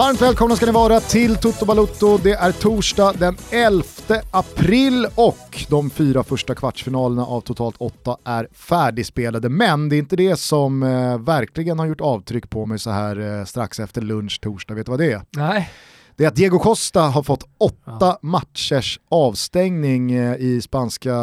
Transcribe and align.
Varmt 0.00 0.22
välkomna 0.22 0.56
ska 0.56 0.66
ni 0.66 0.72
vara 0.72 1.00
till 1.00 1.36
Toto 1.36 1.64
Balotto. 1.64 2.18
Det 2.18 2.32
är 2.32 2.52
torsdag 2.52 3.12
den 3.18 3.36
11 3.50 3.84
april 4.30 5.06
och 5.14 5.64
de 5.68 5.90
fyra 5.90 6.24
första 6.24 6.54
kvartsfinalerna 6.54 7.24
av 7.24 7.40
totalt 7.40 7.76
åtta 7.78 8.16
är 8.24 8.48
färdigspelade. 8.52 9.48
Men 9.48 9.88
det 9.88 9.96
är 9.96 9.98
inte 9.98 10.16
det 10.16 10.36
som 10.36 10.82
eh, 10.82 11.18
verkligen 11.18 11.78
har 11.78 11.86
gjort 11.86 12.00
avtryck 12.00 12.50
på 12.50 12.66
mig 12.66 12.78
så 12.78 12.90
här 12.90 13.38
eh, 13.38 13.44
strax 13.44 13.80
efter 13.80 14.02
lunch 14.02 14.40
torsdag. 14.40 14.74
Vet 14.74 14.86
du 14.86 14.90
vad 14.90 15.00
det 15.00 15.12
är? 15.12 15.22
Nej 15.30 15.70
det 16.20 16.24
är 16.24 16.28
att 16.28 16.36
Diego 16.36 16.58
Costa 16.58 17.00
har 17.00 17.22
fått 17.22 17.42
åtta 17.58 17.96
ja. 18.00 18.18
matchers 18.22 19.00
avstängning 19.08 20.12
eh, 20.12 20.36
i 20.36 20.60
spanska 20.60 21.16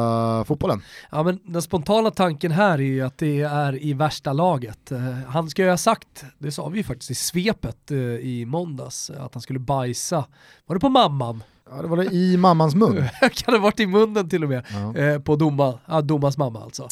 fotbollen. 0.47 0.81
Ja 1.11 1.23
men 1.23 1.39
den 1.43 1.61
spontana 1.61 2.11
tanken 2.11 2.51
här 2.51 2.73
är 2.73 2.83
ju 2.83 3.01
att 3.01 3.17
det 3.17 3.41
är 3.41 3.83
i 3.83 3.93
värsta 3.93 4.33
laget. 4.33 4.91
Eh, 4.91 4.99
han 5.27 5.49
ska 5.49 5.63
ju 5.63 5.69
ha 5.69 5.77
sagt, 5.77 6.25
det 6.37 6.51
sa 6.51 6.67
vi 6.67 6.77
ju 6.77 6.83
faktiskt 6.83 7.11
i 7.11 7.15
svepet 7.15 7.91
eh, 7.91 7.97
i 7.97 8.45
måndags, 8.47 9.09
att 9.09 9.33
han 9.33 9.41
skulle 9.41 9.59
bajsa, 9.59 10.25
var 10.65 10.75
det 10.75 10.79
på 10.79 10.89
mamman? 10.89 11.43
Ja 11.71 11.81
det 11.81 11.87
var 11.87 11.97
det 11.97 12.05
i 12.05 12.37
mammans 12.37 12.75
mun. 12.75 13.03
kan 13.33 13.53
ha 13.53 13.61
varit 13.61 13.79
i 13.79 13.87
munnen 13.87 14.29
till 14.29 14.43
och 14.43 14.49
med, 14.49 14.65
ja. 14.95 15.19
på 15.19 15.35
Doma, 15.35 15.79
ja, 15.85 16.01
Domas 16.01 16.37
mamma 16.37 16.63
alltså. 16.63 16.87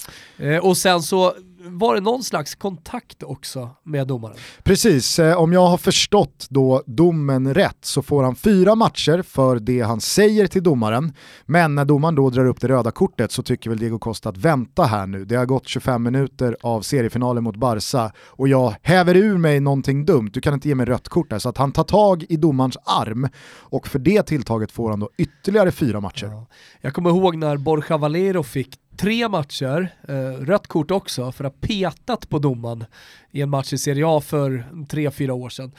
och 0.61 0.77
sen 0.77 1.01
så 1.01 1.33
var 1.67 1.95
det 1.95 2.01
någon 2.01 2.23
slags 2.23 2.55
kontakt 2.55 3.23
också 3.23 3.69
med 3.83 4.07
domaren? 4.07 4.37
Precis, 4.63 5.19
eh, 5.19 5.37
om 5.37 5.53
jag 5.53 5.67
har 5.67 5.77
förstått 5.77 6.47
då 6.49 6.83
domen 6.85 7.53
rätt 7.53 7.77
så 7.81 8.01
får 8.01 8.23
han 8.23 8.35
fyra 8.35 8.75
matcher 8.75 9.21
för 9.21 9.59
det 9.59 9.81
han 9.81 10.01
säger 10.01 10.47
till 10.47 10.63
domaren. 10.63 11.13
Men 11.45 11.75
när 11.75 11.85
domaren 11.85 12.15
då 12.15 12.29
drar 12.29 12.45
upp 12.45 12.61
det 12.61 12.67
röda 12.67 12.91
kortet 12.91 13.31
så 13.31 13.43
tycker 13.43 13.69
väl 13.69 13.79
Diego 13.79 13.99
Costa 13.99 14.29
att 14.29 14.37
vänta 14.37 14.83
här 14.83 15.07
nu. 15.07 15.25
Det 15.25 15.35
har 15.35 15.45
gått 15.45 15.67
25 15.67 16.03
minuter 16.03 16.57
av 16.61 16.81
seriefinalen 16.81 17.43
mot 17.43 17.55
Barca 17.55 18.11
och 18.17 18.47
jag 18.47 18.75
häver 18.81 19.15
ur 19.15 19.37
mig 19.37 19.59
någonting 19.59 20.05
dumt, 20.05 20.29
du 20.33 20.41
kan 20.41 20.53
inte 20.53 20.67
ge 20.67 20.75
mig 20.75 20.85
rött 20.85 21.09
kort 21.09 21.29
där. 21.29 21.39
Så 21.39 21.49
att 21.49 21.57
han 21.57 21.71
tar 21.71 21.83
tag 21.83 22.25
i 22.29 22.37
domarens 22.37 22.77
arm 22.85 23.27
och 23.57 23.87
för 23.87 23.99
det 23.99 24.23
tilltaget 24.23 24.71
får 24.71 24.89
han 24.89 24.99
då 24.99 25.09
ytterligare 25.17 25.71
fyra 25.71 25.99
matcher. 25.99 26.27
Ja. 26.27 26.45
Jag 26.81 26.93
kommer 26.93 27.09
ihåg 27.09 27.37
när 27.37 27.57
Borja 27.57 27.97
Valero 27.97 28.43
fick 28.43 28.79
tre 28.97 29.29
matcher, 29.29 29.95
eh, 30.07 30.15
rött 30.45 30.67
kort 30.67 30.91
också, 30.91 31.31
för 31.31 31.43
att 31.43 31.53
ha 31.53 31.67
petat 31.67 32.29
på 32.29 32.39
domaren 32.39 32.85
i 33.31 33.41
en 33.41 33.49
match 33.49 33.73
i 33.73 33.77
Serie 33.77 34.07
A 34.07 34.21
för 34.21 34.65
tre, 34.89 35.11
fyra 35.11 35.33
år 35.33 35.49
sedan. 35.49 35.71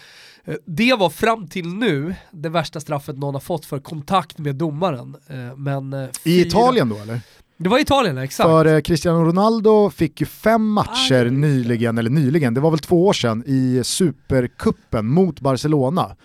Eh, 0.45 0.55
det 0.67 0.95
var 0.95 1.11
fram 1.11 1.49
till 1.49 1.69
nu 1.69 2.15
det 2.31 2.49
värsta 2.49 2.81
straffet 2.81 3.19
någon 3.19 3.35
har 3.35 3.41
fått 3.41 3.67
för 3.67 3.79
kontakt 3.79 4.39
med 4.39 4.57
domaren. 4.57 5.17
Eh, 5.29 5.57
men, 5.57 5.93
eh, 5.93 6.09
I 6.25 6.41
Italien 6.41 6.89
då 6.89 6.97
eller? 6.97 7.21
Det 7.59 7.69
var 7.69 7.79
Italien, 7.79 8.19
exakt. 8.19 8.49
För 8.49 8.67
eh, 8.67 8.81
Cristiano 8.81 9.25
Ronaldo 9.25 9.91
fick 9.91 10.21
ju 10.21 10.27
fem 10.27 10.69
matcher 10.69 11.25
Aj. 11.25 11.31
nyligen, 11.31 11.99
eller 11.99 12.11
nyligen, 12.11 12.55
det 12.55 12.61
var 12.61 12.71
väl 12.71 12.79
två 12.79 13.07
år 13.07 13.13
sedan, 13.13 13.45
i 13.47 13.81
Supercupen 13.85 15.07
mot 15.07 15.41
Barcelona. 15.41 16.17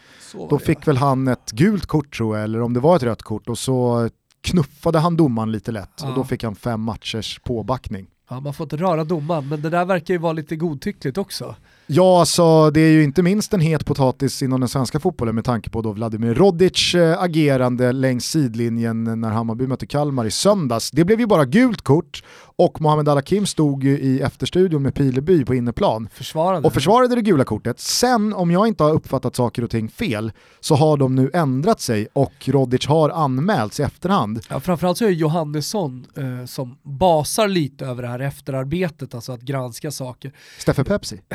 Då 0.49 0.59
fick 0.59 0.87
väl 0.87 0.97
han 0.97 1.27
ett 1.27 1.51
gult 1.51 1.85
kort 1.85 2.17
tror 2.17 2.37
jag, 2.37 2.43
eller 2.43 2.61
om 2.61 2.73
det 2.73 2.79
var 2.79 2.95
ett 2.95 3.03
rött 3.03 3.23
kort, 3.23 3.49
och 3.49 3.57
så 3.57 4.09
knuffade 4.41 4.99
han 4.99 5.17
domaren 5.17 5.51
lite 5.51 5.71
lätt 5.71 5.91
ja. 6.01 6.09
och 6.09 6.15
då 6.15 6.23
fick 6.23 6.43
han 6.43 6.55
fem 6.55 6.81
matchers 6.81 7.39
påbackning. 7.39 8.07
Ja, 8.29 8.39
man 8.39 8.53
får 8.53 8.63
inte 8.63 8.77
röra 8.77 9.03
domaren, 9.03 9.47
men 9.47 9.61
det 9.61 9.69
där 9.69 9.85
verkar 9.85 10.13
ju 10.13 10.17
vara 10.17 10.33
lite 10.33 10.55
godtyckligt 10.55 11.17
också. 11.17 11.55
Ja, 11.87 12.19
alltså 12.19 12.71
det 12.71 12.81
är 12.81 12.91
ju 12.91 13.03
inte 13.03 13.23
minst 13.23 13.53
en 13.53 13.59
het 13.59 13.85
potatis 13.85 14.41
inom 14.41 14.59
den 14.59 14.69
svenska 14.69 14.99
fotbollen 14.99 15.35
med 15.35 15.45
tanke 15.45 15.69
på 15.69 15.81
då 15.81 15.91
Vladimir 15.91 16.33
Rodic 16.33 16.95
äh, 16.95 17.21
agerande 17.21 17.91
längs 17.91 18.25
sidlinjen 18.25 19.21
när 19.21 19.29
Hammarby 19.29 19.67
mötte 19.67 19.85
Kalmar 19.85 20.25
i 20.25 20.31
söndags. 20.31 20.91
Det 20.91 21.05
blev 21.05 21.19
ju 21.19 21.25
bara 21.25 21.45
gult 21.45 21.81
kort 21.81 22.23
och 22.55 22.81
Mohamed 22.81 23.09
Al-Hakim 23.09 23.45
stod 23.45 23.83
ju 23.83 23.99
i 23.99 24.21
efterstudion 24.21 24.83
med 24.83 24.95
Pileby 24.95 25.45
på 25.45 25.55
inneplan 25.55 26.09
försvarade. 26.13 26.67
och 26.67 26.73
försvarade 26.73 27.15
det 27.15 27.21
gula 27.21 27.43
kortet. 27.43 27.79
Sen, 27.79 28.33
om 28.33 28.51
jag 28.51 28.67
inte 28.67 28.83
har 28.83 28.91
uppfattat 28.91 29.35
saker 29.35 29.63
och 29.63 29.69
ting 29.69 29.89
fel, 29.89 30.31
så 30.59 30.75
har 30.75 30.97
de 30.97 31.15
nu 31.15 31.31
ändrat 31.33 31.81
sig 31.81 32.07
och 32.13 32.33
Rodic 32.45 32.87
har 32.87 33.09
anmälts 33.09 33.79
i 33.79 33.83
efterhand. 33.83 34.39
Ja, 34.49 34.59
framförallt 34.59 34.97
så 34.97 35.05
är 35.05 35.09
det 35.09 35.15
Johannesson 35.15 36.05
eh, 36.17 36.45
som 36.45 36.77
basar 36.83 37.47
lite 37.47 37.85
över 37.85 38.03
det 38.03 38.09
här 38.09 38.19
efterarbetet, 38.19 39.15
alltså 39.15 39.31
att 39.31 39.41
granska 39.41 39.91
saker. 39.91 40.31
Steffe 40.59 40.83
Pepsi. 40.83 41.21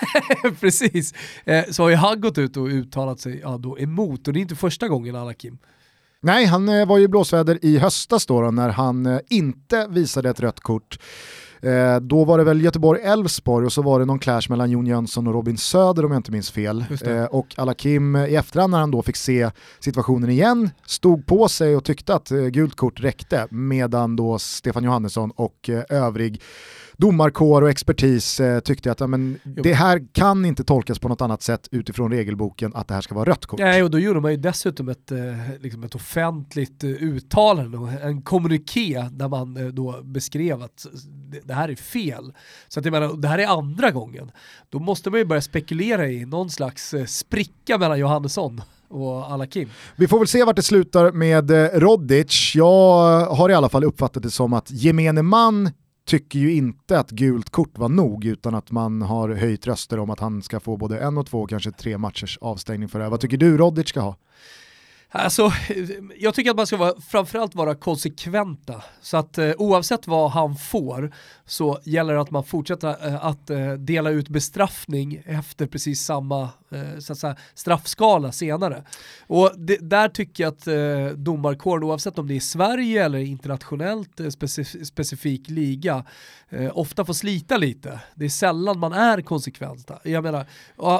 Precis, 0.60 1.14
eh, 1.44 1.64
så 1.70 1.82
har 1.82 1.90
ju 1.90 1.96
han 1.96 2.20
gått 2.20 2.38
ut 2.38 2.56
och 2.56 2.66
uttalat 2.66 3.20
sig 3.20 3.40
ja, 3.42 3.58
då 3.58 3.78
emot 3.78 4.28
och 4.28 4.34
det 4.34 4.40
är 4.40 4.42
inte 4.42 4.56
första 4.56 4.88
gången 4.88 5.16
Al-Hakim. 5.16 5.58
Nej, 6.20 6.44
han 6.44 6.68
eh, 6.68 6.86
var 6.86 6.98
ju 6.98 7.08
blåsväder 7.08 7.58
i 7.62 7.78
höstas 7.78 8.26
då, 8.26 8.40
då 8.40 8.50
när 8.50 8.68
han 8.68 9.06
eh, 9.06 9.18
inte 9.28 9.86
visade 9.90 10.30
ett 10.30 10.40
rött 10.40 10.60
kort. 10.60 10.98
Eh, 11.62 11.96
då 12.00 12.24
var 12.24 12.38
det 12.38 12.44
väl 12.44 12.62
Göteborg-Elfsborg 12.62 13.66
och 13.66 13.72
så 13.72 13.82
var 13.82 14.00
det 14.00 14.06
någon 14.06 14.18
clash 14.18 14.42
mellan 14.48 14.70
Jon 14.70 14.86
Jönsson 14.86 15.26
och 15.26 15.34
Robin 15.34 15.58
Söder 15.58 16.04
om 16.04 16.12
jag 16.12 16.18
inte 16.18 16.32
minns 16.32 16.50
fel. 16.50 16.84
Eh, 17.04 17.24
och 17.24 17.54
Alakim 17.56 18.16
i 18.16 18.34
efterhand 18.34 18.70
när 18.70 18.78
han 18.78 18.90
då 18.90 19.02
fick 19.02 19.16
se 19.16 19.50
situationen 19.80 20.30
igen 20.30 20.70
stod 20.86 21.26
på 21.26 21.48
sig 21.48 21.76
och 21.76 21.84
tyckte 21.84 22.14
att 22.14 22.30
eh, 22.30 22.46
gult 22.46 22.76
kort 22.76 23.00
räckte 23.00 23.46
medan 23.50 24.16
då 24.16 24.38
Stefan 24.38 24.84
Johannesson 24.84 25.30
och 25.30 25.70
eh, 25.70 25.82
övrig 25.88 26.42
domarkår 26.98 27.62
och 27.62 27.70
expertis 27.70 28.40
eh, 28.40 28.60
tyckte 28.60 28.92
att 28.92 29.00
ja, 29.00 29.06
men, 29.06 29.38
det 29.44 29.74
här 29.74 30.06
kan 30.12 30.44
inte 30.44 30.64
tolkas 30.64 30.98
på 30.98 31.08
något 31.08 31.20
annat 31.20 31.42
sätt 31.42 31.68
utifrån 31.70 32.12
regelboken 32.12 32.74
att 32.74 32.88
det 32.88 32.94
här 32.94 33.00
ska 33.00 33.14
vara 33.14 33.30
rött 33.30 33.46
kort. 33.46 33.60
Nej, 33.60 33.82
och 33.82 33.90
då 33.90 33.98
gjorde 33.98 34.20
man 34.20 34.30
ju 34.30 34.36
dessutom 34.36 34.88
ett, 34.88 35.12
eh, 35.12 35.18
liksom 35.60 35.84
ett 35.84 35.94
offentligt 35.94 36.84
eh, 36.84 36.90
uttalande, 36.90 37.78
en 38.02 38.22
kommuniké 38.22 39.08
där 39.12 39.28
man 39.28 39.56
eh, 39.56 39.66
då 39.66 40.02
beskrev 40.02 40.62
att 40.62 40.86
det, 41.30 41.40
det, 41.44 41.54
här 41.54 41.68
är 41.68 41.74
fel. 41.74 42.32
Så 42.68 42.80
att 42.80 42.86
jag 42.86 42.92
menar, 42.92 43.16
det 43.16 43.28
här 43.28 43.38
är 43.38 43.46
andra 43.46 43.90
gången. 43.90 44.30
Då 44.68 44.78
måste 44.78 45.10
man 45.10 45.18
ju 45.18 45.24
börja 45.24 45.42
spekulera 45.42 46.08
i 46.08 46.26
någon 46.26 46.50
slags 46.50 46.94
eh, 46.94 47.04
spricka 47.04 47.78
mellan 47.78 47.98
Johannesson 47.98 48.62
och 48.88 49.32
Alakim. 49.32 49.68
Vi 49.96 50.08
får 50.08 50.18
väl 50.18 50.28
se 50.28 50.44
vart 50.44 50.56
det 50.56 50.62
slutar 50.62 51.12
med 51.12 51.50
eh, 51.50 51.80
Rodic. 51.80 52.52
Jag 52.54 53.26
har 53.26 53.50
i 53.50 53.54
alla 53.54 53.68
fall 53.68 53.84
uppfattat 53.84 54.22
det 54.22 54.30
som 54.30 54.52
att 54.52 54.70
gemene 54.70 55.22
man 55.22 55.70
tycker 56.08 56.38
ju 56.38 56.52
inte 56.54 56.98
att 56.98 57.10
gult 57.10 57.50
kort 57.50 57.78
var 57.78 57.88
nog 57.88 58.24
utan 58.24 58.54
att 58.54 58.70
man 58.70 59.02
har 59.02 59.28
höjt 59.28 59.66
röster 59.66 59.98
om 59.98 60.10
att 60.10 60.20
han 60.20 60.42
ska 60.42 60.60
få 60.60 60.76
både 60.76 61.00
en 61.00 61.18
och 61.18 61.26
två, 61.26 61.46
kanske 61.46 61.72
tre 61.72 61.98
matchers 61.98 62.38
avstängning 62.40 62.88
för 62.88 62.98
det. 62.98 63.08
Vad 63.08 63.20
tycker 63.20 63.36
du 63.36 63.56
Rodic 63.56 63.88
ska 63.88 64.00
ha? 64.00 64.16
Alltså, 65.10 65.52
jag 66.18 66.34
tycker 66.34 66.50
att 66.50 66.56
man 66.56 66.66
ska 66.66 66.76
vara, 66.76 67.00
framförallt 67.00 67.54
vara 67.54 67.74
konsekventa. 67.74 68.82
Så 69.00 69.16
att 69.16 69.38
eh, 69.38 69.52
oavsett 69.58 70.06
vad 70.06 70.30
han 70.30 70.56
får 70.56 71.12
så 71.46 71.78
gäller 71.84 72.14
det 72.14 72.20
att 72.20 72.30
man 72.30 72.44
fortsätter 72.44 73.06
eh, 73.06 73.24
att 73.24 73.50
eh, 73.50 73.72
dela 73.72 74.10
ut 74.10 74.28
bestraffning 74.28 75.22
efter 75.26 75.66
precis 75.66 76.04
samma 76.04 76.42
eh, 76.70 76.98
så 76.98 77.12
att 77.12 77.18
säga, 77.18 77.36
straffskala 77.54 78.32
senare. 78.32 78.84
Och 79.26 79.52
det, 79.56 79.76
där 79.76 80.08
tycker 80.08 80.44
jag 80.44 80.52
att 80.52 80.66
eh, 80.66 81.18
domarkåren, 81.18 81.84
oavsett 81.84 82.18
om 82.18 82.28
det 82.28 82.36
är 82.36 82.40
Sverige 82.40 83.04
eller 83.04 83.18
internationellt 83.18 84.20
eh, 84.20 84.28
specif 84.28 84.86
specifik 84.86 85.48
liga, 85.48 86.04
eh, 86.48 86.78
ofta 86.78 87.04
får 87.04 87.14
slita 87.14 87.56
lite. 87.56 88.00
Det 88.14 88.24
är 88.24 88.28
sällan 88.28 88.78
man 88.78 88.92
är 88.92 89.20
konsekventa. 89.20 89.98
Jag 90.04 90.24
menar, 90.24 90.46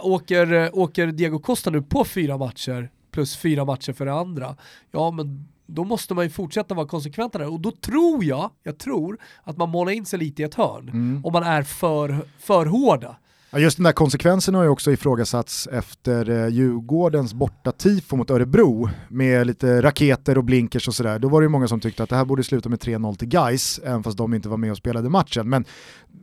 åker, 0.02 0.52
eh, 0.52 0.68
åker 0.72 1.06
Diego 1.06 1.38
Costa 1.38 1.70
nu 1.70 1.82
på 1.82 2.04
fyra 2.04 2.38
matcher 2.38 2.90
plus 3.10 3.36
fyra 3.36 3.64
matcher 3.64 3.92
för 3.92 4.06
det 4.06 4.12
andra, 4.12 4.56
ja 4.90 5.10
men 5.10 5.48
då 5.66 5.84
måste 5.84 6.14
man 6.14 6.24
ju 6.24 6.30
fortsätta 6.30 6.74
vara 6.74 6.86
konsekventa 6.86 7.38
där 7.38 7.52
och 7.52 7.60
då 7.60 7.70
tror 7.70 8.24
jag, 8.24 8.50
jag 8.62 8.78
tror 8.78 9.18
att 9.42 9.56
man 9.56 9.68
målar 9.68 9.92
in 9.92 10.06
sig 10.06 10.18
lite 10.18 10.42
i 10.42 10.44
ett 10.44 10.54
hörn 10.54 10.88
mm. 10.88 11.24
om 11.24 11.32
man 11.32 11.42
är 11.42 11.62
för, 11.62 12.18
för 12.38 12.66
hårda. 12.66 13.16
Ja, 13.50 13.58
just 13.58 13.76
den 13.76 13.84
där 13.84 13.92
konsekvensen 13.92 14.54
har 14.54 14.62
ju 14.62 14.68
också 14.68 14.92
ifrågasatts 14.92 15.66
efter 15.66 16.30
eh, 16.30 16.48
Djurgårdens 16.48 17.34
borta 17.34 17.72
tifo 17.72 18.16
mot 18.16 18.30
Örebro 18.30 18.90
med 19.08 19.46
lite 19.46 19.82
raketer 19.82 20.38
och 20.38 20.44
blinkers 20.44 20.88
och 20.88 20.94
sådär. 20.94 21.18
Då 21.18 21.28
var 21.28 21.40
det 21.40 21.44
ju 21.44 21.48
många 21.48 21.68
som 21.68 21.80
tyckte 21.80 22.02
att 22.02 22.08
det 22.10 22.16
här 22.16 22.24
borde 22.24 22.44
sluta 22.44 22.68
med 22.68 22.78
3-0 22.78 23.16
till 23.16 23.28
Gais, 23.28 23.80
även 23.84 24.02
fast 24.02 24.18
de 24.18 24.34
inte 24.34 24.48
var 24.48 24.56
med 24.56 24.70
och 24.70 24.76
spelade 24.76 25.08
matchen. 25.08 25.48
Men 25.48 25.64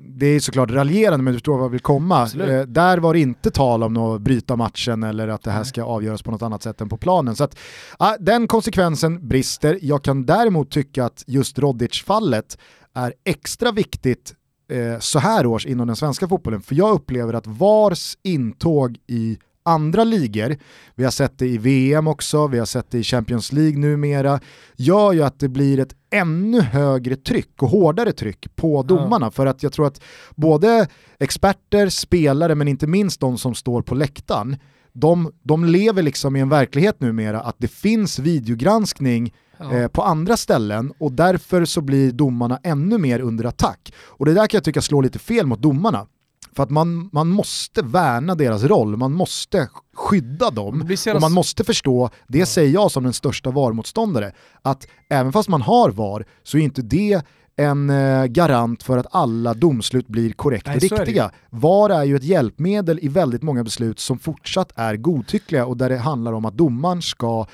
det 0.08 0.26
är 0.26 0.40
såklart 0.40 0.72
raljerande, 0.72 1.24
men 1.24 1.34
du 1.34 1.38
förstår 1.38 1.58
vad 1.58 1.66
jag 1.66 1.70
vill 1.70 1.80
komma. 1.80 2.22
Eh, 2.24 2.62
där 2.62 2.98
var 2.98 3.14
det 3.14 3.20
inte 3.20 3.52
tal 3.52 3.84
om 3.84 3.98
att 3.98 4.22
bryta 4.22 4.56
matchen 4.56 5.04
eller 5.04 5.28
att 5.28 5.44
det 5.44 5.52
här 5.52 5.64
ska 5.64 5.84
avgöras 5.84 6.24
på 6.24 6.32
något 6.32 6.42
annat 6.42 6.64
sätt 6.64 6.82
än 6.82 6.90
på 6.90 6.98
planen. 6.98 7.36
Så 7.36 7.44
att, 7.44 7.58
ah, 7.98 8.18
den 8.20 8.48
konsekvensen 8.48 9.28
brister. 9.28 9.80
Jag 9.82 10.04
kan 10.04 10.26
däremot 10.26 10.72
tycka 10.72 11.06
att 11.06 11.24
just 11.28 11.60
Rodic-fallet 11.60 12.58
är 12.94 13.14
extra 13.26 13.72
viktigt 13.72 14.34
eh, 14.70 15.00
så 15.00 15.20
här 15.20 15.46
års 15.46 15.66
inom 15.66 15.88
den 15.88 15.96
svenska 15.96 16.28
fotbollen. 16.28 16.62
För 16.62 16.76
jag 16.76 16.96
upplever 16.96 17.34
att 17.34 17.48
VARs 17.48 18.18
intåg 18.24 18.98
i 19.08 19.38
andra 19.66 20.04
ligor, 20.04 20.58
vi 20.96 21.04
har 21.04 21.12
sett 21.12 21.38
det 21.38 21.48
i 21.48 21.58
VM 21.58 22.08
också, 22.08 22.48
vi 22.48 22.60
har 22.60 22.66
sett 22.66 22.92
det 22.92 22.98
i 22.98 23.04
Champions 23.04 23.52
League 23.52 23.80
numera, 23.80 24.40
gör 24.76 25.14
ju 25.14 25.24
att 25.24 25.40
det 25.40 25.50
blir 25.50 25.80
ett 25.80 25.96
ännu 26.12 26.62
högre 26.62 27.16
tryck 27.16 27.64
och 27.64 27.70
hårdare 27.70 28.12
tryck 28.12 28.56
på 28.56 28.84
domarna. 28.84 29.26
Ja. 29.26 29.32
För 29.32 29.46
att 29.46 29.64
jag 29.64 29.74
tror 29.74 29.88
att 29.88 30.02
både 30.36 30.88
experter, 31.20 31.90
spelare, 31.90 32.56
men 32.56 32.68
inte 32.68 32.88
minst 32.88 33.20
de 33.20 33.38
som 33.38 33.56
står 33.56 33.82
på 33.82 33.96
läktaren, 33.96 34.58
de, 34.94 35.32
de 35.44 35.66
lever 35.66 36.04
liksom 36.04 36.36
i 36.36 36.40
en 36.40 36.50
verklighet 36.50 37.02
numera 37.02 37.42
att 37.42 37.56
det 37.58 37.68
finns 37.68 38.20
videogranskning 38.20 39.34
ja. 39.58 39.74
eh, 39.74 39.88
på 39.88 40.04
andra 40.04 40.38
ställen 40.38 40.94
och 40.98 41.12
därför 41.12 41.66
så 41.66 41.82
blir 41.82 42.12
domarna 42.12 42.60
ännu 42.64 42.98
mer 42.98 43.20
under 43.20 43.46
attack. 43.46 43.94
Och 43.98 44.26
det 44.26 44.34
där 44.34 44.48
kan 44.48 44.58
jag 44.58 44.64
tycka 44.64 44.82
slår 44.82 45.04
lite 45.04 45.20
fel 45.20 45.46
mot 45.48 45.62
domarna. 45.62 46.08
För 46.56 46.64
att 46.64 46.70
man, 46.70 47.10
man 47.12 47.28
måste 47.28 47.82
värna 47.82 48.36
deras 48.36 48.64
roll, 48.64 48.98
man 48.98 49.12
måste 49.12 49.70
skydda 49.94 50.50
dem 50.50 50.90
och 51.16 51.22
man 51.22 51.32
måste 51.32 51.64
förstå, 51.64 52.10
det 52.28 52.38
ja. 52.38 52.46
säger 52.46 52.74
jag 52.74 52.92
som 52.92 53.04
den 53.04 53.14
största 53.14 53.52
VAR-motståndare, 53.52 54.32
att 54.62 54.88
även 55.10 55.34
fast 55.34 55.50
man 55.50 55.62
har 55.62 55.90
VAR 55.90 56.26
så 56.44 56.58
är 56.58 56.62
inte 56.62 56.82
det 56.82 57.22
en 57.58 57.90
eh, 57.90 58.26
garant 58.26 58.84
för 58.84 58.98
att 58.98 59.08
alla 59.12 59.54
domslut 59.54 60.08
blir 60.08 60.34
korrekta 60.34 60.74
och 60.74 60.82
riktiga. 60.82 61.32
VAR 61.50 61.90
är 61.90 62.04
ju 62.04 62.16
ett 62.16 62.24
hjälpmedel 62.24 63.00
i 63.02 63.08
väldigt 63.08 63.44
många 63.44 63.64
beslut 63.64 64.00
som 64.00 64.20
fortsatt 64.20 64.72
är 64.76 64.96
godtyckliga 64.96 65.66
och 65.66 65.78
där 65.78 65.90
det 65.90 65.98
handlar 65.98 66.34
om 66.34 66.46
att 66.46 66.58
domaren 66.58 67.02
ska 67.02 67.46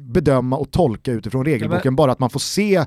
bedöma 0.00 0.56
och 0.56 0.70
tolka 0.70 1.12
utifrån 1.12 1.44
regelboken, 1.44 1.80
ja, 1.84 1.90
men... 1.90 1.96
bara 1.96 2.12
att 2.12 2.18
man 2.18 2.30
får 2.30 2.40
se 2.40 2.76
eh, 2.76 2.84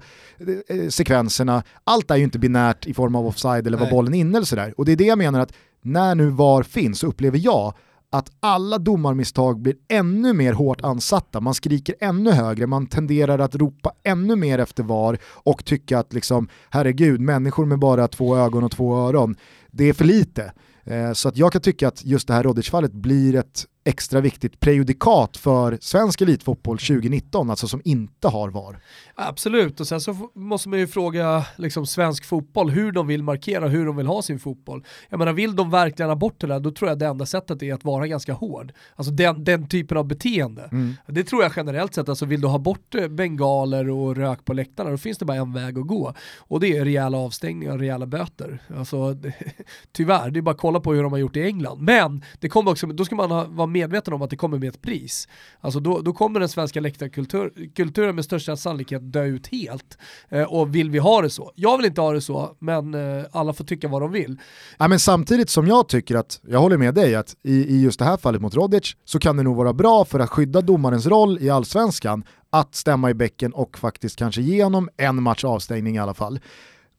sekvenserna. 0.90 1.64
Allt 1.84 2.12
är 2.12 2.16
ju 2.16 2.24
inte 2.24 2.40
binärt 2.40 2.88
i 2.88 2.94
form 2.94 3.16
av 3.16 3.28
offside 3.28 3.68
eller 3.68 3.78
var 3.78 3.90
bollen 3.90 4.14
inne 4.14 4.38
eller 4.38 4.46
sådär. 4.46 4.74
Och 4.78 4.86
det 4.86 4.92
är 4.92 4.96
det 4.96 5.06
jag 5.06 5.18
menar 5.18 5.40
att 5.40 5.54
när 5.82 6.16
nu 6.16 6.30
VAR 6.30 6.64
finns 6.64 7.00
så 7.00 7.08
upplever 7.08 7.38
jag 7.38 7.74
att 8.12 8.32
alla 8.40 8.78
domarmisstag 8.78 9.62
blir 9.62 9.76
ännu 9.88 10.34
mer 10.34 10.54
hårt 10.54 10.82
ansatta, 10.82 11.40
man 11.40 11.54
skriker 11.54 11.96
ännu 12.00 12.32
högre, 12.32 12.68
man 12.68 12.88
tenderar 12.88 13.40
att 13.40 13.56
ropa 13.56 13.92
ännu 14.04 14.36
mer 14.36 14.60
efter 14.60 14.84
VAR 14.84 15.18
och 15.24 15.66
tycka 15.66 16.00
att 16.00 16.14
liksom, 16.14 16.50
herregud, 16.70 17.20
människor 17.20 17.66
med 17.66 17.80
bara 17.80 18.08
två 18.08 18.38
ögon 18.38 18.64
och 18.64 18.72
två 18.72 18.98
öron, 18.98 19.36
det 19.72 19.90
är 19.90 19.94
för 19.94 20.06
lite. 20.06 20.54
Eh, 20.84 21.14
så 21.14 21.30
att 21.30 21.38
jag 21.38 21.52
kan 21.52 21.62
tycka 21.62 21.88
att 21.88 22.06
just 22.06 22.28
det 22.28 22.34
här 22.34 22.44
Rodic-fallet 22.44 22.94
blir 22.94 23.36
ett 23.36 23.66
extra 23.84 24.22
viktigt 24.22 24.60
prejudikat 24.60 25.38
för 25.38 25.78
svensk 25.82 26.22
elitfotboll 26.22 26.78
2019, 26.78 27.50
alltså 27.50 27.68
som 27.68 27.82
inte 27.86 28.28
har 28.28 28.50
VAR. 28.50 28.80
Absolut, 29.16 29.80
och 29.80 29.88
sen 29.88 30.02
så 30.02 30.30
måste 30.36 30.70
man 30.70 30.80
ju 30.80 30.88
fråga 30.88 31.46
liksom, 31.56 31.86
svensk 31.86 32.26
fotboll 32.26 32.70
hur 32.70 32.92
de 32.92 33.08
vill 33.08 33.24
markera, 33.24 33.68
hur 33.68 33.86
de 33.86 33.96
vill 33.96 34.08
ha 34.08 34.22
sin 34.22 34.40
fotboll. 34.40 34.86
Jag 35.10 35.18
menar, 35.18 35.34
vill 35.34 35.56
de 35.56 35.70
verkligen 35.70 36.10
ha 36.10 36.16
bort 36.16 36.40
det 36.40 36.48
där, 36.48 36.60
då 36.60 36.72
tror 36.72 36.90
jag 36.90 37.00
det 37.00 37.06
enda 37.06 37.26
sättet 37.26 37.64
är 37.64 37.74
att 37.74 37.84
vara 37.84 38.08
ganska 38.08 38.34
hård. 38.34 38.72
Alltså 38.96 39.12
den, 39.12 39.44
den 39.44 39.68
typen 39.68 39.98
av 39.98 40.06
beteende. 40.08 40.70
Mm. 40.72 40.96
Det 41.08 41.24
tror 41.24 41.44
jag 41.44 41.52
generellt 41.56 41.94
sett, 41.94 42.10
alltså 42.10 42.26
vill 42.26 42.42
du 42.42 42.48
ha 42.48 42.58
bort 42.58 42.96
eh, 42.96 43.08
bengaler 43.08 43.90
och 43.90 44.16
rök 44.16 44.46
på 44.46 44.54
läktarna, 44.54 44.90
då 44.90 44.98
finns 44.98 45.18
det 45.18 45.26
bara 45.26 45.38
en 45.38 45.54
väg 45.54 45.80
att 45.80 45.88
gå. 45.88 46.14
Och 46.38 46.60
det 46.60 46.78
är 46.78 46.86
rejäla 46.86 47.18
avstängningar 47.18 47.74
och 47.74 47.80
rejäla 47.80 48.06
böter. 48.06 48.60
Alltså, 48.78 49.14
det, 49.14 49.34
tyvärr, 49.92 50.32
det 50.32 50.40
är 50.40 50.42
bara 50.42 50.52
att 50.52 50.58
kolla 50.58 50.80
på 50.80 50.94
hur 50.94 51.04
de 51.04 51.12
har 51.12 51.20
gjort 51.20 51.38
i 51.38 51.44
England. 51.44 51.82
Men 51.82 52.24
det 52.40 52.50
kommer 52.50 52.72
också, 52.72 52.88
då 52.88 53.06
ska 53.06 53.16
man 53.16 53.32
ha, 53.32 53.46
vara 53.46 53.69
medveten 53.70 54.14
om 54.14 54.22
att 54.22 54.30
det 54.30 54.36
kommer 54.36 54.60
med 54.60 54.70
ett 54.70 54.82
pris. 54.82 55.28
Alltså 55.62 55.80
då, 55.80 56.02
då 56.02 56.14
kommer 56.14 56.40
den 56.40 56.50
svenska 56.50 56.80
läktarkulturen 56.80 58.16
med 58.16 58.26
största 58.26 58.56
sannolikhet 58.56 59.14
dö 59.14 59.24
ut 59.24 59.48
helt. 59.48 59.98
Eh, 60.30 60.44
och 60.44 60.76
vill 60.76 60.90
vi 60.92 61.00
ha 61.00 61.22
det 61.22 61.30
så? 61.30 61.52
Jag 61.56 61.78
vill 61.78 61.86
inte 61.86 62.02
ha 62.02 62.14
det 62.14 62.22
så, 62.22 62.56
men 62.60 62.94
eh, 62.94 63.26
alla 63.32 63.54
får 63.54 63.66
tycka 63.66 63.88
vad 63.88 64.02
de 64.02 64.12
vill. 64.12 64.38
Ja, 64.78 64.88
men 64.88 65.00
samtidigt 65.00 65.50
som 65.50 65.68
jag 65.68 65.88
tycker 65.88 66.16
att, 66.16 66.40
jag 66.48 66.60
håller 66.60 66.78
med 66.78 66.94
dig, 66.94 67.16
att 67.16 67.36
i, 67.44 67.76
i 67.76 67.82
just 67.82 68.00
det 68.00 68.06
här 68.06 68.18
fallet 68.18 68.42
mot 68.42 68.56
Rodic 68.56 68.96
så 69.06 69.20
kan 69.20 69.38
det 69.38 69.44
nog 69.44 69.58
vara 69.58 69.74
bra 69.74 70.06
för 70.06 70.20
att 70.20 70.30
skydda 70.30 70.62
domarens 70.62 71.06
roll 71.06 71.38
i 71.42 71.50
allsvenskan 71.50 72.24
att 72.50 72.76
stämma 72.76 73.10
i 73.10 73.14
bäcken 73.14 73.54
och 73.54 73.78
faktiskt 73.78 74.16
kanske 74.16 74.42
ge 74.42 74.64
honom 74.64 74.90
en 74.98 75.24
match 75.24 75.44
avstängning 75.44 75.96
i 75.96 76.00
alla 76.00 76.14
fall. 76.14 76.40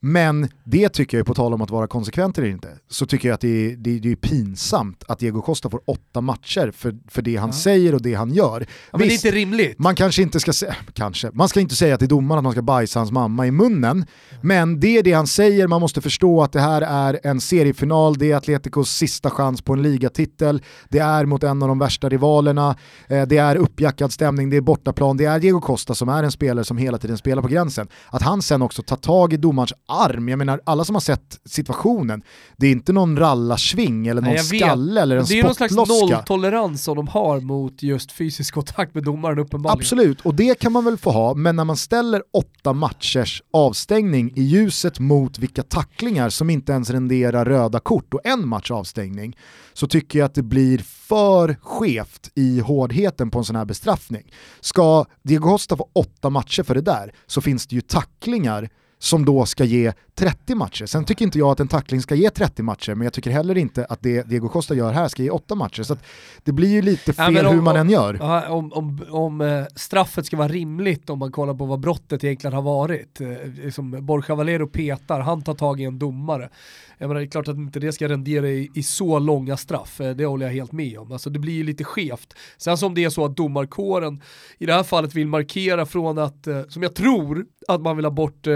Men 0.03 0.49
det 0.63 0.89
tycker 0.89 1.17
jag, 1.17 1.27
på 1.27 1.33
tal 1.33 1.53
om 1.53 1.61
att 1.61 1.69
vara 1.69 1.87
konsekvent 1.87 2.37
eller 2.37 2.47
inte, 2.47 2.67
så 2.89 3.05
tycker 3.05 3.27
jag 3.27 3.33
att 3.35 3.41
det 3.41 3.71
är, 3.71 3.75
det, 3.75 3.99
det 3.99 4.11
är 4.11 4.15
pinsamt 4.15 5.03
att 5.07 5.19
Diego 5.19 5.41
Costa 5.41 5.69
får 5.69 5.81
åtta 5.85 6.21
matcher 6.21 6.71
för, 6.75 6.97
för 7.07 7.21
det 7.21 7.35
han 7.35 7.49
ja. 7.49 7.53
säger 7.53 7.95
och 7.95 8.01
det 8.01 8.13
han 8.13 8.33
gör. 8.33 8.65
Ja, 8.91 8.97
men 8.97 9.07
Visst, 9.07 9.23
det 9.23 9.29
är 9.29 9.29
inte 9.29 9.39
rimligt. 9.39 9.79
Man 9.79 9.95
kanske 9.95 10.21
inte 10.21 10.39
ska 10.39 10.53
säga, 10.53 10.75
kanske, 10.93 11.29
man 11.33 11.49
ska 11.49 11.59
inte 11.59 11.75
säga 11.75 11.97
till 11.97 12.07
domaren 12.07 12.37
att 12.37 12.43
man 12.43 12.51
ska 12.51 12.61
bajsa 12.61 12.99
hans 12.99 13.11
mamma 13.11 13.47
i 13.47 13.51
munnen, 13.51 14.05
men 14.41 14.79
det 14.79 14.97
är 14.97 15.03
det 15.03 15.13
han 15.13 15.27
säger, 15.27 15.67
man 15.67 15.81
måste 15.81 16.01
förstå 16.01 16.43
att 16.43 16.51
det 16.51 16.61
här 16.61 16.81
är 16.81 17.19
en 17.23 17.41
seriefinal, 17.41 18.17
det 18.17 18.31
är 18.31 18.35
Atleticos 18.35 18.91
sista 18.91 19.29
chans 19.29 19.61
på 19.61 19.73
en 19.73 19.81
ligatitel, 19.81 20.61
det 20.89 20.99
är 20.99 21.25
mot 21.25 21.43
en 21.43 21.61
av 21.61 21.67
de 21.67 21.79
värsta 21.79 22.09
rivalerna, 22.09 22.75
eh, 23.07 23.27
det 23.27 23.37
är 23.37 23.55
uppjackad 23.55 24.11
stämning, 24.11 24.49
det 24.49 24.57
är 24.57 24.61
bortaplan, 24.61 25.17
det 25.17 25.25
är 25.25 25.39
Diego 25.39 25.61
Costa 25.61 25.95
som 25.95 26.09
är 26.09 26.23
en 26.23 26.31
spelare 26.31 26.65
som 26.65 26.77
hela 26.77 26.97
tiden 26.97 27.17
spelar 27.17 27.41
på 27.41 27.47
gränsen. 27.47 27.87
Att 28.09 28.21
han 28.21 28.41
sen 28.41 28.61
också 28.61 28.81
tar 28.81 28.95
tag 28.95 29.33
i 29.33 29.37
domarens 29.37 29.73
arm. 29.91 30.29
Jag 30.29 30.37
menar, 30.37 30.61
alla 30.63 30.85
som 30.85 30.95
har 30.95 30.99
sett 30.99 31.39
situationen, 31.45 32.23
det 32.57 32.67
är 32.67 32.71
inte 32.71 32.93
någon 32.93 33.17
rallarsving 33.17 34.07
eller 34.07 34.21
någon 34.21 34.33
Nej, 34.33 34.43
skalle 34.43 35.01
eller 35.01 35.17
en 35.17 35.25
spottloska. 35.25 35.35
Det 35.35 35.39
är 35.39 35.43
någon 35.43 35.55
slags 35.85 36.09
nolltolerans 36.11 36.83
som 36.83 36.95
de 36.95 37.07
har 37.07 37.39
mot 37.39 37.83
just 37.83 38.11
fysisk 38.11 38.53
kontakt 38.53 38.95
med 38.95 39.03
domaren 39.03 39.39
uppenbarligen. 39.39 39.79
Absolut, 39.79 40.21
och 40.21 40.35
det 40.35 40.59
kan 40.59 40.71
man 40.71 40.85
väl 40.85 40.97
få 40.97 41.11
ha, 41.11 41.33
men 41.33 41.55
när 41.55 41.65
man 41.65 41.77
ställer 41.77 42.23
åtta 42.33 42.73
matchers 42.73 43.43
avstängning 43.53 44.31
i 44.35 44.41
ljuset 44.41 44.99
mot 44.99 45.39
vilka 45.39 45.63
tacklingar 45.63 46.29
som 46.29 46.49
inte 46.49 46.71
ens 46.71 46.89
renderar 46.89 47.45
röda 47.45 47.79
kort 47.79 48.13
och 48.13 48.21
en 48.23 48.47
match 48.47 48.71
avstängning, 48.71 49.37
så 49.73 49.87
tycker 49.87 50.19
jag 50.19 50.25
att 50.25 50.35
det 50.35 50.43
blir 50.43 50.77
för 50.77 51.55
skevt 51.61 52.31
i 52.35 52.59
hårdheten 52.59 53.31
på 53.31 53.39
en 53.39 53.45
sån 53.45 53.55
här 53.55 53.65
bestraffning. 53.65 54.33
Ska 54.59 55.05
Diego 55.23 55.49
Costa 55.49 55.77
få 55.77 55.89
åtta 55.93 56.29
matcher 56.29 56.63
för 56.63 56.75
det 56.75 56.81
där 56.81 57.13
så 57.27 57.41
finns 57.41 57.67
det 57.67 57.75
ju 57.75 57.81
tacklingar 57.81 58.69
som 59.03 59.25
då 59.25 59.45
ska 59.45 59.63
ge 59.63 59.93
30 60.15 60.55
matcher. 60.55 60.85
Sen 60.85 61.05
tycker 61.05 61.25
inte 61.25 61.39
jag 61.39 61.51
att 61.51 61.59
en 61.59 61.67
tackling 61.67 62.01
ska 62.01 62.15
ge 62.15 62.29
30 62.29 62.63
matcher, 62.63 62.95
men 62.95 63.05
jag 63.05 63.13
tycker 63.13 63.31
heller 63.31 63.57
inte 63.57 63.85
att 63.85 64.01
det 64.01 64.29
Diego 64.29 64.49
Costa 64.49 64.75
gör 64.75 64.91
här 64.91 65.07
ska 65.07 65.23
ge 65.23 65.29
8 65.29 65.55
matcher. 65.55 65.83
Så 65.83 65.97
det 66.43 66.51
blir 66.51 66.69
ju 66.69 66.81
lite 66.81 67.13
fel 67.13 67.35
ja, 67.35 67.47
om, 67.47 67.55
hur 67.55 67.61
man 67.61 67.75
än 67.75 67.89
gör. 67.89 68.21
Om, 68.51 68.73
om, 68.73 69.05
om 69.09 69.41
eh, 69.41 69.65
straffet 69.75 70.25
ska 70.25 70.37
vara 70.37 70.47
rimligt 70.47 71.09
om 71.09 71.19
man 71.19 71.31
kollar 71.31 71.53
på 71.53 71.65
vad 71.65 71.79
brottet 71.79 72.23
egentligen 72.23 72.53
har 72.53 72.61
varit. 72.61 73.21
Eh, 73.21 73.71
som 73.71 74.05
Borja 74.05 74.35
Valero 74.35 74.67
petar, 74.67 75.19
han 75.19 75.41
tar 75.41 75.53
tag 75.53 75.81
i 75.81 75.83
en 75.83 75.99
domare. 75.99 76.49
Jag 76.97 77.07
menar, 77.07 77.21
det 77.21 77.27
är 77.27 77.29
klart 77.29 77.47
att 77.47 77.55
inte 77.55 77.79
det 77.79 77.91
ska 77.91 78.09
rendera 78.09 78.47
i, 78.47 78.69
i, 78.75 78.83
så 78.83 79.19
långa 79.19 79.57
straff, 79.57 80.01
eh, 80.01 80.15
det 80.15 80.25
håller 80.25 80.45
jag 80.45 80.53
helt 80.53 80.71
med 80.71 80.99
om. 80.99 81.11
Alltså 81.11 81.29
det 81.29 81.39
blir 81.39 81.53
ju 81.53 81.63
lite 81.63 81.83
skevt. 81.83 82.33
Sen 82.57 82.77
som 82.77 82.93
det 82.95 83.03
är 83.03 83.09
så 83.09 83.25
att 83.25 83.37
domarkåren 83.37 84.21
i 84.57 84.65
det 84.65 84.73
här 84.73 84.83
fallet 84.83 85.15
vill 85.15 85.27
markera 85.27 85.85
från 85.85 86.17
att, 86.17 86.47
som 86.67 86.83
jag 86.83 86.95
tror, 86.95 87.45
att 87.67 87.81
man 87.81 87.95
vill 87.95 88.05
ha 88.05 88.11
bort 88.11 88.47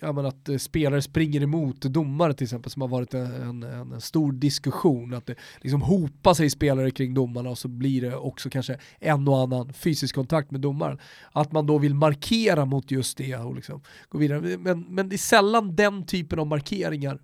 ja, 0.00 0.12
men 0.12 0.26
att 0.26 0.48
eh, 0.48 0.56
spelare 0.56 1.02
springer 1.02 1.42
emot 1.42 1.80
domare 1.80 2.34
till 2.34 2.44
exempel 2.44 2.70
som 2.70 2.82
har 2.82 2.88
varit 2.88 3.14
en, 3.14 3.62
en, 3.62 3.92
en, 3.92 4.00
stor 4.00 4.32
diskussion. 4.32 5.14
Att 5.14 5.26
det 5.26 5.34
liksom 5.60 5.82
hopar 5.82 6.34
sig 6.34 6.50
spelare 6.50 6.90
kring 6.90 7.14
domarna 7.14 7.50
och 7.50 7.58
så 7.58 7.68
blir 7.68 8.02
det 8.02 8.16
också 8.16 8.50
kanske 8.50 8.78
en 8.98 9.28
och 9.28 9.38
annan 9.38 9.72
fysisk 9.72 10.14
kontakt 10.14 10.50
med 10.50 10.60
domaren. 10.60 10.98
Att 11.32 11.52
man 11.52 11.66
då 11.66 11.78
vill 11.78 11.94
markera 11.94 12.64
mot 12.64 12.90
just 12.90 13.18
det 13.18 13.36
och 13.36 13.54
liksom 13.54 13.80
gå 14.08 14.18
vidare. 14.18 14.58
Men, 14.58 14.80
men 14.80 15.08
det 15.08 15.16
är 15.16 15.18
sällan 15.18 15.76
den 15.76 16.06
typen 16.06 16.38
av 16.38 16.46
markeringar 16.46 17.20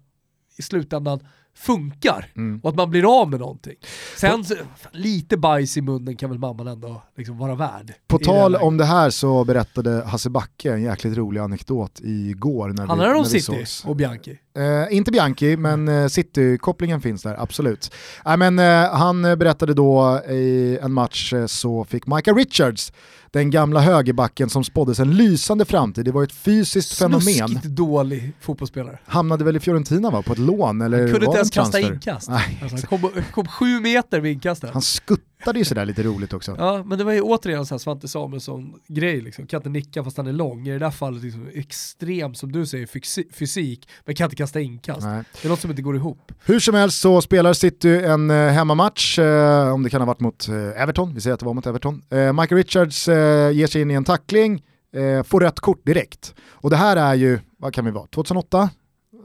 i 0.56 0.62
slutändan 0.62 1.20
funkar 1.54 2.30
mm. 2.36 2.60
och 2.62 2.70
att 2.70 2.76
man 2.76 2.90
blir 2.90 3.20
av 3.20 3.30
med 3.30 3.40
någonting. 3.40 3.74
Sen 4.16 4.44
lite 4.92 5.36
bajs 5.36 5.76
i 5.76 5.82
munnen 5.82 6.16
kan 6.16 6.30
väl 6.30 6.38
mamman 6.38 6.66
ändå 6.66 7.02
liksom 7.16 7.38
vara 7.38 7.54
värd. 7.54 7.94
På 8.06 8.18
tal 8.18 8.52
det 8.52 8.58
om 8.58 8.76
det 8.76 8.84
här 8.84 9.10
så 9.10 9.44
berättade 9.44 10.04
Hasse 10.04 10.30
Backe 10.30 10.72
en 10.72 10.82
jäkligt 10.82 11.16
rolig 11.16 11.40
anekdot 11.40 12.00
igår. 12.02 12.68
När 12.68 12.86
Handlar 12.86 13.08
det 13.08 13.14
om 13.14 13.24
City 13.24 13.40
sågs. 13.40 13.84
och 13.84 13.96
Bianchi? 13.96 14.38
Eh, 14.56 14.96
inte 14.96 15.12
Bianchi, 15.12 15.56
men 15.56 15.88
eh, 15.88 16.06
City-kopplingen 16.06 17.00
finns 17.00 17.22
där, 17.22 17.42
absolut. 17.42 17.94
Eh, 18.26 18.36
men, 18.36 18.58
eh, 18.58 18.94
han 18.94 19.22
berättade 19.22 19.74
då 19.74 20.20
i 20.30 20.78
en 20.82 20.92
match 20.92 21.32
eh, 21.32 21.46
så 21.46 21.84
fick 21.84 22.06
Micah 22.06 22.34
Richards 22.34 22.92
den 23.38 23.50
gamla 23.50 23.80
högerbacken 23.80 24.48
som 24.50 24.64
spåddes 24.64 25.00
en 25.00 25.16
lysande 25.16 25.64
framtid. 25.64 26.04
Det 26.04 26.12
var 26.12 26.22
ett 26.22 26.32
fysiskt 26.32 26.96
Snuskigt 26.96 27.38
fenomen. 27.38 27.74
dålig 27.74 28.32
fotbollsspelare. 28.40 28.98
Hamnade 29.06 29.44
väl 29.44 29.56
i 29.56 29.60
Fiorentina 29.60 30.10
va, 30.10 30.22
på 30.22 30.32
ett 30.32 30.38
lån? 30.38 30.80
Eller 30.80 30.98
han 30.98 31.10
kunde 31.10 31.26
inte 31.26 31.36
ens 31.38 31.50
kasta 31.50 31.80
inkast. 31.80 32.28
Alltså, 32.28 32.86
han 32.90 33.00
kom, 33.00 33.10
kom 33.32 33.46
sju 33.48 33.80
meter 33.80 34.20
vid 34.20 34.32
inkastet. 34.32 34.70
Han 34.72 34.82
skuttade 34.82 35.58
ju 35.58 35.64
sådär 35.64 35.84
lite 35.84 36.02
roligt 36.02 36.32
också. 36.32 36.54
Ja, 36.58 36.82
men 36.86 36.98
det 36.98 37.04
var 37.04 37.12
ju 37.12 37.20
återigen 37.20 37.66
så 37.66 37.74
här 37.74 37.78
Svante 37.78 38.08
Samuelsson-grej 38.08 39.20
liksom. 39.20 39.46
Kan 39.46 39.58
inte 39.58 39.68
nicka 39.68 40.04
fast 40.04 40.16
han 40.16 40.26
är 40.26 40.32
lång. 40.32 40.68
I 40.68 40.72
det 40.72 40.78
där 40.78 40.90
fallet 40.90 41.22
liksom 41.22 41.48
extrem, 41.54 42.34
som 42.34 42.52
du 42.52 42.66
säger, 42.66 42.86
fysik, 43.32 43.88
men 44.04 44.14
kan 44.14 44.24
inte 44.24 44.36
kasta 44.36 44.60
inkast. 44.60 45.02
Nej. 45.02 45.22
Det 45.42 45.48
är 45.48 45.50
något 45.50 45.60
som 45.60 45.70
inte 45.70 45.82
går 45.82 45.96
ihop. 45.96 46.32
Hur 46.44 46.60
som 46.60 46.74
helst 46.74 47.00
så 47.00 47.20
spelar 47.20 47.52
City 47.52 47.96
en 48.04 48.30
eh, 48.30 48.36
hemmamatch, 48.36 49.18
eh, 49.18 49.72
om 49.74 49.82
det 49.82 49.90
kan 49.90 50.00
ha 50.00 50.06
varit 50.06 50.20
mot 50.20 50.48
eh, 50.48 50.82
Everton, 50.82 51.14
vi 51.14 51.20
säger 51.20 51.34
att 51.34 51.40
det 51.40 51.46
var 51.46 51.54
mot 51.54 51.66
Everton. 51.66 52.02
Eh, 52.10 52.32
Michael 52.32 52.56
Richards 52.58 53.08
eh, 53.08 53.23
Eh, 53.24 53.50
ger 53.50 53.66
sig 53.66 53.82
in 53.82 53.90
i 53.90 53.94
en 53.94 54.04
tackling, 54.04 54.62
eh, 54.94 55.22
får 55.22 55.40
rött 55.40 55.60
kort 55.60 55.86
direkt. 55.86 56.34
Och 56.50 56.70
det 56.70 56.76
här 56.76 56.96
är 56.96 57.14
ju, 57.14 57.38
vad 57.58 57.74
kan 57.74 57.84
vi 57.84 57.90
vara, 57.90 58.06
2008? 58.06 58.70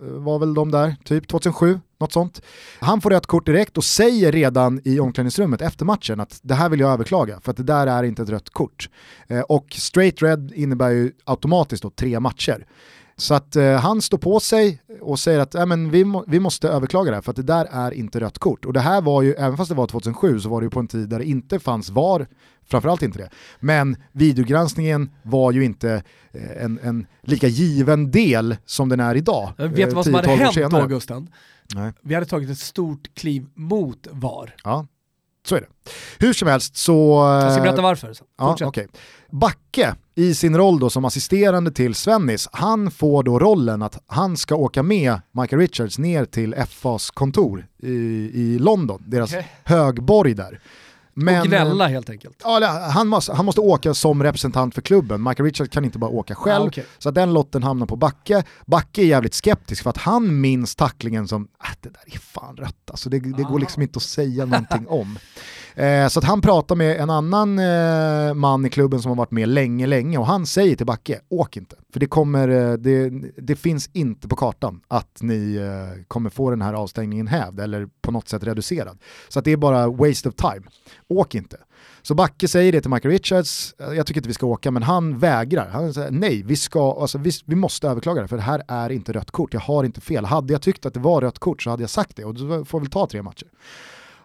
Eh, 0.04 0.10
var 0.10 0.40
väl 0.40 0.54
de 0.54 0.72
där, 0.72 0.96
typ 1.06 1.28
2007, 1.28 1.80
något 2.00 2.14
sånt. 2.14 2.42
Han 2.80 3.02
får 3.02 3.10
rätt 3.10 3.26
kort 3.26 3.46
direkt 3.46 3.78
och 3.78 3.84
säger 3.84 4.32
redan 4.32 4.82
i 4.84 5.00
omklädningsrummet 5.00 5.62
efter 5.62 5.86
matchen 5.86 6.20
att 6.20 6.40
det 6.44 6.54
här 6.54 6.70
vill 6.70 6.80
jag 6.80 6.92
överklaga 6.92 7.40
för 7.42 7.52
att 7.52 7.58
det 7.58 7.64
där 7.64 7.88
är 7.88 8.04
inte 8.04 8.22
ett 8.22 8.30
rött 8.30 8.50
kort. 8.50 8.90
Eh, 9.28 9.42
och 9.42 9.66
straight 9.70 10.22
red 10.22 10.52
innebär 10.56 10.90
ju 10.90 11.12
automatiskt 11.26 11.84
då 11.84 11.90
tre 11.90 12.20
matcher. 12.20 12.66
Så 13.18 13.34
att 13.34 13.56
eh, 13.56 13.76
han 13.76 14.02
står 14.02 14.18
på 14.18 14.40
sig 14.40 14.82
och 15.02 15.20
säger 15.20 15.40
att 15.40 15.56
äh, 15.56 15.66
men 15.66 15.92
vi, 15.92 16.06
må, 16.06 16.24
vi 16.28 16.40
måste 16.40 16.70
överklaga 16.70 17.12
det 17.12 17.18
här 17.18 17.22
för 17.22 17.32
att 17.32 17.36
det 17.36 17.44
där 17.44 17.68
är 17.72 17.92
inte 17.92 18.20
rött 18.20 18.40
kort. 18.40 18.66
Och 18.66 18.74
det 18.74 18.80
här 18.80 19.02
var 19.02 19.22
ju, 19.22 19.34
även 19.34 19.58
fast 19.58 19.70
det 19.70 19.76
var 19.76 19.88
2007 19.88 20.40
så 20.40 20.50
var 20.50 20.62
det 20.62 20.66
ju 20.66 20.70
på 20.70 20.80
en 20.80 20.88
tid 20.88 21.10
där 21.10 21.20
det 21.20 21.26
inte 21.26 21.60
fanns 21.60 21.90
VAR 21.90 22.28
framförallt 22.70 23.02
inte 23.02 23.18
det. 23.18 23.30
Men 23.60 23.98
videogranskningen 24.12 25.10
var 25.24 25.52
ju 25.52 25.66
inte 25.66 26.04
eh, 26.32 26.64
en, 26.64 26.80
en 26.84 27.08
lika 27.22 27.48
given 27.48 28.12
del 28.12 28.56
som 28.66 28.90
den 28.90 29.00
är 29.00 29.16
idag. 29.16 29.54
Vet 29.58 29.76
du 29.76 29.96
vad 29.96 30.06
som 30.06 30.16
eh, 30.16 30.22
hade 30.22 30.28
10-12 30.28 30.34
år 30.34 30.38
hänt 30.38 30.54
senare. 30.54 30.82
då 30.82 30.88
Gusten? 30.88 31.30
Nej. 31.76 31.94
Vi 32.02 32.14
hade 32.14 32.26
tagit 32.26 32.50
ett 32.50 32.60
stort 32.60 33.16
kliv 33.16 33.46
mot 33.56 34.08
VAR. 34.12 34.56
Ja, 34.64 34.88
så 35.48 35.56
är 35.56 35.62
det. 35.62 35.68
Hur 36.20 36.34
som 36.34 36.48
helst 36.48 36.78
så... 36.78 37.26
Jag 37.44 37.52
ska 37.52 37.60
eh, 37.60 37.64
berätta 37.64 37.82
varför. 37.82 38.14
Ja, 38.38 38.58
okej. 38.62 38.88
Backe 39.32 39.96
i 40.16 40.36
sin 40.36 40.58
roll 40.58 40.80
då 40.80 40.90
som 40.90 41.06
assisterande 41.06 41.72
till 41.72 41.96
Svennis, 41.96 42.48
han 42.52 42.92
får 42.92 43.24
då 43.24 43.40
rollen 43.40 43.82
att 43.82 44.04
han 44.08 44.38
ska 44.38 44.56
åka 44.56 44.84
med 44.84 45.22
Michael 45.32 45.60
Richards 45.60 46.00
ner 46.00 46.26
till 46.26 46.56
FAs 46.70 47.12
kontor 47.12 47.68
i, 47.78 47.90
i 48.34 48.60
London, 48.60 49.04
deras 49.08 49.34
Okej. 49.34 49.48
högborg 49.64 50.34
där. 50.34 50.60
Och 51.28 51.48
gnälla 51.48 51.88
helt 51.88 52.10
enkelt. 52.10 52.42
Ja, 52.44 52.90
han, 52.94 53.08
måste, 53.08 53.34
han 53.34 53.46
måste 53.46 53.62
åka 53.62 53.94
som 53.94 54.24
representant 54.24 54.76
för 54.76 54.82
klubben, 54.82 55.24
Michael 55.24 55.46
Richards 55.46 55.70
kan 55.70 55.86
inte 55.86 56.00
bara 56.00 56.12
åka 56.12 56.36
själv. 56.36 56.64
Ah, 56.64 56.68
okej. 56.68 56.86
Så 56.98 57.12
den 57.12 57.34
lotten 57.34 57.64
hamnar 57.64 57.86
på 57.86 57.96
Backe. 57.96 58.44
Backe 58.66 59.02
är 59.02 59.06
jävligt 59.06 59.34
skeptisk 59.34 59.84
för 59.84 59.90
att 59.90 59.98
han 59.98 60.42
minns 60.42 60.76
tacklingen 60.76 61.28
som, 61.28 61.48
äh, 61.64 61.70
det 61.82 61.90
där 61.90 62.16
är 62.16 62.20
fan 62.20 62.58
rött 62.58 62.90
alltså, 62.92 63.10
det, 63.10 63.20
det 63.20 63.44
går 63.44 63.60
liksom 63.60 63.82
inte 63.82 63.98
att 63.98 64.04
säga 64.04 64.46
någonting 64.46 64.88
om. 64.88 65.20
Eh, 65.76 66.08
så 66.08 66.20
att 66.20 66.26
han 66.26 66.42
pratar 66.42 66.76
med 66.76 66.98
en 66.98 67.10
annan 67.10 67.60
eh, 67.60 68.34
man 68.34 68.66
i 68.66 68.70
klubben 68.70 69.02
som 69.02 69.10
har 69.10 69.16
varit 69.16 69.32
med 69.32 69.50
länge, 69.50 69.88
länge 69.88 70.18
och 70.18 70.28
han 70.28 70.46
säger 70.46 70.76
till 70.76 70.86
Backe, 70.86 71.20
åk 71.30 71.58
inte. 71.58 71.76
För 71.94 72.00
det, 72.00 72.06
kommer, 72.06 72.48
eh, 72.48 72.74
det, 72.74 73.10
det 73.38 73.56
finns 73.56 73.90
inte 73.94 74.28
på 74.28 74.36
kartan 74.36 74.82
att 74.88 75.22
ni 75.22 75.56
eh, 75.56 76.04
kommer 76.08 76.30
få 76.30 76.50
den 76.50 76.62
här 76.62 76.74
avstängningen 76.74 77.28
hävd 77.28 77.60
eller 77.60 77.88
på 78.02 78.12
något 78.12 78.30
sätt 78.30 78.44
reducerad. 78.44 78.98
Så 79.28 79.40
att 79.40 79.46
det 79.46 79.52
är 79.52 79.58
bara 79.58 79.88
waste 79.88 80.30
of 80.30 80.36
time. 80.36 80.62
Åk 81.08 81.36
inte. 81.36 81.58
Så 82.02 82.16
Backe 82.16 82.48
säger 82.48 82.72
det 82.72 82.82
till 82.82 82.92
Michael 82.92 83.12
Richards, 83.12 83.76
eh, 83.80 83.94
jag 83.94 84.06
tycker 84.06 84.20
inte 84.20 84.28
vi 84.28 84.34
ska 84.34 84.46
åka, 84.46 84.72
men 84.72 84.84
han 84.84 85.20
vägrar. 85.20 85.70
Han 85.70 85.94
säger 85.94 86.12
nej, 86.12 86.44
vi, 86.44 86.56
ska, 86.56 86.98
alltså, 87.02 87.18
vi, 87.18 87.32
vi 87.46 87.56
måste 87.56 87.88
överklaga 87.88 88.22
det 88.22 88.28
för 88.28 88.36
det 88.36 88.44
här 88.44 88.64
är 88.68 88.90
inte 88.90 89.14
rött 89.14 89.32
kort, 89.32 89.54
jag 89.54 89.62
har 89.62 89.84
inte 89.84 90.02
fel. 90.02 90.26
Hade 90.26 90.54
jag 90.54 90.62
tyckt 90.62 90.86
att 90.86 90.94
det 90.94 91.00
var 91.00 91.22
rött 91.22 91.40
kort 91.40 91.62
så 91.62 91.70
hade 91.70 91.84
jag 91.84 91.90
sagt 91.90 92.16
det 92.16 92.26
och 92.26 92.34
då 92.34 92.66
får 92.66 92.80
vi 92.80 92.90
ta 92.90 93.08
tre 93.08 93.22
matcher. 93.22 93.48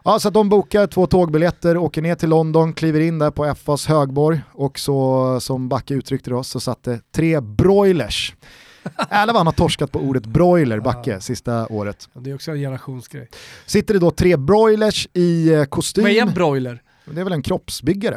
Ja, 0.07 0.19
så 0.19 0.27
att 0.27 0.33
de 0.33 0.49
bokar 0.49 0.87
två 0.87 1.07
tågbiljetter, 1.07 1.77
åker 1.77 2.01
ner 2.01 2.15
till 2.15 2.29
London, 2.29 2.73
kliver 2.73 2.99
in 2.99 3.19
där 3.19 3.31
på 3.31 3.55
FAs 3.55 3.87
högborg 3.87 4.41
och 4.51 4.79
så 4.79 5.39
som 5.39 5.69
Backe 5.69 5.93
uttryckte 5.93 6.29
det 6.29 6.35
oss 6.35 6.47
så 6.47 6.59
satt 6.59 6.83
det 6.83 7.11
tre 7.11 7.39
broilers. 7.41 8.35
Jävlar 9.11 9.33
vad 9.33 9.35
han 9.35 9.47
har 9.47 9.53
torskat 9.53 9.91
på 9.91 9.99
ordet 9.99 10.25
broiler, 10.25 10.79
Backe, 10.79 11.21
sista 11.21 11.67
året. 11.67 12.09
Det 12.13 12.29
är 12.29 12.35
också 12.35 12.51
en 12.51 12.57
generationsgrej. 12.57 13.29
Sitter 13.65 13.93
det 13.93 13.99
då 13.99 14.11
tre 14.11 14.37
broilers 14.37 15.07
i 15.13 15.53
eh, 15.53 15.65
kostym? 15.65 16.03
Vad 16.03 16.11
är 16.11 16.21
en 16.21 16.33
broiler? 16.33 16.81
Det 17.05 17.19
är 17.19 17.23
väl 17.23 17.33
en 17.33 17.43
kroppsbyggare? 17.43 18.15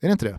Är 0.00 0.08
det 0.08 0.12
inte 0.12 0.26
det? 0.26 0.38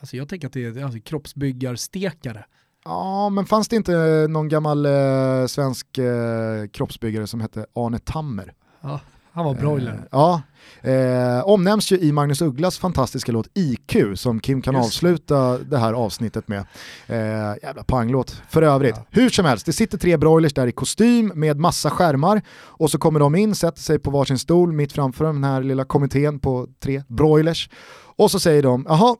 Alltså 0.00 0.16
jag 0.16 0.28
tänker 0.28 0.46
att 0.46 0.52
det 0.52 0.64
är 0.64 0.84
alltså, 0.84 1.00
kroppsbyggarstekare. 1.00 2.44
Ja, 2.84 3.28
men 3.28 3.46
fanns 3.46 3.68
det 3.68 3.76
inte 3.76 4.26
någon 4.28 4.48
gammal 4.48 4.86
eh, 4.86 5.46
svensk 5.46 5.98
eh, 5.98 6.66
kroppsbyggare 6.72 7.26
som 7.26 7.40
hette 7.40 7.66
Arne 7.74 7.98
Tammer? 7.98 8.52
Ja, 8.80 9.00
han 9.34 9.44
var 9.44 9.54
broiler. 9.54 9.92
Eh, 9.92 9.98
ja, 10.10 10.42
eh, 10.82 11.48
omnämns 11.48 11.92
ju 11.92 11.98
i 11.98 12.12
Magnus 12.12 12.42
Ugglas 12.42 12.78
fantastiska 12.78 13.32
låt 13.32 13.48
IQ 13.54 13.96
som 14.14 14.40
Kim 14.40 14.62
kan 14.62 14.74
Just 14.74 14.86
avsluta 14.86 15.58
det 15.58 15.78
här 15.78 15.92
avsnittet 15.92 16.48
med. 16.48 16.66
Eh, 17.06 17.16
jävla 17.62 17.84
panglåt 17.86 18.42
för 18.48 18.62
övrigt. 18.62 18.96
Ja. 18.96 19.06
Hur 19.10 19.30
som 19.30 19.44
helst, 19.44 19.66
det 19.66 19.72
sitter 19.72 19.98
tre 19.98 20.16
broilers 20.16 20.54
där 20.54 20.66
i 20.66 20.72
kostym 20.72 21.32
med 21.34 21.58
massa 21.58 21.90
skärmar 21.90 22.42
och 22.56 22.90
så 22.90 22.98
kommer 22.98 23.20
de 23.20 23.34
in, 23.34 23.54
sätter 23.54 23.80
sig 23.80 23.98
på 23.98 24.10
varsin 24.10 24.38
stol 24.38 24.72
mitt 24.72 24.92
framför 24.92 25.24
den 25.24 25.44
här 25.44 25.62
lilla 25.62 25.84
kommittén 25.84 26.38
på 26.38 26.66
tre 26.82 27.02
broilers 27.08 27.70
och 28.16 28.30
så 28.30 28.40
säger 28.40 28.62
de, 28.62 28.86
jaha, 28.88 29.16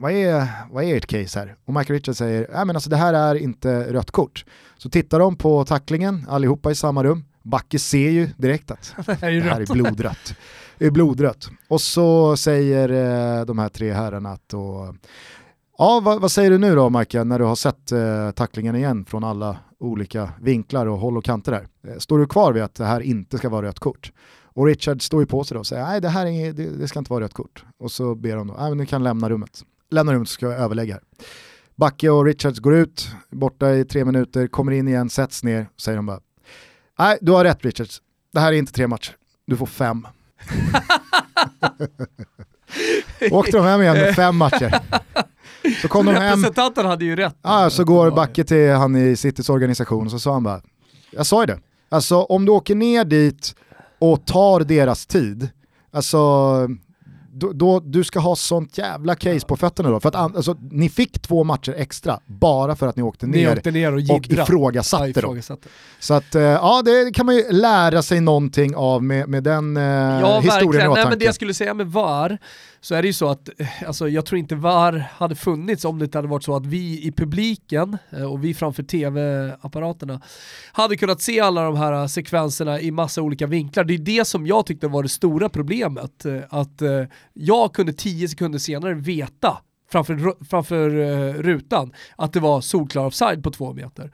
vad 0.00 0.12
är, 0.12 0.46
vad 0.70 0.84
är 0.84 0.96
ert 0.96 1.06
case 1.06 1.38
här? 1.38 1.56
Och 1.64 1.74
Michael 1.74 1.98
Richards 1.98 2.18
säger, 2.18 2.48
nej 2.52 2.64
men 2.64 2.76
alltså 2.76 2.90
det 2.90 2.96
här 2.96 3.14
är 3.14 3.34
inte 3.34 3.92
rött 3.92 4.10
kort. 4.10 4.44
Så 4.76 4.90
tittar 4.90 5.18
de 5.18 5.36
på 5.36 5.64
tacklingen, 5.64 6.26
allihopa 6.28 6.70
i 6.70 6.74
samma 6.74 7.04
rum. 7.04 7.24
Backe 7.44 7.78
ser 7.78 8.10
ju 8.10 8.28
direkt 8.36 8.70
att 8.70 8.94
Det 9.06 9.14
här 9.14 9.60
är 9.60 9.72
blodrött. 9.72 10.34
Det 10.78 10.86
är 10.86 10.90
blodrött. 10.90 11.48
Och 11.68 11.80
så 11.80 12.36
säger 12.36 12.88
eh, 12.88 13.44
de 13.44 13.58
här 13.58 13.68
tre 13.68 13.92
herrarna 13.92 14.32
att 14.32 14.48
då, 14.48 14.94
ja 15.78 16.00
vad, 16.04 16.20
vad 16.20 16.32
säger 16.32 16.50
du 16.50 16.58
nu 16.58 16.74
då 16.74 16.90
Michael 16.90 17.26
när 17.26 17.38
du 17.38 17.44
har 17.44 17.56
sett 17.56 17.92
eh, 17.92 18.30
tacklingen 18.30 18.76
igen 18.76 19.04
från 19.04 19.24
alla 19.24 19.56
olika 19.78 20.32
vinklar 20.40 20.86
och 20.86 20.98
håll 20.98 21.16
och 21.16 21.24
kanter 21.24 21.52
där? 21.52 21.92
Eh, 21.92 21.98
står 21.98 22.18
du 22.18 22.26
kvar 22.26 22.52
vid 22.52 22.62
att 22.62 22.74
det 22.74 22.84
här 22.84 23.00
inte 23.00 23.38
ska 23.38 23.48
vara 23.48 23.66
rött 23.66 23.78
kort? 23.78 24.12
Och 24.42 24.66
Richard 24.66 25.02
står 25.02 25.20
ju 25.22 25.26
på 25.26 25.44
sig 25.44 25.54
då 25.54 25.58
och 25.58 25.66
säger 25.66 25.84
nej 25.84 26.00
det 26.00 26.08
här 26.08 26.26
är 26.26 26.52
det, 26.52 26.66
det 26.66 26.88
ska 26.88 26.98
inte 26.98 27.12
vara 27.12 27.24
rött 27.24 27.34
kort. 27.34 27.64
Och 27.78 27.92
så 27.92 28.14
ber 28.14 28.36
de 28.36 28.46
då, 28.46 28.54
nej 28.58 28.68
men 28.68 28.78
du 28.78 28.86
kan 28.86 29.02
lämna 29.02 29.30
rummet. 29.30 29.62
Lämna 29.90 30.14
rummet 30.14 30.28
så 30.28 30.32
ska 30.32 30.46
jag 30.46 30.60
överlägga 30.60 30.94
här. 30.94 31.02
Backe 31.76 32.10
och 32.10 32.24
Richards 32.24 32.58
går 32.58 32.74
ut, 32.74 33.08
borta 33.30 33.74
i 33.74 33.84
tre 33.84 34.04
minuter, 34.04 34.46
kommer 34.46 34.72
in 34.72 34.88
igen, 34.88 35.10
sätts 35.10 35.44
ner, 35.44 35.68
säger 35.76 35.96
de 35.96 36.06
bara 36.06 36.20
Nej, 36.98 37.18
du 37.20 37.32
har 37.32 37.44
rätt 37.44 37.64
Richards. 37.64 38.02
Det 38.32 38.40
här 38.40 38.52
är 38.52 38.56
inte 38.56 38.72
tre 38.72 38.86
matcher. 38.86 39.16
Du 39.46 39.56
får 39.56 39.66
fem. 39.66 40.06
Åkte 43.30 43.56
de 43.56 43.64
hem 43.66 43.82
igen 43.82 43.94
med 43.96 44.14
fem 44.14 44.36
matcher. 44.36 44.80
Så 45.82 45.88
kom 45.88 46.06
de 46.06 46.12
hem, 46.14 46.22
Representanten 46.22 46.86
hade 46.86 47.04
ju 47.04 47.16
rätt. 47.16 47.36
ah, 47.42 47.70
så 47.70 47.84
går 47.84 48.10
Backe 48.10 48.44
till 48.44 48.70
han 48.70 48.96
i 48.96 49.16
Citys 49.16 49.48
organisation 49.48 50.04
och 50.04 50.10
så 50.10 50.18
sa 50.18 50.32
han 50.32 50.42
bara, 50.42 50.60
jag 51.10 51.26
sa 51.26 51.42
ju 51.42 51.46
det. 51.46 51.58
Alltså 51.88 52.22
om 52.22 52.44
du 52.44 52.52
åker 52.52 52.74
ner 52.74 53.04
dit 53.04 53.54
och 53.98 54.26
tar 54.26 54.60
deras 54.60 55.06
tid, 55.06 55.48
alltså 55.92 56.18
då, 57.34 57.52
då, 57.52 57.80
du 57.80 58.04
ska 58.04 58.18
ha 58.20 58.36
sånt 58.36 58.78
jävla 58.78 59.14
case 59.14 59.46
på 59.46 59.56
fötterna 59.56 59.90
då. 59.90 60.00
För 60.00 60.08
att 60.08 60.14
alltså, 60.14 60.56
ni 60.70 60.88
fick 60.88 61.22
två 61.22 61.44
matcher 61.44 61.74
extra 61.78 62.20
bara 62.26 62.76
för 62.76 62.86
att 62.88 62.96
ni 62.96 63.02
åkte 63.02 63.26
Ni 63.26 63.36
ner 63.44 63.56
åkte 63.56 63.70
ner 63.70 63.88
och 63.88 63.94
och 63.94 64.00
jiddra. 64.00 64.42
ifrågasatte 64.42 65.04
Ja, 65.06 65.12
dem. 65.12 65.18
ifrågasatte. 65.20 65.68
Så 66.00 66.14
att, 66.14 66.34
eh, 66.34 66.42
ja 66.42 66.82
det 66.84 67.14
kan 67.14 67.26
man 67.26 67.34
ju 67.34 67.52
lära 67.52 68.02
sig 68.02 68.20
någonting 68.20 68.76
av 68.76 69.02
med, 69.02 69.28
med 69.28 69.42
den 69.42 69.76
eh, 69.76 69.82
Ja, 69.82 70.40
historien 70.40 70.44
i 70.44 70.48
verkligen. 70.48 70.78
Nej, 70.80 70.88
åtanke. 70.88 71.08
men 71.10 71.18
det 71.18 71.24
jag 71.24 71.34
skulle 71.34 71.54
säga 71.54 71.74
med 71.74 71.86
VAR, 71.86 72.38
så 72.84 72.94
är 72.94 73.02
det 73.02 73.08
ju 73.08 73.12
så 73.12 73.28
att 73.28 73.60
eh, 73.60 73.68
alltså, 73.86 74.08
jag 74.08 74.26
tror 74.26 74.38
inte 74.38 74.54
VAR 74.54 74.92
hade 75.12 75.34
funnits 75.34 75.84
om 75.84 75.98
det 75.98 76.04
inte 76.04 76.18
hade 76.18 76.28
varit 76.28 76.44
så 76.44 76.56
att 76.56 76.66
vi 76.66 77.06
i 77.06 77.12
publiken 77.12 77.98
eh, 78.10 78.32
och 78.32 78.44
vi 78.44 78.54
framför 78.54 78.82
tv-apparaterna 78.82 80.20
hade 80.72 80.96
kunnat 80.96 81.22
se 81.22 81.40
alla 81.40 81.64
de 81.64 81.76
här 81.76 81.92
eh, 81.92 82.06
sekvenserna 82.06 82.80
i 82.80 82.90
massa 82.90 83.22
olika 83.22 83.46
vinklar. 83.46 83.84
Det 83.84 83.94
är 83.94 83.98
det 83.98 84.24
som 84.24 84.46
jag 84.46 84.66
tyckte 84.66 84.88
var 84.88 85.02
det 85.02 85.08
stora 85.08 85.48
problemet. 85.48 86.26
Att 86.48 86.82
jag 87.32 87.74
kunde 87.74 87.92
tio 87.92 88.28
sekunder 88.28 88.58
senare 88.58 88.94
veta 88.94 89.58
framför, 89.92 90.44
framför 90.44 90.90
rutan 91.32 91.92
att 92.16 92.32
det 92.32 92.40
var 92.40 92.60
solklar 92.60 93.06
offside 93.06 93.42
på 93.42 93.50
två 93.50 93.72
meter. 93.72 94.12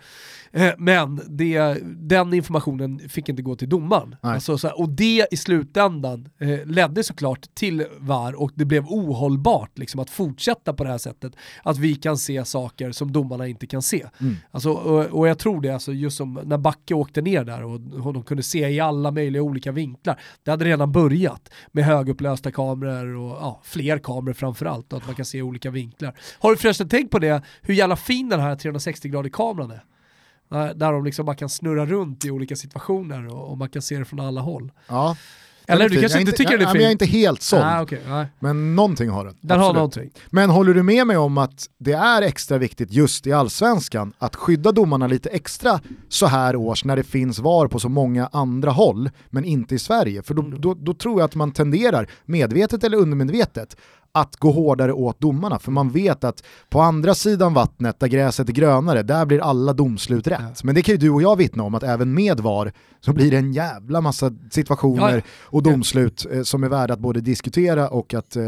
Eh, 0.53 0.73
men 0.79 1.21
det, 1.29 1.79
den 1.85 2.35
informationen 2.35 3.09
fick 3.09 3.29
inte 3.29 3.43
gå 3.43 3.57
till 3.57 3.69
domaren. 3.69 4.17
Alltså, 4.21 4.59
så 4.59 4.69
här, 4.69 4.81
och 4.81 4.89
det 4.89 5.27
i 5.31 5.37
slutändan 5.37 6.29
eh, 6.39 6.67
ledde 6.67 7.03
såklart 7.03 7.55
till 7.55 7.87
VAR 7.99 8.41
och 8.41 8.51
det 8.55 8.65
blev 8.65 8.85
ohållbart 8.87 9.79
liksom, 9.79 10.01
att 10.01 10.11
fortsätta 10.11 10.73
på 10.73 10.85
det 10.85 10.91
här 10.91 10.99
sättet. 10.99 11.33
Att 11.63 11.79
vi 11.79 11.95
kan 11.95 12.19
se 12.19 12.45
saker 12.45 12.93
som 12.93 13.13
domarna 13.13 13.47
inte 13.47 13.67
kan 13.67 13.83
se. 13.83 14.07
Mm. 14.21 14.37
Alltså, 14.51 14.71
och, 14.71 15.05
och 15.05 15.29
jag 15.29 15.39
tror 15.39 15.61
det, 15.61 15.71
alltså, 15.71 15.93
just 15.93 16.17
som 16.17 16.41
när 16.45 16.59
Backe 16.59 16.95
åkte 16.95 17.21
ner 17.23 17.45
där 17.45 17.63
och, 17.65 18.07
och 18.07 18.13
de 18.13 18.23
kunde 18.23 18.43
se 18.43 18.69
i 18.69 18.81
alla 18.81 19.11
möjliga 19.11 19.43
olika 19.43 19.73
vinklar. 19.73 20.21
Det 20.43 20.51
hade 20.51 20.65
redan 20.65 20.93
börjat 20.93 21.51
med 21.73 21.85
högupplösta 21.85 22.51
kameror 22.51 23.17
och 23.17 23.31
ja, 23.31 23.61
fler 23.65 23.99
kameror 23.99 24.35
framförallt 24.35 24.93
och 24.93 24.99
att 24.99 25.07
man 25.07 25.15
kan 25.15 25.25
se 25.25 25.43
olika 25.43 25.71
vinklar. 25.71 26.15
Har 26.39 26.51
du 26.51 26.57
förresten 26.57 26.89
tänkt 26.89 27.11
på 27.11 27.19
det, 27.19 27.43
hur 27.63 27.75
jävla 27.75 27.97
fin 27.97 28.29
den 28.29 28.41
här 28.41 28.57
360-gradig 28.57 29.31
kameran 29.31 29.71
är? 29.71 29.85
Där, 30.51 30.75
där 30.75 30.93
de 30.93 31.05
liksom, 31.05 31.27
man 31.27 31.37
kan 31.37 31.49
snurra 31.49 31.87
runt 31.87 32.25
i 32.25 32.31
olika 32.31 32.57
situationer 32.57 33.27
och, 33.35 33.51
och 33.51 33.59
man 33.59 33.69
kan 33.69 33.83
se 33.83 33.99
det 33.99 34.05
från 34.05 34.21
alla 34.21 34.41
håll. 34.41 34.73
Ja. 34.89 35.17
Eller 35.67 35.89
du 35.89 36.01
kanske 36.01 36.21
inte 36.21 36.33
tycker 36.33 36.53
jag, 36.53 36.61
den 36.61 36.69
är 36.69 36.71
ja, 36.71 36.73
fin? 36.73 36.79
men 36.79 36.83
Jag 36.83 36.89
är 36.89 36.93
inte 36.93 37.07
helt 37.07 37.43
såld, 37.43 37.63
Nej, 37.65 37.81
okej, 37.83 38.03
nej. 38.09 38.27
men 38.39 38.77
någonting 38.77 39.11
har 39.11 39.25
den. 39.25 39.37
Den 39.41 39.61
har 39.61 39.75
någonting. 39.75 40.11
Men 40.31 40.51
håller 40.51 40.75
du 40.75 40.83
med 40.83 41.07
mig 41.07 41.17
om 41.17 41.39
att 41.39 41.67
det 41.79 41.93
är 41.93 42.23
extra 42.23 42.59
viktigt 42.59 42.93
just 42.93 43.27
i 43.27 43.33
allsvenskan 43.33 44.13
att 44.19 44.37
skydda 44.37 44.73
domarna 44.73 45.07
lite 45.07 45.29
extra 45.29 45.81
så 46.09 46.27
här 46.27 46.57
års 46.57 46.85
när 46.85 46.97
det 46.97 47.03
finns 47.03 47.39
VAR 47.39 47.67
på 47.67 47.79
så 47.79 47.89
många 47.89 48.29
andra 48.33 48.71
håll, 48.71 49.11
men 49.29 49.45
inte 49.45 49.75
i 49.75 49.79
Sverige? 49.79 50.23
För 50.23 50.35
då, 50.35 50.43
Mm. 50.43 50.61
då, 50.61 50.75
då 50.75 50.95
tror 50.95 51.21
jag 51.21 51.25
att 51.25 51.35
man 51.35 51.53
tenderar, 51.53 52.07
medvetet 52.25 52.85
eller 52.85 52.97
undermedvetet, 52.99 53.77
att 54.13 54.37
gå 54.37 54.51
hårdare 54.51 54.93
åt 54.93 55.21
domarna. 55.21 55.59
För 55.59 55.71
man 55.73 55.91
vet 55.91 56.25
att 56.25 56.45
på 56.69 56.81
andra 56.81 57.15
sidan 57.15 57.55
vattnet, 57.55 58.01
där 58.01 58.07
gräset 58.09 58.49
är 58.49 58.53
grönare, 58.53 59.03
där 59.03 59.27
blir 59.27 59.41
alla 59.41 59.73
domslut 59.73 60.27
rätt. 60.27 60.41
Ja. 60.41 60.55
Men 60.63 60.75
det 60.75 60.83
kan 60.83 60.93
ju 60.93 60.99
du 60.99 61.11
och 61.11 61.23
jag 61.23 61.37
vittna 61.37 61.63
om 61.63 61.75
att 61.75 61.83
även 61.83 62.15
med 62.15 62.41
VAR 62.41 62.73
så 63.01 63.13
blir 63.13 63.31
det 63.31 63.37
en 63.37 63.53
jävla 63.53 64.01
massa 64.01 64.33
situationer 64.51 65.15
Ja, 65.17 65.21
och 65.45 65.63
domslut 65.63 66.27
eh, 66.33 66.43
som 66.43 66.65
är 66.65 66.69
värda 66.69 66.95
att 66.95 67.01
både 67.01 67.21
diskutera 67.21 67.89
och 67.89 68.15
att 68.15 68.37
eh, 68.37 68.43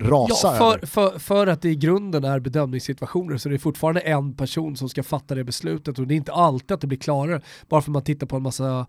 rasa 0.00 0.46
Ja, 0.48 0.54
över. 0.66 0.78
för, 0.78 0.86
för, 0.86 1.18
för 1.18 1.46
att 1.46 1.62
det 1.62 1.68
i 1.70 1.76
grunden 1.76 2.24
är 2.24 2.40
bedömningssituationer 2.40 3.36
så 3.36 3.48
det 3.48 3.54
är 3.54 3.58
fortfarande 3.58 4.00
en 4.00 4.34
person 4.34 4.76
som 4.76 4.88
ska 4.88 5.02
fatta 5.02 5.34
det 5.34 5.44
beslutet 5.44 5.98
och 5.98 6.06
det 6.06 6.14
är 6.14 6.16
inte 6.16 6.32
alltid 6.32 6.72
att 6.72 6.80
det 6.80 6.86
blir 6.86 6.98
klarare 6.98 7.40
bara 7.68 7.80
för 7.82 7.90
att 7.90 7.92
man 7.92 8.02
tittar 8.02 8.26
på 8.26 8.36
en 8.36 8.42
massa 8.42 8.86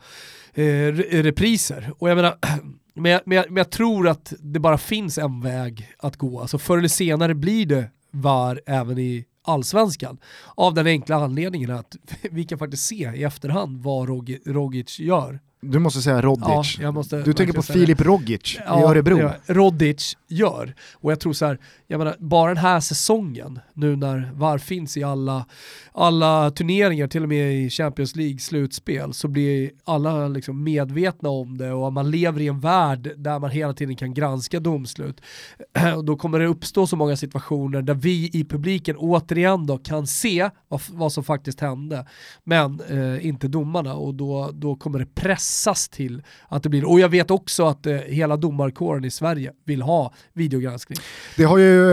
eh, 0.54 0.62
re- 0.64 1.22
repriser. 1.24 1.92
Och 2.00 2.10
jag 2.10 2.16
menar, 2.16 2.36
Men 2.94 3.12
jag, 3.12 3.22
men, 3.26 3.36
jag, 3.36 3.46
men 3.50 3.58
jag 3.58 3.70
tror 3.70 4.08
att 4.08 4.34
det 4.40 4.60
bara 4.60 4.78
finns 4.78 5.18
en 5.18 5.42
väg 5.42 5.90
att 5.98 6.18
gå. 6.18 6.42
Alltså 6.42 6.58
förr 6.58 6.78
eller 6.78 6.88
senare 6.88 7.36
blir 7.36 7.66
det 7.66 7.90
VAR 8.12 8.62
även 8.66 8.98
i 8.98 9.26
allsvenskan. 9.44 10.18
Av 10.56 10.74
den 10.74 10.88
enkla 10.88 11.16
anledningen 11.16 11.72
att 11.72 11.96
vi 12.32 12.44
kan 12.44 12.60
faktiskt 12.60 12.88
se 12.88 13.12
i 13.16 13.24
efterhand 13.24 13.84
vad 13.84 14.10
Rogic 14.46 15.00
gör. 15.00 15.40
Du 15.64 15.80
måste 15.80 16.02
säga 16.02 16.22
Rodic. 16.22 16.78
Ja, 16.80 16.92
måste 16.92 17.22
du 17.22 17.34
tänker 17.34 17.54
på 17.54 17.62
Filip 17.62 18.02
Rogic 18.02 18.58
ja, 18.66 18.80
i 18.80 18.84
Örebro. 18.84 19.20
Ja, 19.20 19.34
Rodic 19.46 20.18
gör. 20.28 20.76
Och 20.94 21.12
jag 21.12 21.20
tror 21.20 21.34
så 21.34 21.46
här, 21.46 21.60
jag 21.88 21.98
menar, 21.98 22.16
bara 22.20 22.54
den 22.54 22.64
här 22.64 22.80
säsongen, 22.80 23.60
nu 23.74 23.96
när 23.96 24.32
VAR 24.34 24.58
finns 24.58 24.98
i 24.98 25.04
alla, 25.04 25.46
alla 25.92 26.52
turneringar, 26.52 27.08
till 27.08 27.24
och 27.24 27.30
med 27.30 27.54
i 27.54 27.70
Champions 27.70 28.16
League 28.16 28.40
slutspel, 28.40 29.14
så 29.14 29.28
blir 29.28 29.72
alla 29.84 30.28
liksom 30.28 30.64
medvetna 30.64 31.30
om 31.30 31.58
det 31.58 31.72
och 31.72 31.94
man 31.94 32.12
lever 32.12 32.42
i 32.42 32.48
en 32.48 32.60
värld 32.60 33.12
där 33.18 33.40
man 33.40 33.50
hela 33.50 33.74
tiden 33.74 33.96
kan 33.96 34.14
granska 34.14 34.60
domslut. 34.60 35.22
Och 35.96 36.06
då 36.06 36.16
kommer 36.16 36.40
det 36.40 36.46
uppstå 36.46 36.88
så 36.88 36.96
många 36.96 37.16
situationer 37.18 37.82
där 37.82 37.94
vi 37.94 38.30
i 38.34 38.46
publiken 38.46 38.96
återigen 38.98 39.66
då 39.66 39.78
kan 39.78 40.08
se 40.08 40.50
vad, 40.68 40.82
vad 40.90 41.14
som 41.14 41.24
faktiskt 41.24 41.60
hände, 41.60 42.06
men 42.44 42.82
eh, 42.90 43.26
inte 43.28 43.48
domarna 43.48 43.94
och 43.94 44.14
då, 44.14 44.50
då 44.54 44.76
kommer 44.76 45.00
det 45.00 45.16
pressas 45.54 45.90
till 45.90 46.24
att 46.50 46.64
det 46.64 46.70
blir, 46.70 46.86
och 46.86 47.00
jag 47.00 47.10
vet 47.10 47.32
också 47.32 47.66
att 47.66 47.86
eh, 47.86 47.96
hela 47.96 48.38
domarkåren 48.38 49.06
i 49.06 49.12
Sverige 49.12 49.52
vill 49.66 49.82
ha 49.82 50.14
videogranskning. 50.34 50.98
Det 51.38 51.44
har 51.44 51.58
ju 51.58 51.84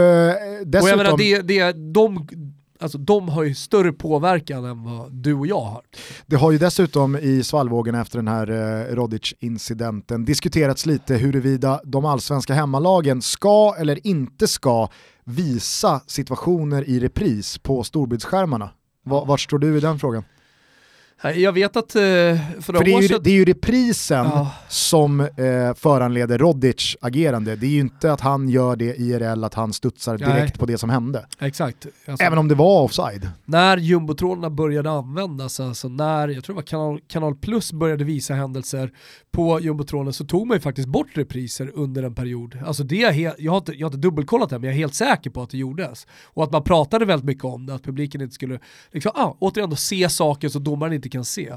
dessutom... 0.65 0.83
Och 0.83 0.89
jag 0.89 0.97
menar, 0.97 1.17
det, 1.17 1.41
det, 1.43 1.73
de, 1.73 2.29
alltså, 2.81 2.99
de 2.99 3.29
har 3.29 3.43
ju 3.43 3.55
större 3.55 3.93
påverkan 3.93 4.65
än 4.65 4.85
vad 4.85 5.13
du 5.13 5.35
och 5.35 5.47
jag 5.47 5.61
har. 5.61 5.83
Det 6.27 6.37
har 6.37 6.53
ju 6.53 6.59
dessutom 6.59 7.17
i 7.17 7.43
svallvågen 7.43 7.95
efter 7.95 8.19
den 8.19 8.29
här 8.29 8.51
eh, 8.51 8.95
Rodic-incidenten 8.95 10.25
diskuterats 10.25 10.87
lite 10.87 11.15
huruvida 11.15 11.81
de 11.85 12.05
allsvenska 12.05 12.55
hemmalagen 12.55 13.23
ska 13.23 13.75
eller 13.79 14.07
inte 14.07 14.49
ska 14.49 14.89
visa 15.25 16.01
situationer 16.07 16.89
i 16.89 17.01
repris 17.01 17.59
på 17.59 17.83
storbildsskärmarna. 17.83 18.71
Vart 19.05 19.41
står 19.41 19.59
du 19.59 19.77
i 19.77 19.81
den 19.81 19.99
frågan? 19.99 20.25
Jag 21.23 21.53
vet 21.53 21.77
att 21.77 21.97
eh, 21.97 22.01
för, 22.01 22.61
för 22.61 22.85
det, 22.85 22.93
är 22.93 23.03
ju, 23.03 23.09
sedan... 23.09 23.21
det 23.23 23.31
är 23.31 23.35
ju 23.35 23.45
reprisen 23.45 24.27
ja. 24.27 24.53
som 24.69 25.21
eh, 25.21 25.75
föranleder 25.77 26.39
Rodic 26.39 26.97
agerande. 27.01 27.57
Det 27.57 27.67
är 27.67 27.71
ju 27.71 27.81
inte 27.81 28.13
att 28.13 28.21
han 28.21 28.49
gör 28.49 28.77
det 28.77 29.01
IRL, 29.01 29.45
att 29.45 29.55
han 29.55 29.73
studsar 29.73 30.19
direkt 30.19 30.35
Nej. 30.37 30.59
på 30.59 30.67
det 30.67 30.79
som 30.79 30.91
hände. 30.91 31.27
Exakt. 31.39 31.87
Alltså, 32.07 32.27
Även 32.27 32.39
om 32.39 32.49
det 32.49 32.55
var 32.55 32.83
offside. 32.83 33.29
När 33.45 33.77
jumbotrådarna 33.77 34.51
började 34.51 34.91
användas, 34.91 35.61
alltså 35.61 35.89
när, 35.89 36.29
jag 36.29 36.45
tror 36.45 36.55
det 36.55 36.59
var 36.59 36.67
Kanal, 36.67 37.01
Kanal 37.09 37.35
Plus 37.35 37.73
började 37.73 38.05
visa 38.05 38.35
händelser 38.35 38.93
på 39.31 39.61
jumbotråden 39.61 40.13
så 40.13 40.25
tog 40.25 40.47
man 40.47 40.57
ju 40.57 40.61
faktiskt 40.61 40.89
bort 40.89 41.09
repriser 41.15 41.71
under 41.75 42.03
en 42.03 42.15
period. 42.15 42.59
Alltså 42.67 42.85
det 42.85 43.03
är 43.03 43.13
helt, 43.13 43.37
jag, 43.39 43.53
har 43.53 43.59
inte, 43.59 43.73
jag 43.73 43.87
har 43.87 43.89
inte 43.89 44.09
dubbelkollat 44.09 44.51
det 44.51 44.59
men 44.59 44.65
jag 44.65 44.75
är 44.75 44.79
helt 44.79 44.95
säker 44.95 45.31
på 45.31 45.43
att 45.43 45.51
det 45.51 45.59
gjordes. 45.59 46.07
Och 46.25 46.45
att 46.45 46.53
man 46.53 46.63
pratade 46.63 47.05
väldigt 47.05 47.27
mycket 47.27 47.45
om 47.45 47.67
det, 47.67 47.75
att 47.75 47.83
publiken 47.83 48.21
inte 48.21 48.35
skulle, 48.35 48.59
liksom, 48.93 49.13
ah, 49.15 49.37
återigen 49.39 49.71
då 49.71 49.77
se 49.77 50.09
saker 50.09 50.49
som 50.49 50.65
domaren 50.65 50.93
inte 50.93 51.10
kan 51.11 51.25
se. 51.25 51.53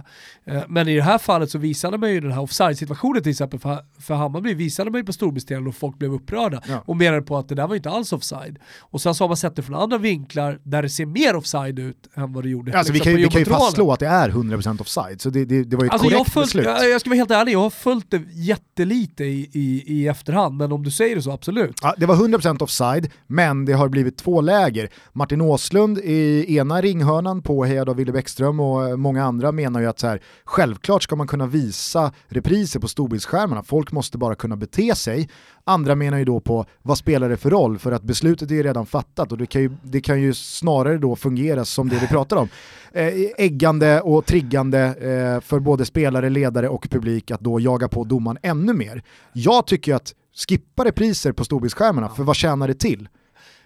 Eh, 0.46 0.64
men 0.68 0.88
i 0.88 0.96
det 0.96 1.04
här 1.04 1.18
fallet 1.18 1.50
så 1.50 1.58
visade 1.58 1.98
man 1.98 2.12
ju 2.12 2.20
den 2.20 2.32
här 2.32 2.42
offside-situationen 2.42 3.24
till 3.24 3.30
exempel 3.30 3.60
för, 3.60 3.86
för 4.00 4.14
Hammarby, 4.14 4.54
visade 4.54 4.92
man 4.92 5.02
ju 5.02 5.06
på 5.06 5.14
storbildsdelen 5.14 5.68
och 5.68 5.76
folk 5.76 6.00
blev 6.00 6.14
upprörda 6.14 6.62
ja. 6.68 6.84
och 6.86 6.98
menade 6.98 7.22
på 7.22 7.38
att 7.38 7.50
det 7.50 7.56
där 7.56 7.68
var 7.68 7.76
inte 7.76 7.90
alls 7.90 8.14
offside. 8.14 8.60
Och 8.80 9.02
sen 9.02 9.16
så 9.16 9.24
har 9.24 9.30
man 9.30 9.38
sett 9.38 9.56
det 9.56 9.62
från 9.62 9.76
andra 9.76 9.98
vinklar 9.98 10.60
där 10.64 10.82
det 10.82 10.90
ser 10.90 11.06
mer 11.06 11.36
offside 11.36 11.80
ut 11.80 12.10
än 12.14 12.34
vad 12.34 12.44
det 12.44 12.50
gjorde. 12.50 12.78
Alltså 12.78 12.94
liksom 12.94 13.10
vi, 13.10 13.14
kan 13.14 13.22
ju, 13.22 13.28
vi 13.28 13.32
kan 13.32 13.42
ju 13.42 13.46
fastslå 13.46 13.92
att 13.92 14.00
det 14.00 14.08
är 14.08 14.30
100% 14.30 14.82
offside, 14.82 15.22
så 15.22 15.30
det, 15.30 15.46
det, 15.46 15.64
det 15.64 15.76
var 15.76 15.84
ju 15.84 15.88
ett 15.88 15.94
alltså 15.94 16.10
korrekt 16.10 16.32
följt, 16.32 16.48
beslut. 16.48 16.66
Jag, 16.66 16.90
jag 16.90 17.02
ska 17.02 17.10
vara 17.10 17.18
helt 17.18 17.32
ärlig, 17.32 17.54
jag 17.54 17.60
har 17.60 17.70
följt 17.70 18.12
det 18.12 18.22
jättelite 18.34 19.24
i, 19.24 19.50
i, 19.54 19.84
i 19.88 20.08
efterhand, 20.08 20.58
men 20.58 20.72
om 20.72 20.84
du 20.84 20.92
säger 20.92 21.16
det 21.16 21.22
så 21.22 21.32
absolut. 21.32 21.80
Ja, 21.82 21.96
det 21.98 22.06
var 22.06 22.16
100% 22.16 22.64
offside, 22.64 23.12
men 23.28 23.66
det 23.66 23.74
har 23.74 23.90
blivit 23.90 24.18
två 24.18 24.42
läger. 24.42 24.90
Martin 25.14 25.42
Åslund 25.42 25.98
i 25.98 26.56
ena 26.58 26.82
ringhörnan 26.82 27.42
påhejad 27.42 27.90
av 27.90 27.96
Wille 27.96 28.12
Bäckström 28.12 28.60
och 28.60 29.00
många 29.00 29.24
andra 29.24 29.43
menar 29.52 29.80
ju 29.80 29.88
att 29.88 30.00
så 30.00 30.08
här, 30.08 30.22
självklart 30.44 31.04
ska 31.04 31.16
man 31.16 31.28
kunna 31.28 31.48
visa 31.48 32.12
repriser 32.28 32.80
på 32.80 32.88
storbildsskärmarna, 32.88 33.64
folk 33.64 33.92
måste 33.92 34.18
bara 34.18 34.36
kunna 34.36 34.56
bete 34.56 34.96
sig. 34.96 35.30
Andra 35.64 35.96
menar 35.96 36.18
ju 36.18 36.26
då 36.26 36.40
på 36.40 36.66
vad 36.82 36.98
spelar 36.98 37.30
det 37.30 37.38
för 37.38 37.50
roll, 37.50 37.80
för 37.80 37.92
att 37.92 38.04
beslutet 38.04 38.52
är 38.52 38.56
ju 38.56 38.64
redan 38.64 38.86
fattat 38.86 39.32
och 39.32 39.38
det 39.38 39.46
kan 39.46 39.62
ju, 39.62 39.72
det 39.84 40.02
kan 40.02 40.22
ju 40.22 40.34
snarare 40.34 40.98
då 40.98 41.16
fungera 41.16 41.66
som 41.66 41.90
det 41.90 42.00
vi 42.02 42.08
pratar 42.08 42.38
om. 42.38 42.50
Eh, 42.96 43.14
äggande 43.38 44.02
och 44.02 44.26
triggande 44.26 44.80
eh, 44.80 45.42
för 45.42 45.60
både 45.60 45.86
spelare, 45.86 46.30
ledare 46.30 46.70
och 46.70 46.88
publik 46.90 47.32
att 47.32 47.40
då 47.40 47.60
jaga 47.60 47.88
på 47.88 48.04
domaren 48.04 48.38
ännu 48.42 48.74
mer. 48.74 49.04
Jag 49.34 49.68
tycker 49.68 49.96
att 49.96 50.14
skippa 50.48 50.86
repriser 50.86 51.32
på 51.32 51.46
storbildsskärmarna, 51.46 52.10
för 52.10 52.24
vad 52.24 52.36
tjänar 52.36 52.68
det 52.68 52.74
till? 52.74 53.08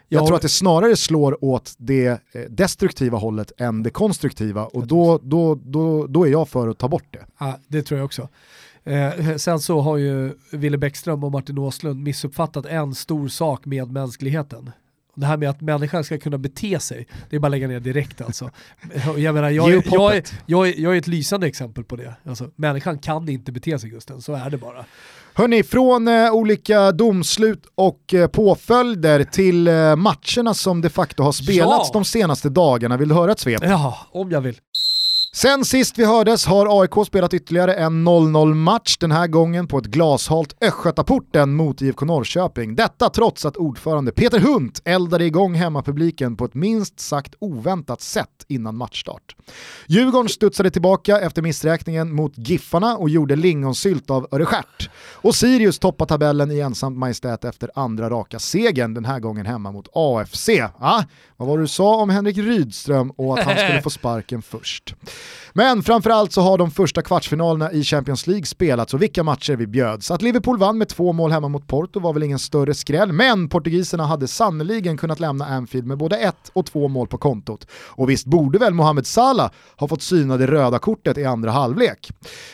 Jag 0.10 0.28
tror 0.28 0.36
att 0.36 0.41
det 0.41 0.50
snarare 0.50 0.96
slår 0.96 1.43
åt 1.43 1.74
det 1.78 2.08
eh, 2.08 2.41
destruktiva 2.50 3.17
hållet 3.17 3.52
än 3.58 3.84
det 3.84 3.89
konstruktiva 3.89 4.65
och 4.65 4.88
då, 4.88 5.20
då, 5.24 5.56
då, 5.56 6.08
då 6.08 6.28
är 6.28 6.32
jag 6.32 6.50
för 6.50 6.67
att 6.67 6.78
ta 6.78 6.88
bort 6.88 7.08
det. 7.12 7.26
Ja, 7.38 7.60
det 7.67 7.82
tror 7.82 7.98
jag 7.98 8.06
också. 8.06 8.30
Eh, 8.84 9.36
sen 9.38 9.60
så 9.60 9.80
har 9.80 9.98
ju 9.98 10.34
Wille 10.52 10.78
Bäckström 10.78 11.24
och 11.24 11.32
Martin 11.32 11.58
Åslund 11.58 12.04
missuppfattat 12.04 12.65
en 12.65 12.96
stor 12.96 13.28
sak 13.28 13.65
med 13.65 13.91
mänskligheten. 13.91 14.72
Det 15.15 15.26
här 15.26 15.38
med 15.38 15.50
att 15.50 15.62
människan 15.62 16.04
ska 16.04 16.17
kunna 16.17 16.38
bete 16.38 16.80
sig, 16.80 17.08
det 17.30 17.36
är 17.36 17.39
bara 17.39 17.48
att 17.48 17.52
lägga 17.52 17.67
ner 17.67 17.80
direkt 17.80 18.22
alltså. 18.22 18.52
Jag, 19.17 19.36
menar, 19.36 19.50
jag, 19.50 19.72
jag, 19.72 19.84
jag, 19.86 20.15
är, 20.15 20.24
jag, 20.46 20.67
är, 20.67 20.80
jag 20.80 20.93
är 20.93 20.98
ett 20.98 21.08
lysande 21.08 21.48
exempel 21.48 21.84
på 21.84 21.96
det. 21.96 22.15
Alltså, 22.24 22.50
människan 22.56 23.00
kan 23.00 23.30
inte 23.30 23.52
bete 23.52 23.80
sig 23.80 23.89
Gusten, 23.89 24.22
så 24.22 24.34
är 24.34 24.50
det 24.50 24.58
bara. 24.58 24.86
Hörni, 25.38 25.63
från 25.63 26.08
eh, 26.08 26.32
olika 26.32 26.91
domslut 26.91 27.65
och 27.76 28.13
eh, 28.13 28.28
påföljder 28.28 29.23
till 29.23 29.67
eh, 29.67 29.95
matcherna 29.95 30.54
som 30.54 30.82
de 30.82 30.89
facto 30.89 31.23
har 31.23 31.32
spelats 31.32 31.89
ja. 31.89 31.93
de 31.93 32.06
senaste 32.06 32.50
dagarna. 32.50 32.97
Vill 32.97 33.10
du 33.10 33.15
höra 33.15 33.32
ett 33.32 33.39
svep? 33.39 33.62
Ja, 33.63 33.97
om 34.12 34.32
jag 34.32 34.41
vill. 34.41 34.56
Sen 35.38 35.65
sist 35.65 35.97
vi 36.00 36.06
hördes 36.06 36.45
har 36.45 36.82
AIK 36.82 37.08
spelat 37.08 37.34
ytterligare 37.34 37.73
en 37.73 38.08
0-0 38.08 38.54
match, 38.54 38.97
den 38.97 39.12
här 39.12 39.28
gången 39.28 39.67
på 39.67 39.78
ett 39.78 39.86
glashalt 39.86 40.56
Östgötaporten 40.62 41.54
mot 41.54 41.82
IFK 41.82 42.06
Norrköping. 42.06 42.76
Detta 42.76 43.10
trots 43.10 43.45
att 43.45 43.58
ordförande 43.58 44.12
Peter 44.12 44.39
Hunt 44.39 44.82
eldade 44.86 45.26
igång 45.26 45.56
hemmapubliken 45.56 46.36
på 46.36 46.45
ett 46.45 46.54
minst 46.54 47.00
sagt 47.00 47.36
oväntat 47.39 48.02
sätt 48.02 48.45
innan 48.47 48.78
matchstart. 48.78 49.36
Djurgården 49.88 50.30
studsade 50.30 50.71
tillbaka 50.71 51.19
efter 51.19 51.41
missräkningen 51.41 52.15
mot 52.15 52.34
Giffarna 52.36 52.97
och 52.97 53.10
gjorde 53.10 53.36
lingonsylt 53.36 54.10
av 54.10 54.28
Örestjärt. 54.32 54.89
Och 55.13 55.36
Sirius 55.36 55.80
toppar 55.80 56.06
tabellen 56.06 56.52
i 56.52 56.60
ensamt 56.60 56.97
majestät 56.97 57.45
efter 57.45 57.71
andra 57.76 58.10
raka 58.10 58.39
segern, 58.39 58.93
den 58.93 59.06
här 59.06 59.19
gången 59.19 59.45
hemma 59.45 59.71
mot 59.71 59.88
AFC. 59.93 60.50
Ah, 60.80 61.04
vad 61.38 61.47
var 61.47 61.58
det 61.58 61.63
du 61.63 61.67
sa 61.67 61.95
om 61.95 62.10
Henrik 62.10 62.38
Rydström 62.38 63.12
och 63.12 63.39
att 63.39 63.45
han 63.45 63.58
skulle 63.58 63.82
få 63.82 63.89
sparken 64.00 64.41
först? 64.41 64.95
Men 65.53 65.83
framförallt 65.83 66.33
så 66.33 66.41
har 66.41 66.57
de 66.57 66.71
första 66.71 67.01
kvartsfinalerna 67.01 67.71
i 67.71 67.83
Champions 67.83 68.27
League 68.27 68.45
spelats 68.45 68.93
och 68.93 69.01
vilka 69.01 69.23
matcher 69.23 69.55
vi 69.55 69.67
bjöds. 69.67 70.11
Att 70.11 70.21
Liverpool 70.21 70.57
vann 70.57 70.77
med 70.77 70.87
två 70.87 71.13
mål 71.13 71.31
hemma 71.31 71.47
mot 71.47 71.67
Porto 71.67 71.99
var 71.99 72.13
väl 72.13 72.23
ingen 72.23 72.39
större 72.39 72.73
skräll, 72.73 73.11
men 73.11 73.49
portugiserna 73.49 74.05
hade 74.05 74.27
sannoliken 74.27 74.97
kunnat 74.97 75.19
lämna 75.19 75.45
Anfield 75.45 75.87
med 75.87 75.97
både 75.97 76.17
ett 76.17 76.51
och 76.53 76.65
två 76.65 76.87
mål 76.87 77.07
på 77.07 77.17
kontot. 77.17 77.67
Och 77.71 78.09
visst 78.09 78.25
borde 78.25 78.59
väl 78.59 78.73
Mohamed 78.73 79.07
Salah 79.07 79.51
ha 79.77 79.87
fått 79.87 80.01
syna 80.01 80.37
det 80.37 80.47
röda 80.47 80.79
kortet 80.79 81.17
i 81.17 81.25
andra 81.25 81.51
halvlek. 81.51 82.09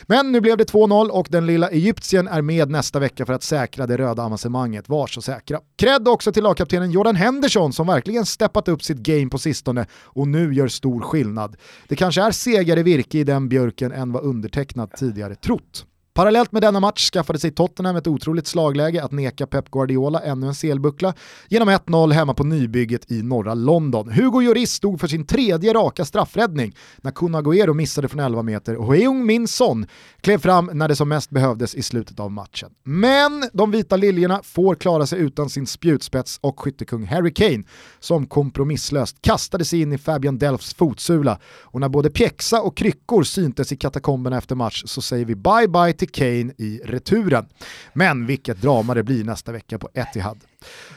Men 0.07 0.31
nu 0.31 0.41
blev 0.41 0.57
det 0.57 0.71
2-0 0.71 1.09
och 1.09 1.27
den 1.29 1.45
lilla 1.45 1.69
egyptien 1.69 2.27
är 2.27 2.41
med 2.41 2.69
nästa 2.69 2.99
vecka 2.99 3.25
för 3.25 3.33
att 3.33 3.43
säkra 3.43 3.88
det 3.88 3.97
röda 3.97 4.23
avancemanget, 4.23 4.89
var 4.89 5.07
så 5.07 5.21
säkra. 5.21 5.59
Kredd 5.75 6.07
också 6.07 6.31
till 6.31 6.43
lagkaptenen 6.43 6.91
Jordan 6.91 7.15
Henderson 7.15 7.73
som 7.73 7.88
verkligen 7.88 8.25
steppat 8.25 8.67
upp 8.67 8.83
sitt 8.83 8.97
game 8.97 9.29
på 9.29 9.38
sistone 9.38 9.86
och 10.03 10.27
nu 10.27 10.53
gör 10.53 10.67
stor 10.67 11.01
skillnad. 11.01 11.55
Det 11.88 11.95
kanske 11.95 12.21
är 12.21 12.31
segare 12.63 12.84
virke 12.84 13.19
i 13.19 13.23
den 13.23 13.49
björken 13.49 13.91
än 13.91 14.12
vad 14.12 14.23
undertecknat 14.23 14.91
tidigare 14.97 15.36
trott. 15.36 15.86
Parallellt 16.15 16.52
med 16.52 16.62
denna 16.62 16.80
match 16.80 17.12
skaffade 17.12 17.39
sig 17.39 17.52
Tottenham 17.52 17.95
ett 17.95 18.08
otroligt 18.08 18.47
slagläge 18.47 19.04
att 19.04 19.12
neka 19.12 19.47
Pep 19.47 19.71
Guardiola 19.71 20.19
ännu 20.19 20.47
en 20.47 20.56
selbuckla 20.56 21.13
genom 21.49 21.69
1-0 21.69 22.12
hemma 22.12 22.34
på 22.34 22.43
nybygget 22.43 23.12
i 23.12 23.21
norra 23.21 23.54
London. 23.54 24.12
Hugo 24.12 24.41
Lloris 24.41 24.71
stod 24.71 24.99
för 24.99 25.08
sin 25.08 25.26
tredje 25.26 25.73
raka 25.73 26.06
straffräddning 26.06 26.76
när 27.02 27.12
Kun 27.12 27.36
Agüero 27.36 27.73
missade 27.73 28.08
från 28.08 28.19
11 28.19 28.43
meter 28.43 28.76
och 28.76 28.95
Heung 28.95 29.26
Min 29.26 29.47
Son 29.47 29.86
klev 30.21 30.38
fram 30.38 30.69
när 30.73 30.88
det 30.88 30.95
som 30.95 31.10
mest 31.10 31.30
behövdes 31.30 31.76
i 31.76 31.82
slutet 31.84 32.19
av 32.19 32.32
matchen. 32.32 32.69
Men 32.84 33.43
de 33.54 33.71
vita 33.71 33.95
liljorna 33.95 34.41
får 34.43 34.76
klara 34.76 35.06
sig 35.06 35.19
utan 35.19 35.49
sin 35.49 35.67
spjutspets 35.67 36.39
och 36.41 36.60
skyttekung 36.60 37.06
Harry 37.06 37.34
Kane 37.34 37.63
som 37.99 38.26
kompromisslöst 38.26 39.21
kastade 39.21 39.65
sig 39.65 39.82
in 39.82 39.93
i 39.93 39.97
Fabian 39.97 40.38
Delfs 40.38 40.73
fotsula 40.73 41.39
och 41.62 41.80
när 41.80 41.89
både 41.89 42.10
pjäxa 42.10 42.62
och 42.62 42.78
kryckor 42.78 43.23
syntes 43.23 43.71
i 43.71 43.78
katakomberna 43.78 44.38
efter 44.38 44.56
match 44.56 44.84
så 44.86 45.02
säger 45.02 45.26
vi 45.26 45.36
bye 45.36 45.67
bye 45.67 45.93
till 46.06 46.12
Kane 46.12 46.54
i 46.58 46.82
returen. 46.86 47.46
Men 47.94 48.26
vilket 48.26 48.62
drama 48.62 48.94
det 48.94 49.04
blir 49.04 49.24
nästa 49.24 49.52
vecka 49.52 49.80
på 49.80 49.89
Etihad. 49.94 50.39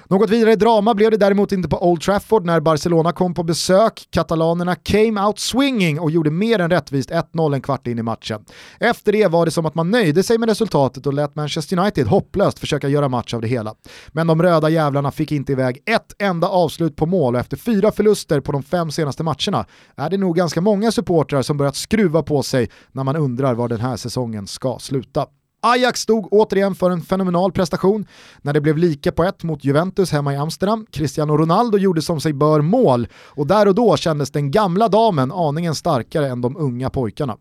Något 0.09 0.31
vidare 0.31 0.57
drama 0.57 0.95
blev 0.95 1.11
det 1.11 1.17
däremot 1.17 1.53
inte 1.53 1.69
på 1.69 1.91
Old 1.91 2.01
Trafford 2.01 2.45
när 2.45 2.61
Barcelona 2.61 3.13
kom 3.13 3.35
på 3.35 3.43
besök. 3.43 4.09
Katalanerna 4.11 4.75
came 4.75 5.21
out 5.21 5.39
swinging 5.39 6.01
och 6.01 6.11
gjorde 6.11 6.31
mer 6.31 6.59
än 6.59 6.71
rättvist 6.71 7.11
1-0 7.11 7.55
en 7.55 7.61
kvart 7.61 7.87
in 7.87 7.99
i 7.99 8.03
matchen. 8.03 8.45
Efter 8.81 9.13
det 9.13 9.27
var 9.27 9.45
det 9.45 9.51
som 9.51 9.67
att 9.67 9.75
man 9.75 9.91
nöjde 9.91 10.23
sig 10.23 10.39
med 10.39 10.49
resultatet 10.49 11.07
och 11.07 11.15
lät 11.15 11.35
Manchester 11.35 11.79
United 11.79 12.07
hopplöst 12.07 12.59
försöka 12.59 12.89
göra 12.89 13.09
match 13.09 13.35
av 13.35 13.41
det 13.41 13.49
hela. 13.49 13.75
Men 14.09 14.27
de 14.27 14.43
röda 14.43 14.69
jävlarna 14.69 15.11
fick 15.11 15.33
inte 15.33 15.53
iväg 15.53 15.83
ett 15.87 16.23
enda 16.23 16.49
avslut 16.49 16.97
på 16.97 17.07
mål 17.07 17.35
och 17.35 17.41
efter 17.41 17.57
fyra 17.57 17.93
förluster 17.93 18.41
på 18.41 18.53
de 18.53 18.63
fem 18.63 18.91
senaste 18.91 19.23
matcherna 19.23 19.67
är 19.97 20.11
det 20.11 20.17
nog 20.17 20.37
ganska 20.37 20.61
många 20.61 20.93
supportrar 20.93 21.43
som 21.43 21.57
börjat 21.57 21.77
skruva 21.77 22.23
på 22.23 22.43
sig 22.43 22.71
när 22.93 23.05
man 23.05 23.17
undrar 23.17 23.55
var 23.55 23.69
den 23.69 23.81
här 23.81 23.97
säsongen 23.97 24.47
ska 24.47 24.79
sluta. 24.79 25.27
Ajax 25.61 26.01
stod 26.01 26.29
återigen 26.31 26.75
för 26.75 26.91
en 26.91 27.03
fenomenal 27.03 27.53
prestation 27.53 28.07
när 28.43 28.53
det 28.53 28.61
blev 28.61 28.79
lika 28.79 29.13
på 29.13 29.25
ett 29.25 29.43
mot 29.43 29.65
Juventus 29.65 30.13
hemma 30.13 30.35
i 30.35 30.37
Amsterdam. 30.37 30.87
Cristiano 30.91 31.37
Ronaldo 31.37 31.79
gjorde 31.79 32.03
som 32.03 32.21
sig 32.21 32.33
bör 32.33 32.61
mål 32.61 33.09
och 33.15 33.47
där 33.47 33.69
och 33.69 33.75
då 33.75 33.97
kändes 33.97 34.31
den 34.31 34.51
gamla 34.51 34.89
damen 34.89 35.33
aningen 35.33 35.75
starkare 35.75 36.29
än 36.29 36.41
de 36.41 36.57
unga 36.57 36.91
pojkarna. 36.91 37.37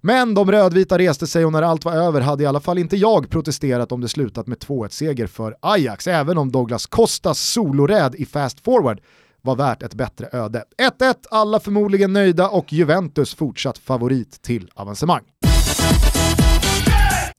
Men 0.00 0.34
de 0.34 0.52
rödvita 0.52 0.98
reste 0.98 1.26
sig 1.26 1.44
och 1.44 1.52
när 1.52 1.62
allt 1.62 1.84
var 1.84 1.92
över 1.92 2.20
hade 2.20 2.42
i 2.42 2.46
alla 2.46 2.60
fall 2.60 2.78
inte 2.78 2.96
jag 2.96 3.30
protesterat 3.30 3.92
om 3.92 4.00
det 4.00 4.08
slutat 4.08 4.46
med 4.46 4.58
2-1-seger 4.58 5.26
för 5.26 5.56
Ajax, 5.60 6.06
även 6.06 6.38
om 6.38 6.52
Douglas 6.52 6.86
Costas 6.86 7.38
soloräd 7.40 8.14
i 8.14 8.26
fast 8.26 8.64
forward 8.64 9.00
var 9.42 9.56
värt 9.56 9.82
ett 9.82 9.94
bättre 9.94 10.28
öde. 10.32 10.64
1-1, 11.00 11.14
alla 11.30 11.60
förmodligen 11.60 12.12
nöjda 12.12 12.48
och 12.48 12.72
Juventus 12.72 13.34
fortsatt 13.34 13.78
favorit 13.78 14.42
till 14.42 14.70
avancemang. 14.74 15.22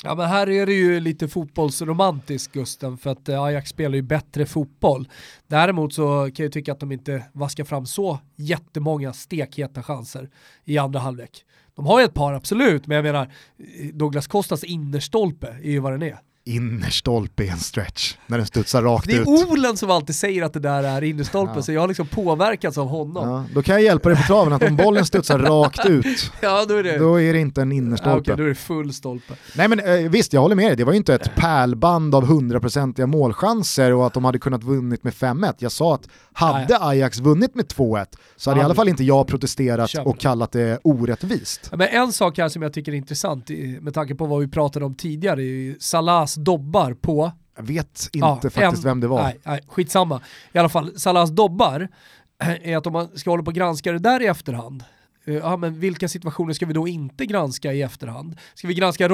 Ja 0.03 0.15
men 0.15 0.29
här 0.29 0.49
är 0.49 0.65
det 0.65 0.73
ju 0.73 0.99
lite 0.99 1.27
fotbollsromantiskt 1.27 2.53
Gusten 2.53 2.97
för 2.97 3.09
att 3.09 3.29
eh, 3.29 3.43
Ajax 3.43 3.69
spelar 3.69 3.95
ju 3.95 4.01
bättre 4.01 4.45
fotboll. 4.45 5.09
Däremot 5.47 5.93
så 5.93 6.31
kan 6.35 6.43
jag 6.43 6.53
tycka 6.53 6.71
att 6.71 6.79
de 6.79 6.91
inte 6.91 7.23
vaskar 7.33 7.63
fram 7.63 7.85
så 7.85 8.19
jättemånga 8.35 9.13
stekheta 9.13 9.83
chanser 9.83 10.29
i 10.65 10.77
andra 10.77 10.99
halvlek. 10.99 11.45
De 11.75 11.85
har 11.85 11.99
ju 11.99 12.05
ett 12.05 12.13
par 12.13 12.33
absolut, 12.33 12.87
men 12.87 12.95
jag 12.95 13.03
menar 13.03 13.33
eh, 13.57 13.87
Douglas 13.93 14.27
Costas 14.27 14.63
innerstolpe 14.63 15.47
är 15.47 15.71
ju 15.71 15.79
vad 15.79 15.91
den 15.91 16.03
är 16.03 16.19
innerstolpe 16.49 17.43
i 17.43 17.49
en 17.49 17.59
stretch 17.59 18.15
när 18.27 18.37
den 18.37 18.47
studsar 18.47 18.81
rakt 18.81 19.07
ut. 19.07 19.25
Det 19.25 19.31
är 19.31 19.43
ut. 19.43 19.49
Olen 19.51 19.77
som 19.77 19.91
alltid 19.91 20.15
säger 20.15 20.43
att 20.43 20.53
det 20.53 20.59
där 20.59 20.83
är 20.83 21.03
innerstolpe 21.03 21.53
ja. 21.55 21.61
så 21.61 21.71
jag 21.71 21.81
har 21.81 21.87
liksom 21.87 22.07
påverkats 22.07 22.77
av 22.77 22.87
honom. 22.87 23.29
Ja, 23.29 23.45
då 23.53 23.61
kan 23.61 23.75
jag 23.75 23.83
hjälpa 23.83 24.09
dig 24.09 24.17
på 24.17 24.23
traven 24.23 24.53
att 24.53 24.63
om 24.63 24.75
bollen 24.75 25.05
studsar 25.05 25.39
rakt 25.49 25.85
ut, 25.85 26.31
ja, 26.41 26.65
då, 26.65 26.75
är 26.75 26.83
det... 26.83 26.97
då 26.97 27.21
är 27.21 27.33
det 27.33 27.39
inte 27.39 27.61
en 27.61 27.71
innerstolpe. 27.71 28.09
Ja, 28.09 28.19
okay, 28.21 28.35
då 28.35 28.43
är 28.43 28.47
det 28.47 28.55
full 28.55 28.93
stolpe. 28.93 29.33
Nej 29.55 29.67
men 29.67 29.79
eh, 29.79 30.09
visst, 30.09 30.33
jag 30.33 30.41
håller 30.41 30.55
med 30.55 30.65
dig, 30.65 30.75
det 30.75 30.83
var 30.83 30.93
ju 30.93 30.97
inte 30.97 31.13
ett 31.13 31.35
pärlband 31.35 32.15
av 32.15 32.25
hundraprocentiga 32.25 33.07
målchanser 33.07 33.93
och 33.93 34.07
att 34.07 34.13
de 34.13 34.25
hade 34.25 34.39
kunnat 34.39 34.63
vunnit 34.63 35.03
med 35.03 35.13
5-1. 35.13 35.53
Jag 35.57 35.71
sa 35.71 35.95
att 35.95 36.07
hade 36.33 36.79
Ajax 36.79 37.19
vunnit 37.19 37.55
med 37.55 37.65
2-1 37.65 38.05
så 38.35 38.49
hade 38.49 38.61
i 38.61 38.63
alla 38.63 38.75
fall 38.75 38.89
inte 38.89 39.03
jag 39.03 39.27
protesterat 39.27 39.95
och 40.05 40.19
kallat 40.19 40.51
det 40.51 40.79
orättvist. 40.83 41.69
Men 41.71 41.87
en 41.87 42.11
sak 42.11 42.37
här 42.37 42.49
som 42.49 42.61
jag 42.61 42.73
tycker 42.73 42.91
är 42.91 42.95
intressant 42.95 43.49
med 43.81 43.93
tanke 43.93 44.15
på 44.15 44.25
vad 44.25 44.39
vi 44.39 44.47
pratade 44.47 44.85
om 44.85 44.95
tidigare, 44.95 45.75
Salahs 45.79 46.35
dobbar 46.43 46.93
på 46.93 47.31
jag 47.59 47.63
vet 47.63 48.09
inte 48.13 48.27
ja, 48.27 48.39
faktiskt 48.41 48.85
en, 48.85 48.89
vem 48.89 48.99
det 48.99 49.07
var. 49.07 49.23
Nej, 49.23 49.39
nej, 49.43 49.61
skitsamma. 49.67 50.21
I 50.51 50.57
alla 50.57 50.69
fall, 50.69 50.99
Salahs 50.99 51.29
dobbar 51.29 51.87
är 52.39 52.77
att 52.77 52.87
om 52.87 52.93
man 52.93 53.17
ska 53.17 53.29
hålla 53.29 53.43
på 53.43 53.49
och 53.49 53.55
granska 53.55 53.91
det 53.91 53.99
där 53.99 54.21
i 54.21 54.25
efterhand, 54.25 54.83
eh, 55.25 55.35
ja, 55.35 55.57
men 55.57 55.79
vilka 55.79 56.07
situationer 56.07 56.53
ska 56.53 56.65
vi 56.65 56.73
då 56.73 56.87
inte 56.87 57.25
granska 57.25 57.73
i 57.73 57.81
efterhand? 57.81 58.37
Ska 58.53 58.67
vi 58.67 58.73
granska 58.73 59.07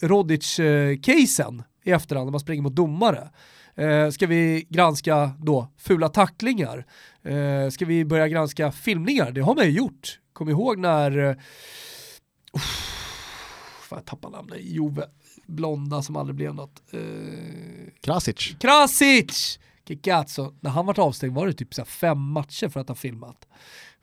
Rodic-casen 0.00 1.62
i 1.84 1.90
efterhand 1.90 2.26
när 2.26 2.30
man 2.30 2.40
springer 2.40 2.62
mot 2.62 2.76
domare? 2.76 3.30
Eh, 3.74 4.10
ska 4.10 4.26
vi 4.26 4.66
granska 4.68 5.30
då 5.38 5.68
fula 5.76 6.08
tacklingar? 6.08 6.86
Eh, 7.22 7.68
ska 7.70 7.84
vi 7.84 8.04
börja 8.04 8.28
granska 8.28 8.72
filmningar? 8.72 9.30
Det 9.30 9.40
har 9.40 9.54
man 9.54 9.64
ju 9.64 9.70
gjort. 9.70 10.18
Kom 10.32 10.48
ihåg 10.48 10.78
när, 10.78 11.18
uh, 11.18 11.36
fan 13.88 13.98
jag 13.98 14.04
tappar 14.04 14.30
namnet, 14.30 14.58
Jove, 14.60 15.04
blonda 15.48 16.02
som 16.02 16.16
aldrig 16.16 16.36
blev 16.36 16.54
något. 16.54 16.82
Uh, 16.94 17.00
Krasic. 18.00 18.56
Krasic! 18.60 19.58
Kikazzo. 19.88 20.52
När 20.60 20.70
han 20.70 20.86
var 20.86 21.00
avstängd 21.00 21.34
var 21.34 21.46
det 21.46 21.52
typ 21.52 21.74
så 21.74 21.84
fem 21.84 22.18
matcher 22.18 22.68
för 22.68 22.80
att 22.80 22.88
ha 22.88 22.94
filmat. 22.94 23.48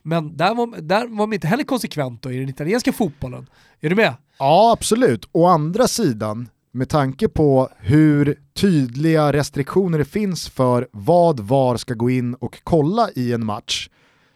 Men 0.02 0.36
där 0.36 0.54
var, 0.54 0.80
där 0.80 1.06
var 1.06 1.26
man 1.26 1.32
inte 1.32 1.46
heller 1.46 1.64
konsekvent 1.64 2.22
då 2.22 2.32
i 2.32 2.38
den 2.38 2.48
italienska 2.48 2.92
fotbollen. 2.92 3.46
Är 3.80 3.90
du 3.90 3.96
med? 3.96 4.14
Ja, 4.38 4.72
absolut. 4.72 5.28
Å 5.32 5.46
andra 5.46 5.88
sidan, 5.88 6.48
med 6.72 6.88
tanke 6.88 7.28
på 7.28 7.68
hur 7.78 8.38
tydliga 8.54 9.32
restriktioner 9.32 9.98
det 9.98 10.04
finns 10.04 10.48
för 10.48 10.88
vad 10.92 11.40
VAR 11.40 11.76
ska 11.76 11.94
gå 11.94 12.10
in 12.10 12.34
och 12.34 12.60
kolla 12.64 13.10
i 13.14 13.32
en 13.32 13.46
match, 13.46 13.88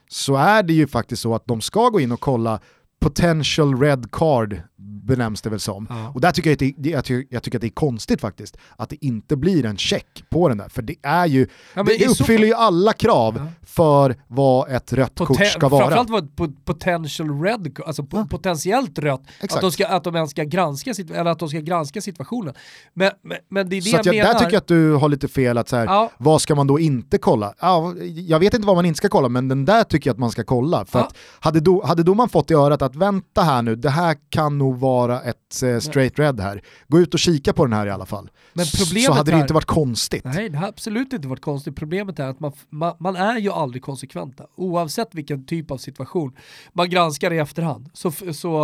så 0.09 0.37
är 0.37 0.63
det 0.63 0.73
ju 0.73 0.87
faktiskt 0.87 1.23
så 1.23 1.35
att 1.35 1.47
de 1.47 1.61
ska 1.61 1.89
gå 1.89 2.01
in 2.01 2.13
och 2.13 2.21
kolla 2.21 2.61
potential 3.01 3.81
red 3.81 4.11
card 4.13 4.63
benämns 5.11 5.43
det 5.43 5.51
väl 5.51 5.61
som. 5.61 5.87
Ja. 5.91 6.11
Och 6.15 6.21
där 6.21 6.33
tycker 6.33 6.51
jag, 6.51 6.55
att 6.55 6.75
det, 6.77 6.91
jag, 6.91 7.05
tycker, 7.05 7.35
jag 7.35 7.43
tycker 7.43 7.59
att 7.59 7.61
det 7.61 7.67
är 7.67 7.71
konstigt 7.71 8.21
faktiskt, 8.21 8.57
att 8.77 8.89
det 8.89 9.05
inte 9.05 9.37
blir 9.37 9.67
en 9.67 9.77
check 9.77 10.25
på 10.31 10.49
den 10.49 10.59
där. 10.59 10.69
För 10.69 10.83
det 10.83 10.95
är 11.03 11.27
ju, 11.27 11.47
ja, 11.75 11.83
det, 11.83 11.99
det 11.99 12.07
uppfyller 12.07 12.47
ju 12.47 12.55
alla 12.55 12.93
krav 12.93 13.35
ja. 13.37 13.67
för 13.67 14.17
vad 14.29 14.71
ett 14.71 14.93
rött 14.93 15.15
Poten 15.15 15.37
kort 15.37 15.47
ska 15.47 15.69
vara. 15.69 15.91
Framförallt 15.91 16.11
vad 16.39 16.51
ett 16.51 16.65
potential 16.65 17.43
red, 17.43 17.79
alltså 17.87 18.05
potentiellt 18.05 18.99
rött, 18.99 19.23
att 19.43 19.61
de, 19.61 19.73
ska, 19.73 19.87
att 19.87 20.05
de 20.05 20.17
ens 20.17 20.31
ska 20.31 20.45
granska, 20.45 20.95
eller 21.15 21.31
att 21.31 21.39
de 21.39 21.49
ska 21.49 21.61
granska 21.61 22.01
situationen. 22.01 22.55
Men, 22.95 23.11
men, 23.23 23.39
men 23.49 23.69
det 23.69 23.77
är 23.77 23.81
det 23.81 23.83
så 23.83 23.97
jag, 23.97 24.07
jag 24.07 24.15
menar. 24.15 24.33
Där 24.33 24.39
tycker 24.39 24.53
jag 24.53 24.61
att 24.61 24.67
du 24.67 24.95
har 24.95 25.09
lite 25.09 25.29
fel, 25.29 25.59
att 25.59 25.69
så 25.69 25.77
här, 25.77 26.09
vad 26.19 26.43
ska 26.43 26.55
man 26.55 26.67
då 26.67 26.79
inte 26.79 27.19
kolla? 27.19 27.55
Ja, 27.61 27.95
jag 28.15 28.39
vet 28.39 28.55
inte 28.55 28.67
vad 28.67 28.77
man 28.77 28.87
inte 28.87 28.99
ska 28.99 29.09
kolla, 29.09 29.29
men 29.29 29.49
den 29.49 29.65
där 29.65 29.85
tycker 29.85 30.11
jag 30.11 30.15
att 30.15 30.21
man 30.21 30.31
ska 30.31 30.45
kolla. 30.45 30.85
För 30.85 30.99
att 30.99 31.17
hade, 31.41 31.61
do, 31.61 31.83
hade 31.85 32.03
domaren 32.03 32.29
fått 32.29 32.51
i 32.51 32.55
örat 32.55 32.83
att 32.83 32.90
vänta 32.97 33.43
här 33.43 33.63
nu, 33.63 33.77
det 33.77 33.91
här 33.91 34.17
kan 34.29 34.59
nog 34.59 34.79
vara 34.79 35.21
ett 35.21 35.63
eh, 35.63 35.79
straight 35.79 36.19
red 36.19 36.41
här. 36.41 36.63
Gå 36.89 36.99
ut 36.99 37.15
och 37.15 37.21
kika 37.21 37.53
på 37.53 37.65
den 37.65 37.73
här 37.73 37.87
i 37.87 37.91
alla 37.91 38.07
fall. 38.07 38.31
Men 38.53 38.67
problemet 38.79 39.07
så 39.07 39.13
hade 39.13 39.31
det 39.31 39.41
inte 39.41 39.55
varit 39.55 39.65
konstigt. 39.65 40.25
Nej, 40.25 40.49
det 40.49 40.59
har 40.59 40.69
absolut 40.69 41.13
inte 41.13 41.29
varit 41.29 41.43
konstigt. 41.43 41.77
Problemet 41.77 42.19
är 42.19 42.29
att 42.29 42.41
man, 42.41 42.53
man, 42.71 42.95
man, 42.99 43.17
är 43.17 43.39
ju 43.39 43.51
aldrig 43.51 43.83
konsekventa. 43.83 44.47
Oavsett 44.57 45.15
vilken 45.15 45.47
typ 45.47 45.71
av 45.71 45.79
situation 45.79 46.33
man 46.73 46.91
granskar 46.91 47.33
i 47.33 47.39
efterhand. 47.39 47.91
Så, 47.93 48.13
så 48.33 48.57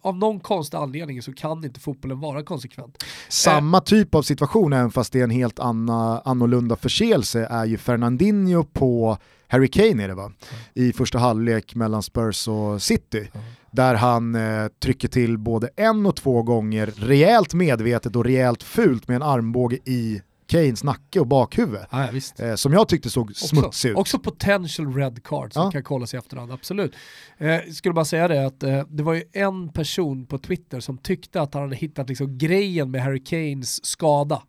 av 0.00 0.16
någon 0.16 0.40
konstig 0.40 0.78
anledning 0.78 1.22
så 1.22 1.32
kan 1.32 1.64
inte 1.64 1.80
fotbollen 1.80 2.20
vara 2.20 2.42
konsekvent. 2.42 3.04
Samma 3.28 3.78
eh. 3.78 3.82
typ 3.82 4.14
av 4.14 4.22
situation, 4.22 4.72
även 4.72 4.90
fast 4.90 5.12
det 5.12 5.20
är 5.20 5.24
en 5.24 5.30
helt 5.30 5.58
anna, 5.58 6.20
annorlunda 6.24 6.76
förseelse, 6.76 7.46
är 7.50 7.64
ju 7.64 7.78
Fernandinho 7.78 8.64
på 8.64 9.18
Harry 9.52 9.68
Kane 9.68 10.04
är 10.04 10.08
det 10.08 10.14
va? 10.14 10.32
I 10.74 10.92
första 10.92 11.18
halvlek 11.18 11.74
mellan 11.74 12.02
Spurs 12.02 12.48
och 12.48 12.82
City. 12.82 13.30
Där 13.70 13.94
han 13.94 14.34
eh, 14.34 14.68
trycker 14.82 15.08
till 15.08 15.38
både 15.38 15.68
en 15.76 16.06
och 16.06 16.16
två 16.16 16.42
gånger 16.42 16.86
rejält 16.86 17.54
medvetet 17.54 18.16
och 18.16 18.24
rejält 18.24 18.62
fult 18.62 19.08
med 19.08 19.16
en 19.16 19.22
armbåge 19.22 19.76
i 19.84 20.22
Kanes 20.46 20.84
nacke 20.84 21.20
och 21.20 21.26
bakhuvud. 21.26 21.80
Ja, 21.90 22.08
eh, 22.38 22.54
som 22.54 22.72
jag 22.72 22.88
tyckte 22.88 23.10
såg 23.10 23.36
smutsig 23.36 23.90
ut. 23.90 23.96
Också 23.96 24.18
potential 24.18 24.94
red 24.94 25.22
card 25.24 25.52
som 25.52 25.62
ja. 25.62 25.70
kan 25.70 25.82
kollas 25.82 26.14
i 26.14 26.16
efterhand, 26.16 26.52
absolut. 26.52 26.94
Eh, 27.38 27.60
skulle 27.72 27.92
bara 27.92 28.04
säga 28.04 28.28
det 28.28 28.46
att 28.46 28.62
eh, 28.62 28.82
det 28.88 29.02
var 29.02 29.14
ju 29.14 29.22
en 29.32 29.68
person 29.72 30.26
på 30.26 30.38
Twitter 30.38 30.80
som 30.80 30.98
tyckte 30.98 31.40
att 31.40 31.54
han 31.54 31.62
hade 31.62 31.76
hittat 31.76 32.08
liksom 32.08 32.38
grejen 32.38 32.90
med 32.90 33.02
Harry 33.02 33.24
Kanes 33.24 33.84
skada. 33.84 34.42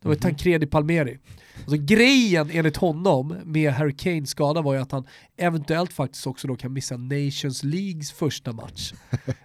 Det 0.00 0.08
var 0.08 0.14
mm 0.14 0.18
-hmm. 0.18 0.22
Tancredi 0.22 0.66
Palmeri. 0.66 1.18
Alltså 1.60 1.76
grejen 1.76 2.50
enligt 2.52 2.76
honom 2.76 3.36
med 3.44 3.72
Harry 3.72 3.96
Kanes 3.96 4.30
skada 4.30 4.60
var 4.62 4.74
ju 4.74 4.80
att 4.80 4.92
han 4.92 5.06
eventuellt 5.40 5.92
faktiskt 5.92 6.26
också 6.26 6.48
då 6.48 6.56
kan 6.56 6.72
missa 6.72 6.96
Nations 6.96 7.64
Leagues 7.64 8.12
första 8.12 8.52
match. 8.52 8.92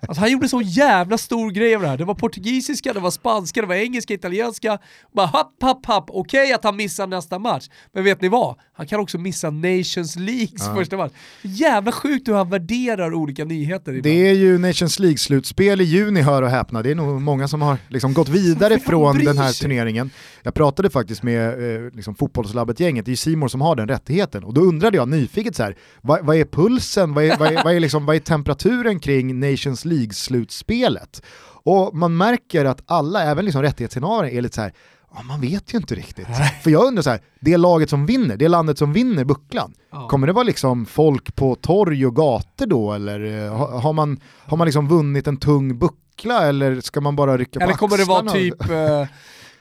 Alltså 0.08 0.22
han 0.22 0.32
gjorde 0.32 0.50
så 0.50 0.62
jävla 0.62 1.18
stor 1.18 1.52
grej 1.52 1.76
av 1.76 1.82
det 1.82 1.88
här. 1.88 1.98
Det 1.98 2.06
var 2.06 2.16
portugisiska, 2.16 2.94
det 2.94 3.00
var 3.00 3.12
spanska, 3.12 3.62
det 3.62 3.68
var 3.68 3.76
engelska, 3.76 4.14
italienska. 4.14 4.78
Bara 5.14 5.26
happ, 5.26 5.64
happ, 5.64 5.86
happ. 5.86 6.06
Okej 6.10 6.42
okay 6.42 6.54
att 6.54 6.64
han 6.64 6.76
missar 6.76 7.08
nästa 7.08 7.40
match, 7.40 7.68
men 7.94 8.04
vet 8.04 8.22
ni 8.22 8.28
vad? 8.28 8.56
Han 8.74 8.88
kan 8.88 9.00
också 9.00 9.18
missa 9.18 9.50
Nations 9.50 10.16
Leagues 10.16 10.68
ja. 10.68 10.76
första 10.76 10.98
match. 10.98 11.12
Jävla 11.42 11.92
sjukt 11.92 12.28
hur 12.28 12.34
han 12.34 12.50
värderar 12.50 13.14
olika 13.14 13.46
nyheter. 13.46 13.92
Ibland. 13.92 14.04
Det 14.04 14.30
är 14.30 14.34
ju 14.34 14.58
Nations 14.58 15.00
League-slutspel 15.00 15.82
i 15.82 15.84
juni, 15.84 16.22
hör 16.22 16.42
och 16.42 16.50
häpna. 16.50 16.84
Det 16.84 16.92
är 16.92 16.96
nog 16.96 17.22
många 17.22 17.48
som 17.48 17.62
har 17.62 17.78
liksom 17.88 18.14
gått 18.14 18.30
vidare 18.30 18.80
från 18.80 19.18
den 19.18 19.38
här 19.38 19.54
turneringen. 19.54 20.10
Jag 20.44 20.54
pratade 20.54 20.90
faktiskt 20.90 21.24
med 21.24 21.76
eh, 21.76 21.92
liksom 21.94 22.16
fotbollslabbet-gänget, 22.16 23.06
det 23.06 23.12
är 23.12 23.16
Simor 23.16 23.48
som 23.48 23.62
har 23.62 23.76
den 23.76 23.88
rättigheten. 23.88 24.44
Och 24.44 24.54
då 24.54 24.62
undrade 24.62 24.98
jag 24.98 25.10
nyfiket 25.10 25.56
så 25.56 25.64
här, 25.64 25.76
vad, 26.02 26.26
vad 26.26 26.36
är 26.36 26.46
pulsen, 26.46 27.14
vad 27.14 27.24
är, 27.24 27.38
vad, 27.38 27.54
är, 27.54 27.64
vad, 27.64 27.76
är 27.76 27.80
liksom, 27.80 28.06
vad 28.06 28.16
är 28.16 28.20
temperaturen 28.20 29.00
kring 29.00 29.40
Nations 29.40 29.86
League-slutspelet? 29.86 31.22
Och 31.64 31.96
man 31.96 32.18
märker 32.18 32.66
att 32.66 32.82
alla, 32.86 33.24
även 33.24 33.46
liksom 33.46 33.62
rättighetsinnehavare, 33.62 34.32
är 34.32 34.42
lite 34.42 34.56
så 34.56 34.62
här, 34.62 34.74
ja, 35.16 35.24
man 35.24 35.42
vet 35.42 35.74
ju 35.74 35.78
inte 35.78 35.96
riktigt. 35.96 36.28
För 36.64 36.72
jag 36.72 36.86
undrar 36.86 37.04
så 37.04 37.10
här, 37.10 37.22
det 37.40 37.58
laget 37.58 37.90
som 37.90 38.06
vinner, 38.06 38.38
det 38.38 38.48
landet 38.48 38.78
som 38.78 38.94
vinner 38.94 39.24
bucklan, 39.24 39.74
ja. 39.92 40.08
kommer 40.08 40.28
det 40.28 40.34
vara 40.34 40.44
liksom 40.44 40.86
folk 40.86 41.36
på 41.36 41.56
torg 41.56 42.06
och 42.06 42.16
gator 42.16 42.66
då 42.66 42.94
eller 42.94 43.46
eh, 43.46 43.80
har, 43.82 43.94
man, 43.94 44.20
har 44.46 44.58
man 44.58 44.66
liksom 44.66 44.88
vunnit 44.88 45.28
en 45.28 45.38
tung 45.38 45.80
buckla 45.80 46.48
eller 46.48 46.82
ska 46.82 47.02
man 47.02 47.16
bara 47.16 47.38
rycka 47.38 47.60
på 47.60 47.64
Eller 47.64 47.74
kommer 47.74 47.98
det 47.98 48.04
vara 48.04 48.32
typ 48.32 48.56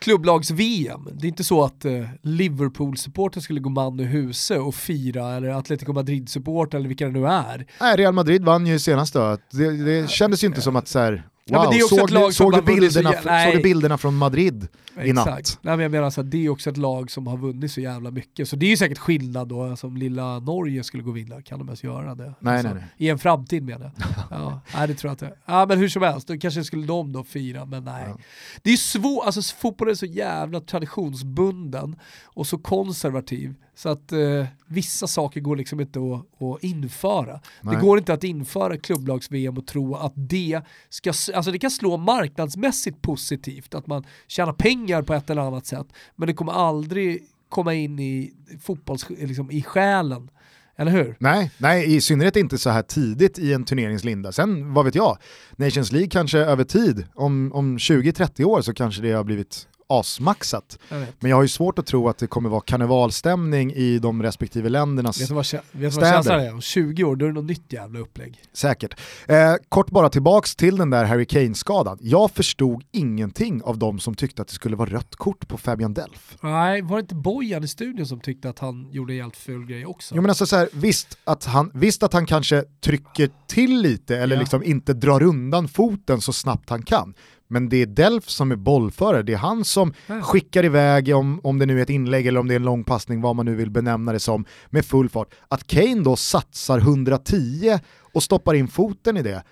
klubblags-VM. 0.04 1.08
Det 1.12 1.26
är 1.26 1.28
inte 1.28 1.44
så 1.44 1.64
att 1.64 1.84
eh, 1.84 2.04
Liverpool-supporter 2.22 3.40
skulle 3.40 3.60
gå 3.60 3.70
man 3.70 4.00
i 4.00 4.04
huse 4.04 4.58
och 4.58 4.74
fira, 4.74 5.34
eller 5.34 5.48
Atletico 5.48 5.92
Madrid-supporter 5.92 6.78
eller 6.78 6.88
vilka 6.88 7.06
det 7.06 7.12
nu 7.12 7.26
är. 7.26 7.66
Nej, 7.80 7.96
Real 7.96 8.14
Madrid 8.14 8.44
vann 8.44 8.66
ju 8.66 8.78
senast 8.78 9.14
då. 9.14 9.38
Det, 9.50 9.70
det 9.70 10.10
kändes 10.10 10.44
ju 10.44 10.48
inte 10.48 10.60
som 10.60 10.76
att 10.76 10.88
så 10.88 10.98
här, 10.98 11.26
Wow, 11.50 11.64
ja, 11.64 11.70
det 11.70 11.78
är 11.78 11.84
också 11.84 11.96
såg, 11.96 12.04
ett 12.04 12.10
lag 12.10 12.34
såg, 12.34 12.52
du 12.52 12.62
bilderna, 12.62 13.12
så, 13.12 13.28
nej. 13.28 13.46
såg 13.46 13.58
du 13.58 13.62
bilderna 13.62 13.98
från 13.98 14.16
Madrid 14.16 14.68
i 15.02 15.10
Exakt. 15.10 15.26
natt? 15.26 15.58
Nej, 15.62 15.76
men 15.76 15.82
jag 15.82 15.90
menar 15.92 16.10
så 16.10 16.20
att 16.20 16.30
det 16.30 16.44
är 16.44 16.48
också 16.48 16.70
ett 16.70 16.76
lag 16.76 17.10
som 17.10 17.26
har 17.26 17.36
vunnit 17.36 17.72
så 17.72 17.80
jävla 17.80 18.10
mycket. 18.10 18.48
Så 18.48 18.56
det 18.56 18.66
är 18.66 18.70
ju 18.70 18.76
säkert 18.76 18.98
skillnad 18.98 19.48
då, 19.48 19.62
alltså, 19.62 19.86
om 19.86 19.96
lilla 19.96 20.38
Norge 20.38 20.84
skulle 20.84 21.02
gå 21.02 21.10
och 21.10 21.16
vinna, 21.16 21.42
kan 21.42 21.58
de 21.58 21.68
ens 21.68 21.84
göra 21.84 22.14
det? 22.14 22.34
Nej, 22.38 22.54
alltså, 22.54 22.68
nej, 22.68 22.82
nej. 22.82 22.84
I 22.96 23.08
en 23.08 23.18
framtid 23.18 23.62
menar 23.62 23.92
jag. 23.96 24.06
ja, 24.30 24.60
nej 24.74 24.88
det 24.88 24.94
tror 24.94 25.08
jag 25.08 25.14
inte. 25.14 25.38
Ja 25.46 25.66
men 25.66 25.78
hur 25.78 25.88
som 25.88 26.02
helst, 26.02 26.28
då 26.28 26.38
kanske 26.38 26.64
skulle 26.64 26.86
de 26.86 27.12
då 27.12 27.24
fira, 27.24 27.64
men 27.64 27.84
nej. 27.84 28.04
Ja. 28.08 28.18
Det 28.62 28.70
är 28.70 28.76
svårt, 28.76 29.26
alltså 29.26 29.42
fotboll 29.56 29.88
är 29.88 29.94
så 29.94 30.06
jävla 30.06 30.60
traditionsbunden 30.60 31.96
och 32.24 32.46
så 32.46 32.58
konservativ. 32.58 33.54
Så 33.74 33.88
att 33.88 34.12
eh, 34.12 34.46
vissa 34.66 35.06
saker 35.06 35.40
går 35.40 35.56
liksom 35.56 35.80
inte 35.80 35.98
att, 35.98 36.42
att 36.42 36.62
införa. 36.62 37.40
Nej. 37.60 37.74
Det 37.74 37.80
går 37.80 37.98
inte 37.98 38.12
att 38.12 38.24
införa 38.24 38.76
klubblags-VM 38.76 39.58
och 39.58 39.66
tro 39.66 39.94
att 39.94 40.12
det 40.16 40.60
ska, 40.88 41.10
alltså 41.10 41.50
det 41.50 41.58
kan 41.58 41.70
slå 41.70 41.96
marknadsmässigt 41.96 43.02
positivt, 43.02 43.74
att 43.74 43.86
man 43.86 44.04
tjänar 44.26 44.52
pengar 44.52 45.02
på 45.02 45.14
ett 45.14 45.30
eller 45.30 45.42
annat 45.42 45.66
sätt, 45.66 45.86
men 46.16 46.26
det 46.26 46.34
kommer 46.34 46.52
aldrig 46.52 47.22
komma 47.48 47.74
in 47.74 47.98
i 47.98 48.32
fotbolls, 48.62 49.06
liksom 49.08 49.50
i 49.50 49.62
själen. 49.62 50.30
Eller 50.76 50.92
hur? 50.92 51.16
Nej, 51.18 51.50
nej, 51.58 51.96
i 51.96 52.00
synnerhet 52.00 52.36
inte 52.36 52.58
så 52.58 52.70
här 52.70 52.82
tidigt 52.82 53.38
i 53.38 53.52
en 53.52 53.64
turneringslinda. 53.64 54.32
Sen, 54.32 54.74
vad 54.74 54.84
vet 54.84 54.94
jag, 54.94 55.18
Nations 55.56 55.92
League 55.92 56.08
kanske 56.08 56.38
över 56.38 56.64
tid, 56.64 57.06
om, 57.14 57.52
om 57.52 57.78
20-30 57.78 58.44
år 58.44 58.62
så 58.62 58.74
kanske 58.74 59.02
det 59.02 59.12
har 59.12 59.24
blivit 59.24 59.68
asmaxat. 59.86 60.78
Jag 60.88 60.98
vet. 60.98 61.22
Men 61.22 61.30
jag 61.30 61.36
har 61.36 61.42
ju 61.42 61.48
svårt 61.48 61.78
att 61.78 61.86
tro 61.86 62.08
att 62.08 62.18
det 62.18 62.26
kommer 62.26 62.48
vara 62.50 62.60
karnevalstämning 62.60 63.72
i 63.72 63.98
de 63.98 64.22
respektive 64.22 64.68
ländernas 64.68 65.20
Vet 65.20 65.30
vad, 65.30 65.44
kä- 65.44 65.54
vet 65.56 65.64
du 65.72 65.82
vad 65.82 65.92
Städer. 65.92 66.12
känslan 66.12 66.40
är? 66.40 66.52
Om 66.54 66.60
20 66.60 67.04
år 67.04 67.16
då 67.16 67.24
är 67.24 67.28
det 67.28 67.34
något 67.34 67.44
nytt 67.44 67.72
jävla 67.72 67.98
upplägg. 67.98 68.40
Säkert. 68.52 69.00
Eh, 69.28 69.54
kort 69.68 69.90
bara 69.90 70.08
tillbaks 70.08 70.56
till 70.56 70.76
den 70.76 70.90
där 70.90 71.04
Harry 71.04 71.24
Kane-skadan. 71.26 71.98
Jag 72.00 72.30
förstod 72.30 72.84
ingenting 72.92 73.62
av 73.62 73.78
de 73.78 73.98
som 73.98 74.14
tyckte 74.14 74.42
att 74.42 74.48
det 74.48 74.54
skulle 74.54 74.76
vara 74.76 74.90
rött 74.90 75.16
kort 75.16 75.48
på 75.48 75.58
Fabian 75.58 75.94
Delf. 75.94 76.36
Nej, 76.40 76.82
var 76.82 76.96
det 76.96 77.00
inte 77.00 77.14
Bojan 77.14 77.64
i 77.64 77.68
studion 77.68 78.06
som 78.06 78.20
tyckte 78.20 78.48
att 78.48 78.58
han 78.58 78.88
gjorde 78.92 79.14
en 79.14 79.20
helt 79.22 79.36
ful 79.36 79.66
grej 79.66 79.86
också? 79.86 80.14
Jo, 80.14 80.22
men 80.22 80.30
alltså 80.30 80.46
så 80.46 80.56
här, 80.56 80.68
visst, 80.72 81.18
att 81.24 81.44
han, 81.44 81.70
visst 81.74 82.02
att 82.02 82.12
han 82.12 82.26
kanske 82.26 82.64
trycker 82.84 83.30
till 83.46 83.80
lite 83.80 84.16
eller 84.18 84.36
Ja. 84.36 84.40
liksom 84.40 84.62
inte 84.62 84.92
drar 84.92 85.22
undan 85.22 85.68
foten 85.68 86.20
så 86.20 86.32
snabbt 86.32 86.70
han 86.70 86.82
kan. 86.82 87.14
Men 87.54 87.68
det 87.68 87.76
är 87.82 87.86
Delf 87.86 88.28
som 88.28 88.52
är 88.52 88.56
bollförare, 88.56 89.22
det 89.22 89.32
är 89.32 89.36
han 89.36 89.64
som 89.64 89.92
Ja. 90.06 90.20
skickar 90.22 90.64
iväg, 90.64 91.14
om, 91.16 91.40
om 91.42 91.58
det 91.58 91.66
nu 91.66 91.78
är 91.78 91.82
ett 91.82 91.90
inlägg 91.90 92.26
eller 92.26 92.40
om 92.40 92.48
det 92.48 92.54
är 92.54 92.56
en 92.56 92.64
lång 92.64 92.84
passning, 92.84 93.20
vad 93.20 93.36
man 93.36 93.46
nu 93.46 93.54
vill 93.54 93.70
benämna 93.70 94.12
det 94.12 94.20
som, 94.20 94.44
med 94.70 94.84
full 94.84 95.08
fart. 95.08 95.34
Att 95.48 95.66
Kane 95.66 96.00
då 96.04 96.16
satsar 96.16 96.78
110 96.78 97.78
och 98.14 98.22
stoppar 98.22 98.54
in 98.54 98.68
foten 98.68 99.16
i 99.16 99.22
det. 99.22 99.42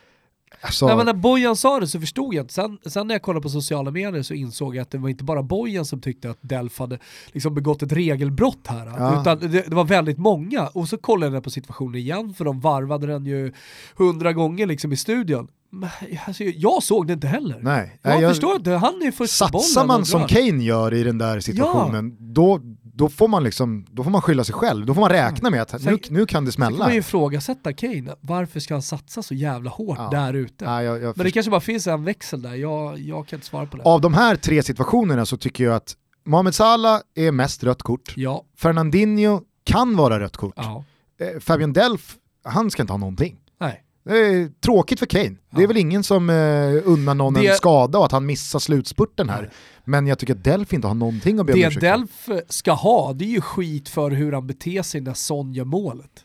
Alltså, 0.60 0.86
Nej, 0.86 0.96
men 0.96 1.06
när 1.06 1.12
Bojan 1.14 1.56
sa 1.56 1.80
det 1.80 1.86
så 1.86 2.00
förstod 2.00 2.34
jag 2.34 2.44
inte. 2.44 2.54
Sen, 2.54 2.78
sen 2.86 3.06
när 3.06 3.14
jag 3.14 3.22
kollade 3.22 3.42
på 3.42 3.48
sociala 3.48 3.90
medier 3.90 4.22
så 4.22 4.34
insåg 4.34 4.76
jag 4.76 4.82
att 4.82 4.90
det 4.90 4.98
var 4.98 5.08
inte 5.08 5.24
bara 5.24 5.42
Bojan 5.42 5.84
som 5.84 6.00
tyckte 6.00 6.30
att 6.30 6.38
Delf 6.40 6.78
hade 6.78 6.98
liksom 7.32 7.54
begått 7.54 7.82
ett 7.82 7.92
regelbrott 7.92 8.66
här. 8.66 8.86
Ja. 8.98 9.20
Utan 9.20 9.38
det, 9.38 9.48
det 9.48 9.74
var 9.74 9.84
väldigt 9.84 10.18
många. 10.18 10.66
Och 10.66 10.88
så 10.88 10.96
kollade 10.98 11.34
jag 11.36 11.44
på 11.44 11.50
situationen 11.50 11.94
igen, 11.94 12.34
för 12.34 12.44
de 12.44 12.60
varvade 12.60 13.06
den 13.06 13.26
ju 13.26 13.52
hundra 13.96 14.32
gånger 14.32 14.66
liksom 14.66 14.92
i 14.92 14.96
studion. 14.96 15.48
Men, 15.70 15.90
alltså, 16.26 16.44
jag 16.44 16.82
såg 16.82 17.06
det 17.06 17.12
inte 17.12 17.26
heller. 17.26 17.58
nej. 17.62 17.98
Jag, 18.02 18.22
jag- 18.22 18.30
förstår 18.30 18.56
inte, 18.56 18.70
han 18.70 19.02
är 19.02 19.10
först 19.10 19.40
på 19.40 19.48
bollen 19.52 19.64
Satsar 19.64 19.86
man 19.86 20.04
som. 20.06 20.26
Kane 20.26 20.64
gör 20.64 20.94
i 20.94 21.02
den 21.02 21.18
där 21.18 21.40
situationen, 21.40 22.16
då, 22.18 22.60
då, 22.94 23.08
får 23.08 23.28
man 23.28 23.44
liksom, 23.44 23.86
då 23.90 24.04
får 24.04 24.10
man 24.10 24.22
skylla 24.22 24.44
sig 24.44 24.54
själv. 24.54 24.86
Då 24.86 24.94
får 24.94 25.00
man 25.00 25.10
räkna 25.10 25.50
med 25.50 25.62
att 25.62 25.84
nu, 25.84 25.98
nu 26.10 26.26
kan 26.26 26.44
det 26.44 26.52
Sen 26.52 26.60
kan 26.60 26.70
smälla. 26.70 26.84
man 26.84 26.92
ju 26.92 26.98
ifrågasätta 26.98 27.72
Kane, 27.72 28.14
varför 28.20 28.60
ska 28.60 28.74
han 28.74 28.82
satsa 28.82 29.22
så 29.22 29.34
jävla 29.34 29.70
hårt 29.70 29.98
Ja. 29.98 30.08
där 30.10 30.34
ute? 30.34 30.64
Nej, 30.64 30.84
jag, 30.84 31.02
jag 31.02 31.16
Men 31.16 31.24
det 31.24 31.30
kanske 31.30 31.50
bara 31.50 31.60
finns 31.60 31.86
en 31.86 32.04
växel 32.04 32.42
där, 32.42 32.54
jag, 32.54 32.98
jag 32.98 33.26
kan 33.28 33.36
inte 33.36 33.46
svara 33.46 33.66
på 33.66 33.76
det. 33.76 33.82
Av 33.82 34.00
de 34.00 34.14
här 34.14 34.36
tre 34.36 34.62
situationerna 34.62 35.26
så 35.26 35.36
tycker 35.36 35.64
jag 35.64 35.74
att 35.74 35.96
Mohamed 36.26 36.54
Salah 36.54 37.00
är 37.14 37.32
mest 37.32 37.64
rött 37.64 37.82
kort, 37.82 38.12
Ja, 38.16 38.44
Fernandinho 38.56 39.40
kan 39.64 39.96
vara 39.96 40.20
rött 40.20 40.36
kort, 40.36 40.54
ja, 40.56 40.84
eh, 41.20 41.40
Fabian 41.40 41.72
Delf, 41.72 42.16
han 42.44 42.70
ska 42.70 42.82
inte 42.82 42.92
ha 42.92 42.98
någonting. 42.98 43.36
Tråkigt 44.64 44.98
för 44.98 45.06
Kane. 45.06 45.34
Det 45.50 45.56
är 45.56 45.60
Ja. 45.62 45.66
väl 45.68 45.76
ingen 45.76 46.02
som 46.02 46.30
eh, 46.30 46.34
unnar 46.84 47.14
någon 47.14 47.36
en 47.36 47.42
Det- 47.42 47.54
skada 47.54 47.98
och 47.98 48.04
att 48.06 48.12
han 48.12 48.26
missar 48.26 48.58
slutspurten 48.58 49.28
här. 49.28 49.50
Men 49.84 50.06
jag 50.06 50.18
tycker 50.18 50.34
att 50.34 50.44
Delf 50.44 50.72
inte 50.72 50.86
har 50.88 50.94
någonting 50.94 51.38
att 51.40 51.46
be 51.46 51.52
om 51.52 51.58
Det. 51.60 51.80
Delf 51.80 52.28
ska 52.48 52.72
ha, 52.72 53.12
det 53.12 53.24
är 53.24 53.28
ju 53.28 53.40
skit 53.40 53.88
för 53.88 54.10
hur 54.10 54.32
han 54.32 54.46
beter 54.46 54.82
sig 54.82 55.00
när 55.00 55.14
Son 55.14 55.52
gör 55.52 55.64
målet. 55.64 56.24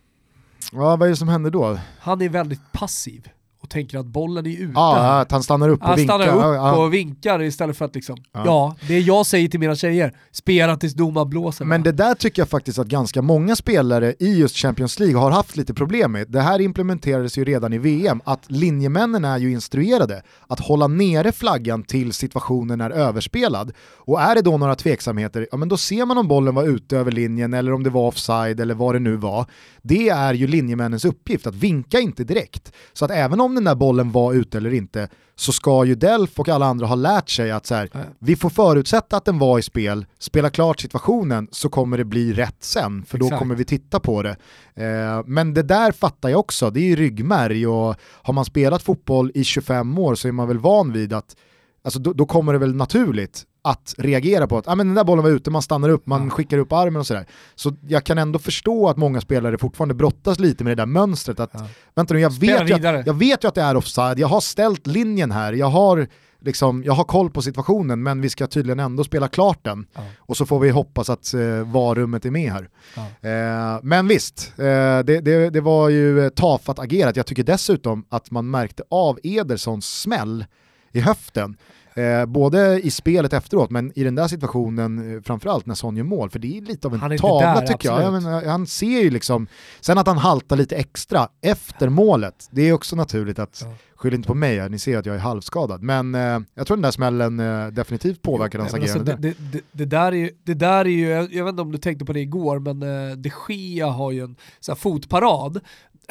Ja, 0.72 0.96
vad 0.96 1.02
är 1.02 1.10
det 1.10 1.16
som 1.16 1.28
händer 1.28 1.50
då? 1.52 1.80
Han 2.00 2.22
är 2.22 2.30
väldigt 2.30 2.72
passiv 2.72 3.28
och 3.68 3.72
tänker 3.72 3.98
att 3.98 4.06
bollen 4.06 4.46
är 4.46 4.50
ute. 4.52 4.72
Ja, 4.76 5.20
att 5.20 5.32
han 5.32 5.44
stannar 5.44 5.70
upp 5.70 5.82
och 5.82 5.88
han 5.88 5.96
vinkar. 5.98 6.14
stannar 6.20 6.36
upp 6.38 6.42
Ja, 6.44 6.56
ja. 6.56 6.76
och 6.86 6.94
vinkar 6.94 7.42
istället 7.42 7.78
för 7.78 7.86
att 7.86 7.96
liksom, 7.96 8.18
Ja. 8.34 8.42
ja. 8.46 8.76
det 8.88 9.00
jag 9.00 9.26
säger 9.26 9.48
till 9.48 9.60
mina 9.60 9.76
tjejer, 9.76 10.14
spela 10.32 10.78
tills 10.78 10.94
domaren 10.94 11.30
blåser. 11.30 11.66
Men 11.66 11.84
det 11.84 11.92
där 11.92 12.16
tycker 12.16 12.42
jag 12.42 12.50
faktiskt 12.50 12.80
att 12.80 12.88
ganska 12.88 13.22
många 13.22 13.56
spelare 13.56 14.14
i 14.20 14.40
just 14.40 14.56
Champions 14.58 15.00
League 15.00 15.18
har 15.18 15.32
haft 15.32 15.58
lite 15.58 15.74
problem 15.74 16.12
med. 16.12 16.28
Det 16.32 16.42
här 16.42 16.62
implementerades 16.62 17.38
ju 17.38 17.46
redan 17.46 17.74
i 17.74 17.78
VM, 17.78 18.22
att 18.26 18.52
linjemännen 18.52 19.26
är 19.26 19.38
ju 19.38 19.52
instruerade 19.52 20.22
att 20.48 20.60
hålla 20.60 20.88
nere 20.88 21.32
flaggan 21.32 21.84
till 21.84 22.14
situationen 22.14 22.82
är 22.82 22.90
överspelad. 22.90 23.72
Och 23.96 24.22
är 24.22 24.36
det 24.36 24.42
då 24.42 24.58
några 24.58 24.76
tveksamheter, 24.76 25.48
ja 25.52 25.58
men 25.58 25.70
då 25.70 25.78
ser 25.78 26.06
man 26.06 26.18
om 26.18 26.28
bollen 26.28 26.56
var 26.56 26.64
ute 26.64 26.98
över 26.98 27.12
linjen 27.12 27.54
eller 27.54 27.74
om 27.74 27.84
det 27.84 27.90
var 27.90 28.08
offside 28.08 28.60
eller 28.60 28.76
vad 28.76 28.96
det 28.96 29.00
nu 29.00 29.16
var. 29.16 29.46
Det 29.82 30.10
är 30.10 30.34
ju 30.34 30.48
linjemännens 30.48 31.06
uppgift, 31.06 31.48
att 31.48 31.56
vinka 31.56 32.00
inte 32.00 32.24
direkt. 32.24 32.72
Så 32.94 33.06
att 33.06 33.12
även 33.12 33.42
om 33.42 33.57
den 33.58 33.64
där 33.64 33.76
bollen 33.76 34.12
var 34.12 34.34
ute 34.34 34.58
eller 34.58 34.74
inte, 34.74 35.10
så 35.36 35.52
ska 35.52 35.86
ju 35.86 35.96
Delf 35.96 36.40
och 36.40 36.50
alla 36.50 36.66
andra 36.66 36.86
ha 36.86 36.96
lärt 36.96 37.30
sig 37.30 37.52
att 37.52 37.66
så 37.66 37.76
här, 37.76 37.90
vi 38.20 38.36
får 38.36 38.50
förutsätta 38.50 39.18
att 39.18 39.26
den 39.26 39.40
var 39.40 39.60
i 39.60 39.62
spel, 39.62 40.06
spela 40.20 40.50
klart 40.50 40.80
situationen 40.80 41.48
så 41.52 41.70
kommer 41.70 41.98
det 41.98 42.06
bli 42.06 42.34
rätt 42.34 42.58
sen, 42.60 43.06
för 43.06 43.18
då 43.18 43.26
Exakt. 43.26 43.40
kommer 43.40 43.56
vi 43.56 43.66
titta 43.66 44.00
på 44.00 44.24
det. 44.24 44.36
Eh, 44.76 45.24
men 45.26 45.54
det 45.54 45.64
där 45.64 45.92
fattar 45.92 46.30
jag 46.30 46.40
också, 46.40 46.70
det 46.70 46.80
är 46.80 46.84
ju 46.84 46.96
ryggmärg 46.96 47.68
och 47.68 47.96
har 48.02 48.34
man 48.34 48.46
spelat 48.46 48.84
fotboll 48.84 49.32
i 49.36 49.44
25 49.44 49.98
år 49.98 50.16
så 50.16 50.28
är 50.28 50.32
man 50.32 50.48
väl 50.48 50.60
van 50.60 50.94
vid 50.94 51.14
att, 51.14 51.36
alltså 51.84 52.00
då, 52.00 52.14
då 52.14 52.26
kommer 52.26 52.54
det 52.54 52.60
väl 52.60 52.76
naturligt 52.76 53.46
att 53.70 53.96
reagera 53.98 54.48
på 54.48 54.58
att 54.58 54.68
ah, 54.68 54.76
men 54.76 54.88
den 54.88 54.96
där 54.96 55.04
bollen 55.04 55.24
var 55.24 55.32
ute, 55.32 55.52
man 55.52 55.62
stannar 55.62 55.90
upp, 55.90 56.06
man 56.08 56.30
skickar 56.30 56.58
upp 56.58 56.74
armen 56.74 57.00
och 57.00 57.08
sådär. 57.08 57.26
Så 57.56 57.74
jag 57.88 58.04
kan 58.04 58.18
ändå 58.18 58.40
förstå 58.40 58.90
att 58.90 58.98
många 58.98 59.22
spelare 59.22 59.58
fortfarande 59.58 59.96
brottas 59.96 60.40
lite 60.40 60.64
med 60.64 60.72
det 60.72 60.82
där 60.82 60.86
mönstret 60.86 61.40
att 61.40 61.50
Ja. 61.54 61.68
vänta 61.96 62.14
nu, 62.14 62.20
jag 62.20 62.34
Spela 62.34 62.64
vet, 62.64 62.84
ju 62.84 62.88
att, 62.88 63.06
jag 63.06 63.14
vet 63.14 63.44
ju 63.44 63.48
att 63.48 63.56
det 63.56 63.62
är 63.62 63.76
offside, 63.78 64.20
jag 64.20 64.28
har 64.28 64.42
ställt 64.42 64.88
linjen 64.88 65.32
här, 65.32 65.54
jag 65.54 65.68
har, 65.68 66.08
liksom, 66.42 66.84
jag 66.84 66.94
har 66.94 67.04
koll 67.04 67.30
på 67.30 67.42
situationen 67.42 68.04
men 68.04 68.22
vi 68.22 68.30
ska 68.30 68.48
tydligen 68.48 68.80
ändå 68.80 69.04
spela 69.04 69.28
klart 69.28 69.60
den. 69.64 69.88
Ja. 69.94 70.02
Och 70.18 70.38
så 70.38 70.46
får 70.46 70.60
vi 70.60 70.70
hoppas 70.70 71.10
att 71.10 71.34
eh, 71.34 71.72
varummet 71.72 72.26
är 72.26 72.32
med 72.32 72.52
här. 72.52 72.70
Ja. 72.96 73.30
Eh, 73.30 73.80
men 73.84 74.08
visst, 74.08 74.54
eh, 74.58 74.64
det, 74.64 75.02
det, 75.22 75.50
det 75.50 75.62
var 75.62 75.90
ju 75.90 76.26
eh, 76.26 76.30
tafatt 76.30 76.80
agerat. 76.80 77.16
Jag 77.16 77.26
tycker 77.26 77.44
dessutom 77.44 78.06
att 78.10 78.32
man 78.32 78.50
märkte 78.50 78.84
av 78.90 79.20
Edersons 79.24 80.02
smäll 80.02 80.46
i 80.92 81.00
höften. 81.00 81.58
Eh, 81.96 82.26
både 82.26 82.82
i 82.82 82.92
spelet 82.92 83.34
efteråt, 83.34 83.70
men 83.70 83.92
i 83.96 84.04
den 84.04 84.16
där 84.16 84.28
situationen 84.28 85.16
eh, 85.16 85.22
framförallt 85.22 85.66
när 85.66 85.76
Son 85.76 85.98
gör 85.98 86.04
mål, 86.04 86.30
för 86.30 86.40
det 86.40 86.58
är 86.58 86.62
lite 86.62 86.88
av 86.88 86.94
en 86.94 87.18
tavla 87.18 87.60
där, 87.60 87.68
tycker 87.68 87.90
jag. 87.90 88.02
jag 88.02 88.16
absolut. 88.16 88.24
menar, 88.24 88.46
han 88.46 88.68
ser 88.68 89.02
ju 89.02 89.10
liksom, 89.10 89.48
sen 89.82 89.98
att 89.98 90.08
han 90.08 90.18
haltar 90.18 90.56
lite 90.56 90.76
extra 90.76 91.28
efter 91.42 91.90
målet, 91.90 92.48
det 92.52 92.62
är 92.70 92.74
också 92.74 92.96
naturligt 92.96 93.40
att, 93.40 93.62
Ja. 93.66 93.74
skyll 93.96 94.14
inte 94.14 94.28
på 94.28 94.34
mig 94.34 94.60
här, 94.60 94.70
ni 94.70 94.80
ser 94.80 94.98
att 94.98 95.06
jag 95.06 95.16
är 95.16 95.20
halvskadad, 95.20 95.84
men 95.84 96.16
eh, 96.16 96.40
jag 96.56 96.68
tror 96.68 96.78
den 96.78 96.82
där 96.82 96.92
smällen 96.92 97.40
eh, 97.40 97.68
definitivt 97.68 98.22
påverkar 98.22 98.60
hans 98.60 98.72
men 98.74 98.82
agerande. 98.82 99.12
alltså, 99.12 99.28
det, 99.28 99.36
det, 99.40 99.52
det, 99.52 99.64
det, 99.72 99.86
där 99.86 100.12
är 100.12 100.18
ju, 100.18 100.30
det 100.44 100.54
där 100.54 100.86
är 100.86 100.90
ju, 100.90 101.08
jag, 101.08 101.34
jag 101.34 101.46
vet 101.46 101.52
inte 101.52 101.62
om 101.62 101.72
du 101.72 101.78
tänkte 101.78 102.06
på 102.06 102.14
det 102.14 102.20
igår, 102.20 102.60
men 102.60 102.84
eh, 102.84 103.16
de 103.18 103.32
Gea 103.50 103.88
har 103.88 104.12
ju 104.12 104.24
en 104.24 104.36
så 104.60 104.72
här, 104.72 104.78
fotparad 104.78 105.60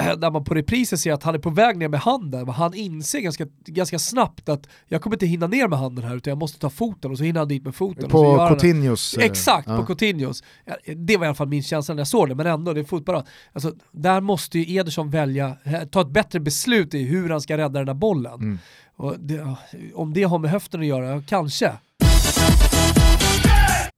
eh, 0.01 0.17
där 0.17 0.31
man 0.31 0.45
på 0.45 0.55
reprisen 0.55 0.99
ser 0.99 1.13
att 1.13 1.23
han 1.23 1.35
är 1.35 1.39
på 1.39 1.51
väg 1.51 1.77
ner 1.77 1.89
med 1.89 2.01
handen, 2.01 2.45
men 2.45 2.55
han 2.55 2.75
inser 2.75 3.21
ganska, 3.21 3.47
ganska 3.65 3.99
snabbt 3.99 4.49
att 4.49 4.69
jag 4.89 5.03
kommer 5.03 5.17
inte 5.17 5.27
hinna 5.27 5.47
ner 5.47 5.69
med 5.69 5.79
handen 5.79 6.05
här 6.05 6.17
utan 6.17 6.31
jag 6.31 6.39
måste 6.39 6.59
ta 6.59 6.71
foten 6.71 7.11
och 7.11 7.19
så 7.19 7.25
hinner 7.25 7.41
han 7.41 7.49
dit 7.49 7.65
med 7.65 7.75
foten. 7.75 8.11
på. 8.11 8.49
Coutinhos... 8.49 9.15
eh, 9.15 9.25
Exakt, 9.25 9.69
ja. 9.69 9.77
på 9.77 9.87
Coutinhos. 9.87 10.43
Det 10.97 11.17
var 11.17 11.25
i 11.25 11.29
alla 11.29 11.35
fall 11.35 11.49
min 11.49 11.63
känsla 11.63 11.95
när 11.95 12.01
jag 12.01 12.09
såg 12.09 12.29
det, 12.29 12.35
men 12.35 12.47
ändå, 12.47 12.73
det 12.73 12.81
är 12.81 12.85
fotparad. 12.85 13.27
Alltså, 13.53 13.73
där 13.93 14.21
måste 14.21 14.59
ju 14.59 14.77
Ederson 14.77 15.11
välja, 15.11 15.57
eh, 15.65 15.83
ta 15.83 16.01
ett 16.01 16.11
bättre 16.11 16.41
beslut 16.41 16.95
i 16.95 17.03
hur 17.03 17.31
han 17.31 17.41
ska 17.41 17.57
rädda 17.59 17.79
den 17.79 17.87
där 17.87 17.95
bollen. 17.95 18.35
Mm. 18.35 18.59
Det, 19.19 19.57
om 19.95 20.13
det 20.13 20.23
har 20.23 20.39
med 20.39 20.51
höften 20.51 20.81
att 20.81 20.87
göra, 20.87 21.23
kanske. 21.27 21.73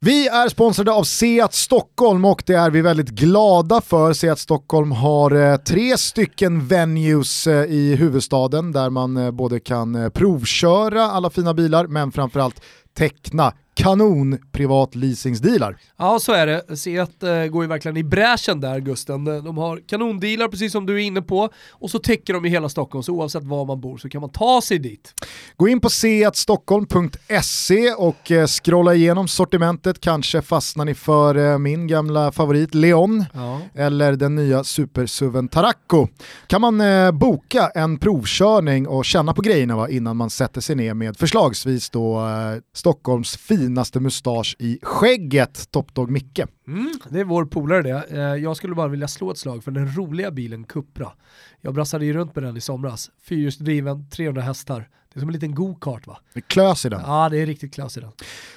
Vi 0.00 0.28
är 0.28 0.48
sponsrade 0.48 0.92
av 0.92 1.04
Seat 1.04 1.54
Stockholm 1.54 2.24
och 2.24 2.42
det 2.46 2.54
är 2.54 2.70
vi 2.70 2.80
väldigt 2.82 3.08
glada 3.08 3.80
för. 3.80 4.12
Seat 4.12 4.38
Stockholm 4.38 4.92
har 4.92 5.30
eh, 5.30 5.56
tre 5.56 5.98
stycken 5.98 6.66
venues 6.66 7.46
eh, 7.46 7.64
i 7.64 7.94
huvudstaden 7.96 8.72
där 8.72 8.90
man 8.90 9.16
eh, 9.16 9.30
både 9.30 9.61
kan 9.61 10.11
provköra 10.14 11.02
alla 11.02 11.30
fina 11.30 11.54
bilar 11.54 11.87
men 11.87 12.12
framförallt 12.12 12.62
teckna 12.96 13.52
kanon 13.79 14.38
privatleasingsdealar. 14.53 15.77
Ja 15.97 16.19
så 16.19 16.33
är 16.33 16.47
det, 16.47 16.77
Seat 16.77 17.23
eh, 17.23 17.45
går 17.45 17.64
ju 17.64 17.69
verkligen 17.69 17.97
i 17.97 18.05
bräschen 18.05 18.61
där 18.61 18.81
Gusten. 18.81 19.25
De 19.25 19.59
har 19.59 19.88
kanondealar 19.88 20.49
precis 20.49 20.73
som 20.73 20.87
du 20.87 20.95
är 20.95 20.99
inne 20.99 21.23
på 21.23 21.49
och 21.71 21.91
så 21.91 21.99
täcker 21.99 22.35
de 22.35 22.45
i 22.45 22.49
hela 22.49 22.69
Stockholm 22.69 23.03
så 23.03 23.12
oavsett 23.12 23.45
var 23.45 23.64
man 23.64 23.81
bor 23.81 23.99
så 23.99 24.09
kan 24.09 24.21
man 24.21 24.31
ta 24.31 24.61
sig 24.61 24.79
dit. 24.79 25.14
Gå 25.57 25.69
in 25.69 25.81
på 25.81 25.91
seatstockholm.se 25.91 27.93
och 27.93 28.31
eh, 28.31 28.47
scrolla 28.47 28.95
igenom 28.95 29.29
sortimentet, 29.29 30.01
kanske 30.01 30.43
fastnar 30.43 30.85
ni 30.85 30.95
för 30.95 31.53
eh, 31.53 31.59
min 31.59 31.87
gamla 31.87 32.33
favorit 32.33 32.75
Leon 32.75 33.25
ja. 33.35 33.61
eller 33.75 34.12
den 34.12 34.35
nya 34.35 34.64
supersuven 34.64 35.49
Taracco. 35.49 36.09
Kan 36.47 36.61
man 36.61 36.81
eh, 36.81 37.11
boka 37.11 37.71
en 37.75 37.99
provkörning 37.99 38.88
och 38.88 39.05
känna 39.05 39.35
på 39.35 39.43
grejerna 39.43 39.77
va, 39.77 39.88
innan 39.88 40.17
man 40.17 40.31
sätter 40.31 40.61
sig 40.61 40.77
ner 40.77 40.95
med 40.95 41.17
förslagsvis 41.17 41.91
då 41.91 42.19
eh, 42.19 42.61
Stockholms 42.75 43.37
finaste 43.68 44.00
mustasch 44.00 44.57
i 44.59 44.78
skägget, 44.83 45.70
Top 45.70 45.94
Dog 45.94 46.11
Micke. 46.11 46.40
Mm, 46.66 46.92
det 47.11 47.20
är 47.20 47.24
vår 47.24 47.44
polare 47.44 47.83
det. 47.83 48.04
Eh, 48.11 48.20
jag 48.20 48.57
skulle 48.57 48.74
bara 48.74 48.88
vilja 48.88 49.09
slå 49.09 49.31
ett 49.31 49.38
slag 49.38 49.64
för 49.64 49.70
den 49.70 49.96
roliga 49.96 50.31
bilen 50.31 50.64
Cupra. 50.64 51.12
Jag 51.61 51.74
brassade 51.74 52.04
ju 52.04 52.12
runt 52.12 52.35
med 52.35 52.44
den 52.44 52.57
i 52.57 52.61
somras. 52.61 53.11
Fyrhjulsdriven, 53.22 54.11
300 54.11 54.42
hästar. 54.42 54.88
Det 55.12 55.18
är 55.18 55.20
som 55.20 55.28
en 55.28 55.33
liten 55.33 55.54
go-kart 55.54 56.07
va? 56.07 56.18
Det 56.35 56.38
är 56.38 56.42
klös 56.42 56.87
i 56.87 56.88
den. 56.88 57.00
Ja, 57.07 57.28
det 57.28 57.38
är 57.38 57.46
riktigt 57.46 57.74
klös 57.74 57.96
i 57.96 58.00
den. 58.00 58.11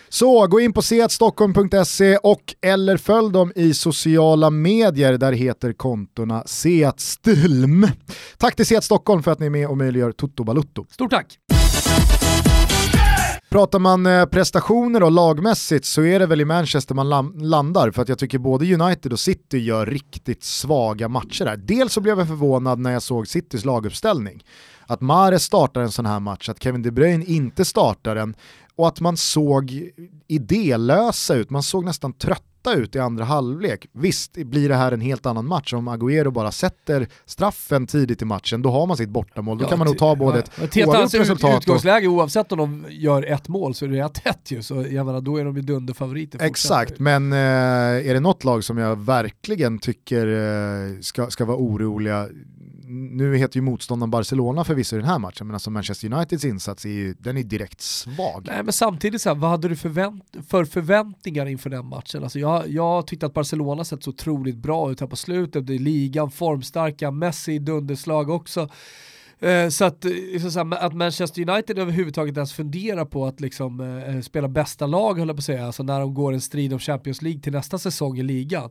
Så 0.10 0.47
gå 0.47 0.60
in 0.60 0.74
på 0.74 0.82
seatstockholm.se 0.82 2.17
och 2.17 2.56
eller 2.62 2.97
följ 2.97 3.32
dem 3.32 3.52
i 3.56 3.74
sociala 3.74 4.50
medier. 4.50 5.17
Där 5.17 5.32
heter 5.32 5.74
kontona 5.74 6.43
Seatstulm. 6.45 7.88
Tack 8.38 8.56
till 8.56 8.65
Seat 8.65 8.84
Stockholm 8.84 9.24
för 9.24 9.32
att 9.32 9.39
ni 9.39 9.45
är 9.45 9.50
med 9.50 9.67
och 9.67 9.78
möjliggör 9.78 10.12
Toto 10.12 10.43
Balutto. 10.43 10.86
Stort 10.89 11.12
tack! 11.12 11.38
Pratar 13.52 13.80
man 13.80 14.06
eh, 14.06 14.26
prestationer 14.26 15.04
och 15.04 15.12
lagmässigt 15.12 15.86
så 15.86 16.04
är 16.04 16.20
det 16.20 16.26
väl 16.26 16.42
i 16.42 16.46
Manchester 16.46 16.96
man 16.96 17.34
landar 17.38 17.92
för 17.92 18.02
att 18.02 18.10
jag 18.10 18.20
tycker 18.20 18.38
både 18.38 18.74
United 18.74 19.14
och 19.14 19.20
City 19.20 19.58
gör 19.58 19.86
riktigt 19.86 20.44
svaga 20.44 21.08
matcher 21.08 21.46
där. 21.46 21.58
Dels 21.58 21.94
så 21.94 22.02
blev 22.02 22.20
jag 22.20 22.28
förvånad 22.28 22.80
när 22.80 22.92
jag 22.92 23.02
såg 23.02 23.28
Citys 23.28 23.66
laguppställning. 23.66 24.44
Att 24.88 25.02
Mares 25.02 25.44
startar 25.44 25.82
en 25.82 25.92
sån 25.92 26.06
här 26.06 26.20
match, 26.20 26.50
att 26.50 26.64
Kevin 26.64 26.82
De 26.82 26.92
Bruyne 26.92 27.26
inte 27.26 27.66
startar 27.66 28.16
den 28.16 28.36
och 28.76 28.88
att 28.88 29.00
man 29.00 29.18
såg 29.18 29.90
idélösa 30.28 31.36
ut, 31.36 31.50
man 31.50 31.64
såg 31.64 31.86
nästan 31.86 32.14
trött 32.14 32.51
ut 32.69 32.95
i 32.95 33.00
andra 33.00 33.24
halvlek. 33.24 33.86
Visst 33.91 34.34
blir 34.34 34.69
det 34.69 34.76
här 34.76 34.91
en 34.91 35.02
helt 35.02 35.26
annan 35.26 35.47
match 35.47 35.74
om 35.74 35.89
Agüero 35.89 36.32
bara 36.32 36.52
sätter 36.52 37.08
straffen 37.26 37.88
tidigt 37.88 38.21
i 38.21 38.26
matchen, 38.26 38.62
då 38.62 38.71
har 38.71 38.88
man 38.88 38.97
sitt 38.97 39.10
bortamål. 39.10 39.58
Då 39.58 39.63
ja, 39.63 39.69
kan 39.69 39.78
man 39.78 39.88
nog 39.88 39.97
ta 39.97 40.15
både 40.15 40.39
ett 40.39 40.52
ja, 40.58 40.63
ett 40.65 40.88
oavgjort 40.88 41.13
resultat 41.13 41.62
utgångsläge 41.62 42.08
och... 42.08 42.13
oavsett 42.13 42.52
om 42.52 42.58
de 42.58 42.86
gör 42.89 43.24
ett 43.24 43.47
mål 43.47 43.76
så 43.76 43.86
är 43.86 43.89
det 43.89 44.00
ett 44.00 44.13
tätt 44.13 44.52
ju, 44.52 44.62
så 44.62 44.86
jag 44.89 45.06
menar, 45.06 45.21
då 45.21 45.38
är 45.38 45.45
de 45.45 45.56
ju 45.56 45.62
dunderfavoriter. 45.62 46.41
Exakt, 46.41 47.00
men 47.00 47.34
eh, 47.34 47.38
är 48.10 48.13
det 48.13 48.19
något 48.19 48.43
lag 48.43 48.63
som 48.63 48.78
jag 48.78 48.95
verkligen 48.95 49.80
tycker 49.80 50.28
eh, 50.28 51.00
ska, 51.02 51.30
ska 51.30 51.45
vara 51.45 51.58
oroliga 51.58 52.28
nu 52.91 53.38
heter 53.38 53.58
ju 53.58 53.62
motståndaren 53.62 54.12
Barcelona 54.12 54.63
förvisso 54.63 54.95
i 54.95 54.99
den 54.99 55.08
här 55.08 55.19
matchen, 55.19 55.47
men 55.47 55.54
alltså 55.54 55.69
Manchester 55.69 56.13
Uniteds 56.13 56.45
insats 56.45 56.86
är 56.86 56.89
ju 56.89 57.15
den 57.19 57.38
är 57.38 57.43
direkt 57.43 57.82
svag. 57.82 58.47
Nej 58.47 58.63
men 58.63 58.73
samtidigt, 58.73 59.21
så 59.21 59.30
här, 59.30 59.36
vad 59.36 59.49
hade 59.49 59.67
du 59.67 59.75
förvänt 59.75 60.23
för 60.47 60.65
förväntningar 60.65 61.45
inför 61.45 61.69
den 61.69 61.86
matchen? 61.86 62.23
Alltså 62.23 62.39
jag, 62.39 62.69
jag 62.69 63.08
tyckte 63.08 63.25
att 63.25 63.34
Barcelona 63.34 63.84
sett 63.84 64.04
så 64.04 64.10
otroligt 64.10 64.58
bra 64.58 64.91
ut 64.91 64.99
här 64.99 65.08
på 65.08 65.15
slutet, 65.15 65.67
det 65.67 65.75
är 65.75 65.80
ligan, 65.80 66.32
formstarka, 66.32 67.12
Messi 67.12 67.60
dunderslag 67.60 68.30
också. 68.30 68.69
Eh, 69.41 69.69
så 69.69 69.86
att, 69.86 70.06
eh, 70.06 70.49
så 70.49 70.60
att 70.60 70.93
Manchester 70.93 71.49
United 71.49 71.80
överhuvudtaget 71.80 72.38
ens 72.38 72.54
funderar 72.54 73.06
på 73.06 73.25
att 73.25 73.41
liksom, 73.41 73.80
eh, 73.80 74.21
spela 74.21 74.47
bästa 74.47 74.88
lag, 74.88 75.19
höll 75.19 75.27
jag 75.27 75.38
på 75.38 75.39
att 75.39 75.45
säga, 75.45 75.65
alltså 75.65 75.84
när 75.84 75.99
de 75.99 76.13
går 76.13 76.34
en 76.34 76.41
strid 76.41 76.73
om 76.73 76.80
Champions 76.80 77.21
League 77.21 77.41
till 77.41 77.51
nästa 77.51 77.77
säsong 77.77 78.17
i 78.17 78.23
ligan 78.23 78.69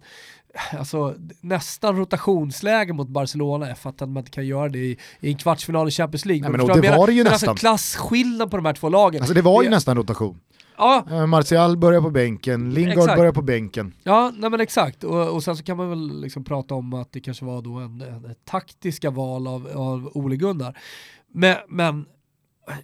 alltså, 0.79 1.15
nästan 1.41 1.97
rotationsläge 1.97 2.93
mot 2.93 3.09
Barcelona 3.09 3.75
för 3.75 3.91
att 3.91 4.01
man 4.01 4.17
inte 4.17 4.31
kan 4.31 4.47
göra 4.47 4.69
det 4.69 4.79
i, 4.79 4.99
i 5.21 5.31
en 5.31 5.37
kvartsfinal 5.37 5.89
i 5.89 5.91
Champions 5.91 6.25
League. 6.25 6.43
Nej, 6.43 6.51
men, 6.51 6.67
men 6.67 6.81
det 6.81 6.97
var 6.97 7.07
det 7.07 7.13
ju 7.13 7.21
alltså, 7.21 7.33
nästan. 7.33 7.49
Alltså, 7.49 7.61
klasskillnad 7.61 8.51
på 8.51 8.57
de 8.57 8.67
här 8.67 8.73
två 8.73 8.89
lagen. 8.89 9.21
Alltså 9.21 9.35
det 9.35 9.43
var 9.43 9.63
ju 9.63 9.69
det, 9.69 9.75
nästan 9.75 9.97
rotation. 9.97 10.41
Ja. 10.77 11.07
Eh, 11.11 11.27
Martial 11.27 11.77
börjar 11.77 12.01
på 12.01 12.11
bänken, 12.11 12.75
Lingard 12.75 12.99
exakt. 12.99 13.17
börjar 13.17 13.33
på 13.33 13.43
bänken. 13.43 13.95
Ja, 14.03 14.33
nej 14.37 14.51
men 14.51 14.61
exakt. 14.61 15.05
Och, 15.05 15.35
och 15.35 15.43
sen 15.43 15.57
så 15.57 15.63
kan 15.63 15.77
man 15.77 15.91
väl 15.91 16.21
liksom 16.21 16.45
prata 16.45 16.75
om 16.75 16.95
att 16.95 17.13
det 17.13 17.21
kanske 17.21 17.45
var 17.45 17.63
då 17.63 17.75
en, 17.75 18.01
en, 18.01 18.25
en 18.25 18.35
taktiska 18.45 19.11
val 19.11 19.47
av, 19.47 19.69
av 19.75 20.11
Ole 20.15 20.37
Gunnar. 20.37 20.79
Men, 21.33 21.57
men 21.69 22.07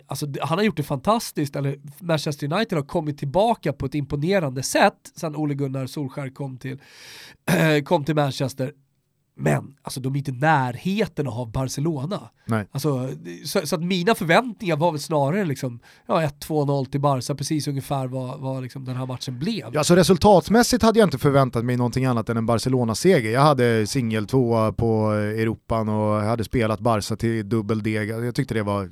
alltså, 0.07 0.27
han 0.41 0.59
har 0.59 0.65
gjort 0.65 0.77
det 0.77 0.83
fantastiskt, 0.83 1.57
eller 1.57 1.79
Manchester 2.01 2.53
United 2.53 2.79
har 2.79 2.85
kommit 2.85 3.19
tillbaka 3.19 3.73
på 3.73 3.87
ett 3.87 3.95
imponerande 3.95 4.63
sätt 4.63 5.13
sen 5.17 5.37
Ole 5.37 5.55
Gunnar 5.55 5.87
Solskär 5.87 6.31
kom 6.31 6.59
till, 6.59 6.81
kom 7.85 8.05
till 8.05 8.15
Manchester. 8.15 8.73
Men 9.39 9.75
alltså, 9.83 10.01
de 10.01 10.15
är 10.15 10.19
inte 10.19 10.31
i 10.31 10.35
närheten 10.35 11.29
av 11.29 11.53
Barcelona. 11.53 12.31
Nej. 12.45 12.67
Alltså, 12.71 13.09
så, 13.45 13.67
så, 13.67 13.77
att 13.77 13.83
mina 13.83 14.15
förväntningar 14.15 14.77
var 14.77 14.93
väl 14.93 15.01
snarare 15.01 15.45
liksom, 15.45 15.81
ja, 16.07 16.23
1-2-0 16.23 16.85
till 16.85 17.01
Barca, 17.01 17.35
precis 17.35 17.69
ungefär 17.69 18.07
vad, 18.07 18.41
vad 18.41 18.63
liksom 18.63 18.85
den 18.85 18.97
här 18.97 19.07
matchen 19.07 19.39
blev. 19.39 19.67
Ja, 19.73 19.85
så 19.85 19.97
resultatmässigt 19.97 20.83
hade 20.83 20.99
jag 20.99 21.07
inte 21.07 21.19
förväntat 21.19 21.65
mig 21.65 21.77
någonting 21.77 22.05
annat 22.05 22.29
än 22.29 22.37
en 22.37 22.47
Barcelona-seger. 22.47 23.31
Jag 23.31 23.41
hade 23.41 23.87
singel 23.87 24.27
tvåa 24.27 24.73
på 24.73 25.13
Europan 25.13 25.89
och 25.89 26.21
hade 26.21 26.45
spelat 26.45 26.81
Barca 26.81 27.17
till 27.17 27.49
dubbel 27.49 27.83
D. 27.83 27.91
Jag 27.91 28.35
tyckte 28.35 28.55
det 28.55 28.63
var 28.63 28.91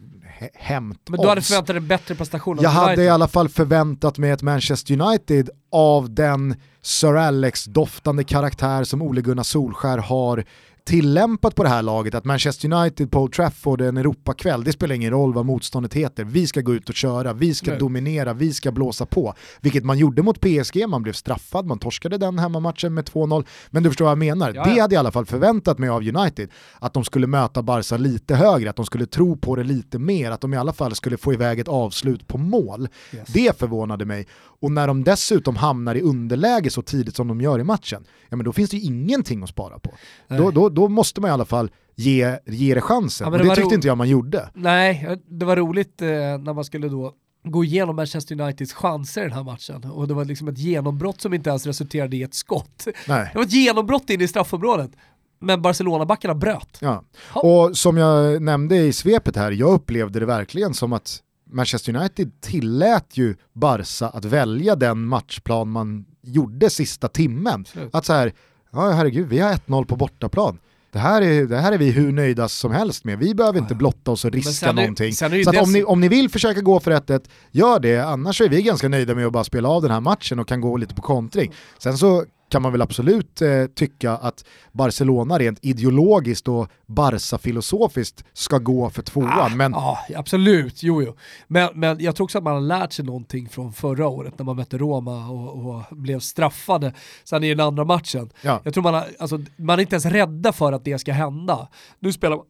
hämt 0.55 1.01
Men 1.09 1.21
du 1.21 1.29
hade 1.29 1.43
förväntat 1.43 1.75
dig 1.75 1.81
bättre 1.81 2.15
prestation? 2.15 2.59
Jag 2.61 2.71
hade 2.71 3.05
i 3.05 3.09
alla 3.09 3.29
fall 3.29 3.49
förväntat 3.49 4.19
mig 4.19 4.31
ett 4.31 4.43
Manchester 4.43 5.01
United 5.01 5.51
av 5.73 6.15
den 6.15 6.55
Sir 6.83 7.17
Alex-doftande 7.17 8.25
karaktär 8.25 8.85
som 8.85 9.03
Ole 9.03 9.21
Gunnar 9.21 9.43
Solskär 9.43 9.99
har 9.99 10.45
tillämpat 10.85 11.55
på 11.55 11.63
det 11.63 11.69
här 11.69 11.83
laget 11.83 12.15
att 12.15 12.25
Manchester 12.25 12.73
United 12.73 13.11
på 13.11 13.21
Old 13.21 13.33
Trafford 13.33 13.81
en 13.81 13.97
Europakväll, 13.97 14.65
det 14.65 14.73
spelar 14.73 14.95
ingen 14.95 15.11
roll 15.11 15.35
vad 15.35 15.47
motståndet 15.47 15.95
heter, 15.95 16.25
vi 16.25 16.47
ska 16.47 16.61
gå 16.61 16.75
ut 16.75 16.89
och 16.89 16.95
köra, 16.95 17.33
vi 17.33 17.55
ska 17.55 17.71
Nej. 17.71 17.81
dominera, 17.81 18.33
vi 18.33 18.53
ska 18.53 18.73
blåsa 18.73 19.07
på. 19.07 19.35
Vilket 19.61 19.85
man 19.85 19.99
gjorde 19.99 20.23
mot 20.23 20.41
PSG, 20.41 20.89
man 20.89 21.03
blev 21.03 21.13
straffad, 21.13 21.67
man 21.67 21.79
torskade 21.79 22.19
den 22.19 22.39
hemmamatchen 22.39 22.95
med 22.95 23.05
2-0, 23.05 23.45
men 23.71 23.83
du 23.83 23.91
förstår 23.91 24.05
vad 24.05 24.11
jag 24.11 24.19
menar. 24.19 24.53
Ja, 24.55 24.55
ja. 24.55 24.75
Det 24.75 24.81
hade 24.81 24.81
jag 24.81 24.93
i 24.93 24.97
alla 24.97 25.13
fall 25.13 25.27
förväntat 25.27 25.79
mig 25.79 25.89
av 25.89 26.03
United, 26.03 26.49
att 26.79 26.95
de 26.95 27.05
skulle 27.05 27.27
möta 27.27 27.63
Barca 27.63 27.97
lite 27.97 28.35
högre, 28.35 28.71
att 28.71 28.77
de 28.77 28.87
skulle 28.87 29.07
tro 29.07 29.37
på 29.37 29.57
det 29.57 29.65
lite 29.65 29.99
mer, 29.99 30.31
att 30.31 30.41
de 30.41 30.55
i 30.55 30.57
alla 30.57 30.73
fall 30.73 30.95
skulle 30.95 31.17
få 31.17 31.33
iväg 31.33 31.61
ett 31.61 31.69
avslut 31.69 32.27
på 32.27 32.39
mål. 32.39 32.89
Yes. 33.13 33.29
Det 33.29 33.59
förvånade 33.59 34.05
mig. 34.05 34.27
Och 34.65 34.73
när 34.73 34.87
de 34.87 35.05
dessutom 35.05 35.57
hamnar 35.57 35.95
i 35.95 36.01
underläge 36.01 36.71
så 36.71 36.83
tidigt 36.83 37.17
som 37.17 37.29
de 37.29 37.41
gör 37.41 37.59
i 37.59 37.65
matchen, 37.65 38.05
ja 38.29 38.37
men 38.37 38.45
då 38.45 38.53
finns 38.53 38.71
det 38.71 38.77
ju 38.77 38.83
ingenting 38.83 39.43
att 39.43 39.49
spara 39.49 39.79
på. 39.79 39.91
Då, 40.29 40.51
då, 40.51 40.69
då 40.75 40.89
måste 40.89 41.21
man 41.21 41.31
i 41.31 41.33
alla 41.33 41.45
fall 41.45 41.71
ge, 41.95 42.39
ge 42.47 42.75
det 42.75 42.81
chansen. 42.81 43.25
Ja, 43.25 43.31
men 43.31 43.41
det, 43.41 43.49
det 43.49 43.57
tyckte 43.57 43.75
inte 43.75 43.89
jag 43.89 43.99
man 43.99 44.09
gjorde. 44.09 44.51
Nej, 44.55 45.19
det 45.27 45.47
var 45.47 45.57
roligt 45.57 46.03
eh, 46.03 46.09
när 46.09 46.53
man 46.53 46.65
skulle 46.65 46.89
då 46.89 47.15
gå 47.45 47.65
igenom 47.65 47.97
Manchester 47.97 48.41
Uniteds 48.41 48.73
chanser 48.73 49.21
i 49.21 49.25
den 49.25 49.33
här 49.33 49.43
matchen 49.43 49.91
och 49.91 50.09
det 50.09 50.15
var 50.15 50.25
liksom 50.25 50.49
ett 50.49 50.59
genombrott 50.59 51.21
som 51.21 51.35
inte 51.35 51.51
ens 51.51 51.67
resulterade 51.67 52.17
i 52.17 52.23
ett 52.23 52.35
skott. 52.35 52.87
Nej. 53.09 53.31
Det 53.33 53.39
var 53.39 53.45
ett 53.45 53.53
genombrott 53.53 54.11
in 54.11 54.21
i 54.21 54.29
straffområdet. 54.29 54.91
Men 55.39 55.63
Barcelona-backarna 55.63 56.35
bröt. 56.35 56.79
Ja. 56.81 57.05
Och 57.35 57.77
som 57.77 57.97
jag 57.97 58.43
nämnde 58.43 58.77
i 58.77 58.93
svepet 58.93 59.37
här, 59.37 59.51
jag 59.51 59.73
upplevde 59.73 60.21
det 60.21 60.27
verkligen 60.27 60.75
som 60.75 60.93
att 60.93 61.21
Manchester 61.51 61.97
United 61.97 62.41
tillät 62.41 63.17
ju 63.17 63.37
Barca 63.53 64.09
att 64.09 64.25
välja 64.25 64.77
den 64.77 65.07
matchplan 65.07 65.69
man 65.69 66.05
gjorde 66.23 66.71
sista 66.71 67.09
timmen. 67.09 67.65
Slut. 67.65 67.95
Att 67.95 68.05
så 68.05 68.13
här, 68.13 68.33
ja 68.73 68.91
herregud, 68.91 69.29
vi 69.29 69.39
har 69.39 69.53
1-0 69.53 69.85
på 69.85 69.97
bortaplan. 69.97 70.59
Det 70.95 71.01
här, 71.01 71.23
är, 71.23 71.47
det 71.47 71.59
här 71.59 71.73
är 71.73 71.79
vi 71.79 71.91
hur 71.91 72.13
nöjda 72.13 72.49
som 72.49 72.73
helst 72.73 73.05
med. 73.05 73.19
Vi 73.19 73.35
behöver 73.35 73.59
inte 73.59 73.75
blotta 73.75 74.11
oss 74.11 74.25
och 74.25 74.31
riska 74.31 74.69
är, 74.69 74.73
någonting. 74.73 75.13
Så 75.13 75.27
om, 75.63 75.73
ni, 75.73 75.85
om 75.85 76.01
ni 76.01 76.09
vill 76.09 76.31
försöka 76.31 76.61
gå 76.61 76.81
för 76.81 76.91
1-1, 76.91 77.25
gör 77.51 77.81
det. 77.81 77.99
Annars 77.99 78.41
är 78.41 78.49
vi 78.49 78.63
ganska 78.63 78.89
nöjda 78.89 79.15
med 79.15 79.27
att 79.27 79.33
bara 79.33 79.45
spela 79.45 79.69
av 79.69 79.83
den 79.83 79.91
här 79.91 80.01
matchen 80.01 80.39
och 80.39 80.49
kan 80.49 80.61
gå 80.61 80.77
lite 80.77 80.95
på 80.95 81.03
kontring. 81.03 81.53
Sen 81.79 81.99
så 81.99 82.25
kan 82.49 82.63
man 82.63 82.73
väl 82.73 82.83
absolut 82.83 83.43
eh, 83.43 83.67
tycka 83.67 84.13
att 84.13 84.45
Barcelona 84.73 85.39
rent 85.39 85.59
ideologiskt 85.63 86.49
och 86.49 86.69
Barca-filosofiskt 86.87 88.25
ska 88.33 88.59
gå 88.59 88.91
för 88.91 89.03
tvåan. 89.03 89.31
Ah, 89.33 89.49
men... 89.49 89.73
Ja, 89.73 89.99
absolut, 90.17 90.83
jo, 90.83 91.03
jo. 91.03 91.17
Men, 91.47 91.69
men 91.75 92.01
jag 92.01 92.17
tror 92.17 92.25
också 92.25 92.39
att 92.39 92.45
man 92.45 92.55
har 92.55 92.61
lärt 92.61 92.93
sig 92.93 93.05
någonting 93.05 93.49
från 93.49 93.73
förra 93.73 94.09
året 94.09 94.39
när 94.39 94.45
man 94.45 94.57
mötte 94.57 94.79
Roma 94.79 95.29
och, 95.29 95.67
och 95.67 95.97
blev 95.97 96.21
straffade 96.21 96.93
sen 97.25 97.45
i 97.45 97.49
den 97.49 97.67
andra 97.67 97.85
matchen. 97.85 98.31
Ja. 98.43 98.61
Jag 98.65 98.75
tror 98.75 98.83
man, 98.83 98.95
har, 98.95 99.05
alltså, 99.19 99.41
man 99.57 99.79
är 99.79 99.83
inte 99.83 99.95
ens 99.95 100.07
rädda 100.07 100.53
för 100.53 100.73
att 100.73 100.85
det 100.85 100.99
ska 100.99 101.13
hända. 101.13 101.69
Nu 101.99 102.13
spelar 102.13 102.37
man 102.37 102.47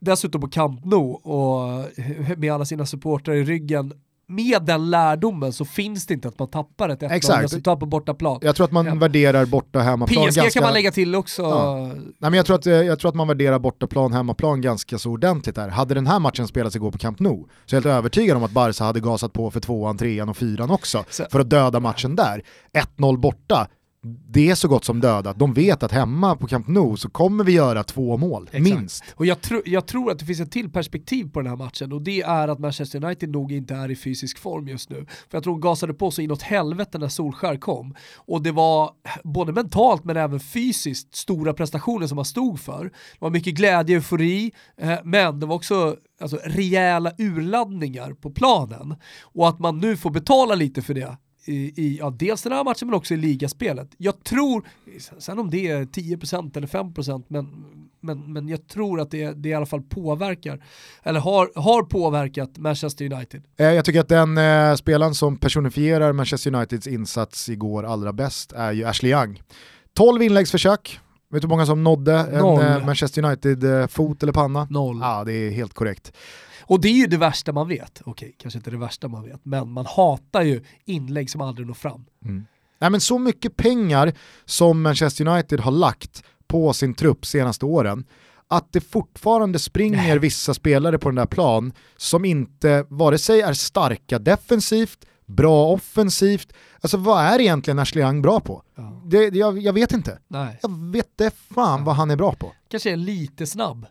dessutom 0.00 0.40
på 0.40 0.48
Camp 0.48 0.84
Nou 0.84 1.12
och 1.12 1.86
med 2.36 2.52
alla 2.52 2.64
sina 2.64 2.86
supportrar 2.86 3.34
i 3.34 3.44
ryggen 3.44 3.92
med 4.26 4.62
den 4.62 4.90
lärdomen 4.90 5.52
så 5.52 5.64
finns 5.64 6.06
det 6.06 6.14
inte 6.14 6.28
att 6.28 6.38
man 6.38 6.48
tappar 6.48 6.88
ett 6.88 7.02
1-0 7.02 7.42
resultat 7.42 7.80
på 7.80 7.86
bortaplan. 7.86 8.38
Jag 8.42 8.56
tror 8.56 8.64
att 8.64 8.72
man 8.72 8.86
ja. 8.86 8.94
värderar 8.94 9.46
borta 9.46 9.78
hemmaplan 9.80 10.28
PSG 10.28 10.36
ganska... 10.36 10.50
kan 10.50 10.62
man 10.62 10.72
lägga 10.72 10.90
till 10.90 11.14
också. 11.14 11.42
Ja. 11.42 11.76
Nej, 11.94 12.12
men 12.18 12.34
jag, 12.34 12.46
tror 12.46 12.56
att, 12.56 12.66
eh, 12.66 12.72
jag 12.72 12.98
tror 12.98 13.08
att 13.08 13.14
man 13.14 13.28
värderar 13.28 13.58
bortaplan 13.58 14.12
hemmaplan 14.12 14.60
ganska 14.60 14.98
så 14.98 15.10
ordentligt 15.10 15.54
där. 15.54 15.68
Hade 15.68 15.94
den 15.94 16.06
här 16.06 16.18
matchen 16.18 16.48
spelats 16.48 16.76
igår 16.76 16.90
på 16.90 16.98
Camp 16.98 17.20
Nou 17.20 17.48
så 17.66 17.76
är 17.76 17.80
jag 17.80 17.82
helt 17.82 17.98
övertygad 17.98 18.36
om 18.36 18.42
att 18.42 18.50
Barca 18.50 18.84
hade 18.84 19.00
gasat 19.00 19.32
på 19.32 19.50
för 19.50 19.60
tvåan, 19.60 19.98
trean 19.98 20.28
och 20.28 20.36
fyran 20.36 20.70
också 20.70 21.04
så. 21.10 21.24
för 21.30 21.40
att 21.40 21.50
döda 21.50 21.80
matchen 21.80 22.16
där. 22.16 22.42
1-0 22.98 23.16
borta, 23.16 23.68
det 24.06 24.50
är 24.50 24.54
så 24.54 24.68
gott 24.68 24.84
som 24.84 25.00
dödat. 25.00 25.38
De 25.38 25.52
vet 25.52 25.82
att 25.82 25.92
hemma 25.92 26.36
på 26.36 26.46
Camp 26.46 26.68
Nou 26.68 26.96
så 26.96 27.10
kommer 27.10 27.44
vi 27.44 27.52
göra 27.52 27.84
två 27.84 28.16
mål, 28.16 28.48
Exakt. 28.52 28.64
minst. 28.64 29.04
Och 29.14 29.26
jag, 29.26 29.40
tro, 29.40 29.62
jag 29.64 29.86
tror 29.86 30.10
att 30.10 30.18
det 30.18 30.24
finns 30.24 30.40
ett 30.40 30.52
till 30.52 30.70
perspektiv 30.70 31.30
på 31.30 31.40
den 31.40 31.50
här 31.50 31.56
matchen 31.56 31.92
och 31.92 32.02
det 32.02 32.22
är 32.22 32.48
att 32.48 32.58
Manchester 32.58 33.04
United 33.04 33.30
nog 33.30 33.52
inte 33.52 33.74
är 33.74 33.90
i 33.90 33.96
fysisk 33.96 34.38
form 34.38 34.68
just 34.68 34.90
nu. 34.90 35.06
För 35.30 35.36
jag 35.36 35.42
tror 35.42 35.52
de 35.52 35.60
gasade 35.60 35.94
på 35.94 36.10
så 36.10 36.22
inåt 36.22 36.42
helvete 36.42 36.98
när 36.98 37.08
Solskär 37.08 37.56
kom. 37.56 37.94
Och 38.16 38.42
det 38.42 38.52
var 38.52 38.90
både 39.24 39.52
mentalt 39.52 40.04
men 40.04 40.16
även 40.16 40.40
fysiskt 40.40 41.14
stora 41.14 41.52
prestationer 41.52 42.06
som 42.06 42.16
man 42.16 42.24
stod 42.24 42.60
för. 42.60 42.84
Det 42.84 43.18
var 43.18 43.30
mycket 43.30 43.54
glädje, 43.54 43.96
eufori, 43.96 44.52
eh, 44.76 44.98
men 45.04 45.40
det 45.40 45.46
var 45.46 45.54
också 45.56 45.96
alltså, 46.20 46.38
rejäla 46.44 47.12
urladdningar 47.18 48.12
på 48.12 48.30
planen. 48.30 48.94
Och 49.22 49.48
att 49.48 49.58
man 49.58 49.78
nu 49.78 49.96
får 49.96 50.10
betala 50.10 50.54
lite 50.54 50.82
för 50.82 50.94
det 50.94 51.16
i, 51.44 51.82
i 51.82 51.96
ja, 51.98 52.10
dels 52.10 52.42
den 52.42 52.52
här 52.52 52.64
matchen 52.64 52.88
men 52.88 52.94
också 52.94 53.14
i 53.14 53.16
ligaspelet. 53.16 53.88
Jag 53.96 54.24
tror, 54.24 54.68
sen 55.18 55.38
om 55.38 55.50
det 55.50 55.68
är 55.68 55.84
10% 55.84 56.56
eller 56.56 56.66
5% 56.66 57.24
men, 57.28 57.64
men, 58.00 58.32
men 58.32 58.48
jag 58.48 58.68
tror 58.68 59.00
att 59.00 59.10
det, 59.10 59.32
det 59.32 59.48
i 59.48 59.54
alla 59.54 59.66
fall 59.66 59.82
påverkar, 59.82 60.64
eller 61.02 61.20
har, 61.20 61.50
har 61.54 61.82
påverkat 61.82 62.58
Manchester 62.58 63.12
United. 63.12 63.42
Eh, 63.56 63.66
jag 63.66 63.84
tycker 63.84 64.00
att 64.00 64.08
den 64.08 64.38
eh, 64.38 64.74
spelaren 64.74 65.14
som 65.14 65.36
personifierar 65.36 66.12
Manchester 66.12 66.54
Uniteds 66.54 66.86
insats 66.86 67.48
igår 67.48 67.84
allra 67.84 68.12
bäst 68.12 68.52
är 68.52 68.72
ju 68.72 68.84
Ashley 68.84 69.12
Young. 69.12 69.42
12 69.96 70.22
inläggsförsök, 70.22 71.00
Vet 71.34 71.42
du 71.42 71.46
hur 71.46 71.50
många 71.50 71.66
som 71.66 71.84
nådde 71.84 72.14
en 72.14 72.60
eh, 72.60 72.86
Manchester 72.86 73.24
United-fot 73.24 74.22
eh, 74.22 74.24
eller 74.24 74.32
panna? 74.32 74.66
Noll. 74.70 74.98
Ja, 75.00 75.24
det 75.24 75.32
är 75.32 75.50
helt 75.50 75.74
korrekt. 75.74 76.12
Och 76.62 76.80
det 76.80 76.88
är 76.88 76.92
ju 76.92 77.06
det 77.06 77.16
värsta 77.16 77.52
man 77.52 77.68
vet. 77.68 78.02
Okej, 78.04 78.34
kanske 78.38 78.58
inte 78.58 78.70
det 78.70 78.76
värsta 78.76 79.08
man 79.08 79.24
vet, 79.24 79.40
men 79.42 79.70
man 79.70 79.86
hatar 79.86 80.42
ju 80.42 80.64
inlägg 80.84 81.30
som 81.30 81.40
aldrig 81.40 81.66
når 81.66 81.74
fram. 81.74 82.04
Mm. 82.24 82.46
Nej, 82.78 82.90
men 82.90 83.00
så 83.00 83.18
mycket 83.18 83.56
pengar 83.56 84.12
som 84.44 84.82
Manchester 84.82 85.28
United 85.28 85.60
har 85.60 85.72
lagt 85.72 86.24
på 86.46 86.72
sin 86.72 86.94
trupp 86.94 87.26
senaste 87.26 87.66
åren, 87.66 88.04
att 88.48 88.72
det 88.72 88.80
fortfarande 88.80 89.58
springer 89.58 90.18
vissa 90.18 90.54
spelare 90.54 90.98
på 90.98 91.08
den 91.08 91.16
där 91.16 91.26
plan 91.26 91.72
som 91.96 92.24
inte 92.24 92.86
vare 92.88 93.18
sig 93.18 93.40
är 93.40 93.52
starka 93.52 94.18
defensivt, 94.18 95.06
bra 95.26 95.66
offensivt. 95.66 96.52
Alltså 96.80 96.96
vad 96.96 97.24
är 97.24 97.40
egentligen 97.40 97.78
Ashley 97.78 98.04
Young 98.04 98.22
bra 98.22 98.40
på? 98.40 98.62
Ja. 98.74 99.02
Det, 99.04 99.34
jag, 99.34 99.58
jag, 99.58 99.72
vet 99.72 99.92
inte. 99.92 100.18
Nej. 100.28 100.58
Jag 100.62 100.92
vet 100.92 101.08
det 101.16 101.34
fan 101.54 101.78
ja. 101.80 101.84
vad 101.84 101.96
han 101.96 102.10
är 102.10 102.16
bra 102.16 102.34
på. 102.34 102.52
Kanske 102.70 102.92
är 102.92 102.96
lite 102.96 103.46
snabb. 103.46 103.86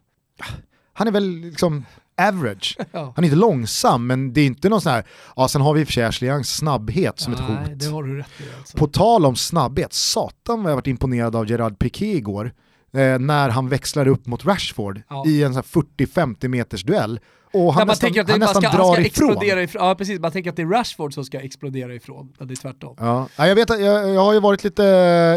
Han 0.94 1.08
är 1.08 1.12
väl 1.12 1.30
liksom 1.30 1.86
average. 2.18 2.78
Ja. 2.92 3.14
Han 3.16 3.24
är 3.24 3.28
inte 3.28 3.40
långsam, 3.40 4.08
men 4.08 4.34
det 4.34 4.42
är 4.42 4.46
inte 4.46 4.70
någon 4.70 4.82
sån 4.82 4.92
här, 4.92 5.04
ja 5.36 5.48
sen 5.48 5.62
har 5.62 5.74
vi 5.74 5.82
i 5.82 5.84
och 5.84 5.88
för 5.88 5.94
sig 5.94 6.04
Ashley 6.04 6.30
Youngs 6.32 6.56
snabbhet 6.56 7.20
som 7.20 7.34
Nej, 7.34 7.42
ett 7.42 7.48
hot. 7.48 7.80
Det 7.80 7.86
har 7.86 8.04
du 8.04 8.18
rätt 8.18 8.28
i 8.40 8.44
alltså. 8.58 8.78
På 8.78 8.88
tal 8.88 9.26
om 9.26 9.36
snabbhet, 9.36 9.94
satan 9.94 10.64
vad 10.64 10.72
jag 10.72 10.76
varit 10.76 10.88
imponerad 10.88 11.36
av 11.36 11.50
Gerard 11.50 11.80
Piqué 11.80 12.18
igår, 12.18 12.54
eh, 12.94 13.20
när 13.20 13.50
han 13.50 13.70
växlar 13.70 14.08
upp 14.08 14.26
mot 14.26 14.46
Rashford 14.46 15.02
ja. 15.10 15.24
i 15.28 15.44
en 15.44 15.54
40-50 15.54 16.48
meters 16.48 16.84
duell. 16.84 17.20
Och 17.54 17.74
han 17.74 17.88
nästan, 17.88 18.10
att 18.10 18.28
det, 18.28 18.32
han 18.32 18.40
nästan 18.40 18.62
ska, 18.62 18.72
drar 18.72 18.86
han 18.86 18.94
ska 18.94 19.06
ifrån. 19.06 19.44
ifrån. 19.44 19.86
Ja 19.86 19.96
precis, 19.96 20.20
man 20.20 20.32
tänker 20.32 20.50
att 20.50 20.56
det 20.56 20.62
är 20.62 20.68
Rashford 20.68 21.14
som 21.14 21.26
ska 21.26 21.40
explodera 21.40 21.96
ifrån, 21.96 22.34
men 22.38 22.48
det 22.48 22.54
är 22.54 22.56
tvärtom. 22.56 22.96
Ja, 23.00 23.28
jag 23.38 23.56
vet 23.56 23.70
jag, 23.70 24.10
jag 24.10 24.22
har 24.22 24.34
ju 24.34 24.40
varit 24.40 24.64
lite, 24.64 24.84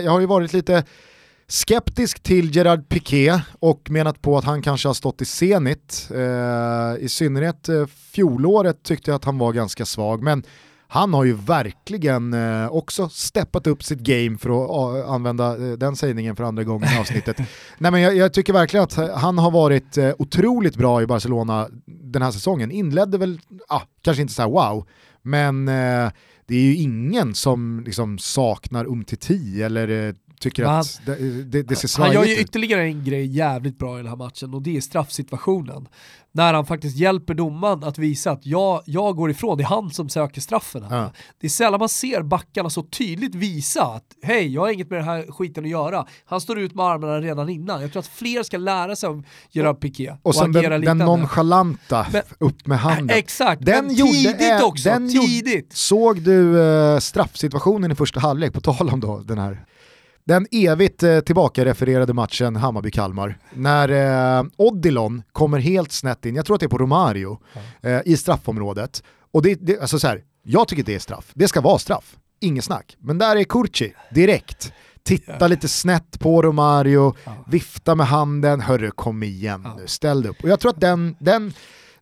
jag 0.04 0.12
har 0.12 0.20
ju 0.20 0.26
varit 0.26 0.52
lite 0.52 0.84
skeptisk 1.48 2.22
till 2.22 2.56
Gerard 2.56 2.88
Piqué 2.88 3.40
och 3.58 3.90
menat 3.90 4.22
på 4.22 4.38
att 4.38 4.44
han 4.44 4.62
kanske 4.62 4.88
har 4.88 4.94
stått 4.94 5.22
i 5.22 5.24
senit. 5.24 6.08
Eh, 6.14 7.04
I 7.04 7.08
synnerhet 7.08 7.68
eh, 7.68 7.86
fjolåret 7.86 8.82
tyckte 8.82 9.10
jag 9.10 9.16
att 9.16 9.24
han 9.24 9.38
var 9.38 9.52
ganska 9.52 9.84
svag, 9.84 10.22
men 10.22 10.42
han 10.88 11.14
har 11.14 11.24
ju 11.24 11.32
verkligen 11.32 12.34
eh, 12.34 12.68
också 12.68 13.08
steppat 13.08 13.66
upp 13.66 13.82
sitt 13.82 13.98
game 13.98 14.38
för 14.38 14.50
att 14.50 15.04
uh, 15.04 15.10
använda 15.10 15.56
uh, 15.56 15.78
den 15.78 15.96
sägningen 15.96 16.36
för 16.36 16.44
andra 16.44 16.64
gången 16.64 16.88
i 16.94 16.98
avsnittet. 17.00 17.38
Nej, 17.78 17.92
men 17.92 18.00
jag, 18.00 18.16
jag, 18.16 18.32
tycker 18.32 18.52
verkligen 18.52 18.84
att 18.84 18.94
han 19.20 19.38
har 19.38 19.50
varit 19.50 19.98
otroligt 20.18 20.76
bra 20.76 21.02
i 21.02 21.06
Barcelona 21.06 21.68
den 21.86 22.22
här 22.22 22.30
säsongen. 22.30 22.70
Inledde 22.70 23.18
väl, 23.18 23.40
ah, 23.68 23.82
kanske 24.02 24.22
inte 24.22 24.34
så 24.34 24.42
här 24.42 24.48
wow, 24.48 24.86
men 25.22 25.66
det 26.46 26.54
är 26.54 26.62
ju 26.62 26.76
ingen 26.76 27.34
som 27.34 27.82
liksom 27.86 28.18
saknar 28.18 28.84
Umtiti 28.84 29.62
eller 29.62 30.14
tycker 30.40 30.64
han, 30.64 30.80
att 30.80 31.00
det, 31.06 31.44
det, 31.44 31.62
det 31.62 31.76
ser 31.76 31.88
svajigt 31.88 32.14
ut. 32.14 32.18
Han 32.18 32.28
gör 32.28 32.36
ju 32.36 32.42
ytterligare 32.42 32.82
en 32.82 33.04
grej 33.04 33.26
jävligt 33.26 33.78
bra 33.78 33.94
i 33.94 34.02
den 34.02 34.08
här 34.08 34.16
matchen 34.16 34.54
och 34.54 34.62
det 34.62 34.76
är 34.76 34.80
straffsituationen. 34.80 35.88
När 36.36 36.54
han 36.54 36.66
faktiskt 36.66 36.96
hjälper 36.96 37.34
domaren 37.34 37.84
att 37.84 37.98
visa 37.98 38.30
att 38.30 38.46
jag, 38.46 38.82
jag 38.86 39.16
går 39.16 39.30
ifrån, 39.30 39.58
det 39.58 39.64
är 39.64 39.68
han 39.68 39.90
som 39.90 40.08
söker 40.08 40.40
straffen. 40.40 40.84
Ja. 40.90 41.12
Det 41.40 41.46
är 41.46 41.48
sällan 41.48 41.78
man 41.78 41.88
ser 41.88 42.22
backarna 42.22 42.70
så 42.70 42.82
tydligt 42.82 43.34
visa 43.34 43.84
att 43.84 44.04
hej, 44.22 44.54
jag 44.54 44.60
har 44.60 44.70
inget 44.70 44.90
med 44.90 44.98
den 44.98 45.08
här 45.08 45.32
skiten 45.32 45.64
att 45.64 45.70
göra. 45.70 46.06
Han 46.24 46.40
står 46.40 46.58
ut 46.58 46.74
med 46.74 46.86
armarna 46.86 47.20
redan 47.20 47.48
innan. 47.48 47.82
Jag 47.82 47.92
tror 47.92 48.00
att 48.00 48.06
fler 48.06 48.42
ska 48.42 48.58
lära 48.58 48.96
sig 48.96 49.08
av 49.08 49.22
Gerard 49.50 49.80
Piqué. 49.80 50.10
Och, 50.10 50.18
och 50.22 50.34
sen 50.34 50.52
den, 50.52 50.80
den 50.80 50.98
nonchalanta, 50.98 52.06
men, 52.12 52.22
upp 52.38 52.66
med 52.66 52.78
handen. 52.78 53.16
Exakt, 53.18 53.66
den 53.66 53.86
men 53.86 53.96
tidigt 53.96 54.40
gjorde, 54.40 54.62
också. 54.62 54.88
Den 54.88 55.08
tidigt. 55.08 55.54
Gjorde, 55.54 55.66
såg 55.70 56.22
du 56.22 56.40
uh, 56.40 56.98
straffsituationen 56.98 57.92
i 57.92 57.94
första 57.94 58.20
halvlek, 58.20 58.52
på 58.52 58.60
tal 58.60 58.88
om 58.88 59.00
då 59.00 59.18
den 59.18 59.38
här 59.38 59.64
den 60.26 60.46
evigt 60.50 61.02
eh, 61.02 61.20
tillbaka-refererade 61.20 62.12
matchen 62.12 62.56
Hammarby-Kalmar, 62.56 63.38
när 63.54 63.88
eh, 64.38 64.44
Odilon 64.56 65.22
kommer 65.32 65.58
helt 65.58 65.92
snett 65.92 66.26
in, 66.26 66.34
jag 66.34 66.46
tror 66.46 66.54
att 66.54 66.60
det 66.60 66.66
är 66.66 66.68
på 66.68 66.78
Romario, 66.78 67.40
eh, 67.82 68.00
i 68.04 68.16
straffområdet. 68.16 69.02
Och 69.32 69.42
det, 69.42 69.54
det, 69.54 69.80
alltså 69.80 69.98
så 69.98 70.06
här, 70.06 70.22
jag 70.42 70.68
tycker 70.68 70.82
det 70.82 70.94
är 70.94 70.98
straff, 70.98 71.30
det 71.34 71.48
ska 71.48 71.60
vara 71.60 71.78
straff, 71.78 72.16
inget 72.40 72.64
snack. 72.64 72.96
Men 72.98 73.18
där 73.18 73.36
är 73.36 73.44
Kurci, 73.44 73.94
direkt. 74.10 74.72
Titta 75.02 75.48
lite 75.48 75.68
snett 75.68 76.20
på 76.20 76.42
Romario, 76.42 77.14
ja. 77.24 77.32
vifta 77.46 77.94
med 77.94 78.06
handen, 78.06 78.60
hörru 78.60 78.90
kom 78.90 79.22
igen 79.22 79.62
ja. 79.64 79.74
nu, 79.78 79.86
ställ 79.86 80.22
dig 80.22 80.30
upp. 80.30 80.42
Och 80.42 80.48
jag 80.48 80.60
tror 80.60 80.70
att 80.70 80.80
den, 80.80 81.16
den 81.18 81.52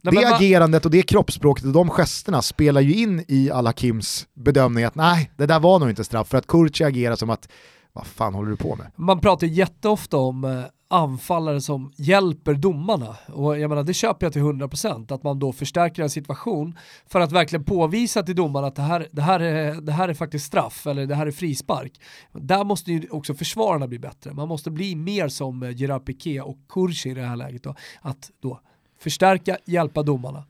Nej, 0.01 0.15
det 0.15 0.35
agerandet 0.35 0.85
och 0.85 0.91
det 0.91 1.03
kroppsspråket 1.03 1.65
och 1.65 1.73
de 1.73 1.91
gesterna 1.91 2.43
spelar 2.43 2.81
ju 2.81 2.95
in 2.95 3.25
i 3.29 3.51
Al-Hakims 3.51 4.27
bedömning 4.35 4.85
att 4.85 4.95
nej, 4.95 5.31
det 5.37 5.47
där 5.47 5.61
var 5.61 5.79
nog 5.79 5.91
inte 5.91 6.05
straff, 6.05 6.29
för 6.29 6.39
att 6.39 6.47
Kurci 6.47 6.85
agerar 6.85 7.17
som 7.17 7.31
att 7.31 7.49
vad 7.95 8.07
fan 8.07 8.35
håller 8.35 8.51
du 8.51 8.57
på 8.57 8.77
med? 8.77 8.87
Man 8.97 9.21
pratar 9.21 9.47
jätteofta 9.47 10.17
om 10.17 10.45
eh, 10.45 10.65
anfallare 10.89 11.61
som 11.61 11.93
hjälper 11.97 12.55
domarna. 12.55 13.17
Och 13.27 13.59
jag 13.59 13.69
menar, 13.69 13.83
det 13.83 13.95
köper 13.95 14.27
jag 14.27 14.33
till 14.33 14.43
100%, 14.43 15.15
att 15.15 15.23
man 15.23 15.39
då 15.39 15.53
förstärker 15.53 16.03
en 16.03 16.11
situation 16.11 16.79
för 17.07 17.21
att 17.21 17.33
verkligen 17.33 17.65
påvisa 17.65 18.23
till 18.23 18.37
domarna 18.37 18.67
att 18.67 18.77
det 18.77 18.83
här, 18.83 19.09
det 19.13 19.23
här, 19.23 19.41
är, 19.41 19.81
det 19.81 19.93
här 19.93 20.09
är 20.09 20.15
faktiskt 20.15 20.47
straff 20.47 20.87
eller 20.87 21.07
det 21.07 21.15
här 21.15 21.27
är 21.27 21.31
frispark. 21.31 22.01
Där 22.33 22.65
måste 22.65 22.93
ju 22.93 23.09
också 23.11 23.35
försvararna 23.35 23.87
bli 23.87 23.99
bättre. 23.99 24.33
Man 24.33 24.49
måste 24.49 24.71
bli 24.71 24.95
mer 24.95 25.29
som 25.29 25.63
eh, 25.63 25.71
Gerard 25.77 26.07
Piqué 26.07 26.41
och 26.41 26.59
Kursi 26.69 27.11
i 27.11 27.15
det 27.15 27.23
här 27.23 27.37
läget 27.37 27.63
då, 27.63 27.75
att 28.01 28.31
då 28.43 28.61
förstärka, 28.99 29.59
hjälpa 29.65 30.03
domarna. 30.03 30.45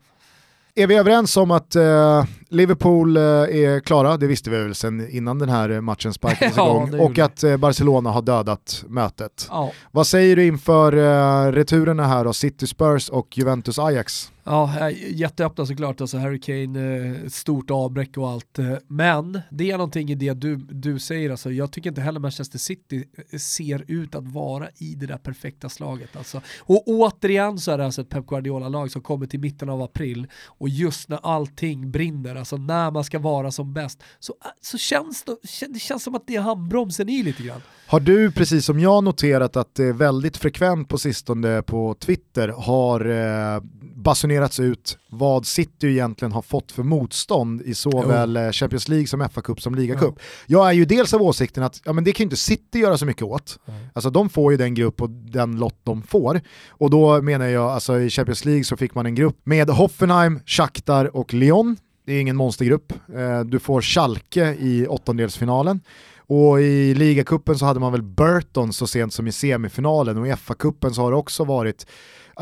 Är 0.77 0.87
vi 0.87 0.95
överens 0.95 1.37
om 1.37 1.51
att 1.51 1.75
uh, 1.75 2.23
Liverpool 2.49 3.17
uh, 3.17 3.23
är 3.23 3.79
klara, 3.79 4.17
det 4.17 4.27
visste 4.27 4.49
vi 4.49 4.57
väl 4.57 4.75
sen 4.75 5.09
innan 5.09 5.39
den 5.39 5.49
här 5.49 5.81
matchen 5.81 6.13
sparkades 6.13 6.53
ja, 6.57 6.87
igång, 6.87 6.99
och 6.99 7.19
att 7.19 7.43
uh, 7.43 7.57
Barcelona 7.57 8.09
har 8.09 8.21
dödat 8.21 8.83
mötet. 8.87 9.47
Ja. 9.49 9.71
Vad 9.91 10.07
säger 10.07 10.35
du 10.35 10.45
inför 10.45 10.91
returerna 11.51 12.07
här 12.07 12.23
då, 12.23 12.33
City 12.33 12.67
Spurs 12.67 13.09
och 13.09 13.37
Juventus 13.37 13.79
Ajax? 13.79 14.31
Ja, 14.47 14.89
eh, 14.89 15.13
jätteöppna 15.13 15.65
såklart, 15.65 16.01
alltså 16.01 16.17
Harry 16.17 16.39
Kane, 16.39 16.97
eh, 16.97 17.27
stort 17.27 17.71
avbräck 17.71 18.17
och 18.17 18.29
allt. 18.29 18.59
Eh, 18.59 18.73
men 18.87 19.41
det 19.49 19.71
är 19.71 19.77
någonting 19.77 20.09
i 20.09 20.15
det 20.15 20.33
du, 20.33 20.55
du 20.55 20.99
säger, 20.99 21.29
alltså, 21.29 21.51
jag 21.51 21.71
tycker 21.71 21.89
inte 21.89 22.01
heller 22.01 22.19
Manchester 22.19 22.59
City 22.59 23.05
ser 23.39 23.83
ut 23.87 24.15
att 24.15 24.27
vara 24.27 24.69
i 24.77 24.95
det 24.95 25.05
där 25.05 25.17
perfekta 25.17 25.69
slaget. 25.69 26.15
Alltså. 26.15 26.41
Och 26.59 26.83
återigen 26.87 27.59
så 27.59 27.71
är 27.71 27.77
det 27.77 27.85
alltså 27.85 28.01
ett 28.01 28.09
Pep 28.09 28.25
Guardiola-lag 28.27 28.91
som 28.91 29.01
kommer 29.01 29.25
till 29.25 29.39
mitten 29.39 29.69
av 29.69 29.81
april 29.81 30.27
och 30.45 30.69
just 30.69 31.09
när 31.09 31.19
allting 31.23 31.91
brinner, 31.91 32.35
alltså 32.35 32.57
när 32.57 32.91
man 32.91 33.03
ska 33.03 33.19
vara 33.19 33.51
som 33.51 33.73
bäst, 33.73 34.03
så, 34.19 34.33
så 34.61 34.77
känns 34.77 35.23
det, 35.23 35.35
det 35.67 35.79
känns 35.79 36.03
som 36.03 36.15
att 36.15 36.27
det 36.27 36.35
är 36.35 36.41
handbromsen 36.41 37.09
i 37.09 37.23
lite 37.23 37.43
grann. 37.43 37.61
Har 37.87 37.99
du 37.99 38.31
precis 38.31 38.65
som 38.65 38.79
jag 38.79 39.03
noterat 39.03 39.55
att 39.57 39.75
det 39.75 39.83
är 39.83 39.93
väldigt 39.93 40.37
frekvent 40.37 40.89
på 40.89 40.97
sistone 40.97 41.61
på 41.61 41.93
Twitter 41.99 42.47
har 42.47 43.05
eh, 43.05 43.61
basunerats 44.35 44.59
ut 44.59 44.97
vad 45.09 45.45
City 45.45 45.87
egentligen 45.87 46.31
har 46.31 46.41
fått 46.41 46.71
för 46.71 46.83
motstånd 46.83 47.61
i 47.61 47.73
såväl 47.73 48.39
jo. 48.45 48.51
Champions 48.51 48.87
League 48.87 49.07
som 49.07 49.21
FA-cup 49.21 49.59
som 49.59 49.75
ligacup. 49.75 50.13
Ja. 50.17 50.23
Jag 50.47 50.69
är 50.69 50.73
ju 50.73 50.85
dels 50.85 51.13
av 51.13 51.21
åsikten 51.21 51.63
att 51.63 51.81
ja, 51.85 51.93
men 51.93 52.03
det 52.03 52.11
kan 52.11 52.23
ju 52.23 52.25
inte 52.25 52.37
City 52.37 52.79
göra 52.79 52.97
så 52.97 53.05
mycket 53.05 53.23
åt. 53.23 53.59
Mm. 53.67 53.79
Alltså 53.93 54.09
de 54.09 54.29
får 54.29 54.51
ju 54.51 54.57
den 54.57 54.73
grupp 54.73 55.01
och 55.01 55.09
den 55.09 55.59
lott 55.59 55.79
de 55.83 56.03
får. 56.03 56.41
Och 56.69 56.89
då 56.89 57.21
menar 57.21 57.45
jag, 57.45 57.71
alltså 57.71 57.99
i 57.99 58.09
Champions 58.09 58.45
League 58.45 58.63
så 58.63 58.77
fick 58.77 58.95
man 58.95 59.05
en 59.05 59.15
grupp 59.15 59.37
med 59.43 59.69
Hoffenheim, 59.69 60.39
Shakhtar 60.45 61.15
och 61.15 61.33
Lyon 61.33 61.77
det 62.05 62.13
är 62.13 62.21
ingen 62.21 62.35
monstergrupp. 62.35 62.93
Eh, 63.15 63.39
du 63.39 63.59
får 63.59 63.81
Schalke 63.81 64.55
i 64.59 64.87
åttondelsfinalen. 64.87 65.81
Och 66.27 66.61
i 66.61 66.93
ligacupen 66.93 67.57
så 67.57 67.65
hade 67.65 67.79
man 67.79 67.91
väl 67.91 68.01
Burton 68.01 68.73
så 68.73 68.87
sent 68.87 69.13
som 69.13 69.27
i 69.27 69.31
semifinalen 69.31 70.17
och 70.17 70.27
i 70.27 70.31
FA-cupen 70.31 70.93
så 70.93 71.01
har 71.01 71.11
det 71.11 71.17
också 71.17 71.43
varit 71.43 71.87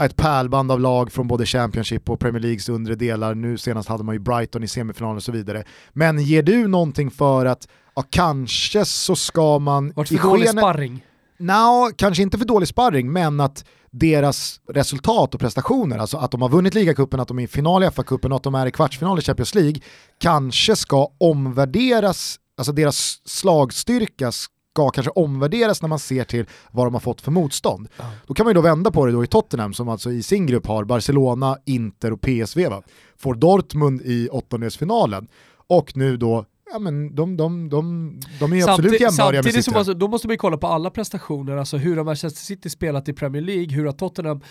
ett 0.02 0.16
pärlband 0.16 0.72
av 0.72 0.80
lag 0.80 1.12
från 1.12 1.28
både 1.28 1.46
Championship 1.46 2.10
och 2.10 2.20
Premier 2.20 2.42
Leagues 2.42 2.70
undre 2.70 2.96
delar. 2.96 3.36
Nu 3.36 3.58
senast 3.58 3.90
hade 3.90 4.04
man 4.04 4.16
ju 4.16 4.20
Brighton 4.20 4.64
i 4.64 4.68
semifinalen 4.68 5.16
och 5.16 5.24
så 5.24 5.32
vidare. 5.32 5.64
Men 5.94 6.20
ger 6.20 6.44
du 6.44 6.68
någonting 6.68 7.12
för 7.12 7.46
att 7.46 7.68
ja, 7.96 8.04
kanske 8.10 8.86
så 8.86 9.16
ska 9.16 9.60
man... 9.60 9.94
Vart 9.96 10.08
för 10.08 10.16
dålig 10.16 10.50
sparring? 10.50 11.06
Nja, 11.40 11.92
kanske 11.96 12.24
inte 12.24 12.38
för 12.38 12.46
dålig 12.46 12.68
sparring, 12.68 13.12
men 13.12 13.40
att 13.40 13.66
deras 13.92 14.60
resultat 14.70 15.34
och 15.34 15.40
prestationer, 15.40 15.98
alltså 15.98 16.18
att 16.18 16.32
de 16.32 16.42
har 16.42 16.50
vunnit 16.50 16.74
ligacupen, 16.74 17.20
att 17.20 17.28
de 17.28 17.40
är 17.40 17.44
i 17.44 17.48
final 17.48 17.84
i 17.84 17.86
FA-cupen 17.86 18.30
och 18.30 18.36
att 18.36 18.44
de 18.44 18.56
är 18.56 18.66
i 18.66 18.72
kvartsfinal 18.72 19.20
i 19.20 19.22
Champions 19.22 19.56
League, 19.56 19.82
kanske 20.18 20.76
ska 20.76 21.12
omvärderas, 21.18 22.40
alltså 22.58 22.74
deras 22.74 23.22
slagstyrka 23.26 24.32
ska 24.74 24.90
kanske 24.90 25.12
omvärderas 25.12 25.82
när 25.82 25.90
man 25.90 26.00
ser 26.00 26.24
till 26.24 26.46
vad 26.72 26.86
de 26.86 26.94
har 26.94 27.02
fått 27.02 27.22
för 27.22 27.32
motstånd. 27.32 27.88
Ja. 27.98 28.12
Då 28.28 28.34
kan 28.34 28.44
man 28.44 28.52
ju 28.52 28.54
då 28.56 28.62
vända 28.62 28.92
på 28.92 29.06
det 29.06 29.12
då 29.12 29.24
i 29.24 29.28
Tottenham 29.28 29.74
som 29.74 29.90
alltså 29.90 30.12
i 30.12 30.24
sin 30.24 30.46
grupp 30.46 30.68
har 30.68 30.84
Barcelona, 30.84 31.58
Inter 31.66 32.14
och 32.14 32.22
PSV. 32.22 32.68
Va? 32.68 32.82
Får 33.18 33.36
Dortmund 33.36 34.02
i 34.02 34.30
åttondelsfinalen 34.30 35.28
och 35.68 35.98
nu 35.98 36.18
då 36.18 36.46
ja, 36.74 36.80
men 36.80 37.16
de, 37.16 37.38
de, 37.38 37.70
de, 37.70 38.20
de 38.40 38.54
är 38.54 38.70
absolut 38.70 39.02
jämnbördiga 39.02 39.42
med 39.42 39.54
City. 39.54 39.64
Som 39.64 39.76
alltså, 39.76 39.94
då 39.94 40.08
måste 40.08 40.28
man 40.28 40.34
ju 40.34 40.38
kolla 40.38 40.58
på 40.58 40.68
alla 40.68 40.90
prestationer, 40.90 41.58
alltså 41.58 41.78
hur 41.78 41.98
har 41.98 42.04
Manchester 42.04 42.42
City 42.42 42.70
spelat 42.70 43.10
i 43.10 43.14
Premier 43.14 43.42
League, 43.44 43.76
hur 43.76 43.86
har 43.86 43.92
Tottenham 43.92 44.42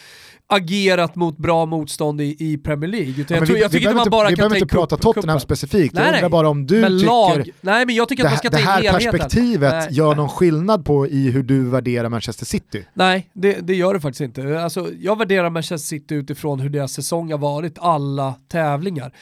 agerat 0.46 1.16
mot 1.16 1.38
bra 1.38 1.66
motstånd 1.66 2.20
i, 2.20 2.36
i 2.38 2.58
Premier 2.58 2.90
League. 2.90 3.20
Utan 3.20 3.34
ja, 3.34 3.40
jag, 3.40 3.46
tror, 3.46 3.58
jag 3.58 3.70
tycker 3.70 3.86
inte 3.86 3.96
man 3.96 4.10
bara 4.10 4.28
vi 4.28 4.34
kan 4.34 4.42
behöver 4.42 4.56
inte 4.56 4.74
prata 4.74 4.96
Tottenham 4.96 5.38
kuppen. 5.38 5.40
specifikt, 5.40 5.94
nej, 5.94 6.04
jag 6.04 6.14
undrar 6.14 6.28
bara 6.28 6.48
om 6.48 6.66
du 6.66 6.80
men 6.80 6.92
tycker 6.92 7.06
lag, 7.06 7.50
nej, 7.60 7.86
men 7.86 7.94
jag 7.94 8.08
tycker 8.08 8.22
det, 8.22 8.28
att 8.28 8.32
man 8.32 8.38
ska 8.38 8.50
det 8.50 8.56
här 8.56 8.92
perspektivet 8.92 9.72
nej, 9.72 9.88
gör 9.90 10.14
någon 10.14 10.28
skillnad 10.28 10.84
på 10.84 11.06
i 11.06 11.30
hur 11.30 11.42
du 11.42 11.68
värderar 11.68 12.08
Manchester 12.08 12.46
City? 12.46 12.84
Nej, 12.94 13.30
det, 13.32 13.52
det 13.52 13.74
gör 13.74 13.94
det 13.94 14.00
faktiskt 14.00 14.20
inte. 14.20 14.62
Alltså, 14.62 14.88
jag 15.00 15.18
värderar 15.18 15.50
Manchester 15.50 15.88
City 15.88 16.14
utifrån 16.14 16.60
hur 16.60 16.70
deras 16.70 16.92
säsong 16.92 17.32
har 17.32 17.38
varit, 17.38 17.78
alla 17.78 18.34
tävlingar. 18.48 19.12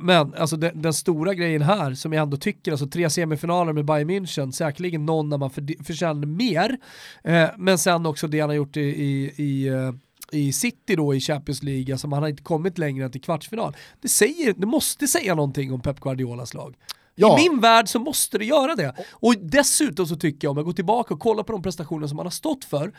Men 0.00 0.34
alltså, 0.34 0.56
den, 0.56 0.82
den 0.82 0.94
stora 0.94 1.34
grejen 1.34 1.62
här, 1.62 1.94
som 1.94 2.12
jag 2.12 2.22
ändå 2.22 2.36
tycker, 2.38 2.70
alltså 2.70 2.86
tre 2.86 3.10
semifinaler 3.10 3.72
med 3.72 3.84
Bayern 3.84 4.10
München, 4.10 4.50
säkerligen 4.50 5.06
någon 5.06 5.30
där 5.30 5.38
man 5.38 5.50
för, 5.50 5.84
förtjänar 5.84 6.26
mer, 6.26 6.76
eh, 7.24 7.48
men 7.58 7.78
sen 7.78 8.06
också 8.06 8.28
det 8.28 8.40
han 8.40 8.50
har 8.50 8.56
gjort 8.56 8.76
i, 8.76 8.80
i, 8.80 9.32
i 9.36 9.68
eh, 9.68 9.92
i 10.32 10.52
City 10.52 10.96
då 10.96 11.14
i 11.14 11.20
Champions 11.20 11.62
League, 11.62 11.94
alltså 11.94 12.08
man 12.08 12.22
har 12.22 12.28
inte 12.28 12.42
kommit 12.42 12.78
längre 12.78 13.04
än 13.04 13.12
till 13.12 13.20
kvartsfinal. 13.20 13.76
Det, 14.00 14.08
säger, 14.08 14.54
det 14.56 14.66
måste 14.66 15.08
säga 15.08 15.34
någonting 15.34 15.72
om 15.72 15.80
Pep 15.80 16.00
Guardiolas 16.00 16.54
lag. 16.54 16.74
Ja. 17.18 17.38
I 17.38 17.48
min 17.48 17.60
värld 17.60 17.88
så 17.88 17.98
måste 17.98 18.38
det 18.38 18.44
göra 18.44 18.74
det. 18.74 18.94
Och 19.12 19.34
dessutom 19.38 20.06
så 20.06 20.16
tycker 20.16 20.46
jag, 20.46 20.50
om 20.50 20.56
jag 20.56 20.66
går 20.66 20.72
tillbaka 20.72 21.14
och 21.14 21.20
kollar 21.20 21.42
på 21.42 21.52
de 21.52 21.62
prestationer 21.62 22.06
som 22.06 22.18
han 22.18 22.26
har 22.26 22.30
stått 22.30 22.64
för, 22.64 22.92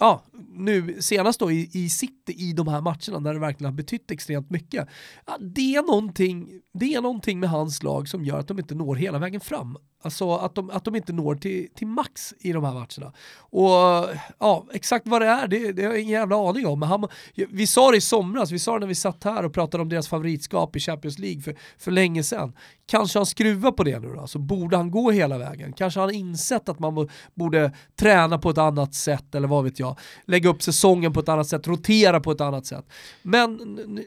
ja, 0.00 0.24
nu 0.54 1.02
senast 1.02 1.40
då 1.40 1.50
i, 1.52 1.70
i 1.72 1.88
City 1.88 2.32
i 2.36 2.52
de 2.52 2.68
här 2.68 2.80
matcherna 2.80 3.20
där 3.20 3.34
det 3.34 3.40
verkligen 3.40 3.72
har 3.72 3.76
betytt 3.76 4.10
extremt 4.10 4.50
mycket. 4.50 4.88
Ja, 5.26 5.36
det, 5.40 5.74
är 5.74 5.82
någonting, 5.82 6.48
det 6.74 6.94
är 6.94 7.00
någonting 7.00 7.40
med 7.40 7.50
hans 7.50 7.82
lag 7.82 8.08
som 8.08 8.24
gör 8.24 8.38
att 8.38 8.48
de 8.48 8.58
inte 8.58 8.74
når 8.74 8.96
hela 8.96 9.18
vägen 9.18 9.40
fram. 9.40 9.76
Alltså 10.02 10.34
att 10.34 10.54
de, 10.54 10.70
att 10.70 10.84
de 10.84 10.96
inte 10.96 11.12
når 11.12 11.34
till, 11.34 11.68
till 11.74 11.86
max 11.86 12.34
i 12.38 12.52
de 12.52 12.64
här 12.64 12.72
matcherna. 12.72 13.12
Och 13.38 14.08
ja, 14.38 14.66
exakt 14.72 15.06
vad 15.06 15.22
det 15.22 15.26
är, 15.26 15.48
det, 15.48 15.72
det 15.72 15.82
har 15.82 15.90
jag 15.90 16.00
ingen 16.00 16.12
jävla 16.12 16.48
aning 16.48 16.66
om. 16.66 16.80
Men 16.80 16.88
han, 16.88 17.08
vi 17.34 17.66
sa 17.66 17.90
det 17.90 17.96
i 17.96 18.00
somras, 18.00 18.50
vi 18.50 18.58
sa 18.58 18.72
det 18.72 18.80
när 18.80 18.86
vi 18.86 18.94
satt 18.94 19.24
här 19.24 19.44
och 19.44 19.52
pratade 19.52 19.82
om 19.82 19.88
deras 19.88 20.08
favoritskap 20.08 20.76
i 20.76 20.80
Champions 20.80 21.18
League 21.18 21.42
för, 21.42 21.56
för 21.78 21.90
länge 21.90 22.22
sedan. 22.22 22.52
Kanske 22.86 23.18
han 23.18 23.26
skruvar 23.26 23.72
på 23.72 23.84
det 23.84 23.98
nu 23.98 24.08
då, 24.08 24.26
så 24.26 24.38
borde 24.38 24.76
han 24.76 24.90
gå 24.90 25.10
hela 25.10 25.38
vägen. 25.38 25.72
Kanske 25.72 26.00
han 26.00 26.14
insett 26.14 26.68
att 26.68 26.78
man 26.78 27.08
borde 27.34 27.72
träna 27.96 28.38
på 28.38 28.50
ett 28.50 28.58
annat 28.58 28.94
sätt, 28.94 29.34
eller 29.34 29.48
vad 29.48 29.64
vet 29.64 29.78
jag. 29.78 29.98
Lägga 30.24 30.50
upp 30.50 30.62
säsongen 30.62 31.12
på 31.12 31.20
ett 31.20 31.28
annat 31.28 31.46
sätt, 31.46 31.66
rotera 31.66 32.20
på 32.20 32.30
ett 32.30 32.40
annat 32.40 32.66
sätt. 32.66 32.86
Men 33.22 33.58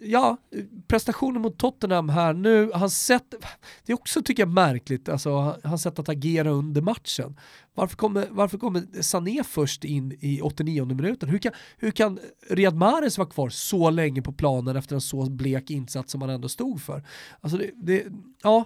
ja, 0.01 0.37
prestationen 0.87 1.41
mot 1.41 1.57
Tottenham 1.57 2.09
här 2.09 2.33
nu, 2.33 2.71
han 2.73 2.89
sett, 2.89 3.33
det 3.85 3.91
är 3.91 3.93
också 3.93 4.21
tycker 4.21 4.43
jag 4.43 4.49
märkligt, 4.53 5.09
alltså 5.09 5.57
hans 5.86 5.95
sätt 5.95 5.99
att 5.99 6.09
agera 6.09 6.49
under 6.49 6.82
matchen. 6.82 7.36
Varför 7.75 7.95
kommer, 7.95 8.27
varför 8.29 8.57
kommer 8.57 9.01
Sané 9.01 9.43
först 9.43 9.84
in 9.84 10.17
i 10.19 10.41
89 10.41 10.86
minuten? 10.86 11.29
Hur 11.29 11.38
kan, 11.38 11.51
hur 11.77 11.91
kan 11.91 12.19
Riyad 12.49 12.75
Mahrez 12.75 13.17
vara 13.17 13.29
kvar 13.29 13.49
så 13.49 13.89
länge 13.89 14.21
på 14.21 14.34
planen 14.34 14.75
efter 14.75 14.95
en 14.95 15.01
så 15.01 15.29
blek 15.29 15.69
insats 15.69 16.11
som 16.11 16.21
han 16.21 16.29
ändå 16.29 16.49
stod 16.49 16.82
för? 16.82 17.03
Alltså 17.41 17.57
det, 17.57 17.71
det, 17.75 18.03
ja, 18.43 18.65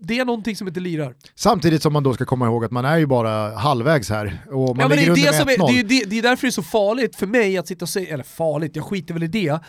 det 0.00 0.18
är 0.18 0.24
någonting 0.24 0.56
som 0.56 0.68
inte 0.68 0.80
lirar. 0.80 1.14
Samtidigt 1.34 1.82
som 1.82 1.92
man 1.92 2.02
då 2.02 2.14
ska 2.14 2.24
komma 2.24 2.46
ihåg 2.46 2.64
att 2.64 2.70
man 2.70 2.84
är 2.84 2.98
ju 2.98 3.06
bara 3.06 3.56
halvvägs 3.56 4.10
här 4.10 4.38
och 4.50 4.76
man 4.76 4.78
ja, 4.80 4.88
ligger 4.88 5.14
det 5.14 5.26
är 5.26 5.40
under 5.40 5.52
är, 5.52 5.72
det, 5.72 5.82
det, 5.82 6.04
det 6.10 6.18
är 6.18 6.22
därför 6.22 6.46
det 6.46 6.48
är 6.48 6.50
så 6.50 6.62
farligt 6.62 7.16
för 7.16 7.26
mig 7.26 7.58
att 7.58 7.68
sitta 7.68 7.84
och 7.84 7.88
säga, 7.88 8.14
eller 8.14 8.24
farligt, 8.24 8.76
jag 8.76 8.84
skiter 8.84 9.14
väl 9.14 9.22
i 9.22 9.28
det, 9.28 9.60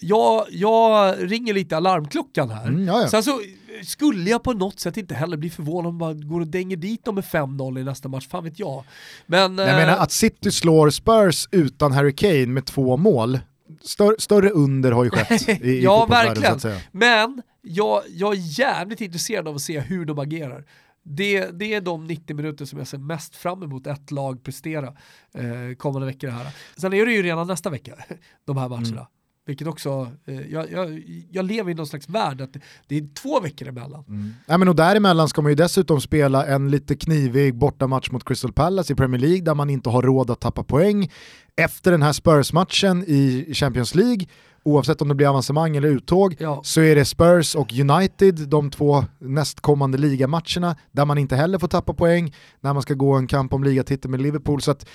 jag, 0.00 0.46
jag 0.50 1.14
ringer 1.18 1.54
lite 1.54 1.76
alarmklockan 1.76 2.50
här. 2.50 2.66
Mm. 2.66 3.08
Sen 3.08 3.22
så 3.22 3.40
skulle 3.84 4.30
jag 4.30 4.42
på 4.42 4.52
något 4.52 4.80
sätt 4.80 4.96
inte 4.96 5.14
heller 5.14 5.36
bli 5.36 5.50
förvånad 5.50 5.88
om 5.88 5.96
man 5.96 6.28
går 6.28 6.40
och 6.40 6.46
dänger 6.46 6.76
dit 6.76 7.04
dem 7.04 7.14
med 7.14 7.24
5-0 7.24 7.80
i 7.80 7.84
nästa 7.84 8.08
match, 8.08 8.28
fan 8.28 8.44
vet 8.44 8.58
jag. 8.58 8.84
Men, 9.26 9.58
jag 9.58 9.68
äh, 9.68 9.76
menar 9.76 9.96
att 9.96 10.12
City 10.12 10.50
slår 10.50 10.90
Spurs 10.90 11.48
utan 11.50 11.92
Harry 11.92 12.12
Kane 12.12 12.46
med 12.46 12.66
två 12.66 12.96
mål, 12.96 13.38
stör, 13.82 14.16
större 14.18 14.50
under 14.50 14.92
har 14.92 15.04
ju 15.04 15.10
skett 15.10 15.48
i, 15.48 15.80
Ja, 15.84 16.06
i 16.06 16.10
verkligen. 16.10 16.80
Men 16.92 17.42
jag, 17.62 18.02
jag 18.08 18.32
är 18.34 18.58
jävligt 18.60 19.00
intresserad 19.00 19.48
av 19.48 19.54
att 19.54 19.62
se 19.62 19.80
hur 19.80 20.04
de 20.04 20.18
agerar. 20.18 20.64
Det, 21.02 21.50
det, 21.50 21.74
är 21.74 21.80
de 21.80 22.06
90 22.06 22.36
minuter 22.36 22.64
som 22.64 22.78
jag 22.78 22.88
ser 22.88 22.98
mest 22.98 23.36
fram 23.36 23.62
emot 23.62 23.86
ett 23.86 24.10
lag 24.10 24.42
prestera 24.42 24.86
eh, 25.34 25.76
kommande 25.76 26.06
veckor 26.06 26.28
här. 26.28 26.46
Sen 26.76 26.92
är 26.92 27.06
det 27.06 27.12
ju 27.12 27.22
redan 27.22 27.46
nästa 27.46 27.70
vecka, 27.70 27.94
de 28.44 28.56
här 28.56 28.68
matcherna. 28.68 28.88
Mm. 28.88 29.06
Vilket 29.48 29.66
också, 29.66 30.08
eh, 30.26 30.40
jag, 30.40 30.72
jag, 30.72 31.02
jag, 31.30 31.44
lever 31.44 31.70
i 31.70 31.74
någon 31.74 31.86
slags 31.86 32.08
värld 32.08 32.40
att 32.40 32.56
det 32.86 32.96
är 32.96 33.14
två 33.14 33.40
veckor 33.40 33.68
emellan. 33.68 34.04
Mm. 34.08 34.34
Ja, 34.46 34.58
men 34.58 34.68
och 34.68 34.76
däremellan 34.76 35.28
ska 35.28 35.42
man 35.42 35.52
ju 35.52 35.56
dessutom 35.56 36.00
spela 36.00 36.46
en 36.46 36.70
lite 36.70 36.96
knivig 36.96 37.54
bortamatch 37.54 38.10
mot 38.10 38.24
Crystal 38.24 38.52
Palace 38.52 38.92
i 38.92 38.96
Premier 38.96 39.20
League 39.20 39.40
där 39.40 39.54
man 39.54 39.70
inte 39.70 39.90
har 39.90 40.02
råd 40.02 40.30
att 40.30 40.40
tappa 40.40 40.62
poäng. 40.62 41.10
Efter 41.56 41.90
den 41.90 42.02
här 42.02 42.12
Spurs-matchen 42.12 43.04
i 43.06 43.50
Champions 43.54 43.94
League, 43.94 44.26
oavsett 44.62 45.02
om 45.02 45.08
det 45.08 45.14
blir 45.14 45.28
avancemang 45.28 45.76
eller 45.76 45.88
uttåg, 45.88 46.36
ja. 46.38 46.60
så 46.64 46.80
är 46.80 46.96
det 46.96 47.04
Spurs 47.04 47.54
och 47.54 47.72
United, 47.72 48.48
de 48.48 48.70
två 48.70 49.04
nästkommande 49.18 49.98
ligamatcherna, 49.98 50.76
där 50.92 51.04
man 51.04 51.18
inte 51.18 51.36
heller 51.36 51.58
får 51.58 51.68
tappa 51.68 51.94
poäng 51.94 52.34
när 52.60 52.72
man 52.72 52.82
ska 52.82 52.94
gå 52.94 53.12
en 53.12 53.26
kamp 53.26 53.52
om 53.52 53.64
ligatitel 53.64 54.10
med 54.10 54.22
Liverpool. 54.22 54.62
Så 54.62 54.70
att 54.70 54.88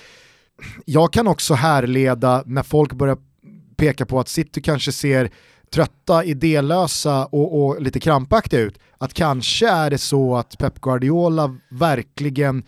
jag 0.84 1.12
kan 1.12 1.26
också 1.26 1.54
härleda 1.54 2.42
när 2.46 2.62
folk 2.62 2.92
börjar 2.92 3.18
pekar 3.76 4.04
på 4.04 4.20
att 4.20 4.28
City 4.28 4.60
kanske 4.60 4.92
ser 4.92 5.30
trötta, 5.70 6.24
idélösa 6.24 7.26
och, 7.26 7.64
och 7.64 7.82
lite 7.82 8.00
krampaktiga 8.00 8.60
ut. 8.60 8.78
Att 8.98 9.14
kanske 9.14 9.68
är 9.68 9.90
det 9.90 9.98
så 9.98 10.36
att 10.36 10.58
Pep 10.58 10.80
Guardiola 10.80 11.56
verkligen 11.70 12.64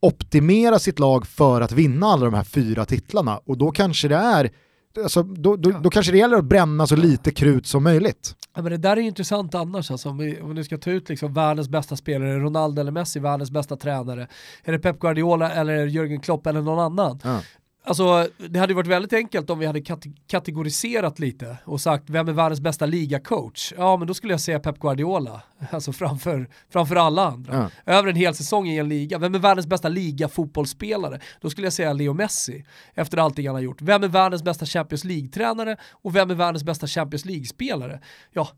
optimerar 0.00 0.78
sitt 0.78 0.98
lag 0.98 1.26
för 1.26 1.60
att 1.60 1.72
vinna 1.72 2.06
alla 2.06 2.24
de 2.24 2.34
här 2.34 2.44
fyra 2.44 2.84
titlarna 2.84 3.38
och 3.38 3.58
då 3.58 3.70
kanske 3.70 4.08
det 4.08 4.16
är 4.16 4.50
Alltså, 4.96 5.22
då, 5.22 5.56
då, 5.56 5.70
då, 5.70 5.90
kanske 5.90 6.12
det 6.12 6.18
gäller 6.18 6.36
att 6.36 6.44
bränna 6.44 6.86
så 6.86 6.96
lite 6.96 7.30
krut 7.30 7.66
som 7.66 7.82
möjligt. 7.82 8.36
Ja, 8.54 8.62
men 8.62 8.72
det 8.72 8.78
där 8.78 8.96
är 8.96 9.00
intressant 9.00 9.54
annars, 9.54 9.90
alltså, 9.90 10.08
om, 10.08 10.18
vi, 10.18 10.40
om 10.40 10.48
vi 10.48 10.54
nu 10.54 10.64
ska 10.64 10.78
ta 10.78 10.90
ut 10.90 11.08
liksom 11.08 11.34
världens 11.34 11.68
bästa 11.68 11.96
spelare, 11.96 12.38
Ronaldo 12.38 12.80
eller 12.80 12.92
Messi, 12.92 13.20
världens 13.20 13.50
bästa 13.50 13.76
tränare, 13.76 14.28
är 14.64 14.72
det 14.72 14.78
Pep 14.78 14.98
Guardiola 14.98 15.52
eller 15.52 15.86
Jürgen 15.86 16.20
Klopp 16.20 16.46
eller 16.46 16.62
någon 16.62 16.78
annan? 16.78 17.20
Ja. 17.24 17.40
Alltså, 17.84 18.28
det 18.36 18.58
hade 18.58 18.74
varit 18.74 18.86
väldigt 18.86 19.12
enkelt 19.12 19.50
om 19.50 19.58
vi 19.58 19.66
hade 19.66 19.82
kategoriserat 20.26 21.18
lite 21.18 21.56
och 21.64 21.80
sagt 21.80 22.10
vem 22.10 22.28
är 22.28 22.32
världens 22.32 22.60
bästa 22.60 22.86
ligacoach? 22.86 23.72
Ja, 23.76 23.96
men 23.96 24.08
då 24.08 24.14
skulle 24.14 24.32
jag 24.32 24.40
säga 24.40 24.60
Pep 24.60 24.78
Guardiola, 24.78 25.42
alltså 25.70 25.92
framför, 25.92 26.48
framför 26.70 26.96
alla 26.96 27.26
andra. 27.26 27.70
Ja. 27.86 27.92
Över 27.92 28.08
en 28.08 28.16
hel 28.16 28.34
säsong 28.34 28.68
i 28.68 28.78
en 28.78 28.88
liga. 28.88 29.18
Vem 29.18 29.34
är 29.34 29.38
världens 29.38 29.66
bästa 29.66 29.88
ligafotbollsspelare? 29.88 31.20
Då 31.40 31.50
skulle 31.50 31.66
jag 31.66 31.72
säga 31.72 31.92
Leo 31.92 32.12
Messi, 32.12 32.64
efter 32.94 33.18
allting 33.18 33.46
han 33.46 33.54
har 33.54 33.62
gjort. 33.62 33.82
Vem 33.82 34.02
är 34.02 34.08
världens 34.08 34.42
bästa 34.42 34.66
Champions 34.66 35.04
League-tränare 35.04 35.76
och 35.90 36.16
vem 36.16 36.30
är 36.30 36.34
världens 36.34 36.64
bästa 36.64 36.86
Champions 36.86 37.24
League-spelare? 37.24 38.00
Ja, 38.32 38.48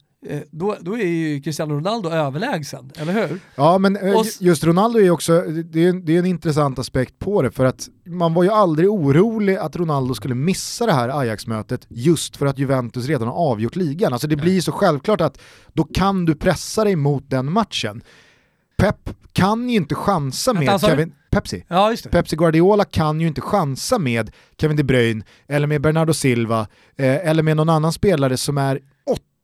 då, 0.51 0.77
då 0.81 0.99
är 0.99 1.07
ju 1.07 1.41
Cristiano 1.41 1.75
Ronaldo 1.75 2.11
överlägsen, 2.11 2.91
eller 2.97 3.13
hur? 3.13 3.41
Ja, 3.55 3.79
men 3.79 3.97
eh, 3.97 4.23
just 4.41 4.65
Ronaldo 4.65 4.99
är 4.99 5.11
också, 5.11 5.41
det 5.41 5.87
är, 5.87 5.93
det 5.93 6.15
är 6.15 6.19
en 6.19 6.27
intressant 6.27 6.79
aspekt 6.79 7.19
på 7.19 7.43
det, 7.43 7.51
för 7.51 7.65
att 7.65 7.89
man 8.07 8.35
var 8.35 8.43
ju 8.43 8.51
aldrig 8.51 8.91
orolig 8.91 9.57
att 9.57 9.77
Ronaldo 9.77 10.15
skulle 10.15 10.35
missa 10.35 10.87
det 10.87 10.93
här 10.93 11.21
Ajax-mötet 11.21 11.87
just 11.89 12.37
för 12.37 12.47
att 12.47 12.59
Juventus 12.59 13.07
redan 13.07 13.29
har 13.29 13.35
avgjort 13.35 13.77
ligan. 13.77 14.13
Alltså 14.13 14.29
det 14.29 14.37
blir 14.37 14.61
så 14.61 14.73
självklart 14.73 15.21
att 15.21 15.41
då 15.73 15.85
kan 15.85 16.25
du 16.25 16.35
pressa 16.35 16.85
dig 16.85 16.97
mot 16.97 17.31
den 17.31 17.53
matchen. 17.53 18.03
Pep 18.77 19.11
kan 19.33 19.69
ju 19.69 19.77
inte 19.77 19.95
chansa 19.95 20.53
med 20.53 20.69
alltså, 20.69 20.87
Kevin, 20.87 21.13
Pepsi. 21.31 21.65
Ja, 21.69 21.95
Pepsi 22.11 22.37
Guardiola 22.37 22.85
kan 22.85 23.21
ju 23.21 23.27
inte 23.27 23.41
chansa 23.41 23.99
med 23.99 24.31
Kevin 24.61 24.77
De 24.77 24.83
Bruyne, 24.83 25.25
eller 25.49 25.67
med 25.67 25.81
Bernardo 25.81 26.15
Silva, 26.15 26.61
eh, 26.97 27.29
eller 27.29 27.43
med 27.43 27.57
någon 27.57 27.69
annan 27.69 27.93
spelare 27.93 28.37
som 28.37 28.59
är 28.59 28.81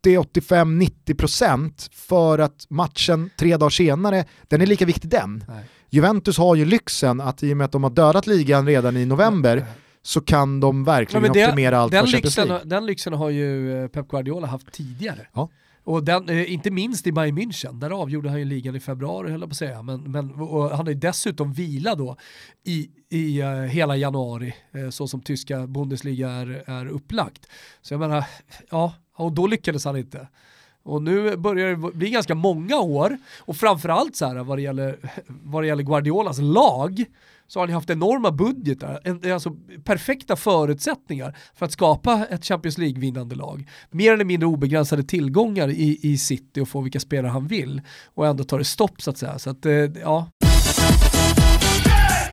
80-85-90% 0.07 1.93
för 1.93 2.39
att 2.39 2.67
matchen 2.69 3.31
tre 3.37 3.57
dagar 3.57 3.71
senare, 3.71 4.25
den 4.49 4.61
är 4.61 4.67
lika 4.67 4.85
viktig 4.85 5.11
den. 5.11 5.45
Nej. 5.49 5.65
Juventus 5.91 6.39
har 6.39 6.55
ju 6.55 6.65
lyxen 6.65 7.21
att 7.21 7.43
i 7.43 7.53
och 7.53 7.57
med 7.57 7.65
att 7.65 7.73
de 7.73 7.83
har 7.83 7.91
dödat 7.91 8.27
ligan 8.27 8.67
redan 8.67 8.97
i 8.97 9.07
november 9.07 9.65
så 10.03 10.21
kan 10.21 10.61
de 10.61 10.85
verkligen 10.85 11.25
ja, 11.25 11.33
det, 11.33 11.47
optimera 11.47 11.79
allt 11.79 11.93
den 11.93 12.07
för 12.07 12.13
Champions 12.13 12.37
League. 12.37 12.61
Den 12.65 12.87
lyxen 12.87 13.13
har 13.13 13.31
ju 13.31 13.83
eh, 13.83 13.89
Pep 13.89 14.09
Guardiola 14.09 14.47
haft 14.47 14.73
tidigare. 14.73 15.27
Ja. 15.33 15.51
Och 15.85 16.05
den, 16.05 16.29
eh, 16.29 16.53
inte 16.53 16.71
minst 16.71 17.07
i 17.07 17.13
Bayern 17.13 17.39
München, 17.39 17.81
där 17.81 17.91
avgjorde 17.91 18.29
han 18.29 18.39
ju 18.39 18.45
ligan 18.45 18.77
i 18.77 18.81
februari 18.81 19.31
höll 19.31 19.41
jag 19.41 19.49
på 19.49 19.53
att 19.53 19.57
säga. 19.57 19.83
Men, 19.83 20.13
men 20.13 20.29
han 20.73 20.89
är 20.89 20.95
dessutom 20.95 21.53
vila 21.53 21.95
då 21.95 22.17
i, 22.65 22.91
i 23.11 23.43
uh, 23.43 23.49
hela 23.49 23.97
januari, 23.97 24.55
uh, 24.77 24.91
så 24.91 25.09
som 25.09 25.21
tyska 25.21 25.67
Bundesliga 25.67 26.31
är, 26.31 26.63
är 26.67 26.87
upplagt. 26.87 27.47
Så 27.83 27.95
jag 27.95 28.01
menar, 28.01 28.25
ja, 28.71 28.95
och 29.21 29.33
då 29.33 29.47
lyckades 29.47 29.85
han 29.85 29.97
inte. 29.97 30.29
Och 30.83 31.03
nu 31.03 31.37
börjar 31.37 31.71
det 31.71 31.77
bli 31.77 32.11
ganska 32.11 32.35
många 32.35 32.81
år, 32.81 33.18
och 33.39 33.57
framförallt 33.57 34.16
så 34.16 34.27
här 34.27 34.37
vad 34.45 34.59
det 34.59 34.62
gäller, 34.62 34.99
vad 35.27 35.62
det 35.62 35.66
gäller 35.66 35.83
Guardiolas 35.83 36.39
lag, 36.39 37.05
så 37.47 37.61
har 37.61 37.66
han 37.66 37.75
haft 37.75 37.91
enorma 37.91 38.31
budgetar, 38.31 39.01
en, 39.05 39.33
alltså 39.33 39.57
perfekta 39.85 40.37
förutsättningar 40.37 41.37
för 41.55 41.66
att 41.66 41.73
skapa 41.73 42.27
ett 42.31 42.45
Champions 42.45 42.79
League-vinnande 42.79 43.35
lag. 43.35 43.68
Mer 43.91 44.12
eller 44.12 44.25
mindre 44.25 44.47
obegränsade 44.47 45.03
tillgångar 45.03 45.68
i, 45.68 45.99
i 46.03 46.18
City 46.18 46.61
och 46.61 46.68
få 46.68 46.81
vilka 46.81 47.01
spelare 47.01 47.31
han 47.31 47.47
vill 47.47 47.83
och 48.14 48.27
ändå 48.27 48.45
tar 48.45 48.59
det 48.59 48.64
stopp 48.64 49.03
så 49.03 49.11
att 49.11 49.18
säga. 49.18 49.39
Så 49.39 49.51
att, 49.51 49.66
eh, 49.66 49.73
ja. 49.73 50.27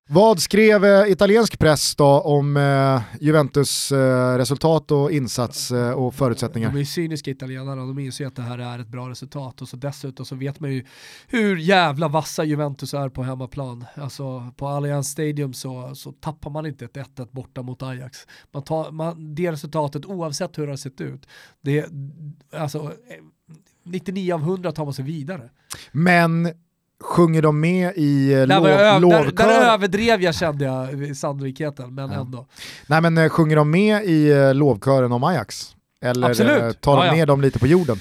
Vad 0.10 0.40
skrev 0.40 0.86
eh, 0.86 1.12
italiensk 1.12 1.60
press 1.60 1.96
då 1.96 2.06
om 2.06 2.58
eh, 2.58 3.02
Juventus 3.22 3.92
eh, 3.92 4.38
resultat 4.38 4.92
och 4.92 5.12
insats 5.12 5.72
eh, 5.72 5.92
och 5.92 6.16
förutsättningar? 6.16 6.72
De 6.72 6.80
är 6.80 6.84
cyniska 6.84 7.32
italienarna, 7.32 7.86
de 7.86 8.00
inser 8.00 8.24
ju 8.24 8.28
att 8.28 8.36
det 8.36 8.42
här 8.42 8.58
är 8.58 8.80
ett 8.80 8.88
bra 8.88 9.10
resultat 9.10 9.62
och 9.62 9.70
så 9.70 9.78
dessutom 9.78 10.26
så 10.26 10.36
vet 10.36 10.60
man 10.60 10.74
ju 10.74 10.86
hur 11.28 11.58
jävla 11.58 12.08
vassa 12.08 12.44
Juventus 12.44 12.94
är 12.94 13.10
på 13.10 13.24
hemmaplan. 13.24 13.86
Alltså 13.96 14.52
på 14.58 14.68
Allianz 14.68 15.08
Stadium 15.08 15.54
så, 15.54 15.96
så 15.96 16.12
tappar 16.12 16.50
man 16.50 16.66
inte 16.66 16.86
ett 16.86 16.98
1-1 16.98 17.28
borta 17.32 17.62
mot 17.62 17.84
Ajax. 17.84 18.28
Man 18.52 18.64
tar, 18.64 18.92
man, 18.92 19.36
det 19.36 19.52
resultatet 19.52 20.06
oavsett 20.06 20.58
hur 20.58 20.66
det 20.66 20.72
har 20.72 20.78
sett 20.78 21.02
ut, 21.02 21.28
det, 21.62 21.86
alltså 22.54 22.94
99 23.84 24.34
av 24.34 24.42
100 24.42 24.72
tar 24.72 24.86
man 24.86 24.94
sig 24.94 25.06
vidare. 25.06 25.50
Men 25.92 26.54
Sjunger 27.04 27.42
de 27.42 27.60
med 27.60 27.94
i 27.96 28.34
eh, 28.34 28.48
lov, 28.48 29.02
lovkör? 29.02 29.32
Där, 29.32 29.48
där 29.48 29.74
överdrev 29.74 30.22
jag 30.22 30.36
kände 30.36 30.66
jag 30.66 31.18
sannolikheten, 31.18 31.96
men 31.96 32.12
ja. 32.12 32.20
ändå. 32.20 32.46
Nej 32.88 33.02
men 33.02 33.18
eh, 33.18 33.30
sjunger 33.30 33.56
de 33.56 33.72
med 33.72 34.06
i 34.06 34.32
eh, 34.32 34.54
lovkören 34.54 35.12
om 35.12 35.24
Ajax? 35.24 35.76
Eller 36.02 36.30
Absolut. 36.30 36.82
tar 36.82 36.98
de 36.98 37.06
ja, 37.06 37.12
ja. 37.12 37.14
ner 37.16 37.26
dem 37.26 37.42
lite 37.42 37.60
på 37.60 37.68
jorden? 37.68 37.98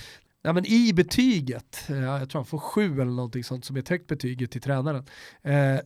Ja, 0.47 0.53
men 0.53 0.67
i 0.67 0.93
betyget, 0.93 1.91
eh, 1.91 1.97
jag 1.97 2.31
tror 2.31 2.39
han 2.39 2.47
får 2.47 2.59
sju 2.59 3.01
eller 3.01 3.13
någonting 3.13 3.45
sånt 3.45 3.65
som 3.65 3.77
är 3.77 3.81
ett 3.81 3.89
högt 3.89 4.07
betyg 4.07 4.51
till 4.51 4.61
tränaren, 4.61 5.05
eh, 5.43 5.79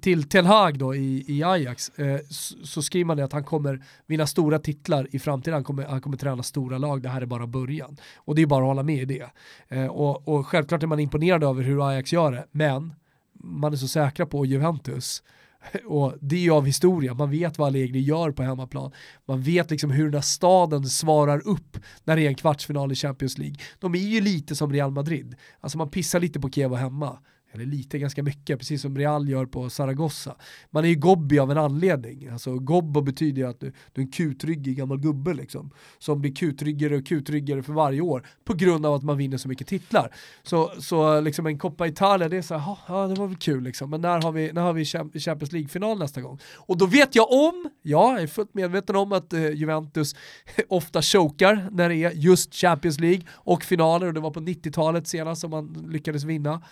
till 0.00 0.28
Ten 0.28 0.46
Hag 0.46 0.78
då 0.78 0.94
i, 0.94 1.24
i 1.28 1.42
Ajax, 1.42 1.88
eh, 1.98 2.20
så, 2.64 2.82
skriver 2.82 3.04
man 3.04 3.16
det 3.16 3.24
att 3.24 3.32
han 3.32 3.44
kommer 3.44 3.84
vinna 4.06 4.26
stora 4.26 4.58
titlar 4.58 5.08
i 5.10 5.18
framtiden, 5.18 5.54
han 5.54 5.64
kommer, 5.64 5.84
han 5.84 6.00
kommer 6.00 6.16
träna 6.16 6.42
stora 6.42 6.78
lag, 6.78 7.02
det 7.02 7.08
här 7.08 7.22
är 7.22 7.26
bara 7.26 7.46
början. 7.46 7.96
Och 8.16 8.34
det 8.34 8.42
är 8.42 8.46
bara 8.46 8.64
att 8.64 8.68
hålla 8.68 8.82
med 8.82 9.02
i 9.02 9.04
det. 9.04 9.30
Eh, 9.68 9.86
och, 9.86 10.28
och 10.28 10.46
självklart 10.46 10.82
är 10.82 10.86
man 10.86 11.00
imponerad 11.00 11.44
över 11.44 11.62
hur 11.62 11.88
Ajax 11.88 12.12
gör 12.12 12.32
det, 12.32 12.46
men 12.50 12.94
man 13.32 13.72
är 13.72 13.76
så 13.76 13.88
säkra 13.88 14.26
på 14.26 14.46
Juventus 14.46 15.22
och 15.84 16.14
det 16.20 16.36
är 16.36 16.40
ju 16.40 16.50
av 16.50 16.66
historia, 16.66 17.14
man 17.14 17.30
vet 17.30 17.58
vad 17.58 17.68
Allegri 17.68 18.00
gör 18.00 18.30
på 18.30 18.42
hemmaplan. 18.42 18.92
Man 19.26 19.42
vet 19.42 19.70
liksom 19.70 19.90
hur 19.90 20.04
den 20.04 20.14
här 20.14 20.20
staden 20.20 20.84
svarar 20.84 21.48
upp 21.48 21.76
när 22.04 22.16
det 22.16 22.22
är 22.22 22.28
en 22.28 22.34
kvartsfinal 22.34 22.92
i 22.92 22.94
Champions 22.94 23.38
League. 23.38 23.56
De 23.78 23.94
är 23.94 23.98
ju 23.98 24.20
lite 24.20 24.56
som 24.56 24.72
Real 24.72 24.90
Madrid, 24.90 25.36
alltså 25.60 25.78
man 25.78 25.90
pissar 25.90 26.20
lite 26.20 26.40
på 26.40 26.50
Kiev 26.50 26.74
hemma 26.74 27.18
eller 27.52 27.64
lite, 27.64 27.98
ganska 27.98 28.22
mycket, 28.22 28.58
precis 28.58 28.82
som 28.82 28.98
Real 28.98 29.28
gör 29.28 29.46
på 29.46 29.70
Zaragoza. 29.70 30.36
Man 30.70 30.84
är 30.84 30.88
ju 30.88 30.94
Gobbi 30.94 31.38
av 31.38 31.50
en 31.50 31.58
anledning. 31.58 32.28
Alltså 32.28 32.58
Gobbo 32.58 33.00
betyder 33.00 33.42
ju 33.42 33.48
att 33.48 33.60
du, 33.60 33.72
du 33.92 34.00
är 34.00 34.04
en 34.04 34.12
kutryggig 34.12 34.76
gammal 34.76 34.98
gubbe 34.98 35.34
liksom. 35.34 35.70
Som 35.98 36.20
blir 36.20 36.34
kutryggare 36.34 36.96
och 36.96 37.06
kutryggare 37.06 37.62
för 37.62 37.72
varje 37.72 38.00
år 38.00 38.26
på 38.44 38.54
grund 38.54 38.86
av 38.86 38.94
att 38.94 39.02
man 39.02 39.16
vinner 39.16 39.36
så 39.36 39.48
mycket 39.48 39.66
titlar. 39.66 40.14
Så, 40.42 40.72
så 40.80 41.20
liksom 41.20 41.46
en 41.46 41.58
Coppa 41.58 41.86
Italia, 41.86 42.28
det 42.28 42.36
är 42.36 42.42
så 42.42 42.56
här, 42.56 42.76
ja 42.88 43.06
det 43.06 43.14
var 43.14 43.26
väl 43.26 43.36
kul 43.36 43.62
liksom. 43.62 43.90
Men 43.90 44.00
när 44.00 44.22
har 44.22 44.32
vi, 44.32 44.52
när 44.52 44.62
har 44.62 44.72
vi 44.72 44.84
Champions 45.20 45.52
League-final 45.52 45.98
nästa 45.98 46.20
gång? 46.20 46.38
Och 46.56 46.78
då 46.78 46.86
vet 46.86 47.14
jag 47.14 47.32
om, 47.32 47.70
ja, 47.82 47.98
jag 47.98 48.22
är 48.22 48.26
fullt 48.26 48.54
medveten 48.54 48.96
om 48.96 49.12
att 49.12 49.32
eh, 49.32 49.50
Juventus 49.50 50.14
ofta 50.68 51.02
chokar 51.02 51.68
när 51.72 51.88
det 51.88 51.96
är 51.96 52.10
just 52.10 52.54
Champions 52.54 53.00
League 53.00 53.22
och 53.30 53.64
finaler 53.64 54.06
och 54.06 54.14
det 54.14 54.20
var 54.20 54.30
på 54.30 54.40
90-talet 54.40 55.08
senast 55.08 55.40
som 55.40 55.50
man 55.50 55.86
lyckades 55.90 56.24
vinna. 56.24 56.62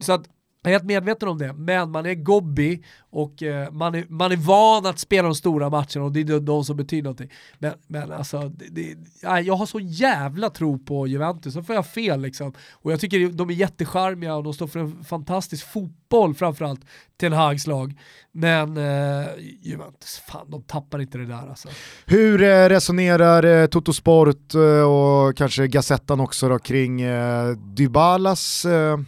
Så 0.00 0.12
att 0.12 0.28
jag 0.66 0.70
är 0.70 0.78
helt 0.78 0.84
medveten 0.84 1.28
om 1.28 1.38
det, 1.38 1.52
men 1.52 1.90
man 1.90 2.06
är 2.06 2.14
gobby 2.14 2.82
och 3.10 3.42
eh, 3.42 3.70
man, 3.72 3.94
är, 3.94 4.04
man 4.08 4.32
är 4.32 4.36
van 4.36 4.86
att 4.86 4.98
spela 4.98 5.28
de 5.28 5.34
stora 5.34 5.70
matcherna 5.70 6.04
och 6.04 6.12
det 6.12 6.20
är 6.20 6.40
de 6.40 6.64
som 6.64 6.76
betyder 6.76 7.02
någonting. 7.02 7.30
Men, 7.58 7.72
men 7.86 8.12
alltså, 8.12 8.48
det, 8.48 8.66
det, 8.68 8.96
jag 9.42 9.56
har 9.56 9.66
så 9.66 9.80
jävla 9.80 10.50
tro 10.50 10.78
på 10.78 11.06
Juventus, 11.06 11.54
så 11.54 11.62
får 11.62 11.74
jag 11.74 11.86
fel 11.86 12.20
liksom. 12.20 12.52
Och 12.72 12.92
jag 12.92 13.00
tycker 13.00 13.28
de 13.28 13.50
är 13.50 13.54
jättecharmiga 13.54 14.34
och 14.34 14.44
de 14.44 14.54
står 14.54 14.66
för 14.66 14.80
en 14.80 15.04
fantastisk 15.04 15.66
fotboll 15.66 16.34
framförallt 16.34 16.80
till 17.16 17.26
en 17.26 17.32
Hags 17.32 17.66
lag. 17.66 17.98
Men 18.32 18.76
eh, 18.76 19.26
Juventus, 19.62 20.22
fan 20.26 20.50
de 20.50 20.62
tappar 20.62 21.00
inte 21.00 21.18
det 21.18 21.26
där 21.26 21.48
alltså. 21.48 21.68
Hur 22.06 22.42
eh, 22.42 22.68
resonerar 22.68 23.42
eh, 23.42 23.66
Toto 23.66 23.92
Sport 23.92 24.54
eh, 24.54 24.90
och 24.90 25.36
kanske 25.36 25.66
Gazettan 25.66 26.20
också 26.20 26.48
då, 26.48 26.58
kring 26.58 27.00
eh, 27.00 27.50
Dybalas 27.50 28.64
eh, 28.64 28.98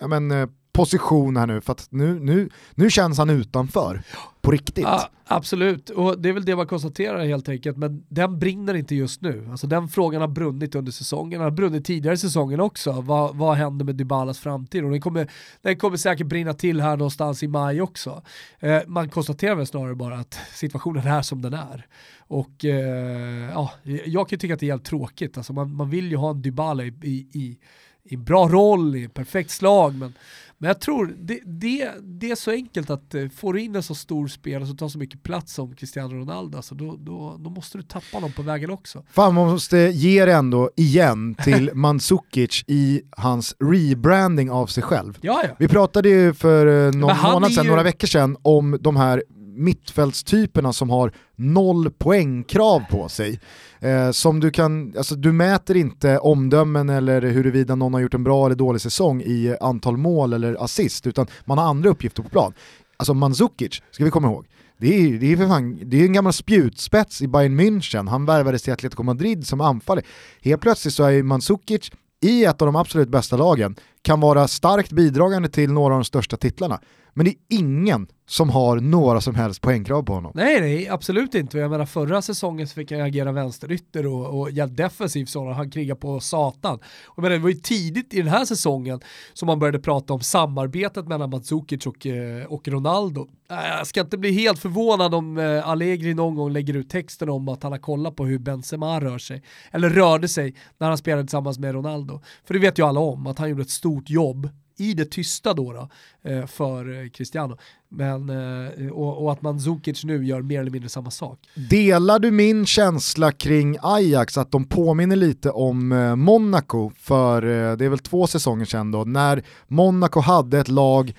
ja, 0.00 0.08
men, 0.08 0.30
eh, 0.30 0.48
position 0.74 1.36
här 1.36 1.46
nu, 1.46 1.60
för 1.60 1.72
att 1.72 1.86
nu, 1.90 2.20
nu, 2.20 2.48
nu 2.74 2.90
känns 2.90 3.18
han 3.18 3.30
utanför 3.30 4.02
på 4.42 4.50
riktigt. 4.50 4.84
Ja, 4.84 5.08
absolut, 5.26 5.90
och 5.90 6.18
det 6.18 6.28
är 6.28 6.32
väl 6.32 6.44
det 6.44 6.56
man 6.56 6.66
konstaterar 6.66 7.24
helt 7.24 7.48
enkelt, 7.48 7.76
men 7.76 8.04
den 8.08 8.38
brinner 8.38 8.74
inte 8.74 8.94
just 8.94 9.20
nu. 9.20 9.48
Alltså 9.50 9.66
den 9.66 9.88
frågan 9.88 10.20
har 10.20 10.28
brunnit 10.28 10.74
under 10.74 10.92
säsongen, 10.92 11.30
den 11.30 11.40
har 11.40 11.50
brunnit 11.50 11.84
tidigare 11.84 12.14
i 12.14 12.18
säsongen 12.18 12.60
också. 12.60 12.92
Vad, 12.92 13.36
vad 13.36 13.56
händer 13.56 13.84
med 13.84 13.96
Dybalas 13.96 14.38
framtid? 14.38 14.84
Och 14.84 14.90
den 14.90 15.00
kommer, 15.00 15.30
den 15.62 15.76
kommer 15.76 15.96
säkert 15.96 16.26
brinna 16.26 16.54
till 16.54 16.80
här 16.80 16.96
någonstans 16.96 17.42
i 17.42 17.48
maj 17.48 17.80
också. 17.80 18.22
Eh, 18.58 18.80
man 18.86 19.08
konstaterar 19.08 19.54
väl 19.54 19.66
snarare 19.66 19.94
bara 19.94 20.18
att 20.18 20.38
situationen 20.54 21.06
är 21.06 21.22
som 21.22 21.42
den 21.42 21.54
är. 21.54 21.86
Och 22.18 22.64
eh, 22.64 23.50
ja, 23.50 23.70
jag 24.04 24.28
kan 24.28 24.36
ju 24.36 24.38
tycka 24.40 24.54
att 24.54 24.60
det 24.60 24.66
är 24.66 24.70
helt 24.70 24.84
tråkigt, 24.84 25.36
alltså 25.36 25.52
man, 25.52 25.74
man 25.74 25.90
vill 25.90 26.10
ju 26.10 26.16
ha 26.16 26.30
en 26.30 26.42
Dybala 26.42 26.84
i, 26.84 26.94
i, 27.02 27.38
i 27.38 27.58
i 28.04 28.16
bra 28.16 28.48
roll, 28.48 28.96
i 28.96 29.08
perfekt 29.08 29.50
slag. 29.50 29.94
Men, 29.94 30.14
men 30.58 30.68
jag 30.68 30.80
tror 30.80 31.14
det, 31.18 31.40
det, 31.44 31.90
det 32.02 32.30
är 32.30 32.34
så 32.34 32.50
enkelt 32.50 32.90
att 32.90 33.14
uh, 33.14 33.28
får 33.28 33.52
du 33.52 33.60
in 33.60 33.76
en 33.76 33.82
så 33.82 33.94
stor 33.94 34.28
spelare 34.28 34.66
som 34.66 34.76
tar 34.76 34.88
så 34.88 34.98
mycket 34.98 35.22
plats 35.22 35.54
som 35.54 35.74
Cristiano 35.74 36.14
Ronaldo, 36.14 36.56
alltså 36.56 36.74
då, 36.74 36.96
då, 36.96 37.36
då 37.38 37.50
måste 37.50 37.78
du 37.78 37.82
tappa 37.82 38.20
någon 38.20 38.32
på 38.32 38.42
vägen 38.42 38.70
också. 38.70 39.04
Fan 39.10 39.34
man 39.34 39.50
måste 39.50 39.78
ge 39.78 40.24
det 40.24 40.32
ändå 40.32 40.70
igen 40.76 41.34
till 41.34 41.70
Mandzukic 41.74 42.64
i 42.66 43.02
hans 43.10 43.56
rebranding 43.58 44.50
av 44.50 44.66
sig 44.66 44.82
själv. 44.82 45.18
Ja, 45.20 45.42
ja. 45.44 45.54
Vi 45.58 45.68
pratade 45.68 46.08
ju 46.08 46.34
för 46.34 46.66
uh, 46.66 46.92
någon 46.92 47.18
månad 47.32 47.52
sedan, 47.52 47.64
ju... 47.64 47.70
några 47.70 47.82
veckor 47.82 48.08
sedan, 48.08 48.36
om 48.42 48.78
de 48.80 48.96
här 48.96 49.22
mittfältstyperna 49.56 50.72
som 50.72 50.90
har 50.90 51.12
noll 51.36 51.90
poängkrav 51.90 52.80
på 52.90 53.08
sig. 53.08 53.40
Eh, 53.80 54.10
som 54.10 54.40
du 54.40 54.50
kan, 54.50 54.94
alltså 54.96 55.14
du 55.14 55.32
mäter 55.32 55.76
inte 55.76 56.18
omdömen 56.18 56.88
eller 56.88 57.22
huruvida 57.22 57.74
någon 57.74 57.94
har 57.94 58.00
gjort 58.00 58.14
en 58.14 58.24
bra 58.24 58.46
eller 58.46 58.56
dålig 58.56 58.80
säsong 58.80 59.20
i 59.20 59.56
antal 59.60 59.96
mål 59.96 60.32
eller 60.32 60.64
assist, 60.64 61.06
utan 61.06 61.26
man 61.44 61.58
har 61.58 61.64
andra 61.64 61.90
uppgifter 61.90 62.22
på 62.22 62.28
plan. 62.28 62.52
Alltså 62.96 63.14
Mandzukic, 63.14 63.82
ska 63.90 64.04
vi 64.04 64.10
komma 64.10 64.28
ihåg, 64.28 64.46
det 64.78 64.96
är, 64.96 65.18
det, 65.18 65.32
är 65.32 65.36
för 65.36 65.48
fan, 65.48 65.78
det 65.82 66.00
är 66.00 66.04
en 66.04 66.12
gammal 66.12 66.32
spjutspets 66.32 67.22
i 67.22 67.28
Bayern 67.28 67.60
München, 67.60 68.08
han 68.08 68.26
värvades 68.26 68.62
till 68.62 68.72
Atletico 68.72 69.02
Madrid 69.02 69.46
som 69.46 69.60
anfallare. 69.60 70.04
Helt 70.42 70.60
plötsligt 70.60 70.94
så 70.94 71.04
är 71.04 71.22
Mandzukic 71.22 71.90
i 72.20 72.44
ett 72.44 72.62
av 72.62 72.66
de 72.66 72.76
absolut 72.76 73.08
bästa 73.08 73.36
lagen, 73.36 73.76
kan 74.04 74.20
vara 74.20 74.48
starkt 74.48 74.92
bidragande 74.92 75.48
till 75.48 75.72
några 75.72 75.94
av 75.94 76.00
de 76.00 76.04
största 76.04 76.36
titlarna. 76.36 76.80
Men 77.14 77.24
det 77.24 77.30
är 77.30 77.58
ingen 77.58 78.06
som 78.26 78.50
har 78.50 78.80
några 78.80 79.20
som 79.20 79.34
helst 79.34 79.60
poängkrav 79.60 80.02
på 80.02 80.12
honom. 80.12 80.32
Nej, 80.34 80.60
nej, 80.60 80.88
absolut 80.88 81.34
inte. 81.34 81.58
Jag 81.58 81.70
menar 81.70 81.86
förra 81.86 82.22
säsongen 82.22 82.68
så 82.68 82.74
fick 82.74 82.92
han 82.92 83.00
agera 83.00 83.32
vänsterytter 83.32 84.06
och, 84.06 84.40
och 84.40 84.50
hjälpt 84.50 84.76
defensivt 84.76 85.28
så 85.28 85.52
han 85.52 85.70
krigade 85.70 86.00
på 86.00 86.20
satan. 86.20 86.78
Och 87.06 87.22
menar, 87.22 87.36
det 87.36 87.42
var 87.42 87.48
ju 87.48 87.54
tidigt 87.54 88.14
i 88.14 88.16
den 88.16 88.28
här 88.28 88.44
säsongen 88.44 89.00
som 89.32 89.46
man 89.46 89.58
började 89.58 89.78
prata 89.78 90.12
om 90.12 90.20
samarbetet 90.20 91.08
mellan 91.08 91.30
Mandzukic 91.30 91.86
och, 91.86 92.06
eh, 92.06 92.44
och 92.46 92.68
Ronaldo. 92.68 93.28
Jag 93.48 93.86
ska 93.86 94.00
inte 94.00 94.18
bli 94.18 94.32
helt 94.32 94.58
förvånad 94.58 95.14
om 95.14 95.38
eh, 95.38 95.68
Allegri 95.68 96.14
någon 96.14 96.34
gång 96.34 96.52
lägger 96.52 96.74
ut 96.74 96.90
texten 96.90 97.28
om 97.28 97.48
att 97.48 97.62
han 97.62 97.72
har 97.72 97.78
kollat 97.78 98.16
på 98.16 98.24
hur 98.24 98.38
Benzema 98.38 99.00
rör 99.00 99.18
sig, 99.18 99.42
eller 99.70 99.90
rörde 99.90 100.28
sig 100.28 100.54
när 100.78 100.88
han 100.88 100.98
spelade 100.98 101.22
tillsammans 101.22 101.58
med 101.58 101.74
Ronaldo. 101.74 102.20
För 102.44 102.54
det 102.54 102.60
vet 102.60 102.78
ju 102.78 102.86
alla 102.86 103.00
om, 103.00 103.26
att 103.26 103.38
han 103.38 103.48
gjorde 103.50 103.62
ett 103.62 103.70
stort 103.70 103.93
jobb 104.06 104.48
i 104.76 104.94
det 104.94 105.04
tysta 105.04 105.54
då, 105.54 105.72
då 105.72 105.88
eh, 106.30 106.46
för 106.46 107.02
eh, 107.02 107.08
Cristiano. 107.08 107.58
Men, 107.88 108.30
eh, 108.30 108.88
och, 108.92 109.22
och, 109.22 109.32
att 109.32 109.42
Mandzukic 109.42 110.04
nu 110.04 110.26
gör 110.26 110.42
mer 110.42 110.60
eller 110.60 110.70
mindre 110.70 110.88
samma 110.88 111.10
sak. 111.10 111.38
Delar 111.70 112.18
du 112.18 112.30
min 112.30 112.66
känsla 112.66 113.32
kring 113.32 113.76
Ajax 113.82 114.38
att 114.38 114.50
de 114.50 114.64
påminner 114.64 115.16
lite 115.16 115.50
om 115.50 115.88
Monaco 116.16 116.90
för 116.96 117.42
det 117.76 117.84
är 117.84 117.88
väl 117.88 117.98
två 117.98 118.26
säsonger 118.26 118.64
sedan 118.64 118.90
då, 118.90 119.04
när 119.04 119.42
Monaco 119.66 120.20
hade 120.20 120.58
ett 120.58 120.68
lag 120.68 121.14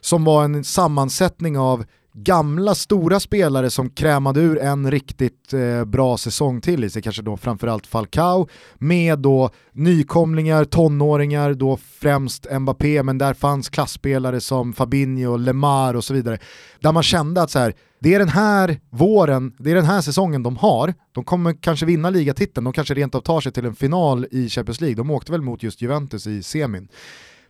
som 0.00 0.24
var 0.24 0.44
en 0.44 0.64
sammansättning 0.64 1.58
av 1.58 1.84
gamla 2.12 2.74
stora 2.74 3.20
spelare 3.20 3.70
som 3.70 3.90
krämade 3.90 4.40
ur 4.40 4.58
en 4.58 4.90
riktigt 4.90 5.52
eh, 5.52 5.84
bra 5.84 6.16
säsong 6.16 6.60
till 6.60 6.84
i 6.84 6.90
sig, 6.90 7.02
kanske 7.02 7.22
då 7.22 7.36
framförallt 7.36 7.86
Falcao, 7.86 8.48
med 8.78 9.18
då 9.18 9.50
nykomlingar, 9.72 10.64
tonåringar, 10.64 11.54
då 11.54 11.78
främst 12.00 12.46
Mbappé, 12.60 13.02
men 13.02 13.18
där 13.18 13.34
fanns 13.34 13.68
klassspelare 13.68 14.40
som 14.40 14.72
Fabinho, 14.72 15.36
Lemar 15.36 15.94
och 15.94 16.04
så 16.04 16.14
vidare. 16.14 16.38
Där 16.80 16.92
man 16.92 17.02
kände 17.02 17.42
att 17.42 17.50
så 17.50 17.58
här, 17.58 17.74
det 18.00 18.14
är 18.14 18.18
den 18.18 18.28
här 18.28 18.80
våren, 18.90 19.52
det 19.58 19.70
är 19.70 19.74
den 19.74 19.84
här 19.84 20.00
säsongen 20.00 20.42
de 20.42 20.56
har, 20.56 20.94
de 21.12 21.24
kommer 21.24 21.62
kanske 21.62 21.86
vinna 21.86 22.10
ligatiteln, 22.10 22.64
de 22.64 22.72
kanske 22.72 22.94
rent 22.94 23.14
av 23.14 23.20
tar 23.20 23.40
sig 23.40 23.52
till 23.52 23.64
en 23.64 23.74
final 23.74 24.26
i 24.30 24.48
Champions 24.48 24.80
League, 24.80 24.96
de 24.96 25.10
åkte 25.10 25.32
väl 25.32 25.42
mot 25.42 25.62
just 25.62 25.82
Juventus 25.82 26.26
i 26.26 26.42
semin. 26.42 26.88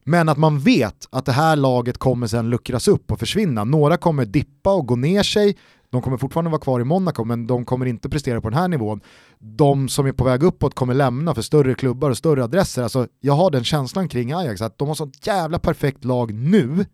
Men 0.04 0.28
att 0.28 0.38
man 0.38 0.58
vet 0.58 1.08
att 1.10 1.26
det 1.26 1.32
här 1.32 1.56
laget 1.56 1.98
kommer 1.98 2.26
sen 2.26 2.50
luckras 2.50 2.88
upp 2.88 3.12
och 3.12 3.18
försvinna. 3.18 3.64
Några 3.64 3.96
kommer 3.96 4.24
dippa 4.24 4.74
och 4.74 4.86
gå 4.86 4.96
ner 4.96 5.22
sig, 5.22 5.56
de 5.90 6.02
kommer 6.02 6.16
fortfarande 6.16 6.50
vara 6.50 6.60
kvar 6.60 6.80
i 6.80 6.84
Monaco 6.84 7.24
men 7.24 7.46
de 7.46 7.64
kommer 7.64 7.86
inte 7.86 8.08
prestera 8.08 8.40
på 8.40 8.50
den 8.50 8.58
här 8.58 8.68
nivån. 8.68 9.00
De 9.38 9.88
som 9.88 10.06
är 10.06 10.12
på 10.12 10.24
väg 10.24 10.42
uppåt 10.42 10.74
kommer 10.74 10.94
lämna 10.94 11.34
för 11.34 11.42
större 11.42 11.74
klubbar 11.74 12.10
och 12.10 12.16
större 12.16 12.44
adresser. 12.44 12.82
Alltså, 12.82 13.06
jag 13.20 13.32
har 13.32 13.50
den 13.50 13.64
känslan 13.64 14.08
kring 14.08 14.32
Ajax 14.32 14.60
att 14.60 14.78
de 14.78 14.88
har 14.88 14.94
sånt 14.94 15.26
jävla 15.26 15.58
perfekt 15.58 16.04
lag 16.04 16.34
nu, 16.34 16.84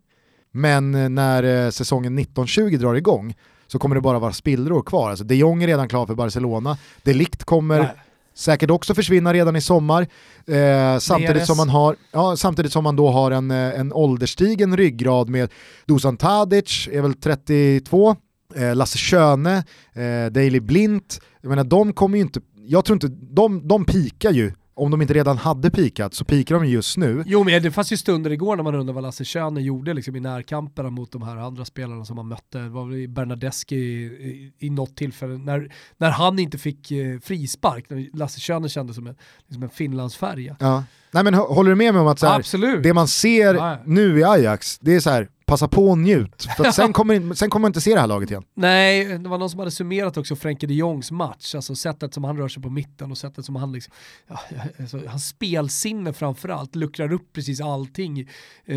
men 0.52 0.94
eh, 0.94 1.08
när 1.08 1.42
eh, 1.42 1.70
säsongen 1.70 2.18
1920 2.18 2.76
drar 2.76 2.94
igång 2.94 3.34
så 3.66 3.78
kommer 3.78 3.94
det 3.94 4.00
bara 4.00 4.18
vara 4.18 4.32
spillror 4.32 4.82
kvar. 4.82 5.10
Alltså, 5.10 5.24
de 5.24 5.34
Jong 5.34 5.62
är 5.62 5.66
redan 5.66 5.88
klar 5.88 6.06
för 6.06 6.14
Barcelona, 6.14 6.78
De 7.02 7.12
Ligt 7.12 7.44
kommer 7.44 7.78
Nej 7.78 7.90
säkert 8.36 8.70
också 8.70 8.94
försvinna 8.94 9.32
redan 9.32 9.56
i 9.56 9.60
sommar. 9.60 10.06
Eh, 10.46 10.98
samtidigt, 10.98 11.46
som 11.46 11.56
man 11.56 11.68
har, 11.68 11.96
ja, 12.12 12.36
samtidigt 12.36 12.72
som 12.72 12.84
man 12.84 12.96
då 12.96 13.08
har 13.08 13.30
en, 13.30 13.50
eh, 13.50 13.80
en 13.80 13.92
ålderstigen 13.92 14.76
ryggrad 14.76 15.28
med 15.28 15.52
Dusan 15.86 16.16
Tadic, 16.16 16.88
är 16.92 17.02
väl 17.02 17.14
32, 17.14 18.16
eh, 18.54 18.74
Lasse 18.74 18.98
Schöne, 18.98 19.56
eh, 19.92 20.32
Daley 20.32 20.60
Blint, 20.60 21.20
jag 21.40 21.48
menar 21.48 21.64
de 21.64 21.92
kommer 21.92 22.16
ju 22.16 22.22
inte, 22.22 22.40
jag 22.66 22.84
tror 22.84 22.96
inte, 22.96 23.08
de, 23.34 23.68
de 23.68 23.84
pikar 23.84 24.30
ju 24.30 24.52
om 24.76 24.90
de 24.90 25.02
inte 25.02 25.14
redan 25.14 25.38
hade 25.38 25.70
pikat 25.70 26.14
så 26.14 26.24
pikar 26.24 26.54
de 26.54 26.66
just 26.66 26.96
nu. 26.96 27.22
Jo 27.26 27.44
men 27.44 27.62
det 27.62 27.70
fanns 27.70 27.92
ju 27.92 27.96
stunder 27.96 28.30
igår 28.30 28.56
när 28.56 28.64
man 28.64 28.74
undrade 28.74 28.92
vad 28.92 29.02
Lasse 29.02 29.24
Schöne 29.24 29.60
gjorde 29.60 29.94
liksom, 29.94 30.16
i 30.16 30.20
närkamperna 30.20 30.90
mot 30.90 31.12
de 31.12 31.22
här 31.22 31.36
andra 31.36 31.64
spelarna 31.64 32.04
som 32.04 32.16
man 32.16 32.28
mötte. 32.28 32.58
Det 32.58 32.68
var 32.68 32.84
väl 32.84 33.08
Bernadeschi 33.08 33.76
i, 33.76 34.04
i, 34.04 34.52
i 34.58 34.70
något 34.70 34.96
tillfälle 34.96 35.38
när, 35.38 35.72
när 35.96 36.10
han 36.10 36.38
inte 36.38 36.58
fick 36.58 36.90
eh, 36.90 37.18
frispark. 37.18 37.86
Lasse 38.14 38.40
Schöne 38.40 38.68
kändes 38.68 38.96
som 38.96 39.06
en, 39.06 39.16
liksom 39.46 39.62
en 39.62 39.70
Finlandsfärja. 39.70 40.56
Ja. 40.60 40.84
Nej 41.10 41.24
men 41.24 41.34
håller 41.34 41.70
du 41.70 41.76
med 41.76 41.94
mig 41.94 42.00
om 42.00 42.08
att 42.08 42.18
så 42.18 42.26
här, 42.26 42.82
det 42.82 42.94
man 42.94 43.08
ser 43.08 43.54
Nej. 43.54 43.78
nu 43.86 44.18
i 44.18 44.24
Ajax, 44.24 44.78
det 44.78 44.94
är 44.94 45.00
så 45.00 45.10
här, 45.10 45.28
passa 45.46 45.68
på 45.68 45.88
och 45.88 45.98
njut. 45.98 46.46
För 46.56 46.70
sen, 46.70 46.92
kommer, 46.92 47.34
sen 47.34 47.50
kommer 47.50 47.62
man 47.62 47.68
inte 47.68 47.80
se 47.80 47.94
det 47.94 48.00
här 48.00 48.06
laget 48.06 48.30
igen. 48.30 48.44
Nej, 48.54 49.18
det 49.18 49.28
var 49.28 49.38
någon 49.38 49.50
som 49.50 49.58
hade 49.58 49.70
summerat 49.70 50.16
också 50.16 50.36
Frenkie 50.36 50.66
de 50.66 50.74
Jongs 50.74 51.10
match, 51.10 51.54
alltså 51.54 51.74
sättet 51.74 52.14
som 52.14 52.24
han 52.24 52.36
rör 52.36 52.48
sig 52.48 52.62
på 52.62 52.70
mitten 52.70 53.10
och 53.10 53.18
sättet 53.18 53.44
som 53.44 53.56
han 53.56 53.72
liksom, 53.72 53.94
ja, 54.26 54.40
alltså, 54.80 55.00
hans 55.06 55.28
spelsinne 55.28 56.12
framförallt 56.12 56.76
luckrar 56.76 57.12
upp 57.12 57.32
precis 57.32 57.60
allting 57.60 58.20
eh, 58.20 58.76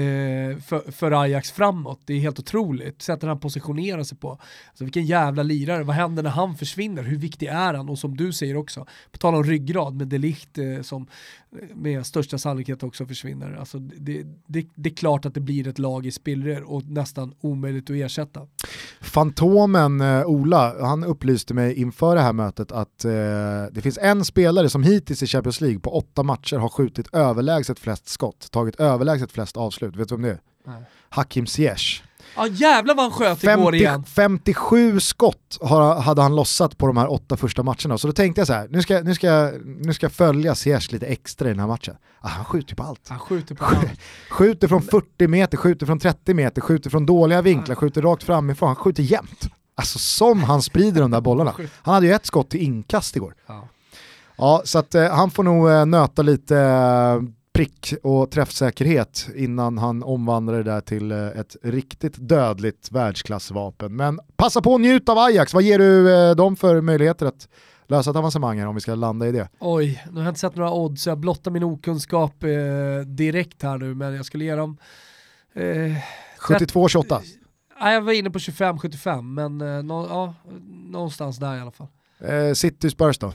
för, 0.65 0.91
för, 0.91 1.22
Ajax 1.22 1.51
framåt. 1.51 2.01
Det 2.05 2.13
är 2.13 2.20
helt 2.20 2.39
otroligt, 2.39 3.01
sättet 3.01 3.28
han 3.28 3.39
positionerar 3.39 4.03
sig 4.03 4.17
på. 4.17 4.32
Alltså, 4.70 4.84
vilken 4.84 5.05
jävla 5.05 5.43
lirare, 5.43 5.84
vad 5.84 5.95
händer 5.95 6.24
när 6.24 6.30
han 6.30 6.55
försvinner? 6.55 7.03
Hur 7.03 7.17
viktig 7.17 7.45
är 7.45 7.74
han? 7.74 7.89
Och 7.89 7.99
som 7.99 8.17
du 8.17 8.34
säger 8.34 8.57
också, 8.57 8.86
på 9.11 9.17
tal 9.17 9.36
om 9.36 9.43
ryggrad 9.43 9.95
med 9.95 10.07
Delicht 10.07 10.57
eh, 10.57 10.82
som 10.82 11.07
med 11.74 12.05
största 12.05 12.38
sannolikhet 12.38 12.84
också 12.84 13.05
försvinner. 13.05 13.55
Alltså 13.55 13.80
det, 13.80 14.24
det, 14.47 14.67
det, 14.76 14.89
är 14.89 14.93
klart 14.93 15.26
att 15.26 15.34
det 15.34 15.39
blir 15.39 15.67
ett 15.67 15.80
lag 15.80 16.05
i 16.05 16.11
spillror 16.11 16.59
och 16.64 16.84
nästan 16.84 17.34
omöjligt 17.41 17.89
att 17.89 17.95
ersätta. 17.95 18.41
Fantomen 19.01 20.01
eh, 20.01 20.26
Ola, 20.26 20.76
han 20.82 21.03
upplyste 21.03 21.53
mig 21.53 21.74
inför 21.74 22.16
det 22.16 22.22
här 22.22 22.34
mötet 22.34 22.72
att 22.72 23.05
eh, 23.05 23.12
det 23.72 23.82
finns 23.82 23.97
en 24.01 24.26
spelare 24.26 24.70
som 24.70 24.84
hittills 24.84 25.24
i 25.24 25.28
Champions 25.28 25.62
League 25.62 25.80
på 25.80 25.97
åtta 25.97 26.24
matcher 26.24 26.57
har 26.57 26.70
skjutit 26.70 27.16
överlägset 27.16 27.80
flest 27.80 28.07
skott, 28.07 28.51
tagit 28.51 28.76
överlägset 28.76 29.32
flest 29.32 29.57
avslut. 29.57 29.95
Vet 29.95 30.10
du 30.10 30.16
vem 30.16 30.22
det 30.22 30.30
är? 30.30 30.39
Nej. 30.66 30.84
Hakim 31.10 31.47
Ziyech. 31.47 32.03
Ja 32.36 32.47
jävlar 32.47 32.95
vad 32.95 33.03
han 33.03 33.11
sköt 33.11 33.39
50, 33.39 33.61
igår 33.61 33.75
igen. 33.75 34.03
57 34.03 34.99
skott 34.99 35.57
hade 36.03 36.21
han 36.21 36.36
lossat 36.36 36.77
på 36.77 36.88
de 36.88 36.97
här 36.97 37.11
åtta 37.11 37.38
första 37.38 37.63
matcherna, 37.63 37.97
så 37.97 38.07
då 38.07 38.13
tänkte 38.13 38.41
jag 38.41 38.47
så 38.47 38.53
här, 38.53 38.67
nu 38.69 38.82
ska, 38.82 39.01
nu 39.01 39.15
ska, 39.15 39.51
nu 39.65 39.93
ska 39.93 40.05
jag 40.05 40.13
följa 40.13 40.55
Ziyech 40.55 40.91
lite 40.91 41.05
extra 41.05 41.47
i 41.47 41.51
den 41.51 41.59
här 41.59 41.67
matchen. 41.67 41.95
Ah, 42.21 42.27
han 42.27 42.45
skjuter 42.45 42.75
på 42.75 42.84
allt. 42.84 43.09
Han 43.09 43.19
skjuter 43.19 43.55
på 43.55 43.65
allt. 43.65 43.99
skjuter 44.30 44.67
från 44.67 44.82
40 44.82 45.27
meter, 45.27 45.57
skjuter 45.57 45.86
från 45.86 45.99
30 45.99 46.34
meter, 46.34 46.61
skjuter 46.61 46.89
från 46.89 47.05
dåliga 47.05 47.41
vinklar, 47.41 47.75
skjuter 47.75 48.01
rakt 48.01 48.23
framifrån, 48.23 48.67
han 48.67 48.75
skjuter 48.75 49.03
jämt. 49.03 49.47
Alltså 49.75 49.99
som 49.99 50.43
han 50.43 50.61
sprider 50.61 51.01
de 51.01 51.11
där 51.11 51.21
bollarna. 51.21 51.53
Han 51.82 51.93
hade 51.93 52.07
ju 52.07 52.13
ett 52.13 52.25
skott 52.25 52.49
till 52.49 52.61
inkast 52.61 53.15
igår. 53.15 53.36
Ja. 53.47 53.67
Ja, 54.39 54.61
så 54.65 54.80
att 54.80 54.95
eh, 54.95 55.09
han 55.11 55.32
får 55.32 55.43
nog 55.43 55.69
eh, 55.69 55.86
nöta 55.86 56.21
lite 56.21 56.57
eh, 56.57 57.21
prick 57.60 57.93
och 58.03 58.32
träffsäkerhet 58.32 59.28
innan 59.36 59.78
han 59.78 60.03
omvandlar 60.03 60.53
det 60.53 60.64
där 60.64 60.82
till 60.82 61.12
eh, 61.12 61.28
ett 61.28 61.55
riktigt 61.64 62.16
dödligt 62.18 62.91
världsklassvapen. 62.91 63.95
Men 63.95 64.20
passa 64.36 64.62
på 64.62 64.76
att 64.76 64.82
njuta 64.82 65.12
av 65.12 65.18
Ajax, 65.18 65.53
vad 65.53 65.64
ger 65.64 65.80
du 65.80 66.14
eh, 66.14 66.36
dem 66.36 66.55
för 66.55 66.82
möjligheter 66.82 67.26
att 67.26 67.47
lösa 67.88 68.10
ett 68.10 68.16
avancemang 68.16 68.60
här 68.60 68.68
om 68.68 68.76
vi 68.76 68.82
ska 68.82 68.95
landa 68.95 69.28
i 69.28 69.32
det? 69.32 69.49
Oj, 69.60 70.03
nu 70.12 70.16
har 70.16 70.24
jag 70.24 70.32
inte 70.32 70.39
sett 70.39 70.55
några 70.55 70.74
odds, 70.74 71.07
jag 71.07 71.18
blottar 71.18 71.51
min 71.51 71.64
okunskap 71.64 72.43
eh, 72.43 72.49
direkt 73.05 73.64
här 73.64 73.78
nu, 73.78 73.95
men 73.95 74.16
jag 74.16 74.26
skulle 74.26 74.45
ge 74.45 74.55
dem... 74.55 74.78
Eh, 75.53 75.64
72-28? 76.39 77.22
Nej, 77.82 77.93
jag 77.93 78.01
var 78.01 78.14
inne 78.14 78.30
på 78.30 78.39
25-75, 78.39 79.22
men 79.22 79.62
eh, 79.62 79.84
no, 79.84 80.07
ja, 80.10 80.34
någonstans 80.91 81.38
där 81.38 81.57
i 81.57 81.60
alla 81.60 81.72
fall. 81.72 81.88
Eh, 82.20 82.53
City 82.53 82.89
Spurs 82.89 83.18
då? 83.18 83.34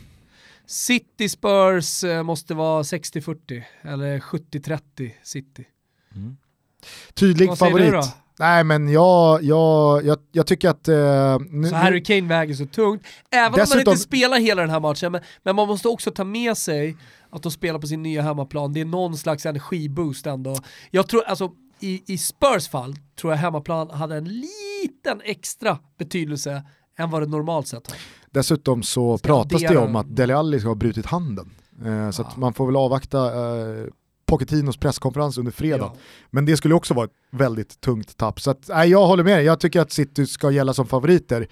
City 0.67 1.29
Spurs 1.29 2.05
eh, 2.05 2.23
måste 2.23 2.55
vara 2.55 2.83
60-40 2.83 3.63
eller 3.83 4.19
70-30 4.19 5.11
City. 5.23 5.65
Mm. 6.15 6.37
Tydlig 7.15 7.49
Vad 7.49 7.59
favorit. 7.59 7.87
Du 7.87 7.93
då? 7.93 8.03
Nej 8.39 8.65
men 8.65 8.89
jag, 8.89 9.43
jag, 9.43 10.05
jag, 10.05 10.19
jag 10.33 10.47
tycker 10.47 10.69
att... 10.69 10.89
Uh, 10.89 11.39
nu, 11.51 11.69
så 11.69 11.75
Harry 11.75 12.03
Kane 12.03 12.29
väger 12.29 12.55
så 12.55 12.67
tungt. 12.67 13.03
Även 13.31 13.53
dessutom, 13.53 13.79
om 13.79 13.85
man 13.85 13.93
inte 13.93 14.03
spelar 14.03 14.39
hela 14.39 14.63
den 14.63 14.71
här 14.71 14.81
matchen, 14.81 15.13
men, 15.13 15.21
men, 15.43 15.57
man 15.57 15.69
måste 15.69 15.89
också 15.89 16.11
ta 16.11 16.25
med 16.25 16.57
sig 16.57 16.97
att 17.31 17.43
de 17.43 17.53
spelar 17.53 17.79
på 17.79 17.87
sin 17.87 18.03
nya 18.03 18.23
hemmaplan. 18.23 18.73
Det 18.73 18.81
är 18.81 18.85
någon 18.85 19.17
slags 19.17 19.47
energiboost 19.47 20.27
ändå. 20.27 20.57
Jag 20.91 21.09
tror, 21.09 21.25
alltså 21.25 21.51
i, 21.81 22.03
i 22.07 22.19
Spurs 22.19 22.69
fall 22.69 22.95
tror 23.21 23.33
jag 23.33 23.39
hemmaplan 23.39 23.91
hade 23.91 24.17
en 24.17 24.25
liten 24.25 25.21
extra 25.25 25.79
betydelse 25.99 26.63
än 26.99 27.11
vad 27.11 27.23
det 27.23 27.27
normalt 27.27 27.69
sett 27.69 27.91
har. 27.91 27.97
Dessutom 28.31 28.83
så 28.83 29.19
ska 29.19 29.29
pratas 29.29 29.61
det 29.61 29.77
om 29.77 29.97
att 29.97 30.17
Dele 30.17 30.37
Alli 30.37 30.61
ska 30.61 30.69
ha 30.69 30.75
brutit 30.75 31.07
handen. 31.07 31.51
Eh, 31.85 32.11
så 32.11 32.23
ja. 32.23 32.33
man 32.37 32.55
får 32.55 32.67
väl 32.67 32.77
avvakta 32.77 33.27
eh, 33.27 33.85
Pochettinos 34.27 34.77
presskonferens 34.77 35.39
under 35.39 35.53
fredag. 35.53 35.91
Ja. 35.95 35.97
Men 36.31 36.47
det 36.47 36.57
skulle 36.57 36.75
också 36.75 36.95
vara 36.95 37.05
ett 37.05 37.13
väldigt 37.31 37.81
tungt 37.81 38.17
tapp. 38.17 38.41
Så 38.41 38.51
att, 38.51 38.69
nej, 38.69 38.91
jag 38.91 39.07
håller 39.07 39.25
med 39.25 39.39
dig, 39.39 39.45
jag 39.45 39.61
tycker 39.61 39.81
att 39.81 39.93
City 39.93 40.27
ska 40.27 40.51
gälla 40.51 40.75
som 40.75 40.87
favoriter. 40.87 41.49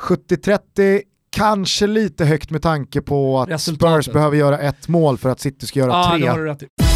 70-30, 0.00 1.02
kanske 1.30 1.86
lite 1.86 2.24
högt 2.24 2.50
med 2.50 2.62
tanke 2.62 3.00
på 3.00 3.40
att 3.40 3.60
Spurs 3.60 4.08
behöver 4.08 4.36
göra 4.36 4.58
ett 4.58 4.88
mål 4.88 5.18
för 5.18 5.28
att 5.28 5.40
City 5.40 5.66
ska 5.66 5.78
göra 5.78 6.18
ja, 6.18 6.56
tre. 6.56 6.87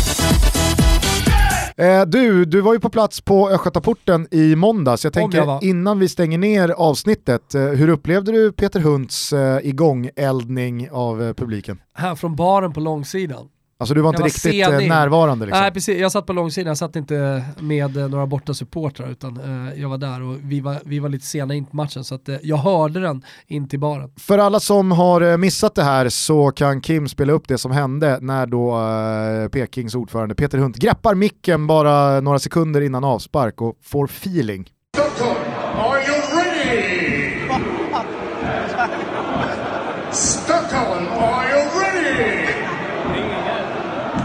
Eh, 1.77 2.03
du, 2.07 2.45
du 2.45 2.61
var 2.61 2.73
ju 2.73 2.81
på 2.81 2.91
plats 2.91 3.21
på 3.21 3.51
Östgötaporten 3.51 4.29
i 4.31 4.57
måndags. 4.57 5.05
Jag 5.05 5.13
tänker 5.13 5.39
jag 5.39 5.63
innan 5.63 5.99
vi 5.99 6.09
stänger 6.09 6.39
ner 6.39 6.69
avsnittet, 6.69 7.55
eh, 7.55 7.63
hur 7.63 7.89
upplevde 7.89 8.33
du 8.33 8.53
Peter 8.53 8.81
Hunds 8.81 9.33
eh, 9.33 9.59
igångeldning 9.63 10.91
av 10.91 11.35
publiken? 11.35 11.81
Här 11.95 12.15
från 12.15 12.37
baren 12.37 12.73
på 12.73 12.81
långsidan. 12.81 13.49
Alltså 13.83 13.95
du 13.95 14.01
var 14.01 14.09
inte 14.11 14.23
var 14.23 14.27
riktigt 14.27 14.43
senig. 14.43 14.83
Eh, 14.83 14.89
närvarande 14.89 15.47
liksom. 15.47 15.63
Nej 15.63 15.73
precis, 15.73 16.01
jag 16.01 16.13
satt 16.13 16.27
på 16.27 16.33
långsidan, 16.33 16.69
jag 16.69 16.79
satt 16.79 16.97
inte 16.97 17.45
med 17.61 17.97
eh, 17.97 18.09
några 18.09 18.27
borta 18.27 18.55
supportrar 18.55 19.11
utan 19.11 19.41
eh, 19.73 19.81
jag 19.81 19.89
var 19.89 19.99
där 19.99 20.23
och 20.23 20.37
vi 20.43 20.61
var, 20.61 20.81
vi 20.85 20.99
var 20.99 21.09
lite 21.09 21.27
sena 21.27 21.55
in 21.55 21.67
på 21.67 21.77
matchen 21.77 22.05
så 22.05 22.15
att 22.15 22.29
eh, 22.29 22.37
jag 22.43 22.57
hörde 22.57 23.01
den 23.01 23.23
in 23.47 23.69
till 23.69 23.81
baren. 23.81 24.11
För 24.17 24.39
alla 24.39 24.61
som 24.61 24.93
har 24.93 25.21
eh, 25.21 25.37
missat 25.37 25.75
det 25.75 25.83
här 25.83 26.09
så 26.09 26.51
kan 26.51 26.81
Kim 26.81 27.09
spela 27.09 27.33
upp 27.33 27.49
det 27.49 27.59
som 27.59 27.73
hände 27.73 28.19
när 28.21 28.47
då 28.47 28.79
eh, 28.79 29.49
Pekings 29.49 29.95
ordförande 29.95 30.35
Peter 30.35 30.59
Hunt 30.59 30.77
greppar 30.77 31.15
micken 31.15 31.67
bara 31.67 32.21
några 32.21 32.39
sekunder 32.39 32.81
innan 32.81 33.05
avspark 33.05 33.61
och 33.63 33.77
får 33.83 34.05
feeling. 34.05 34.67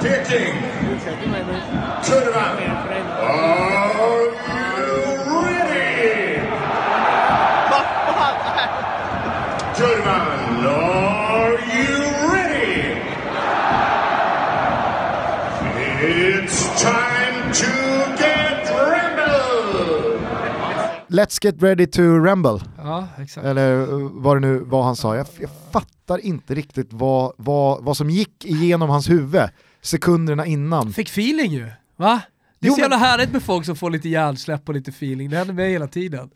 kicking. 0.07 0.53
Turn 2.03 2.23
around. 2.27 2.59
Are 3.19 4.25
you 4.47 5.43
ready? 5.43 6.39
Turn 9.75 10.01
around. 10.01 10.65
Are 10.65 11.55
you 11.75 11.93
ready? 12.33 12.77
It's 15.99 16.59
time 16.81 17.51
to 17.53 17.71
get 18.17 18.69
rambled. 18.69 20.21
Let's 21.09 21.39
get 21.39 21.61
ready 21.61 21.87
to 21.87 22.01
rumble. 22.01 22.59
Ja, 22.77 23.07
exakt. 23.21 23.45
Eller 23.47 23.81
eh, 23.81 23.87
vad 24.11 24.35
det 24.35 24.39
nu 24.39 24.59
var 24.59 24.83
han 24.83 24.95
sa. 24.95 25.15
Jag, 25.15 25.27
jag 25.39 25.49
fattar 25.71 26.17
inte 26.25 26.55
riktigt 26.55 26.87
vad, 26.93 27.33
vad, 27.37 27.83
vad 27.83 27.97
som 27.97 28.09
gick 28.09 28.45
igenom 28.45 28.89
hans 28.89 29.09
huvud 29.09 29.49
sekunderna 29.87 30.45
innan. 30.45 30.93
Fick 30.93 31.09
feeling 31.09 31.51
ju, 31.51 31.69
va? 31.95 32.21
Det 32.59 32.67
är 32.67 32.69
Jo, 32.69 32.73
så 32.75 32.81
jävla 32.81 32.97
men- 32.97 33.05
härligt 33.05 33.31
med 33.31 33.43
folk 33.43 33.65
som 33.65 33.75
får 33.75 33.89
lite 33.89 34.09
hjärnsläpp 34.09 34.67
och 34.69 34.75
lite 34.75 34.89
feeling, 34.91 35.29
det 35.29 35.37
händer 35.37 35.53
mig 35.53 35.71
hela 35.71 35.87
tiden. 35.87 36.29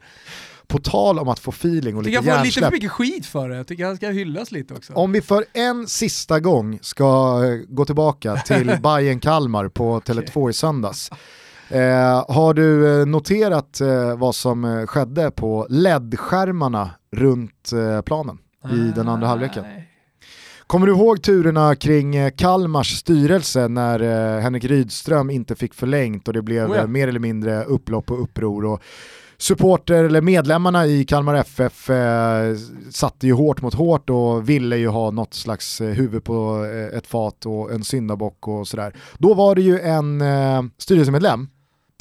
På 0.67 0.79
tal 0.79 1.19
om 1.19 1.27
att 1.29 1.39
få 1.39 1.51
feeling 1.51 1.95
och 1.97 2.03
Jag 2.03 2.05
lite 2.05 2.19
tycker 2.21 2.31
han 2.31 2.39
får 2.39 2.45
lite 2.45 2.53
för 2.53 2.61
hjärnsläpp. 2.61 2.73
mycket 2.73 2.91
skit 2.91 3.25
för 3.25 3.49
det, 3.49 3.55
jag 3.57 3.67
tycker 3.67 3.85
han 3.85 3.95
ska 3.95 4.09
hyllas 4.09 4.51
lite 4.51 4.73
också. 4.73 4.93
Om 4.93 5.11
vi 5.11 5.21
för 5.21 5.45
en 5.53 5.87
sista 5.87 6.39
gång 6.39 6.79
ska 6.81 7.41
eh, 7.45 7.55
gå 7.75 7.85
tillbaka 7.85 8.35
till 8.45 8.77
Bayern 8.83 9.19
Kalmar 9.19 9.67
på 9.67 9.99
Tele2 9.99 10.49
i 10.49 10.53
söndags. 10.53 11.11
Eh, 11.69 12.25
har 12.35 12.53
du 12.53 12.99
eh, 13.01 13.05
noterat 13.05 13.81
eh, 13.81 14.17
vad 14.17 14.35
som 14.35 14.65
eh, 14.65 14.85
skedde 14.85 15.31
på 15.31 15.67
LED-skärmarna 15.69 16.89
runt 17.11 17.71
eh, 17.73 18.01
planen 18.01 18.37
i 18.73 18.91
den 18.95 19.09
andra 19.09 19.27
halvleken? 19.27 19.63
Nej. 19.63 19.87
Kommer 20.71 20.87
du 20.87 20.93
ihåg 20.93 21.21
turerna 21.21 21.75
kring 21.75 22.15
eh, 22.15 22.31
Kalmars 22.31 22.99
styrelse 22.99 23.67
när 23.67 23.99
eh, 23.99 24.41
Henrik 24.41 24.63
Rydström 24.63 25.29
inte 25.29 25.55
fick 25.55 25.73
förlängt 25.73 26.27
och 26.27 26.33
det 26.33 26.41
blev 26.41 26.71
Oh 26.71 26.75
ja. 26.75 26.81
eh, 26.81 26.87
mer 26.87 27.07
eller 27.07 27.19
mindre 27.19 27.63
upplopp 27.63 28.11
och 28.11 28.23
uppror 28.23 28.65
och 28.65 28.81
supporter 29.37 30.03
eller 30.03 30.21
medlemmarna 30.21 30.85
i 30.85 31.05
Kalmar 31.05 31.35
FF 31.35 31.89
eh, 31.89 32.55
satte 32.91 33.27
ju 33.27 33.33
hårt 33.33 33.61
mot 33.61 33.73
hårt 33.73 34.09
och 34.09 34.49
ville 34.49 34.77
ju 34.77 34.87
ha 34.87 35.11
något 35.11 35.33
slags 35.33 35.81
huvud 35.81 36.23
på 36.23 36.65
ett 36.93 37.07
fat 37.07 37.45
och 37.45 37.71
en 37.71 37.83
syndabock 37.83 38.47
och 38.47 38.67
sådär. 38.67 38.95
Då 39.17 39.33
var 39.33 39.55
det 39.55 39.61
ju 39.61 39.79
en 39.79 40.21
eh, 40.21 40.63
styrelsemedlem, 40.77 41.47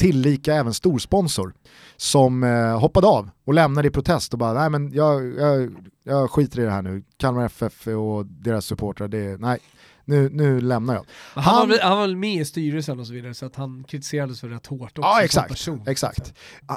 tillika 0.01 0.55
även 0.55 0.75
storsponsor, 0.75 1.53
som 1.97 2.43
eh, 2.45 2.79
hoppade 2.81 3.07
av 3.07 3.31
och 3.47 3.55
lämnade 3.55 3.89
i 3.89 3.91
protest 3.91 4.33
och 4.33 4.39
bara 4.39 4.53
nej 4.53 4.71
men 4.71 4.93
jag, 4.93 5.35
jag, 5.39 5.71
jag 6.05 6.31
skiter 6.31 6.61
i 6.61 6.65
det 6.65 6.71
här 6.71 6.83
nu, 6.83 7.03
Kalmar 7.17 7.45
FF 7.47 7.87
och 7.87 8.27
deras 8.27 8.65
supportrar, 8.65 9.09
det, 9.09 9.41
nej, 9.41 9.59
nu, 10.05 10.29
nu 10.33 10.61
lämnar 10.61 10.95
jag. 10.95 11.05
Han, 11.35 11.45
Han- 11.55 11.69
var 11.69 11.79
han 11.83 11.99
var 11.99 12.07
väl 12.07 12.17
med 12.17 12.41
i 12.41 12.45
styrelsen 12.45 13.01
och 13.01 13.07
så 13.07 13.13
vidare 13.13 13.35
så 13.35 13.47
att 13.47 13.57
han 13.57 13.85
kritiserades 13.89 14.41
för 14.41 14.49
rätt 14.49 14.67
hårt 14.67 14.99
också 14.99 15.01
Ja 15.03 15.15
som 15.17 15.25
exakt, 15.25 15.49
person. 15.49 15.83
exakt. 15.87 16.35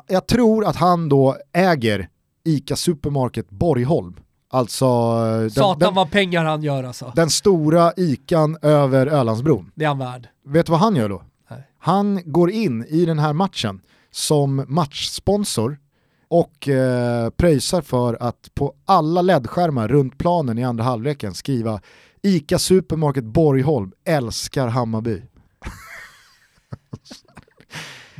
Jag 0.07 0.27
tror 0.27 0.65
att 0.65 0.75
han 0.75 1.09
då 1.09 1.37
äger 1.53 2.09
ICA 2.45 2.75
Supermarket 2.75 3.49
Borgholm, 3.49 4.15
alltså 4.51 4.85
eh, 4.85 5.39
den, 5.39 5.51
Satan 5.51 5.79
den, 5.79 5.93
vad 5.93 6.11
pengar 6.11 6.45
han 6.45 6.63
gör 6.63 6.83
alltså. 6.83 7.11
den 7.15 7.29
stora 7.29 7.93
ICAn 7.97 8.57
över 8.61 9.07
Ölandsbron. 9.07 9.71
Det 9.75 9.83
är 9.83 9.87
han 9.87 9.99
värd. 9.99 10.27
Vet 10.45 10.65
du 10.65 10.71
vad 10.71 10.79
han 10.81 10.95
gör 10.95 11.09
då? 11.09 11.23
Han 11.85 12.21
går 12.25 12.51
in 12.51 12.85
i 12.85 13.05
den 13.05 13.19
här 13.19 13.33
matchen 13.33 13.81
som 14.11 14.65
matchsponsor 14.67 15.77
och 16.27 16.69
eh, 16.69 17.29
pröjsar 17.29 17.81
för 17.81 18.17
att 18.19 18.55
på 18.55 18.73
alla 18.85 19.21
LED-skärmar 19.21 19.87
runt 19.87 20.17
planen 20.17 20.57
i 20.57 20.63
andra 20.63 20.83
halvleken 20.83 21.33
skriva 21.33 21.81
ICA 22.21 22.59
Supermarket 22.59 23.23
Borgholm 23.23 23.91
älskar 24.05 24.67
Hammarby. 24.67 25.21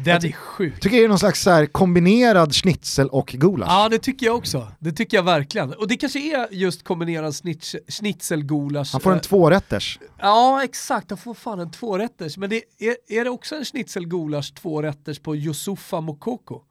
Den 0.06 0.26
är 0.26 0.32
sjuk. 0.32 0.80
Tycker 0.80 0.98
det 0.98 1.04
är 1.04 1.08
någon 1.08 1.20
slags 1.20 1.42
så 1.42 1.50
här 1.52 1.66
kombinerad 1.66 2.54
schnitzel 2.56 3.08
och 3.10 3.28
gulasch. 3.28 3.70
Ja 3.70 3.90
det 3.90 4.00
tycker 4.00 4.26
jag 4.26 4.36
också. 4.36 4.68
Det 4.80 4.92
tycker 4.92 5.18
jag 5.18 5.24
verkligen. 5.24 5.74
Och 5.74 5.88
det 5.88 5.98
kanske 5.98 6.20
är 6.20 6.48
just 6.54 6.84
kombinerad 6.84 7.36
snitch, 7.36 7.76
schnitzelgulasch. 7.88 8.90
Han 8.92 9.02
får 9.02 9.12
en 9.12 9.18
Eh, 9.18 9.22
tvårätters. 9.22 10.00
Ja 10.20 10.64
exakt, 10.64 11.10
han 11.10 11.18
får 11.18 11.34
fan 11.34 11.60
en 11.60 11.72
tvårätters. 11.72 12.38
Men 12.38 12.50
det 12.50 12.62
är, 12.80 12.96
är 13.20 13.24
det 13.24 13.30
också 13.30 13.56
en 13.56 13.66
schnitzelgulasch 13.66 14.54
tvårätters 14.56 15.20
på 15.20 15.36
Yusufa 15.36 16.02
Mokoko? 16.02 16.62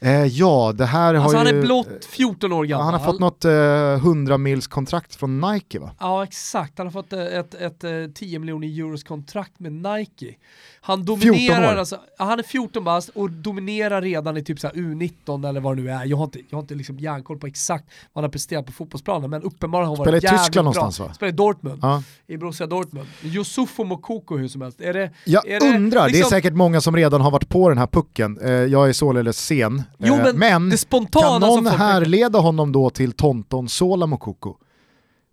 Eh, 0.00 0.24
ja, 0.26 0.72
det 0.74 0.86
här 0.86 1.14
Alltså 1.14 1.36
har 1.38 1.44
han 1.44 1.54
ju... 1.54 1.58
är 1.60 1.62
blott 1.62 2.04
14 2.10 2.52
år 2.52 2.66
Ja, 2.66 2.70
gammal. 2.78 2.84
han 2.92 3.00
har 3.00 3.12
fått 3.12 3.20
något 3.20 3.44
eh, 3.44 3.52
100 3.94 4.38
mils 4.38 4.66
kontrakt 4.66 5.14
från 5.14 5.40
Nike 5.40 5.78
va? 5.78 5.90
Ja 6.00 6.24
exakt, 6.24 6.78
han 6.78 6.86
har 6.86 6.92
fått 6.92 7.12
eh, 7.12 7.20
ett, 7.20 7.54
ett, 7.54 7.84
ett 7.84 8.14
10 8.14 8.38
miljoner 8.38 8.68
euros 8.68 9.04
kontrakt 9.04 9.58
med 9.60 9.72
Nike. 9.72 10.34
Han 10.84 10.98
14 11.06 11.20
dominerar 11.20 11.76
alltså, 11.76 11.96
han 12.18 12.38
är 12.38 12.42
14 12.42 12.84
bast 12.84 13.08
och 13.08 13.30
dominerar 13.30 14.02
redan 14.02 14.36
i 14.36 14.44
typ 14.44 14.60
så 14.60 14.66
här 14.66 14.74
U19 14.74 15.48
eller 15.48 15.60
vad 15.60 15.76
det 15.76 15.82
nu 15.82 15.90
är. 15.90 16.04
Jag 16.04 16.16
har 16.16 16.24
inte, 16.24 16.38
jag 16.50 16.56
har 16.56 16.62
inte 16.62 16.74
liksom 16.74 16.98
järnkoll 16.98 17.38
på 17.38 17.46
exakt 17.46 17.84
vad 18.12 18.22
han 18.22 18.24
har 18.24 18.32
presterat 18.32 18.66
på 18.66 18.72
fotbollsplanen 18.72 19.30
men 19.30 19.42
uppenbarligen 19.42 19.88
har 19.88 19.96
han 19.96 20.04
varit 20.06 20.22
jävligt 20.22 20.42
Tyskland 20.44 20.64
bra. 20.64 20.72
någonstans, 20.74 21.08
va? 21.08 21.14
Spelar 21.14 21.32
i 21.32 21.36
Dortmund, 21.36 21.78
Ja. 21.82 22.02
i 22.26 22.36
Borussia 22.36 22.66
Dortmund. 22.66 23.06
Yusufo 23.22 23.84
Mokoko 23.84 24.36
hur 24.36 24.48
som 24.48 24.62
helst. 24.62 24.80
Är 24.80 24.92
det, 24.92 25.10
Jag 25.24 25.48
är 25.48 25.60
det 25.60 25.76
undrar, 25.76 26.00
det 26.00 26.06
är 26.06 26.12
liksom- 26.12 26.30
säkert 26.30 26.54
många 26.54 26.80
som 26.80 26.96
redan 26.96 27.20
har 27.20 27.30
varit 27.30 27.48
på 27.48 27.68
den 27.68 27.78
här 27.78 27.86
pucken. 27.86 28.38
Eh, 28.42 28.50
jag 28.50 28.88
är 28.88 28.92
således 28.92 29.38
sen. 29.60 29.82
Jo, 29.98 30.14
Eh, 30.14 30.34
men 30.34 30.78
spontana 30.78 31.30
kan 31.30 31.40
någon 31.40 31.66
härleda 31.66 32.38
honom 32.38 32.72
då 32.72 32.90
till 32.90 33.12
Tonton 33.12 33.68
Sola 33.68 34.06
Mokoko? 34.06 34.54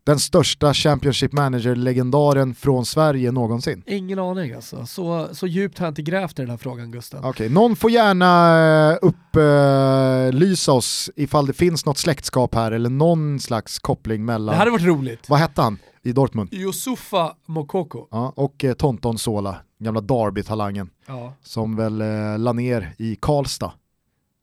Den 0.03 0.19
största 0.19 0.73
Championship 0.73 1.31
Manager-legendaren 1.33 2.53
från 2.55 2.85
Sverige 2.85 3.31
någonsin. 3.31 3.83
Ingen 3.87 4.19
aning 4.19 4.53
alltså. 4.53 4.85
Så, 4.85 5.27
så 5.31 5.47
djupt 5.47 5.79
har 5.79 5.85
jag 5.85 5.91
inte 5.91 6.01
grävt 6.01 6.39
i 6.39 6.41
den 6.41 6.49
här 6.51 6.57
frågan 6.57 6.91
Gusten. 6.91 7.23
Okej, 7.23 7.49
någon 7.49 7.75
får 7.75 7.91
gärna 7.91 8.91
eh, 8.91 8.97
upplysa 9.01 10.71
oss 10.71 11.09
ifall 11.15 11.45
det 11.45 11.53
finns 11.53 11.85
något 11.85 11.97
släktskap 11.97 12.55
här 12.55 12.71
eller 12.71 12.89
någon 12.89 13.39
slags 13.39 13.79
koppling 13.79 14.25
mellan, 14.25 14.53
Det 14.53 14.57
hade 14.59 14.71
varit 14.71 14.85
roligt. 14.85 15.29
vad 15.29 15.39
hette 15.39 15.61
han 15.61 15.77
i 16.03 16.11
Dortmund? 16.11 16.53
Yusufa 16.53 17.33
Mokoko. 17.45 18.07
Ja, 18.11 18.33
och 18.35 18.63
eh, 18.63 18.73
Tonton 18.73 19.17
Sola, 19.17 19.55
gamla 19.79 20.01
Derby-talangen, 20.01 20.89
Ja. 21.07 21.33
som 21.43 21.75
väl 21.75 22.01
eh, 22.01 22.37
la 22.37 22.53
ner 22.53 22.93
i 22.97 23.15
Karlstad 23.15 23.71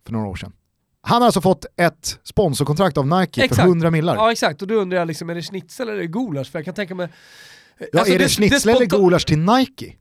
för 0.07 0.13
några 0.13 0.27
år 0.29 0.37
sedan. 0.37 0.53
Han 1.01 1.23
har 1.23 1.27
alltså 1.27 1.41
fått 1.41 1.67
ett 1.77 2.19
sponsorkontrakt 2.25 2.99
av 2.99 3.07
Nike 3.07 3.41
för 3.41 3.45
Exakt. 3.45 3.67
100 3.69 3.91
millar. 3.91 4.15
Ja, 4.15 4.25
Ja 4.25 4.33
exakt, 4.33 4.63
och 4.63 4.69
då 4.69 4.75
undrar 4.75 4.99
jag 4.99 5.09
liksom, 5.09 5.31
är 5.31 5.35
det 5.35 5.43
schnitzel 5.43 5.89
eller 5.89 5.99
är 5.99 6.03
det 6.03 6.07
gulasch? 6.07 6.51
För 6.53 6.59
jag 6.59 6.65
kan 6.65 6.75
tänka 6.75 6.95
mig... 6.95 7.09
Alltså, 7.99 8.13
är 8.15 8.19
det, 8.19 8.29
schnitzel 8.29 8.71
eller 8.71 8.87
spontan- 8.87 9.01
gulasch 9.01 9.27
till 9.27 9.39
Nike? 9.39 9.95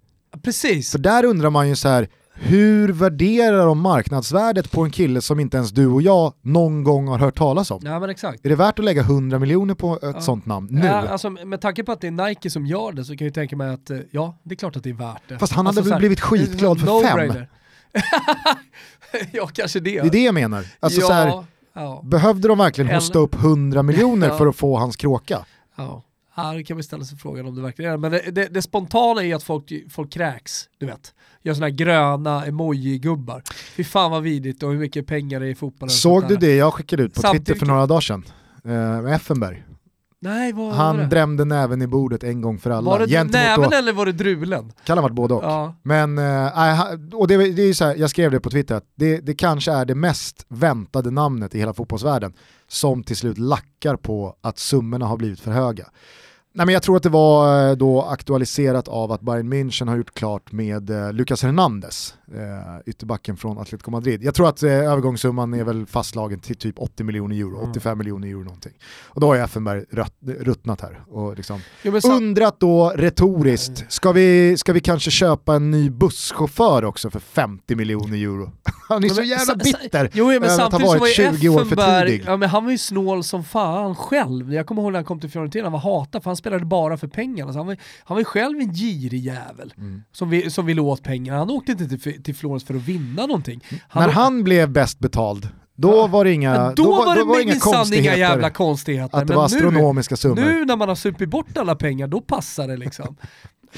Precis. 0.44 0.92
För 0.92 1.00
där 1.00 1.26
undrar 1.26 1.50
man 1.50 1.70
ju 1.70 1.76
så 1.76 1.88
här, 1.90 2.08
hur 2.34 2.90
värderar 2.92 3.66
de 3.66 3.80
marknadsvärdet 3.82 4.72
på 4.72 4.82
en 4.84 4.92
kille 4.92 5.22
som 5.22 5.40
inte 5.40 5.58
ens 5.58 5.72
du 5.72 5.88
och 5.88 6.02
jag 6.02 6.34
någon 6.42 6.84
gång 6.84 7.08
har 7.08 7.18
hört 7.20 7.38
talas 7.38 7.72
om? 7.72 7.82
Ja 7.84 8.00
men 8.00 8.10
exakt. 8.10 8.46
Är 8.46 8.50
det 8.50 8.56
värt 8.56 8.80
att 8.80 8.86
lägga 8.86 9.02
100 9.02 9.40
miljoner 9.40 9.74
på 9.76 9.96
ett 9.96 10.02
Ja. 10.02 10.22
sånt 10.22 10.46
namn 10.46 10.68
nu? 10.72 10.86
Ja, 10.86 10.94
alltså, 11.08 11.30
med 11.30 11.62
tanke 11.62 11.84
på 11.84 11.92
att 11.92 12.02
det 12.02 12.08
är 12.08 12.12
Nike 12.28 12.50
som 12.50 12.66
gör 12.66 12.92
det 12.92 13.06
så 13.06 13.18
kan 13.18 13.26
jag 13.28 13.34
tänka 13.34 13.56
mig 13.56 13.70
att 13.74 13.90
eh, 13.90 13.98
ja, 14.12 14.38
det 14.44 14.54
är 14.54 14.58
klart 14.58 14.76
att 14.76 14.84
det 14.84 14.90
är 14.90 14.94
värt 14.94 15.22
det. 15.28 15.40
Fast 15.40 15.54
han 15.54 15.68
alltså, 15.68 15.82
hade 15.82 15.90
väl 15.90 16.00
blivit 16.00 16.22
skitglad 16.22 16.80
för 16.80 16.86
fem? 16.88 17.18
no-brainer. 17.20 17.48
ja, 19.32 19.48
kanske 19.48 19.80
det. 19.80 20.02
Det 20.02 20.08
är 20.08 20.12
det 20.12 20.24
jag 20.24 20.34
menar. 20.34 20.66
Alltså 20.80 21.02
ja, 21.02 21.08
så 21.08 21.14
här, 21.14 21.44
ja, 21.74 22.02
behövde 22.06 22.48
de 22.48 22.58
verkligen 22.58 22.88
Eller- 22.88 23.00
hosta 23.00 23.20
upp 23.20 23.36
100 23.36 23.84
miljoner 23.84 24.28
Ja. 24.32 24.38
för 24.38 24.48
att 24.48 24.56
få 24.56 24.78
hans 24.78 24.96
kråka? 24.96 25.46
ja. 25.76 26.02
Här 26.38 26.64
kan 26.64 26.78
vi 26.78 26.84
ställa 26.84 27.04
sig 27.04 27.18
frågan 27.18 27.46
om 27.46 27.56
det 27.56 27.62
verkligen 27.62 27.92
är 27.94 27.98
Men 27.98 28.12
det, 28.12 28.32
det, 28.32 28.48
det 28.48 28.62
spontana 28.62 29.24
är 29.24 29.36
att 29.36 29.44
folk, 29.44 29.72
folk 29.90 30.12
kräks, 30.12 30.70
du 30.78 30.86
vet. 30.86 31.14
Gör 31.44 31.54
sådana 31.54 31.70
här 31.70 31.76
gröna 31.78 32.46
emoji-gubbar. 32.46 33.42
Fy 33.76 33.84
fan 33.84 34.12
vad 34.12 34.24
vidrigt 34.24 34.64
och 34.64 34.72
hur 34.72 34.80
mycket 34.80 35.08
pengar 35.08 35.40
det 35.40 35.46
är 35.46 35.50
i 35.50 35.56
fotbollen. 35.56 35.90
Såg 35.90 36.28
du 36.28 36.36
det 36.36 36.56
jag 36.56 36.74
skickade 36.74 37.04
ut 37.04 37.14
på 37.14 37.22
Samtidigt- 37.22 37.48
Twitter 37.48 37.60
för 37.60 37.66
några 37.66 37.86
dagar 37.86 38.02
sedan? 38.02 38.24
Eh, 38.66 38.72
med 38.72 39.16
Effenberg. 39.16 39.64
Nej, 40.26 40.54
var 40.54 40.72
Han 40.72 40.98
det? 40.98 41.06
drämde 41.06 41.46
näven 41.46 41.82
i 41.82 41.88
bordet 41.88 42.24
en 42.24 42.42
gång 42.42 42.60
för 42.60 42.70
alla. 42.70 42.92
Var 42.92 43.00
det 43.00 43.08
Gentemot 43.08 43.34
näven 43.34 43.70
då, 43.70 43.76
eller 43.78 43.94
var 43.94 44.06
det 44.06 44.12
drulen? 44.12 44.72
kan 44.86 44.98
ha 44.98 45.02
varit 45.04 45.16
både 45.16 45.34
och. 45.34 45.44
Ja. 45.44 45.76
Men, 45.84 46.18
han- 46.18 47.12
och 47.14 47.28
det, 47.28 47.38
det 47.52 47.62
är 47.62 47.74
så 47.74 47.86
här, 47.86 47.96
jag 47.96 48.10
skrev 48.10 48.32
det 48.32 48.40
på 48.40 48.50
Twitter, 48.50 48.76
att 48.76 48.86
det, 48.96 49.20
det 49.20 49.34
kanske 49.34 49.72
är 49.72 49.86
det 49.86 49.96
mest 49.96 50.46
väntade 50.48 51.12
namnet 51.12 51.56
i 51.56 51.60
hela 51.60 51.74
fotbollsvärlden 51.74 52.34
som 52.68 53.04
till 53.04 53.16
slut 53.18 53.38
lackar 53.38 53.96
på 53.96 54.36
att 54.42 54.60
summorna 54.60 55.06
har 55.06 55.18
blivit 55.18 55.40
för 55.40 55.52
höga. 55.52 55.86
Nej, 56.58 56.66
men 56.66 56.74
jag 56.74 56.84
tror 56.84 56.98
att 56.98 57.04
det 57.04 57.10
var 57.10 57.70
eh, 57.70 57.76
då 57.76 58.02
aktualiserat 58.02 58.88
av 58.88 59.12
att 59.12 59.22
Bayern 59.22 59.54
München 59.54 59.88
har 59.90 59.98
gjort 59.98 60.14
klart 60.14 60.52
med 60.52 60.90
eh, 60.90 61.14
Lucas 61.14 61.44
Hernandez, 61.44 62.14
eh, 62.34 62.40
ytterbacken 62.86 63.38
från 63.38 63.58
Atletico 63.58 63.92
Madrid. 63.92 64.24
Jag 64.24 64.36
tror 64.36 64.50
att 64.50 64.64
eh, 64.64 64.72
övergångssumman 64.72 65.54
är 65.54 65.64
väl 65.64 65.86
fastslagen 65.86 66.40
till 66.40 66.56
typ 66.56 66.80
80 66.80 67.04
miljoner 67.04 67.36
euro, 67.36 67.58
Mm. 67.58 67.72
85 67.72 67.98
miljoner 67.98 68.28
euro 68.28 68.44
någonting. 68.44 68.72
Och 69.06 69.22
då 69.22 69.28
har 69.28 69.36
ju 69.36 69.42
Effenberg 69.42 69.84
rött, 69.92 70.14
ruttnat 70.26 70.82
här 70.82 71.04
och 71.08 71.36
liksom 71.38 71.60
men 71.84 72.02
sam- 72.02 72.12
Undrat 72.18 72.60
då 72.60 72.90
retoriskt, 72.96 73.86
ska 73.92 74.12
vi, 74.12 74.58
ska 74.58 74.74
vi 74.74 74.80
kanske 74.80 75.12
köpa 75.12 75.56
en 75.56 75.72
ny 75.72 75.90
busschaufför 75.90 76.86
också 76.86 77.10
för 77.10 77.20
50 77.20 77.76
miljoner 77.76 78.18
euro? 78.18 78.52
Han 78.90 79.04
är 79.04 79.08
Ja, 79.08 79.14
så 79.14 79.22
jävla 79.22 79.56
bitter 79.56 80.10
Jo, 80.14 80.32
ja, 80.34 80.40
men 80.40 80.50
över 80.50 80.64
att 80.64 80.72
ha 80.72 80.80
så 80.80 80.86
var 80.86 81.00
varit 81.00 81.20
ju 81.20 81.32
20 81.38 81.50
år 81.50 81.66
för 81.66 81.76
Effenberg- 81.76 82.06
tidig. 82.06 82.24
Ja, 82.28 82.38
men 82.38 82.50
han 82.50 82.64
var 82.66 82.72
ju 82.72 82.78
snål 82.78 83.24
som 83.24 83.44
fan 83.44 83.96
själv. 83.96 84.54
Jag 84.54 84.66
kommer 84.68 84.82
ihåg 84.82 84.92
när 84.92 84.98
han 85.00 85.06
kom 85.06 85.20
till 85.20 85.30
Fiorentina, 85.30 85.64
han 85.66 85.72
var 85.72 85.80
hatad 85.80 86.24
för 86.24 86.30
han 86.30 86.38
spelade 86.46 86.66
bara 86.66 86.98
för 86.98 87.08
pengarna. 87.08 87.54
Så 87.54 87.60
han, 87.60 87.68
var, 87.68 87.78
han 88.04 88.18
var 88.18 88.24
själv 88.24 88.60
en 88.60 88.74
girig 88.74 89.20
jävel 89.26 89.74
Mm. 89.78 90.04
som, 90.12 90.30
vi, 90.30 90.50
som 90.52 90.66
ville 90.66 90.82
åt 90.82 91.04
pengar. 91.04 91.36
Han 91.38 91.50
åkte 91.50 91.72
inte 91.72 91.98
till, 91.98 92.24
till 92.24 92.36
Florens 92.36 92.64
för 92.64 92.74
att 92.76 92.82
vinna 92.82 93.26
någonting. 93.26 93.62
När 93.94 94.08
åkte- 94.08 94.20
han 94.20 94.44
blev 94.44 94.70
bäst 94.70 95.00
betald, 95.00 95.50
då 95.78 96.08
var 96.08 96.26
det 96.26 96.32
inga, 96.34 96.52
Men 96.66 96.76
då, 96.76 96.84
var 96.96 97.16
det 97.16 97.24
var 97.24 97.42
inga 97.42 97.52
minsann 97.54 97.70
inga 97.72 97.78
konstigheter. 97.78 98.18
jävla 98.20 98.50
konstigheter. 98.50 99.18
att 99.18 99.28
det 99.28 99.34
Men 99.34 99.38
var 99.42 99.50
nu, 99.50 99.56
astronomiska 99.56 100.16
summor. 100.16 100.36
nu 100.36 100.66
när 100.66 100.76
man 100.76 100.88
har 100.90 100.96
supit 100.96 101.30
bort 101.30 101.58
alla 101.58 101.76
pengar, 101.76 102.08
då 102.08 102.22
passar 102.22 102.68
det 102.68 102.78
liksom. 102.78 103.16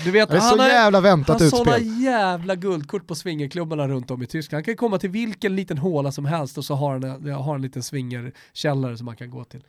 Du 0.03 0.11
vet, 0.11 0.29
Det 0.29 0.35
är 0.35 0.39
så 0.39 0.45
han 0.47 0.59
har, 0.59 0.67
jävla 0.67 1.01
väntat 1.01 1.39
han 1.41 1.51
har 1.51 1.57
sådana 1.57 1.77
utspel. 1.77 2.03
jävla 2.03 2.55
guldkort 2.55 3.07
på 3.07 3.15
swingerklubbarna 3.15 3.87
runt 3.87 4.11
om 4.11 4.21
i 4.23 4.25
Tyskland. 4.27 4.57
Han 4.57 4.63
kan 4.63 4.75
komma 4.75 4.97
till 4.97 5.09
vilken 5.09 5.55
liten 5.55 5.77
håla 5.77 6.11
som 6.11 6.25
helst 6.25 6.57
och 6.57 6.65
så 6.65 6.75
har 6.75 6.91
han 6.91 7.03
en, 7.03 7.31
har 7.33 7.55
en 7.55 7.61
liten 7.61 7.83
swingerkällare 7.83 8.97
som 8.97 9.05
man 9.05 9.15
kan 9.15 9.29
gå 9.29 9.43
till. 9.43 9.63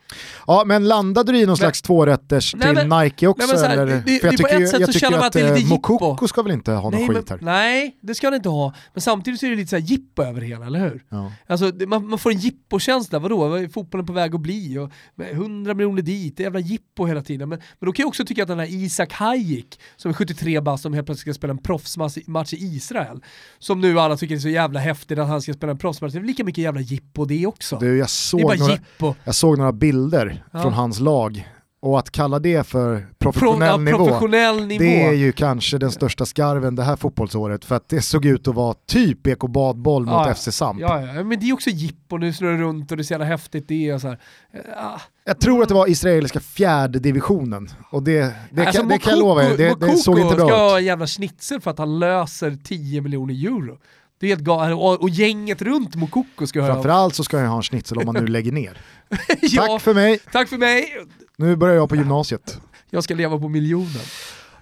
Ja, 0.47 0.63
men 0.67 0.89
landade 0.89 1.33
du 1.33 1.39
i 1.39 1.47
någon 1.47 1.57
slags 1.57 1.83
tvårätters 1.83 2.51
till 2.51 2.61
men- 2.75 2.89
Nike 3.05 3.27
också? 3.27 3.47
nej, 3.47 3.57
men 3.57 3.65
här, 3.71 3.79
eller? 3.79 3.87
det- 3.95 4.01
det- 4.01 4.13
jag 4.13 4.23
det- 4.23 4.37
på 4.43 4.49
tycker, 4.49 4.63
ett 4.63 4.71
sätt 4.71 4.81
jag 4.81 4.89
så 4.89 4.93
tycker 4.93 5.07
känner 5.07 5.17
man 5.19 5.21
att 5.21 5.27
att 5.27 5.33
det 5.33 5.41
är 5.41 5.49
eh, 5.51 5.55
lite. 5.57 5.69
Mokoko 5.69 6.29
ska 6.29 6.43
väl 6.43 6.53
inte 6.53 6.73
ha 6.73 6.83
någon 6.91 6.93
Nej, 7.01 7.09
skit 7.09 7.29
men, 7.31 7.39
här? 7.39 7.45
nej, 7.47 7.97
det 8.01 8.15
ska 8.15 8.31
det 8.31 8.37
inte 8.37 8.49
ha. 8.49 8.75
Men 8.95 9.01
samtidigt 9.01 9.41
så 9.41 9.47
är 9.47 9.51
det 9.51 9.57
lite 9.57 9.71
så 9.71 9.77
här 9.77 9.83
jippo 9.83 10.23
över 10.23 10.41
det 10.41 10.47
hela, 10.47 10.67
eller 10.67 10.81
hur? 10.81 11.05
Ja. 11.09 11.33
Alltså, 11.47 11.73
man, 11.87 12.09
man 12.09 12.19
får 12.19 12.31
en 12.31 12.39
jippo-känsla, 12.39 13.19
vadå? 13.19 13.49
Vad 13.49 13.63
är 13.63 13.69
fotbollen 13.69 14.07
på 14.07 14.13
väg 14.13 14.35
att 14.35 14.41
bli? 14.41 14.79
Och 14.79 14.91
med 15.15 15.31
100 15.33 15.75
miljoner 15.75 16.03
dit, 16.03 16.37
det 16.37 16.43
är 16.43 16.45
jävla 16.45 16.61
jippo 16.61 17.07
hela 17.07 17.23
tiden. 17.23 17.49
Men, 17.49 17.59
men 17.79 17.87
då 17.87 17.93
kan 17.93 18.03
jag 18.03 18.09
också 18.09 18.25
tycka 18.25 18.43
att 18.43 18.49
den 18.49 18.59
här 18.59 18.67
Isak 18.71 19.13
Hayik, 19.13 19.81
som 19.97 20.09
är 20.09 20.13
73 20.19 20.61
bast, 20.61 20.83
som 20.83 20.95
helt 20.95 21.07
plötsligt 21.07 21.35
ska 21.35 21.39
spela 21.39 21.51
en 21.51 21.59
proffsmatch 21.59 22.17
match 22.27 22.53
i 22.53 22.57
Israel, 22.57 23.21
som 23.59 23.81
nu 23.81 24.01
alla 24.01 24.17
tycker 24.17 24.35
är 24.35 24.39
så 24.39 24.49
jävla 24.49 24.81
häftigt 24.81 25.19
att 25.19 25.29
han 25.29 25.43
ska 25.43 25.53
spela 25.55 25.73
en 25.73 25.79
proffsmatch, 25.79 26.13
det 26.13 26.19
är 26.19 26.23
lika 26.23 26.45
mycket 26.45 26.65
jävla 26.65 26.81
jippo 26.81 27.25
det 27.25 27.47
också. 27.47 27.79
Du, 27.79 27.87
jag, 27.87 27.97
det 27.97 28.03
är 28.03 28.07
såg 28.07 28.43
bara 28.43 28.57
några, 28.57 28.73
jippo. 28.73 29.15
jag 29.25 29.35
såg 29.35 29.59
några 29.59 29.73
bilder 29.73 30.45
Ja. 30.53 30.63
från 30.63 30.73
hans 30.73 31.01
lag 31.01 31.49
och 31.81 31.99
att 31.99 32.11
kalla 32.11 32.39
det 32.39 32.67
för 32.67 32.99
Pro, 33.01 33.33
professionell 33.33 33.69
ja, 33.69 33.77
nivå, 33.77 33.99
professionell 34.07 34.67
nivå. 34.67 34.85
det 34.85 35.03
är 35.03 35.13
ju 35.13 35.33
kanske 35.33 35.79
den 35.79 35.91
största 35.91 36.27
skarven 36.27 36.75
det 36.75 36.83
här 36.83 36.97
fotbollsåret 36.97 37.65
för 37.65 37.77
att 37.77 37.89
det 37.89 38.03
såg 38.03 38.25
ut 38.25 38.49
att 38.49 38.55
vara 38.55 38.75
typ 38.87 39.23
BK 39.23 39.41
Badboll 39.41 40.05
mot 40.05 40.27
Ja, 40.27 40.35
FC 40.35 40.49
Samp. 40.57 40.81
Ja, 40.81 41.01
ja, 41.01 41.25
men 41.25 41.41
det 41.41 41.49
är 41.49 41.53
också 41.53 41.71
jippo, 41.71 42.17
nu 42.17 42.33
snurrar 42.33 42.53
det 42.53 42.63
runt 42.63 42.91
och 42.91 42.97
det 42.97 43.01
är 43.01 43.05
så 43.05 43.13
jävla 43.13 43.27
häftigt 43.27 43.69
det 43.69 43.89
är 43.89 43.99
så 43.99 44.09
här. 44.09 44.19
Ah. 44.77 45.01
Jag 45.25 45.41
tror 45.41 45.63
att 45.63 45.69
det 45.69 45.75
var 45.75 45.91
israeliska 45.91 46.41
fjärde 46.41 46.99
divisionen 46.99 47.69
och 47.91 48.03
det, 48.03 48.35
det, 48.51 48.67
Alltså, 48.67 48.81
kan, 48.81 48.89
det 48.89 48.99
kan 48.99 49.11
jag 49.13 49.19
lova 49.21 49.45
er, 49.45 49.57
det, 49.57 49.87
det 49.87 49.97
såg 49.97 50.19
inte 50.19 50.35
ska 50.35 50.45
bra 50.45 50.55
ut. 50.55 50.71
ha 50.71 50.79
en 50.79 50.85
jävla 50.85 51.07
schnitzel 51.07 51.61
för 51.61 51.71
att 51.71 51.79
han 51.79 51.99
löser 51.99 52.59
10 52.65 53.01
miljoner 53.01 53.35
euro. 53.35 53.79
Det 54.21 54.27
är 54.27 54.29
helt 54.29 54.41
galet. 54.43 54.77
Och, 54.77 55.03
och 55.03 55.11
gänget 55.11 55.63
runt 55.63 55.95
Mokoko 55.95 56.47
ska 56.47 56.61
ha... 56.61 56.73
Framförallt 56.73 57.15
så 57.15 57.25
ska 57.25 57.41
jag 57.41 57.49
ha 57.49 57.57
en 57.57 57.63
schnitzel 57.63 57.99
om 57.99 58.07
man 58.07 58.15
nu 58.15 58.27
lägger 58.27 58.53
ner. 58.53 58.79
ja, 59.43 59.67
Tack 59.67 59.83
för 59.83 59.95
mig, 59.95 60.21
tack 60.33 60.49
för 60.49 60.59
mig! 60.59 60.95
nu 61.37 61.57
börjar 61.57 61.77
jag 61.77 61.89
på 61.89 61.97
gymnasiet. 61.97 62.61
Jag 62.91 63.05
ska 63.05 63.15
leva 63.15 63.39
på 63.39 63.49
miljonen. 63.49 64.03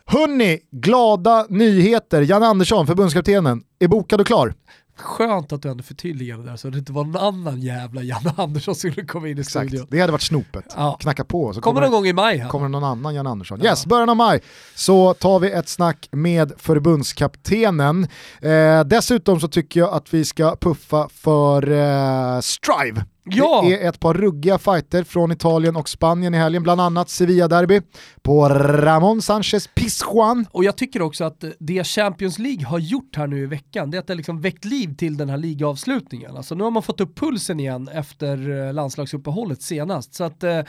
Hörni, 0.05 0.59
glada 0.71 1.47
nyheter. 1.49 2.23
Jan 2.23 2.43
Andersson, 2.43 2.87
förbundskaptenen, 2.87 3.63
är 3.79 3.89
bokad 3.89 4.21
och 4.21 4.27
klar. 4.27 4.55
Skönt 4.99 5.53
att 5.53 5.63
du 5.63 5.69
ändå 5.71 5.83
förtydligade 5.85 6.43
där 6.45 6.57
så 6.57 6.69
att 6.69 6.73
det 6.73 6.79
inte 6.79 6.93
var 6.93 7.05
någon 7.05 7.17
annan 7.17 7.61
jävla 7.61 8.03
Janne 8.03 8.33
Andersson 8.37 8.75
som 8.75 8.91
skulle 8.91 9.07
komma 9.07 9.29
in 9.29 9.39
i 9.39 9.41
Exakt, 9.41 9.69
studion. 9.69 9.87
det 9.91 10.01
hade 10.01 10.13
varit 10.13 10.23
snopet. 10.23 10.65
Ja. 10.77 10.97
Knacka 11.01 11.25
på 11.25 11.53
så 11.55 11.61
Kommer 11.61 11.75
kommer, 11.75 11.87
någon 11.87 11.93
gång 12.01 12.07
i 12.07 12.13
maj 12.13 12.37
här. 12.39 12.49
kommer 12.49 12.67
det 12.67 12.71
någon 12.73 12.85
annan 12.85 13.15
Jan 13.15 13.27
Andersson. 13.27 13.63
Yes, 13.65 13.87
början 13.87 14.09
av 14.09 14.17
maj 14.17 14.41
så 14.75 15.15
tar 15.15 15.39
vi 15.39 15.51
ett 15.51 15.69
snack 15.69 16.09
med 16.13 16.53
förbundskaptenen. 16.59 18.09
Eh, 18.43 18.85
dessutom 18.85 19.41
så 19.41 19.49
tycker 19.49 19.81
jag 19.81 19.93
att 19.95 20.15
vi 20.15 20.25
ska 20.25 20.57
puffa 20.57 21.09
för 21.09 21.71
eh, 21.71 22.41
Strive. 22.41 23.05
Ja. 23.31 23.63
Det 23.65 23.83
är 23.83 23.89
ett 23.89 24.01
par 24.01 24.15
ruggiga 24.15 24.59
fighter 24.59 25.05
från 25.05 25.33
Italien 25.33 25.77
och 25.77 25.89
Spanien 25.89 26.35
i 26.35 26.37
helgen, 26.37 26.63
bland 26.63 26.81
annat 26.81 27.09
Sevilla-derby 27.09 27.83
på 28.23 28.49
Ramon 28.49 29.23
Sanchez 29.23 29.69
Pizjuan. 29.75 30.47
Och 30.51 30.65
jag 30.65 30.77
tycker 30.77 31.03
också 31.03 31.25
att 31.25 31.45
det 31.59 31.85
Champions 31.85 32.39
League 32.39 32.67
har 32.67 32.79
gjort 32.79 33.17
här 33.17 33.27
nu 33.27 33.43
i 33.43 33.47
veckan, 33.47 33.91
det 33.91 33.97
är 33.97 33.99
att 33.99 34.07
det 34.07 34.15
liksom 34.15 34.41
väckt 34.41 34.65
liv 34.65 34.97
till 34.97 35.17
den 35.17 35.29
här 35.29 35.37
ligaavslutningen. 35.37 36.37
Alltså 36.37 36.55
nu 36.55 36.65
har 36.65 36.71
man 36.71 36.83
fått 36.83 37.01
upp 37.01 37.19
pulsen 37.19 37.61
igen 37.61 37.89
efter 37.89 38.67
eh, 38.67 38.73
landslagsuppehållet 38.73 39.63
senast. 39.63 40.15
Så 40.15 40.25
att, 40.25 40.43
eh, 40.43 40.61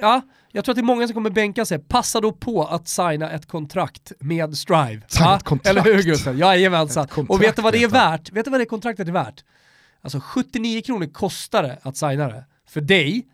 ja, 0.00 0.20
jag 0.52 0.64
tror 0.64 0.72
att 0.72 0.76
det 0.76 0.80
är 0.80 0.84
många 0.84 1.06
som 1.06 1.14
kommer 1.14 1.30
bänka 1.30 1.64
sig. 1.64 1.78
Passa 1.78 2.20
då 2.20 2.32
på 2.32 2.64
att 2.64 2.88
signa 2.88 3.30
ett 3.30 3.46
kontrakt 3.48 4.12
med 4.18 4.56
Strive. 4.56 5.02
Signa 5.08 5.36
ett 5.36 5.42
kontrakt. 5.42 5.78
Eller 5.78 5.94
hur 5.94 6.02
Gustav? 6.02 6.38
Jajamensan. 6.38 7.08
Och 7.28 7.42
vet 7.42 7.56
du 7.56 7.62
vad 7.62 7.72
det 7.72 7.82
är 7.82 7.88
värt? 7.88 8.32
Vet 8.32 8.44
du 8.44 8.50
vad 8.50 8.60
det 8.60 8.64
kontraktet 8.64 9.08
är 9.08 9.12
värt? 9.12 9.44
Alltså 10.02 10.20
79 10.20 10.82
kronor 10.82 11.06
kostar 11.06 11.62
det 11.62 11.78
att 11.82 11.96
signa 11.96 12.28
det 12.28 12.44
för 12.68 12.80
dig 12.80 13.26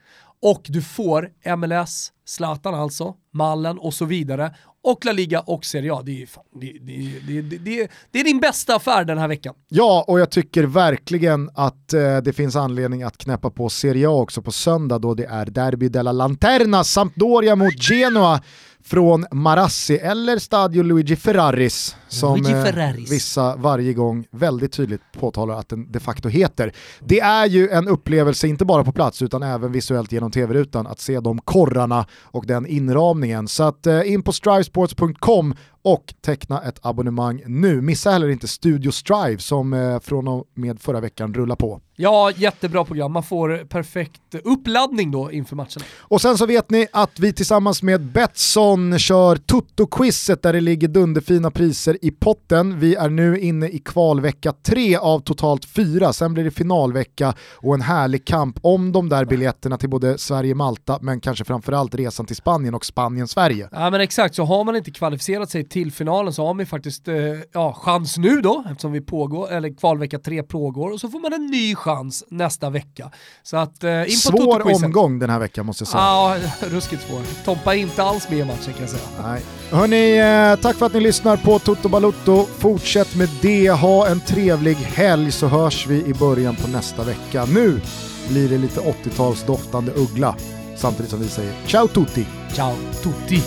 och 0.43 0.63
du 0.69 0.83
får 0.83 1.31
MLS, 1.57 2.13
Zlatan 2.25 2.75
alltså, 2.75 3.15
Mallen 3.33 3.79
och 3.79 3.95
så 3.95 4.05
vidare 4.05 4.55
och 4.83 5.05
La 5.05 5.13
Liga 5.13 5.41
och 5.41 5.65
Serie 5.65 5.93
A. 5.95 6.03
Det 6.05 6.23
är, 6.23 6.27
fan, 6.27 6.45
det, 6.61 6.73
det, 6.81 7.21
det, 7.27 7.59
det, 7.59 7.91
det 8.11 8.21
är 8.21 8.25
din 8.25 8.41
bästa 8.41 8.77
affär 8.77 9.05
den 9.05 9.19
här 9.19 9.29
veckan. 9.29 9.55
Ja, 9.69 10.05
och 10.09 10.21
jag 10.21 10.31
tycker 10.31 10.65
verkligen 10.65 11.51
att 11.55 11.93
eh, 11.93 12.17
det 12.17 12.33
finns 12.33 12.57
anledning 12.57 13.03
att 13.03 13.19
knäppa 13.19 13.51
på 13.51 13.69
Serie 13.69 14.09
A 14.09 14.13
också 14.13 14.43
på 14.43 14.53
söndag 14.53 14.99
då 14.99 15.15
det 15.15 15.25
är 15.25 15.47
Derby 15.47 15.89
della 15.89 16.13
Lanterna, 16.13 16.85
Sampdoria 16.85 17.57
mot 17.57 17.83
Genoa 17.83 18.41
från 18.89 19.27
Marassi 19.33 19.97
eller 19.97 20.39
Stadio 20.39 20.83
Luigi 20.83 21.17
Ferraris 21.17 21.97
som 22.09 22.37
Luigi 22.37 22.53
eh, 22.53 22.65
Ferraris. 22.65 23.13
vissa 23.13 23.57
varje 23.57 23.93
gång 23.93 24.25
väldigt 24.31 24.73
tydligt 24.73 25.01
påtalar 25.21 25.55
att 25.55 25.69
den 25.69 25.93
de 25.93 26.01
facto 26.01 26.29
heter. 26.29 26.73
Det 27.01 27.21
är 27.21 27.47
ju 27.47 27.69
en 27.69 27.89
upplevelse, 27.89 28.49
inte 28.49 28.65
bara 28.65 28.85
på 28.85 28.93
plats 28.93 29.23
utan 29.23 29.43
även 29.43 29.73
visuellt 29.73 30.13
genom 30.13 30.31
tv-rutan, 30.31 30.87
att 30.87 31.01
se 31.01 31.21
de 31.21 31.41
korrarna 31.41 32.07
och 32.23 32.47
den 32.47 32.67
inramningen. 32.67 33.49
Så 33.49 33.63
att 33.63 33.87
eh, 33.87 34.13
in 34.13 34.23
på 34.23 34.33
strivesports.com 34.33 35.55
och 35.83 36.15
teckna 36.21 36.63
ett 36.63 36.79
abonnemang 36.83 37.43
nu. 37.47 37.81
Missa 37.81 38.11
heller 38.11 38.29
inte 38.29 38.49
Studio 38.49 38.91
Strive 38.91 39.39
som 39.39 39.73
eh, 39.73 40.01
från 40.01 40.29
och 40.29 40.45
med 40.55 40.81
förra 40.81 41.01
veckan 41.01 41.35
rullar 41.35 41.57
på. 41.57 41.81
Ja, 42.01 42.31
jättebra 42.37 42.85
program. 42.85 43.13
Man 43.13 43.23
får 43.23 43.65
perfekt 43.65 44.21
uppladdning 44.45 45.11
då 45.11 45.33
inför 45.33 45.57
matcherna. 45.57 45.85
Och 45.99 46.21
sen 46.21 46.39
så 46.39 46.47
vet 46.47 46.71
ni 46.71 46.87
att 46.93 47.19
vi 47.19 47.33
tillsammans 47.33 47.83
med 47.83 48.01
Betsson 48.01 48.99
kör 48.99 49.37
Toto-quizet 49.37 50.43
där 50.43 50.53
det 50.53 50.61
ligger 50.61 50.89
dunderfina 50.89 51.51
priser 51.51 51.99
i 52.03 52.11
potten. 52.11 52.81
Vi 52.81 52.95
är 52.95 53.09
nu 53.09 53.39
inne 53.41 53.69
i 53.69 53.79
kvalvecka 53.79 54.53
tre 54.53 54.97
av 54.97 55.21
totalt 55.21 55.65
fyra. 55.65 56.13
Sen 56.13 56.35
blir 56.35 56.45
det 56.45 56.51
finalvecka 56.51 57.35
och 57.55 57.75
en 57.75 57.81
härlig 57.81 58.25
kamp 58.25 58.59
om 58.63 58.93
de 58.93 59.09
där 59.09 59.25
biljetterna 59.25 59.79
till 59.79 59.89
både 59.89 60.19
Sverige-Malta 60.19 60.99
men 61.03 61.21
kanske 61.21 61.45
framförallt 61.45 61.95
resan 61.95 62.27
till 62.27 62.37
Spanien 62.37 62.75
och 62.75 62.85
Spanien-Sverige. 62.85 63.69
Ja 63.73 63.91
men 63.91 64.01
exakt, 64.01 64.35
så 64.35 64.45
har 64.45 64.65
man 64.65 64.77
inte 64.77 64.91
kvalificerat 64.91 65.51
sig 65.51 65.65
till 65.69 65.93
finalen 65.93 66.33
så 66.33 66.47
har 66.47 66.55
man 66.55 66.61
ju 66.61 66.67
faktiskt 66.67 67.09
eh, 67.09 67.15
ja, 67.53 67.73
chans 67.73 68.19
nu 68.19 68.41
då, 68.41 68.65
eftersom 68.71 68.93
vi 68.93 69.01
pågår, 69.01 69.53
eller 69.53 69.77
kvalvecka 69.77 70.19
tre 70.19 70.43
pågår, 70.43 70.91
och 70.93 71.01
så 71.01 71.09
får 71.09 71.21
man 71.21 71.33
en 71.33 71.47
ny 71.47 71.75
chans 71.75 72.25
nästa 72.29 72.71
vecka. 72.71 73.11
Så 73.43 73.57
att 73.57 73.85
eh, 73.85 74.01
in 74.01 74.05
på 74.05 74.13
Svår 74.13 74.85
omgång 74.85 75.19
den 75.19 75.31
här 75.31 75.39
veckan 75.39 75.67
måste 75.67 75.83
jag 75.83 75.89
säga. 75.89 76.03
Ja, 76.03 76.37
ruskigt 76.61 77.03
svår. 77.03 77.45
Tompa 77.45 77.75
är 77.75 77.79
inte 77.79 78.03
alls 78.03 78.31
med 78.31 78.39
i 78.39 78.45
matchen 78.45 78.73
kan 78.73 78.81
jag 78.81 78.91
säga. 78.91 79.03
Nej. 79.23 79.43
Hörni, 79.71 80.19
eh, 80.19 80.63
tack 80.63 80.77
för 80.77 80.87
att 80.87 80.95
ni 80.95 81.01
lyssnar 81.01 81.37
på 81.37 81.59
Toto 81.59 81.89
Balutto. 81.89 82.45
Fortsätt 82.59 83.17
med 83.17 83.29
det, 83.43 83.71
ha 83.71 84.09
en 84.09 84.21
trevlig 84.21 84.75
helg 84.75 85.33
så 85.33 85.47
hörs 85.47 85.87
vi 85.87 86.05
i 86.05 86.15
början 86.15 86.57
på 86.57 86.69
nästa 86.69 87.05
vecka. 87.05 87.45
Nu 87.45 87.81
blir 88.29 88.49
det 88.49 88.59
lite 88.59 88.81
80-talsdoftande 88.81 89.91
uggla 89.97 90.35
samtidigt 90.77 91.11
som 91.11 91.21
vi 91.21 91.29
säger 91.29 91.53
ciao 91.67 91.89
tutti! 91.89 92.27
Ciao 92.53 92.75
tutti! 93.03 93.43